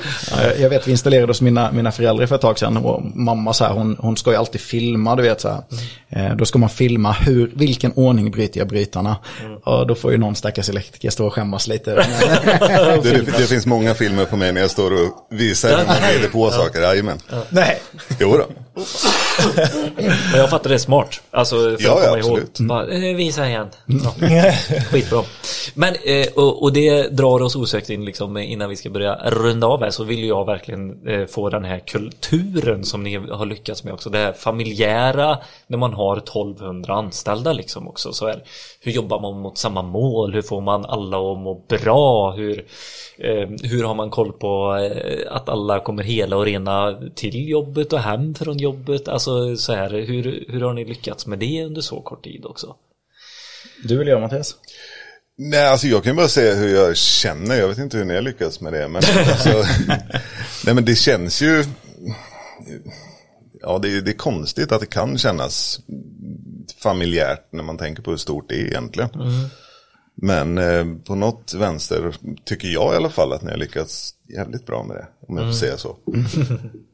Ja, 0.44 0.54
jag- 0.60 0.70
vet 0.70 0.88
vi 0.88 0.92
installerade 0.92 1.28
hos 1.28 1.42
mina, 1.42 1.72
mina 1.72 1.92
föräldrar 1.92 2.26
för 2.26 2.36
ett 2.36 2.42
tag 2.42 2.60
sedan 2.60 2.78
och 2.78 3.04
mamma 3.16 3.54
så 3.54 3.64
här, 3.64 3.72
hon, 3.74 3.98
hon 4.00 4.18
ska 4.18 4.32
ju 4.32 4.38
alltid 4.38 4.62
filma, 4.62 5.16
du 5.16 5.24
vet 5.24 5.42
så 5.42 5.50
här. 5.50 5.62
Eh, 6.10 6.36
då 6.36 6.46
ska 6.46 6.60
man 6.60 6.70
filma 6.70 7.12
hur, 7.12 7.52
vilken 7.56 7.92
ordning 7.96 8.32
bryter 8.32 8.60
jag 8.60 8.68
brytarna. 8.68 9.16
Och 9.64 9.88
då 9.88 9.96
får 9.96 10.12
ju 10.12 10.18
någon 10.18 10.36
stackars 10.36 10.70
elektriker 10.70 11.10
stå 11.10 11.26
och 11.28 11.34
skämmas 11.34 11.68
lite. 11.68 12.06
Det, 13.04 13.12
det, 13.12 13.32
det 13.38 13.48
finns 13.48 13.66
många 13.66 13.94
filmer 13.94 14.26
på 14.26 14.36
mig 14.36 14.52
när 14.52 14.62
jag 14.62 14.72
står 14.72 14.92
och 14.94 15.28
visar 15.30 15.70
hur 15.78 15.86
man 15.86 15.96
vrider 16.12 16.30
på 16.30 16.52
saker. 16.52 16.82
Jajamän. 16.82 17.20
Nej, 17.50 17.82
Jo 18.20 18.38
då. 18.38 18.46
Men 20.32 20.40
jag 20.40 20.50
fattar 20.50 20.70
det 20.70 20.76
är 20.76 20.80
smart 20.80 21.22
Alltså 21.32 21.56
för 21.56 21.78
Ja, 21.80 21.98
att 21.98 22.04
ja, 22.04 22.06
komma 22.06 22.20
ihåg 22.20 22.40
absolut. 22.40 22.60
Bara, 22.60 22.88
eh, 22.88 23.16
Visa 23.16 23.48
igen 23.48 23.68
ja. 23.86 24.14
Skitbra 24.92 25.24
Men 25.74 25.96
eh, 26.06 26.28
och, 26.36 26.64
och 26.64 26.74
det 26.74 27.08
drar 27.08 27.42
oss 27.42 27.56
osökt 27.56 27.90
in 27.90 28.06
liksom 28.06 28.38
innan 28.38 28.70
vi 28.70 28.76
ska 28.76 28.90
börja 28.90 29.16
runda 29.16 29.68
av 29.68 29.84
här 29.84 29.90
så 29.90 30.04
vill 30.04 30.24
jag 30.24 30.46
verkligen 30.46 31.08
eh, 31.08 31.26
få 31.26 31.50
den 31.50 31.66
här 31.66 31.80
kulturen 31.80 32.84
som 32.84 33.04
ni 33.04 33.16
har 33.16 33.46
lyckats 33.46 33.84
med 33.84 33.94
också 33.94 34.10
Det 34.10 34.18
här 34.18 34.34
familjära 34.34 35.38
när 35.68 35.78
man 35.78 35.94
har 35.94 36.18
1200 36.18 36.94
anställda 36.94 37.54
liksom 37.54 37.88
också 37.88 38.14
så 38.14 38.28
är 38.28 38.44
Hur 38.80 38.92
jobbar 38.92 39.20
man 39.20 39.40
mot 39.42 39.58
samma 39.58 39.82
mål? 39.82 40.34
Hur 40.34 40.42
får 40.42 40.62
man 40.62 40.86
alla 40.86 41.18
att 41.18 41.40
må 41.40 41.66
bra? 41.68 42.32
Hur, 42.32 42.66
hur 43.64 43.84
har 43.84 43.96
man 43.96 44.10
koll 44.10 44.34
på 44.34 44.72
att 45.30 45.50
alla 45.50 45.80
kommer 45.80 46.04
hela 46.04 46.38
och 46.38 46.46
rena 46.46 47.00
till 47.16 47.50
jobbet 47.50 47.94
och 47.94 48.00
hem 48.00 48.36
från 48.36 48.58
jobbet? 48.58 48.71
Alltså 49.08 49.58
så 49.58 49.74
här, 49.74 49.90
hur, 49.90 50.46
hur 50.50 50.62
har 50.62 50.74
ni 50.74 50.86
lyckats 50.86 51.28
med 51.28 51.40
det 51.40 51.64
under 51.64 51.82
så 51.82 52.02
kort 52.02 52.24
tid 52.24 52.46
också? 52.46 52.76
Du 53.84 53.98
vill 53.98 54.08
göra 54.08 54.20
Mattias? 54.20 54.56
Nej, 55.38 55.68
alltså 55.68 55.88
jag 55.88 56.04
kan 56.04 56.16
bara 56.16 56.28
säga 56.28 56.56
hur 56.56 56.76
jag 56.76 56.98
känner. 56.98 57.56
Jag 57.56 57.68
vet 57.68 57.78
inte 57.78 57.98
hur 57.98 58.06
ni 58.06 58.16
har 58.16 58.22
lyckats 58.22 58.62
med 58.62 58.74
det. 58.74 58.88
Men, 58.88 59.02
alltså, 59.06 59.50
nej, 60.66 60.76
men 60.76 60.86
det 60.86 60.96
känns 60.96 61.42
ju... 61.42 61.64
Ja, 63.62 63.80
det 63.80 63.98
är, 63.98 64.02
det 64.02 64.12
är 64.12 64.18
konstigt 64.18 64.72
att 64.72 64.80
det 64.80 64.86
kan 64.86 65.18
kännas 65.18 65.80
familjärt 66.78 67.48
när 67.52 67.64
man 67.64 67.78
tänker 67.78 68.04
på 68.04 68.10
hur 68.10 68.18
stort 68.18 68.50
det 68.50 68.56
är 68.56 68.66
egentligen. 68.66 69.10
Men 70.16 70.58
eh, 70.58 70.86
på 71.06 71.16
något 71.16 71.54
vänster 71.54 72.16
tycker 72.46 72.68
jag 72.68 72.94
i 72.94 72.98
alla 72.98 73.10
fall 73.10 73.34
att 73.34 73.42
ni 73.42 73.52
har 73.52 73.58
lyckats 73.58 74.14
jävligt 74.36 74.66
bra 74.66 74.84
med 74.84 74.96
det. 74.98 75.08
Om 75.28 75.38
jag 75.38 75.46
får 75.46 75.54
säga 75.54 75.78
så. 75.78 75.98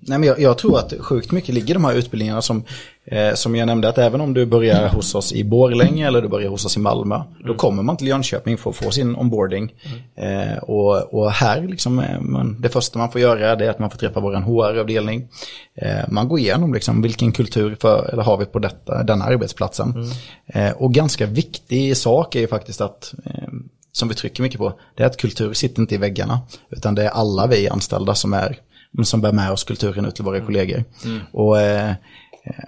Nej, 0.00 0.18
men 0.18 0.28
jag, 0.28 0.40
jag 0.40 0.58
tror 0.58 0.78
att 0.78 0.94
sjukt 0.98 1.32
mycket 1.32 1.54
ligger 1.54 1.74
de 1.74 1.84
här 1.84 1.94
utbildningarna 1.94 2.42
som, 2.42 2.64
eh, 3.04 3.34
som 3.34 3.56
jag 3.56 3.66
nämnde, 3.66 3.88
att 3.88 3.98
även 3.98 4.20
om 4.20 4.34
du 4.34 4.46
börjar 4.46 4.88
hos 4.88 5.14
oss 5.14 5.32
i 5.32 5.44
Borlänge 5.44 6.06
eller 6.06 6.22
du 6.22 6.28
börjar 6.28 6.50
hos 6.50 6.64
oss 6.64 6.76
i 6.76 6.80
Malmö, 6.80 7.22
då 7.46 7.54
kommer 7.54 7.82
man 7.82 7.96
till 7.96 8.06
Jönköping 8.08 8.58
för 8.58 8.70
att 8.70 8.76
få 8.76 8.90
sin 8.90 9.16
onboarding. 9.16 9.72
Eh, 10.16 10.58
och, 10.58 11.14
och 11.14 11.30
här, 11.30 11.62
liksom, 11.62 11.98
eh, 11.98 12.20
man, 12.20 12.60
det 12.60 12.68
första 12.68 12.98
man 12.98 13.12
får 13.12 13.20
göra 13.20 13.50
är 13.50 13.70
att 13.70 13.78
man 13.78 13.90
får 13.90 13.98
träffa 13.98 14.20
vår 14.20 14.34
HR-avdelning. 14.34 15.28
Eh, 15.74 16.04
man 16.08 16.28
går 16.28 16.38
igenom 16.38 16.74
liksom, 16.74 17.02
vilken 17.02 17.32
kultur 17.32 17.76
för, 17.80 18.10
eller 18.12 18.22
har 18.22 18.36
vi 18.36 18.44
på 18.44 18.58
detta, 18.58 19.02
den 19.02 19.20
här 19.20 19.32
arbetsplatsen. 19.32 20.10
Eh, 20.46 20.70
och 20.70 20.94
ganska 20.94 21.26
viktig 21.26 21.96
sak 21.96 22.34
är 22.34 22.40
ju 22.40 22.48
faktiskt 22.48 22.80
att 22.80 23.14
eh, 23.24 23.48
som 23.96 24.08
vi 24.08 24.14
trycker 24.14 24.42
mycket 24.42 24.58
på, 24.58 24.72
det 24.94 25.02
är 25.02 25.06
att 25.06 25.16
kultur 25.16 25.52
sitter 25.52 25.80
inte 25.80 25.94
i 25.94 25.98
väggarna, 25.98 26.40
utan 26.70 26.94
det 26.94 27.04
är 27.04 27.08
alla 27.08 27.46
vi 27.46 27.68
anställda 27.68 28.14
som 28.14 28.32
är 28.32 28.58
som 29.04 29.20
bär 29.20 29.32
med 29.32 29.52
oss 29.52 29.64
kulturen 29.64 30.04
ut 30.04 30.14
till 30.14 30.24
våra 30.24 30.40
kollegor. 30.40 30.84
Och 31.32 31.60
eh, 31.60 31.92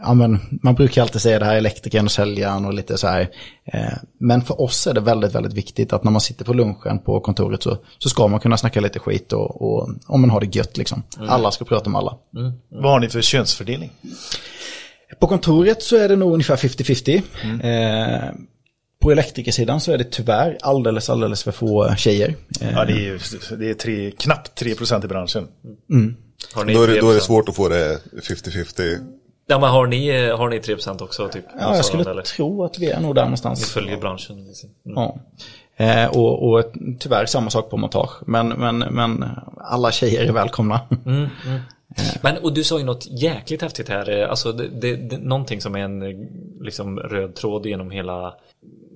ja, 0.01 0.15
men 0.15 0.39
man 0.63 0.75
brukar 0.75 1.03
alltid 1.03 1.21
säga 1.21 1.39
det 1.39 1.45
här 1.45 1.57
elektrikern 1.57 2.05
och 2.05 2.13
säljaren 2.13 2.65
och 2.65 2.75
lite 2.75 2.99
så 2.99 3.07
här. 3.07 3.29
Eh, 3.65 3.93
men 4.21 4.43
för 4.43 4.61
oss 4.61 4.87
är 4.87 4.95
det 4.95 5.01
väldigt, 5.01 5.35
väldigt 5.35 5.53
viktigt 5.53 5.93
att 5.93 6.05
när 6.05 6.11
man 6.11 6.21
sitter 6.21 6.45
på 6.45 6.55
lunchen 6.55 6.99
på 6.99 7.21
kontoret 7.21 7.63
så, 7.63 7.79
så 7.99 8.09
ska 8.09 8.29
man 8.29 8.41
kunna 8.41 8.57
snacka 8.57 8.81
lite 8.81 8.99
skit 8.99 9.33
och, 9.33 9.63
och 9.63 9.89
om 10.07 10.21
man 10.21 10.31
har 10.31 10.41
det 10.41 10.57
gött 10.57 10.77
liksom. 10.77 11.03
Alla 11.19 11.51
ska 11.51 11.65
prata 11.65 11.91
med 11.91 11.99
alla. 11.99 12.15
Vad 12.69 12.93
har 12.93 13.01
ni 13.01 13.09
för 13.09 13.23
könsfördelning? 13.23 13.91
På 15.21 15.27
kontoret 15.27 15.83
så 15.83 15.97
är 15.97 16.09
det 16.09 16.17
nog 16.17 16.33
ungefär 16.33 16.57
50-50. 16.57 17.23
Eh, 17.63 18.35
på 19.01 19.13
elektrikersidan 19.13 19.81
så 19.81 19.93
är 19.93 19.99
det 19.99 20.05
tyvärr 20.11 20.59
alldeles, 20.63 21.11
alldeles 21.11 21.43
för 21.43 21.53
få 21.53 21.95
tjejer. 21.97 22.35
Eh, 22.61 22.71
Ja, 22.73 22.85
det 22.85 22.93
är, 22.93 22.97
ju- 22.97 23.19
det 23.59 23.71
är 23.71 23.75
tre, 23.75 24.11
knappt 24.11 24.63
3% 24.63 25.05
i 25.05 25.09
branschen. 25.09 25.49
Har 26.55 26.65
ni 26.65 26.75
Då 26.75 26.83
är, 26.83 26.87
det, 26.89 27.01
då 27.01 27.11
är 27.11 27.15
det 27.15 27.21
3%? 27.21 27.23
svårt 27.23 27.49
att 27.49 27.57
få 27.57 27.69
det 27.69 27.99
50-50. 28.23 28.99
Ja, 29.47 29.59
men 29.59 29.71
har 29.71 29.87
ni, 29.87 30.29
har 30.31 30.49
ni 30.49 30.59
3% 30.59 31.03
också? 31.03 31.29
Typ, 31.29 31.45
ja, 31.61 31.77
jag 31.77 31.85
skulle 31.85 32.11
eller? 32.11 32.23
tro 32.23 32.65
att 32.65 32.79
vi 32.79 32.87
är 32.91 33.01
nog 33.01 33.15
där 33.15 33.23
Ni 33.23 33.27
någonstans. 33.27 33.71
följer 33.71 33.97
branschen. 33.97 34.35
Mm. 34.39 34.55
Ja. 34.83 35.19
Eh, 35.77 36.07
och, 36.17 36.49
och 36.51 36.65
tyvärr 36.99 37.27
samma 37.27 37.51
sak 37.51 37.71
på 37.71 37.77
montage. 37.77 38.11
Men, 38.27 38.49
men, 38.49 38.79
men 38.79 39.25
alla 39.57 39.93
tjejer 39.93 40.25
är 40.25 40.33
välkomna. 40.33 40.81
Men 42.21 42.37
och 42.43 42.53
du 42.53 42.65
sa 42.65 42.79
ju 42.79 42.85
något 42.85 43.07
jäkligt 43.11 43.63
häftigt 43.63 43.89
här. 43.89 44.11
eh, 44.23 44.31
Alltså 44.31 44.53
det, 44.53 44.69
det, 44.69 44.97
det, 44.97 45.19
någonting 45.19 45.61
som 45.61 45.75
är 45.75 45.79
en 45.79 46.03
eh, 46.03 46.09
liksom, 46.61 46.99
röd 46.99 47.35
tråd 47.35 47.67
genom 47.67 47.91
hela 47.91 48.35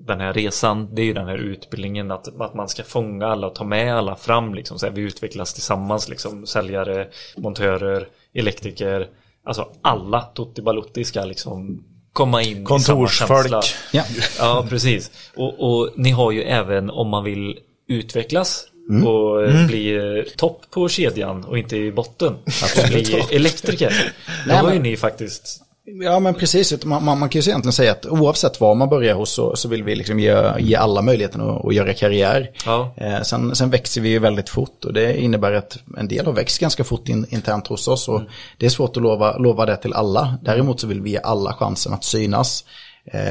den 0.07 0.21
här 0.21 0.33
resan. 0.33 0.95
Det 0.95 1.03
är 1.03 1.07
ju 1.07 1.13
den 1.13 1.29
här 1.29 1.39
utbildningen 1.39 2.11
att, 2.11 2.41
att 2.41 2.55
man 2.55 2.69
ska 2.69 2.83
fånga 2.85 3.27
alla 3.27 3.47
och 3.47 3.55
ta 3.55 3.65
med 3.65 3.97
alla 3.97 4.17
fram. 4.17 4.55
Liksom, 4.55 4.79
så 4.79 4.87
här, 4.87 4.93
vi 4.93 5.03
utvecklas 5.03 5.55
tillsammans. 5.55 6.09
Liksom, 6.09 6.47
säljare, 6.47 7.09
montörer, 7.37 8.09
elektriker. 8.35 9.09
Alltså 9.45 9.69
alla 9.83 10.21
Tutti 10.21 10.63
Balutti 10.63 11.05
ska 11.05 11.25
liksom 11.25 11.85
komma 12.13 12.43
in 12.43 12.63
i 12.63 12.67
samma 12.67 12.79
känsla. 12.79 13.35
Kontorsfolk. 13.35 13.65
ja. 13.93 14.05
Ja, 14.39 14.67
precis. 14.69 15.11
Och, 15.37 15.61
och 15.61 15.91
ni 15.97 16.11
har 16.11 16.33
ju 16.33 16.43
även 16.43 16.91
om 16.91 17.09
man 17.09 17.25
vill 17.25 17.59
utvecklas 17.89 18.69
Mm. 18.91 19.07
och 19.07 19.45
eh, 19.45 19.67
bli 19.67 19.95
eh, 19.95 20.25
topp 20.37 20.63
på 20.71 20.89
kedjan 20.89 21.45
och 21.45 21.59
inte 21.59 21.77
i 21.77 21.93
botten. 21.93 22.37
Att 22.63 22.89
bli 22.91 23.23
elektriker. 23.31 24.13
Då 24.49 24.55
har 24.55 24.73
ju 24.73 24.79
ni 24.79 24.97
faktiskt 24.97 25.63
Ja 25.85 26.21
men 26.21 26.35
precis, 26.35 26.85
man, 26.85 27.05
man, 27.05 27.19
man 27.19 27.29
kan 27.29 27.41
ju 27.41 27.51
egentligen 27.51 27.73
säga 27.73 27.93
att 27.93 28.07
oavsett 28.07 28.61
var 28.61 28.75
man 28.75 28.89
börjar 28.89 29.15
hos 29.15 29.33
så, 29.33 29.57
så 29.57 29.69
vill 29.69 29.83
vi 29.83 29.95
liksom 29.95 30.21
ge, 30.21 30.53
ge 30.59 30.75
alla 30.75 31.03
möjligheten 31.03 31.41
att, 31.41 31.65
att 31.65 31.75
göra 31.75 31.95
karriär. 31.95 32.51
Ja. 32.67 32.95
Eh, 32.97 33.23
sen, 33.23 33.57
sen 33.57 33.71
växer 33.71 34.01
vi 34.01 34.09
ju 34.09 34.19
väldigt 34.19 34.49
fort 34.49 34.85
och 34.85 34.93
det 34.93 35.21
innebär 35.21 35.53
att 35.53 35.79
en 35.99 36.09
del 36.09 36.27
har 36.27 36.33
växt 36.33 36.59
ganska 36.59 36.85
fort 36.85 37.09
in, 37.09 37.27
internt 37.29 37.67
hos 37.67 37.89
oss 37.89 38.09
och 38.09 38.23
det 38.59 38.67
är 38.67 38.71
svårt 38.71 38.97
att 38.97 39.03
lova, 39.03 39.37
lova 39.37 39.67
det 39.67 39.77
till 39.77 39.93
alla. 39.93 40.39
Däremot 40.43 40.81
så 40.81 40.87
vill 40.87 41.01
vi 41.01 41.11
ge 41.11 41.21
alla 41.23 41.53
chansen 41.53 41.93
att 41.93 42.05
synas 42.05 42.65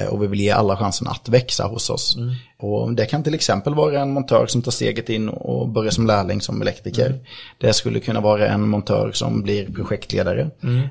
och 0.10 0.24
vi 0.24 0.28
vill 0.28 0.40
ge 0.40 0.50
alla 0.50 0.78
chansen 0.78 1.08
att 1.08 1.30
växa 1.30 1.64
hos 1.68 1.90
oss. 1.90 2.18
Och 2.60 2.94
det 2.94 3.06
kan 3.06 3.24
till 3.24 3.34
exempel 3.34 3.76
vara 3.76 4.00
en 4.02 4.12
montör 4.14 4.48
som 4.48 4.62
tar 4.62 4.72
steget 4.72 5.10
in 5.10 5.30
och 5.30 5.70
börjar 5.70 5.92
som 5.92 6.08
lärling 6.08 6.42
som 6.42 6.62
elektriker. 6.62 7.20
Det 7.58 7.74
skulle 7.74 8.00
kunna 8.00 8.22
vara 8.22 8.48
en 8.48 8.70
montör 8.70 9.12
som 9.12 9.42
blir 9.42 9.72
projektledare. 9.74 10.50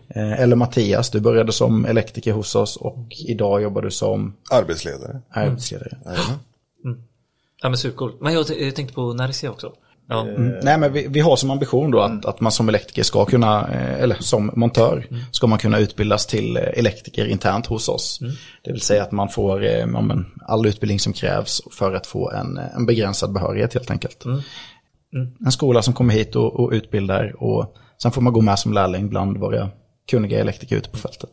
Eh, 0.09 0.41
Eller 0.41 0.57
Mattias, 0.57 1.11
du 1.11 1.21
började 1.21 1.53
som 1.53 1.85
elektriker 1.85 2.33
hos 2.33 2.55
oss 2.55 2.77
och 2.77 3.07
idag 3.27 3.63
jobbar 3.63 3.83
du 3.83 3.91
som 3.91 4.37
Arbetsledare. 4.51 5.21
arbetsledare. 5.31 5.97
Ja 7.63 7.69
men 7.69 7.79
supercoolt. 7.79 8.21
Men 8.21 8.35
jag, 8.35 8.47
jag 8.61 8.75
tänkte 8.77 8.95
på 8.95 9.13
Naricia 9.13 9.51
också. 9.51 9.73
Ja. 10.11 10.21
Mm. 10.21 10.55
Nej 10.63 10.79
men 10.79 10.93
vi, 10.93 11.07
vi 11.09 11.21
har 11.21 11.37
som 11.37 11.51
ambition 11.51 11.91
då 11.91 12.01
att, 12.01 12.25
att 12.25 12.41
man 12.41 12.53
som 12.53 12.69
elektriker 12.69 13.03
ska 13.03 13.25
kunna, 13.25 13.69
eh, 13.69 14.03
eller 14.03 14.17
som 14.21 14.51
montör, 14.57 15.07
ska 15.31 15.47
man 15.47 15.59
kunna 15.59 15.79
utbildas 15.79 16.27
till 16.27 16.57
eh, 16.57 16.63
elektriker 16.63 17.27
internt 17.27 17.67
hos 17.67 17.89
oss. 17.89 18.21
Det 18.65 18.73
vill 18.73 18.81
säga 18.81 19.03
att 19.03 19.13
man 19.13 19.29
får 19.29 19.65
eh, 19.65 19.79
ja, 19.79 20.01
men, 20.01 20.27
all 20.47 20.67
utbildning 20.67 21.01
som 21.01 21.13
krävs 21.13 21.63
för 21.73 21.95
att 21.95 22.07
få 22.07 22.31
en, 22.31 22.59
eh, 22.59 22.77
en 22.77 22.87
begränsad 22.87 23.33
behörighet 23.33 23.75
helt 23.75 23.91
enkelt. 23.91 24.25
En 25.47 25.53
skola 25.53 25.83
som 25.83 25.95
kommer 25.95 26.15
hit 26.15 26.37
och, 26.37 26.61
och 26.61 26.71
utbildar 26.73 27.43
och 27.43 27.75
sen 28.03 28.13
får 28.13 28.23
man 28.23 28.33
gå 28.33 28.41
med 28.41 28.59
som 28.59 28.73
lärling 28.73 29.09
bland 29.09 29.39
våra 29.39 29.71
kunniga 30.11 30.41
elektriker 30.41 30.77
ute 30.77 30.91
på 30.91 30.99
fältet. 30.99 31.31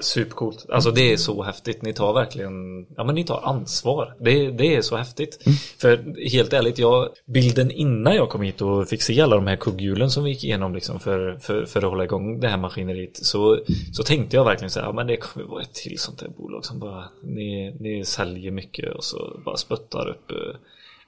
Supercoolt. 0.00 0.66
Alltså 0.70 0.90
det 0.90 1.12
är 1.12 1.16
så 1.16 1.42
häftigt. 1.42 1.82
Ni 1.82 1.92
tar 1.92 2.12
verkligen, 2.12 2.86
ja 2.96 3.04
men 3.04 3.14
ni 3.14 3.24
tar 3.24 3.40
ansvar. 3.44 4.14
Det, 4.20 4.50
det 4.50 4.76
är 4.76 4.82
så 4.82 4.96
häftigt. 4.96 5.38
För 5.78 6.24
helt 6.30 6.52
ärligt, 6.52 6.78
jag, 6.78 7.08
bilden 7.26 7.70
innan 7.70 8.16
jag 8.16 8.28
kom 8.28 8.42
hit 8.42 8.60
och 8.60 8.88
fick 8.88 9.02
se 9.02 9.20
alla 9.20 9.36
de 9.36 9.46
här 9.46 9.56
kugghjulen 9.56 10.10
som 10.10 10.24
vi 10.24 10.30
gick 10.30 10.44
igenom 10.44 10.74
liksom 10.74 11.00
för, 11.00 11.38
för, 11.40 11.64
för 11.64 11.82
att 11.82 11.90
hålla 11.90 12.04
igång 12.04 12.40
det 12.40 12.48
här 12.48 12.56
maskineriet. 12.56 13.16
Så, 13.16 13.60
så 13.92 14.02
tänkte 14.02 14.36
jag 14.36 14.44
verkligen 14.44 14.70
så 14.70 14.80
här, 14.80 14.86
ja 14.86 14.92
men 14.92 15.06
det 15.06 15.16
kommer 15.16 15.46
vara 15.46 15.62
ett 15.62 15.74
till 15.74 15.98
sånt 15.98 16.20
här 16.20 16.28
bolag 16.28 16.64
som 16.64 16.78
bara, 16.78 17.04
ni, 17.22 17.76
ni 17.80 18.04
säljer 18.04 18.50
mycket 18.50 18.94
och 18.94 19.04
så 19.04 19.40
bara 19.44 19.56
sputtar 19.56 20.08
upp. 20.08 20.32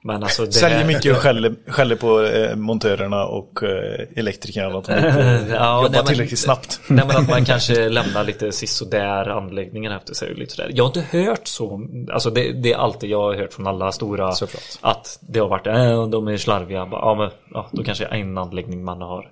Men 0.03 0.23
alltså 0.23 0.45
det 0.45 0.51
Säljer 0.51 0.85
mycket 0.85 1.11
och 1.11 1.17
skäller, 1.17 1.55
skäller 1.71 1.95
på 1.95 2.21
eh, 2.23 2.55
montörerna 2.55 3.25
och 3.25 3.63
eh, 3.63 4.07
elektrikerna. 4.15 4.77
Att 4.77 4.85
de 4.85 4.93
inte 4.95 5.45
Ja, 5.49 5.75
jobbar 5.75 5.89
nej, 5.89 5.91
men- 5.91 6.05
tillräckligt 6.05 6.39
snabbt. 6.39 6.79
Nej 6.87 7.05
men 7.07 7.17
att 7.17 7.29
man 7.29 7.45
kanske 7.45 7.89
lämnar 7.89 8.23
lite 8.23 8.51
sisådär 8.51 9.29
anläggningen 9.29 9.91
efter 9.91 10.13
sig. 10.13 10.33
Lite 10.35 10.53
sådär. 10.55 10.71
Jag 10.73 10.83
har 10.83 10.87
inte 10.99 11.17
hört 11.17 11.47
så. 11.47 11.87
Alltså 12.13 12.29
det, 12.29 12.51
det 12.51 12.73
är 12.73 12.77
alltid 12.77 13.09
jag 13.09 13.21
har 13.21 13.35
hört 13.35 13.53
från 13.53 13.67
alla 13.67 13.91
stora. 13.91 14.31
Såklart. 14.31 14.63
Att 14.81 15.19
det 15.21 15.39
har 15.39 15.47
varit, 15.47 15.67
äh, 15.67 16.07
de 16.09 16.27
är 16.27 16.37
slarviga. 16.37 16.87
Ja, 16.91 17.15
men, 17.15 17.29
ja, 17.53 17.69
då 17.71 17.83
kanske 17.83 18.05
en 18.05 18.37
anläggning 18.37 18.83
man 18.83 19.01
har 19.01 19.25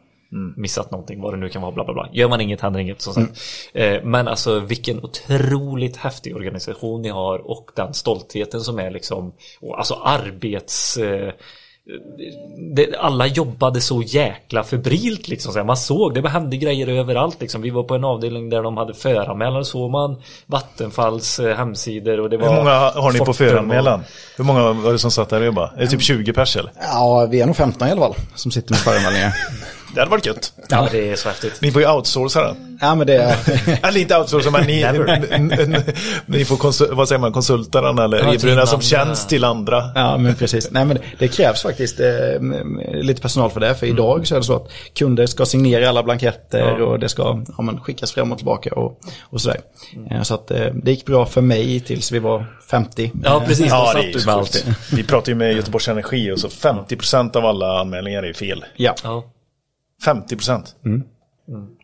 missat 0.58 0.92
någonting. 0.92 1.22
Vad 1.22 1.34
det 1.34 1.38
nu 1.38 1.50
kan 1.50 1.62
vara. 1.62 1.72
Bla, 1.72 1.84
bla, 1.84 1.94
bla. 1.94 2.10
Gör 2.14 2.30
man 2.30 2.42
inget 2.42 2.62
händer 2.62 2.80
inget. 2.80 3.02
Som 3.02 3.14
sagt. 3.14 3.40
Eh, 3.74 4.04
men 4.04 4.28
alltså 4.28 4.60
vilken 4.60 5.04
otroligt 5.04 5.98
häftig 5.98 6.36
organisation 6.36 7.02
ni 7.02 7.10
har. 7.10 7.52
Och 7.52 7.72
den 7.76 7.94
stoltheten 7.94 8.62
som 8.62 8.80
är 8.80 8.92
liksom. 8.92 9.34
Och 9.62 9.78
alltså 9.78 9.94
arbets... 10.04 10.98
Eh, 10.98 11.34
det, 12.76 12.96
alla 13.00 13.28
jobbade 13.28 13.82
så 13.82 14.02
jäkla 14.02 14.64
febrilt 14.64 15.28
liksom. 15.28 15.54
Så 15.54 15.64
man 15.64 15.78
såg, 15.78 16.14
det 16.14 16.30
hände 16.30 16.58
grejer 16.58 16.88
överallt 16.88 17.42
liksom. 17.42 17.62
Vi 17.62 17.70
var 17.70 17.84
på 17.84 17.96
en 17.96 18.04
avdelning 18.04 18.50
där 18.50 18.64
de 18.64 18.78
hade 18.78 18.94
föranmälan. 18.94 19.66
såg 19.66 19.92
man 19.92 20.22
Vattenfalls 20.46 21.40
eh, 21.40 21.58
hemsidor 21.58 22.20
och 22.20 22.30
det 22.30 22.38
var 22.38 22.50
Hur 22.50 22.56
många 22.56 22.72
har 22.80 23.12
ni 23.12 23.20
på 23.20 23.26
Fortum 23.26 23.30
och- 23.30 23.36
föranmälan? 23.36 24.04
Hur 24.38 24.44
många 24.44 24.74
var 24.74 24.92
det 24.92 25.00
som 25.00 25.12
satt 25.12 25.30
där 25.30 25.40
och 25.40 25.46
jobbade? 25.46 25.72
Är 25.78 25.82
det 25.82 25.88
typ 25.88 26.02
20 26.02 26.34
pers 26.34 26.56
eller? 26.58 26.72
Ja, 26.82 27.28
vi 27.32 27.42
är 27.42 27.46
nog 27.46 27.56
15 27.56 27.88
i 27.88 27.92
alla 27.92 28.02
fall 28.02 28.16
som 28.36 28.52
sitter 28.52 28.72
med 28.72 28.80
föranmälningar. 28.80 29.34
Det 29.98 30.02
hade 30.02 30.12
varit 30.12 30.26
gött. 30.26 30.54
Ja, 30.70 30.88
det 30.92 31.12
är 31.12 31.16
så 31.16 31.28
häftigt. 31.30 31.62
Ni 31.62 31.72
får 31.72 31.82
ju 31.82 31.88
outsourca 31.92 32.42
den. 32.42 32.78
ja, 32.82 32.96
men 32.96 33.08
det 33.08 33.16
är... 33.16 33.36
Eller 33.88 34.00
inte 34.00 34.18
outsourca, 34.18 34.52
men 34.52 34.64
ni, 34.68 34.86
ni 36.26 36.46
får 36.46 36.58
konsul, 36.58 36.88
vad 36.96 37.08
säger 37.08 37.20
man, 37.20 37.32
konsulta 37.34 37.82
den 37.82 38.00
eller 38.00 38.18
Ja, 38.18 38.34
erbjuda 38.34 38.66
som 38.66 38.82
tjänst 38.82 39.30
till 39.30 39.44
andra. 39.44 39.92
Ja, 39.96 40.18
men 40.18 40.36
precis. 40.36 40.72
Nej, 40.72 40.86
men 40.86 40.98
det 41.20 41.28
krävs 41.28 41.62
faktiskt 41.62 42.00
eh, 42.00 42.08
lite 42.94 43.22
personal 43.22 43.52
för 43.52 43.60
det. 43.60 43.76
För 43.76 43.86
idag 43.88 44.28
så 44.28 44.36
är 44.36 44.40
det 44.40 44.46
så 44.46 44.56
att 44.56 44.68
kunder 44.94 45.26
ska 45.26 45.46
signera 45.46 45.90
alla 45.90 46.04
blanketter 46.04 46.82
och 46.82 47.00
det 47.00 47.10
ska 47.10 47.44
ja, 47.58 47.64
men, 47.64 47.80
skickas 47.80 48.12
fram 48.12 48.32
och 48.32 48.38
tillbaka 48.38 48.74
och, 48.76 49.00
och 49.22 49.42
sådär. 49.42 49.60
Eh, 50.12 50.22
Så 50.22 50.34
att 50.34 50.52
eh, 50.52 50.66
det 50.84 50.92
gick 50.92 51.06
bra 51.06 51.26
för 51.26 51.42
mig 51.42 51.80
tills 51.80 52.12
vi 52.12 52.20
var 52.20 52.46
50. 52.70 53.12
Ja, 53.24 53.44
precis. 53.48 53.68
Ja, 53.70 53.94
det 53.94 54.00
är 54.00 54.68
ju. 54.68 54.74
Vi 54.96 55.04
pratar 55.04 55.30
ju 55.32 55.36
med 55.36 55.54
Göteborgs 55.54 55.88
Energi 55.88 56.32
och 56.32 56.40
så 56.40 56.48
50% 56.48 57.38
av 57.38 57.46
alla 57.46 57.80
anmälningar 57.80 58.24
är 58.24 58.34
fel. 58.34 58.66
Ja. 58.76 58.96
Ja. 59.04 59.24
50%. 60.06 60.64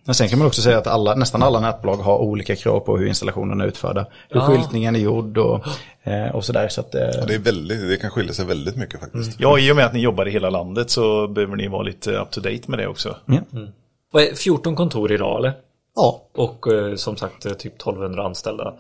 Men 0.06 0.16
sen 0.16 0.28
kan 0.28 0.40
man 0.40 0.48
också 0.48 0.62
säga 0.62 0.78
att 0.78 0.88
alla, 0.88 1.16
nästan 1.16 1.44
alla 1.44 1.60
nätbolag 1.60 1.96
har 1.98 2.18
olika 2.18 2.56
krav 2.56 2.80
på 2.80 2.98
hur 2.98 3.08
installationen 3.08 3.62
är 3.62 3.66
utförda. 3.66 4.06
Hur 4.30 4.40
Ja. 4.40 4.48
skyltningen 4.48 4.96
är 4.96 5.00
gjord 5.00 5.38
och, 5.38 5.66
eh, 6.04 6.36
och 6.36 6.46
sådär. 6.46 6.68
Så 6.68 6.82
att, 6.82 6.96
eh, 6.96 7.02
Det, 7.28 7.34
är 7.34 7.40
väldigt, 7.40 7.90
det 7.90 7.98
kan 7.98 8.10
skilja 8.12 8.34
sig 8.34 8.46
väldigt 8.46 8.76
mycket 8.76 9.00
faktiskt. 9.00 9.40
Ja, 9.40 9.60
i 9.60 9.72
och 9.72 9.76
med 9.76 9.86
att 9.86 9.94
ni 9.94 10.00
jobbar 10.00 10.28
i 10.28 10.32
hela 10.32 10.50
landet 10.50 10.90
så 10.90 11.28
behöver 11.28 11.56
ni 11.56 11.68
vara 11.68 11.84
lite 11.84 12.12
up 12.12 12.32
to 12.32 12.42
date 12.42 12.62
med 12.68 12.80
det 12.80 12.88
också. 12.88 13.16
ja. 13.26 13.40
Vad 14.12 14.24
är 14.24 14.36
14 14.36 14.76
kontor 14.76 15.12
idag 15.12 15.38
eller? 15.40 15.54
ja. 15.96 16.22
Och 16.38 16.68
eh, 16.74 16.96
som 16.96 17.18
sagt 17.18 17.46
eh, 17.46 17.52
typ 17.54 17.76
1200 17.76 18.26
anställda. 18.26 18.74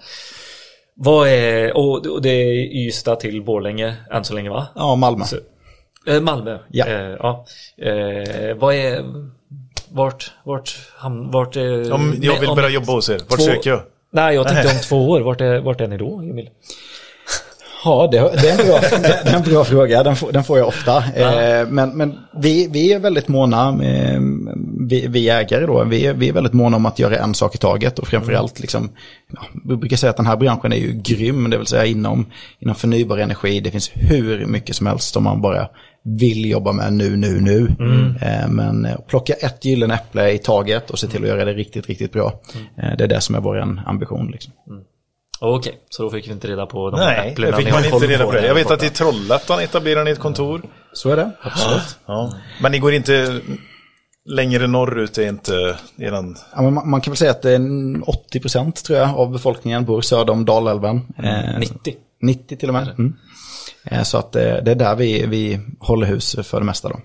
Vad 0.96 1.28
är, 1.28 1.78
och, 1.78 2.22
det 2.22 2.30
är 2.30 2.76
Ystad 2.88 3.16
till 3.16 3.44
Borlänge 3.44 3.96
än 4.12 4.24
så 4.24 4.34
länge 4.34 4.50
va? 4.50 4.68
ja, 4.76 4.96
Malmö. 4.96 5.26
Så, 5.26 5.36
eh, 5.36 5.42
Malmö. 6.22 6.58
Ja. 6.70 6.86
Eh, 6.88 6.94
ja. 7.20 7.46
Eh, 7.78 8.56
vad 8.58 8.76
är, 8.76 9.04
vart, 9.92 10.32
vart, 10.44 10.76
ham, 10.98 11.32
vart 11.32 11.56
är... 11.56 11.92
Om 11.94 12.16
jag 12.22 12.40
vill 12.40 12.50
om- 12.50 12.56
börja 12.56 12.70
jobba 12.70 12.92
hos 12.94 13.10
er, 13.10 13.20
vart 13.30 13.40
två- 13.40 13.46
söker 13.46 13.70
jag? 13.70 13.82
Nej, 14.12 14.36
jag 14.36 14.48
tänkte 14.48 14.68
om 14.76 14.80
två 14.84 15.10
år. 15.10 15.22
Vart 15.22 15.42
är, 15.42 15.60
vart 15.60 15.82
är 15.82 15.88
ni 15.88 15.98
då, 15.98 16.20
Emil? 16.20 16.50
Ja, 17.86 18.10
det, 18.12 18.18
det, 18.20 18.50
är 18.50 18.60
en 18.62 18.68
bra, 18.68 18.80
det 19.24 19.30
är 19.30 19.36
en 19.36 19.42
bra 19.42 19.64
fråga. 19.64 20.04
Den 20.04 20.16
får, 20.16 20.32
den 20.32 20.44
får 20.44 20.58
jag 20.58 20.68
ofta. 20.68 20.98
Eh, 21.16 21.68
men 21.68 21.98
men 21.98 22.20
vi, 22.38 22.68
vi 22.72 22.94
är 22.94 23.00
väldigt 23.00 23.28
måna 23.28 23.78
vi, 24.90 25.08
vi 25.08 25.30
ägare 25.30 25.66
då, 25.66 25.84
vi, 25.84 26.06
är- 26.06 26.14
vi 26.14 26.30
är 26.30 26.34
väldigt 26.34 26.54
måna 26.54 26.78
om 26.78 26.86
att 26.86 27.00
göra 27.00 27.16
en 27.18 27.34
sak 27.34 27.56
i 27.56 27.58
taget 27.58 28.00
och 28.00 28.08
framförallt 28.08 28.60
liksom, 28.60 28.90
ja, 29.34 29.42
vi 29.66 29.76
brukar 29.76 29.98
säga 29.98 30.10
att 30.10 30.18
den 30.18 30.26
här 30.26 30.36
branschen 30.38 30.74
är 30.74 30.78
ju 30.78 30.92
grym, 30.94 31.50
det 31.50 31.58
vill 31.58 31.68
säga 31.68 31.86
inom, 31.86 32.26
inom 32.60 32.76
förnybar 32.76 33.18
energi, 33.18 33.60
det 33.60 33.72
finns 33.72 33.92
hur 33.94 34.46
mycket 34.46 34.76
som 34.76 34.88
helst 34.88 35.14
som 35.14 35.24
man 35.24 35.42
bara 35.42 35.68
vill 36.04 36.50
jobba 36.50 36.72
med 36.72 36.94
nu, 36.94 37.18
nu, 37.18 37.42
nu. 37.42 37.76
Eh, 38.22 38.50
men 38.50 38.86
eh, 38.86 38.98
plocka 39.08 39.34
ett 39.34 39.66
gyllene 39.66 39.94
äpple 39.94 40.32
i 40.32 40.38
taget 40.38 40.90
och 40.90 41.00
se 41.00 41.08
till 41.08 41.24
att 41.24 41.30
göra 41.30 41.46
det 41.46 41.54
riktigt, 41.54 41.88
riktigt 41.88 42.12
bra. 42.12 42.42
Eh, 42.78 42.98
det 42.98 43.04
är 43.04 43.08
det 43.08 43.22
som 43.22 43.36
är 43.36 43.40
vår 43.40 43.84
ambition. 43.86 44.32
Liksom. 44.32 44.54
Okej, 45.40 45.74
så 45.90 46.04
då 46.04 46.10
fick 46.10 46.28
vi 46.28 46.32
inte 46.32 46.48
reda 46.48 46.66
på 46.66 46.90
de 46.90 47.00
Nej, 47.00 47.30
äpplena 47.30 47.58
det 47.58 47.64
fick 47.64 47.74
man 47.74 47.86
inte 47.86 48.08
reda 48.08 48.26
på 48.26 48.32
det. 48.32 48.48
Jag 48.48 48.56
vet 48.56 48.72
att 48.72 48.84
i 48.84 48.90
Trollhättan 48.90 49.60
etablerar 49.60 50.04
ni 50.04 50.12
ett 50.12 50.20
kontor. 50.20 50.62
Så 50.94 51.10
är 51.10 51.16
det, 51.16 51.32
absolut. 51.42 51.98
Ja. 52.06 52.34
Men 52.62 52.72
ni 52.72 52.80
går 52.80 52.94
inte 52.94 53.42
längre 54.26 54.68
norrut, 54.68 55.18
är 55.18 55.30
inte 55.30 55.78
eran... 55.98 56.38
Ja, 56.56 56.62
man, 56.62 56.90
man 56.90 57.02
kan 57.02 57.12
väl 57.12 57.18
säga 57.18 57.32
att 57.32 57.42
det 57.42 57.52
är 57.52 57.60
80% 57.60 58.72
tror 58.86 59.00
jag 59.00 59.18
av 59.18 59.32
befolkningen 59.32 59.86
bor 59.86 60.02
söder 60.02 60.34
om 60.34 60.46
Dalälven. 60.46 61.02
Eh, 61.18 61.60
90. 61.60 61.96
90 62.22 62.58
till 62.58 62.70
och 62.70 62.74
med. 62.74 62.88
Mm. 62.88 63.14
Eh, 63.86 64.04
Så 64.04 64.18
att 64.18 64.36
eh, 64.36 64.42
det 64.42 64.72
är 64.72 64.76
där 64.76 64.96
vi, 64.96 65.26
vi 65.26 65.60
håller 65.80 66.08
hus 66.08 66.36
för 66.44 66.60
det 66.60 66.66
mesta 66.66 66.90
då. 66.90 66.96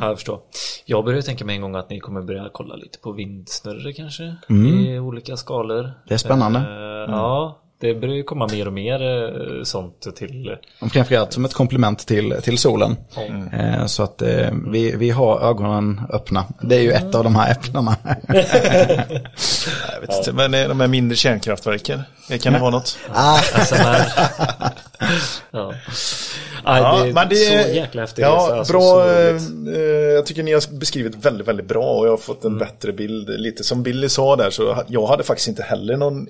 Ja, 0.00 0.06
jag 0.08 0.16
förstår. 0.16 0.40
Jag 0.84 1.04
börjar 1.04 1.22
tänka 1.22 1.44
mig 1.44 1.56
en 1.56 1.62
gång 1.62 1.74
att 1.74 1.90
ni 1.90 2.00
kommer 2.00 2.22
börja 2.22 2.50
kolla 2.52 2.76
lite 2.76 2.98
på 2.98 3.12
vindsnurror 3.12 3.92
kanske. 3.92 4.36
I 4.48 4.98
olika 4.98 5.36
skalor. 5.36 5.90
Det 6.08 6.14
är 6.14 6.18
spännande. 6.18 6.58
Eh, 6.58 6.64
Ja, 7.14 7.62
det 7.80 7.94
börjar 7.94 8.14
ju 8.14 8.22
komma 8.22 8.48
mer 8.52 8.66
och 8.66 8.72
mer 8.72 9.02
eh, 9.02 9.62
sånt 9.64 10.16
till... 10.16 10.56
Framförallt 10.92 11.32
som 11.32 11.44
ett 11.44 11.54
komplement 11.54 12.06
till, 12.06 12.34
till 12.42 12.58
solen. 12.58 12.96
Eh, 13.52 13.86
Så 13.86 14.02
att 14.02 14.22
eh, 14.22 14.50
vi, 14.70 14.96
vi 14.96 15.10
har 15.10 15.40
ögonen 15.40 16.00
öppna. 16.12 16.44
Det 16.62 16.76
är 16.76 16.80
ju 16.80 16.92
ett 16.92 17.14
av 17.14 17.24
de 17.24 17.36
här 17.36 17.52
äpplena. 17.52 17.96
Jag 19.92 20.00
vet 20.00 20.16
inte, 20.18 20.32
men 20.32 20.50
de 20.68 20.80
här 20.80 20.88
mindre 20.88 21.16
kärnkraftverken, 21.16 22.02
kan 22.40 22.52
det 22.52 22.58
vara 22.58 22.70
något? 22.70 22.98
SMR. 23.66 24.06
ja. 25.50 25.72
Aj, 26.64 26.82
Ja, 26.82 27.02
det 27.02 27.08
är 27.08 27.12
men 27.12 27.28
det 27.28 27.36
så 27.36 27.52
jäkla 27.74 28.00
häftig 28.02 28.22
Ja, 28.22 28.54
alltså, 28.58 28.72
bra. 28.72 29.12
jag 30.14 30.26
tycker 30.26 30.42
ni 30.42 30.52
har 30.52 30.78
beskrivit 30.78 31.14
väldigt, 31.24 31.48
väldigt 31.48 31.66
bra 31.68 31.92
och 31.98 32.06
jag 32.06 32.12
har 32.12 32.16
fått 32.16 32.44
en 32.44 32.58
bättre 32.58 32.92
bild. 32.92 33.28
Lite 33.40 33.64
som 33.64 33.82
Billy 33.82 34.08
sa 34.08 34.36
där, 34.36 34.50
så 34.50 34.82
jag 34.88 35.06
hade 35.06 35.24
faktiskt 35.24 35.48
inte 35.48 35.62
heller 35.62 35.96
någon 35.96 36.26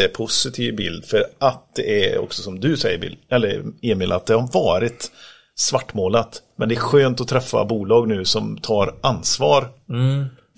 jättepositiv 0.00 0.76
bild. 0.76 1.04
För 1.04 1.24
att 1.38 1.74
det 1.74 2.12
är 2.12 2.18
också 2.18 2.42
som 2.42 2.60
du 2.60 2.76
säger, 2.76 2.98
Bill, 2.98 3.16
eller 3.30 3.64
Emil, 3.82 4.12
att 4.12 4.26
det 4.26 4.34
har 4.34 4.52
varit 4.52 5.10
svartmålat. 5.54 6.42
Men 6.56 6.68
det 6.68 6.74
är 6.74 6.80
skönt 6.80 7.20
att 7.20 7.28
träffa 7.28 7.64
bolag 7.64 8.08
nu 8.08 8.24
som 8.24 8.58
tar 8.58 8.94
ansvar 9.00 9.68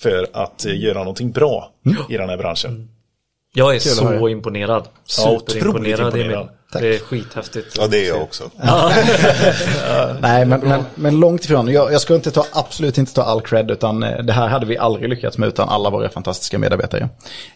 för 0.03 0.27
att 0.33 0.65
göra 0.65 0.99
någonting 0.99 1.31
bra 1.31 1.73
i 2.09 2.17
den 2.17 2.29
här 2.29 2.37
branschen. 2.37 2.89
Jag 3.55 3.75
är 3.75 3.79
så 3.79 4.29
imponerad. 4.29 4.89
Ja, 5.19 5.31
otroligt 5.31 5.51
Superimponerad 5.51 6.17
Emil. 6.17 6.49
Imponerad. 6.75 6.93
Det 6.93 6.97
är 6.97 6.99
skithäftigt. 6.99 7.77
Ja, 7.79 7.87
det 7.87 8.05
är 8.05 8.09
jag 8.09 8.23
också. 8.23 8.51
Nej, 10.21 10.45
men, 10.47 10.61
men, 10.61 10.85
men 10.95 11.21
långt 11.21 11.45
ifrån. 11.45 11.69
Jag, 11.73 11.93
jag 11.93 12.01
ska 12.01 12.15
inte 12.15 12.31
ta, 12.31 12.47
absolut 12.53 12.99
inte 12.99 13.15
ta 13.15 13.23
all 13.23 13.41
cred, 13.41 13.71
utan 13.71 14.03
eh, 14.03 14.19
det 14.25 14.33
här 14.33 14.49
hade 14.49 14.67
vi 14.67 14.79
aldrig 14.79 15.09
lyckats 15.09 15.39
med 15.39 15.49
utan 15.49 15.69
alla 15.69 15.91
våra 15.91 16.09
fantastiska 16.09 16.59
medarbetare. 16.59 17.09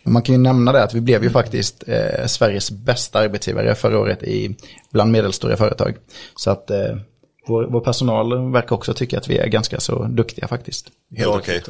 Man 0.02 0.22
kan 0.22 0.34
ju 0.34 0.40
nämna 0.40 0.72
det 0.72 0.82
att 0.82 0.94
vi 0.94 1.00
blev 1.00 1.24
ju 1.24 1.30
faktiskt 1.30 1.84
eh, 1.86 2.26
Sveriges 2.26 2.70
bästa 2.70 3.18
arbetsgivare 3.18 3.74
förra 3.74 3.98
året 3.98 4.22
i, 4.22 4.56
bland 4.92 5.12
medelstora 5.12 5.56
företag. 5.56 5.96
Så 6.36 6.50
att 6.50 6.70
eh, 6.70 6.96
vår, 7.48 7.66
vår 7.70 7.80
personal 7.80 8.52
verkar 8.52 8.76
också 8.76 8.94
tycka 8.94 9.18
att 9.18 9.28
vi 9.28 9.38
är 9.38 9.46
ganska 9.46 9.80
så 9.80 10.04
duktiga 10.04 10.48
faktiskt. 10.48 10.86
Helt 11.16 11.34
okej. 11.34 11.62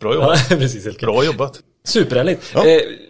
Bra 0.00 0.14
Ja, 0.14 0.14
jobbat. 0.14 0.48
precis. 0.48 0.84
Helt. 0.84 1.00
Bra 1.00 1.24
jobbat. 1.24 1.60
Superhärligt. 1.88 2.54
Eh, 2.54 2.62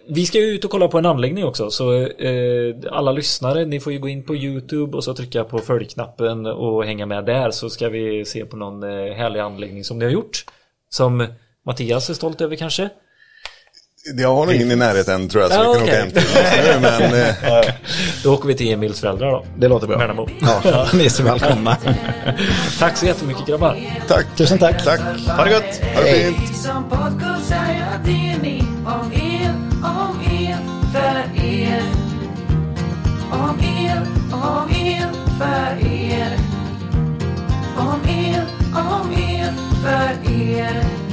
vi 0.08 0.26
ska 0.26 0.38
ju 0.38 0.44
ut 0.44 0.64
och 0.64 0.70
kolla 0.70 0.88
på 0.88 0.98
en 0.98 1.06
anläggning 1.06 1.44
också. 1.44 1.70
Så 1.70 1.94
eh, 2.06 2.74
alla 2.90 3.12
lyssnare, 3.12 3.64
ni 3.64 3.80
får 3.80 3.92
ju 3.92 3.98
gå 3.98 4.08
in 4.08 4.24
på 4.24 4.36
YouTube 4.36 4.96
och 4.96 5.04
så 5.04 5.14
trycka 5.14 5.44
på 5.44 5.58
följknappen 5.58 6.46
och 6.46 6.84
hänga 6.84 7.06
med 7.06 7.24
där. 7.24 7.50
Så 7.50 7.70
ska 7.70 7.88
vi 7.88 8.24
se 8.24 8.44
på 8.44 8.56
någon 8.56 8.82
eh, 8.82 9.14
härlig 9.14 9.40
anläggning 9.40 9.84
som 9.84 9.98
ni 9.98 10.04
har 10.04 10.12
gjort. 10.12 10.44
Som 10.90 11.26
Mattias 11.66 12.10
är 12.10 12.14
stolt 12.14 12.40
över 12.40 12.56
kanske. 12.56 12.88
Jag 14.04 14.34
har 14.34 14.46
nog 14.46 14.54
ingen 14.54 14.70
i 14.70 14.76
närheten 14.76 15.28
tror 15.28 15.42
jag, 15.42 15.52
så 15.52 15.58
ja, 15.58 15.72
vi 15.72 15.78
kan 15.78 15.82
okay. 15.82 15.88
åka 15.88 16.00
hem 16.00 16.10
till 16.10 16.18
oss 16.18 16.52
nu, 16.64 16.80
men, 16.80 17.28
eh. 17.28 17.74
Då 18.22 18.34
åker 18.34 18.48
vi 18.48 18.54
till 18.54 18.72
Emils 18.72 19.00
föräldrar 19.00 19.30
då. 19.30 19.44
Det 19.56 19.68
låter 19.68 19.86
bra. 19.86 19.98
Värnamo. 19.98 20.28
Ja. 20.40 20.88
Ni 20.94 21.04
är 21.04 21.08
så 21.08 21.22
välkomna. 21.22 21.76
tack 22.78 22.96
så 22.96 23.06
jättemycket 23.06 23.46
grabbar. 23.46 23.76
Tack. 24.08 24.26
Tusen 24.36 24.58
tack. 24.58 24.84
Tack. 24.84 25.00
Ha 25.36 25.44
det 25.44 25.50
gött. 25.50 25.80
Ha 25.94 26.02
det 26.02 26.08
Hej. 26.08 26.34
fint. 26.34 26.68
Om 33.30 33.60
el, 33.60 34.00
om 34.32 34.70
el 34.70 35.08
för 35.38 35.86
er. 35.86 36.38
Om 37.76 38.00
el, 38.08 38.42
om 38.74 39.12
el 39.12 39.52
för 39.82 40.32
er. 40.32 41.07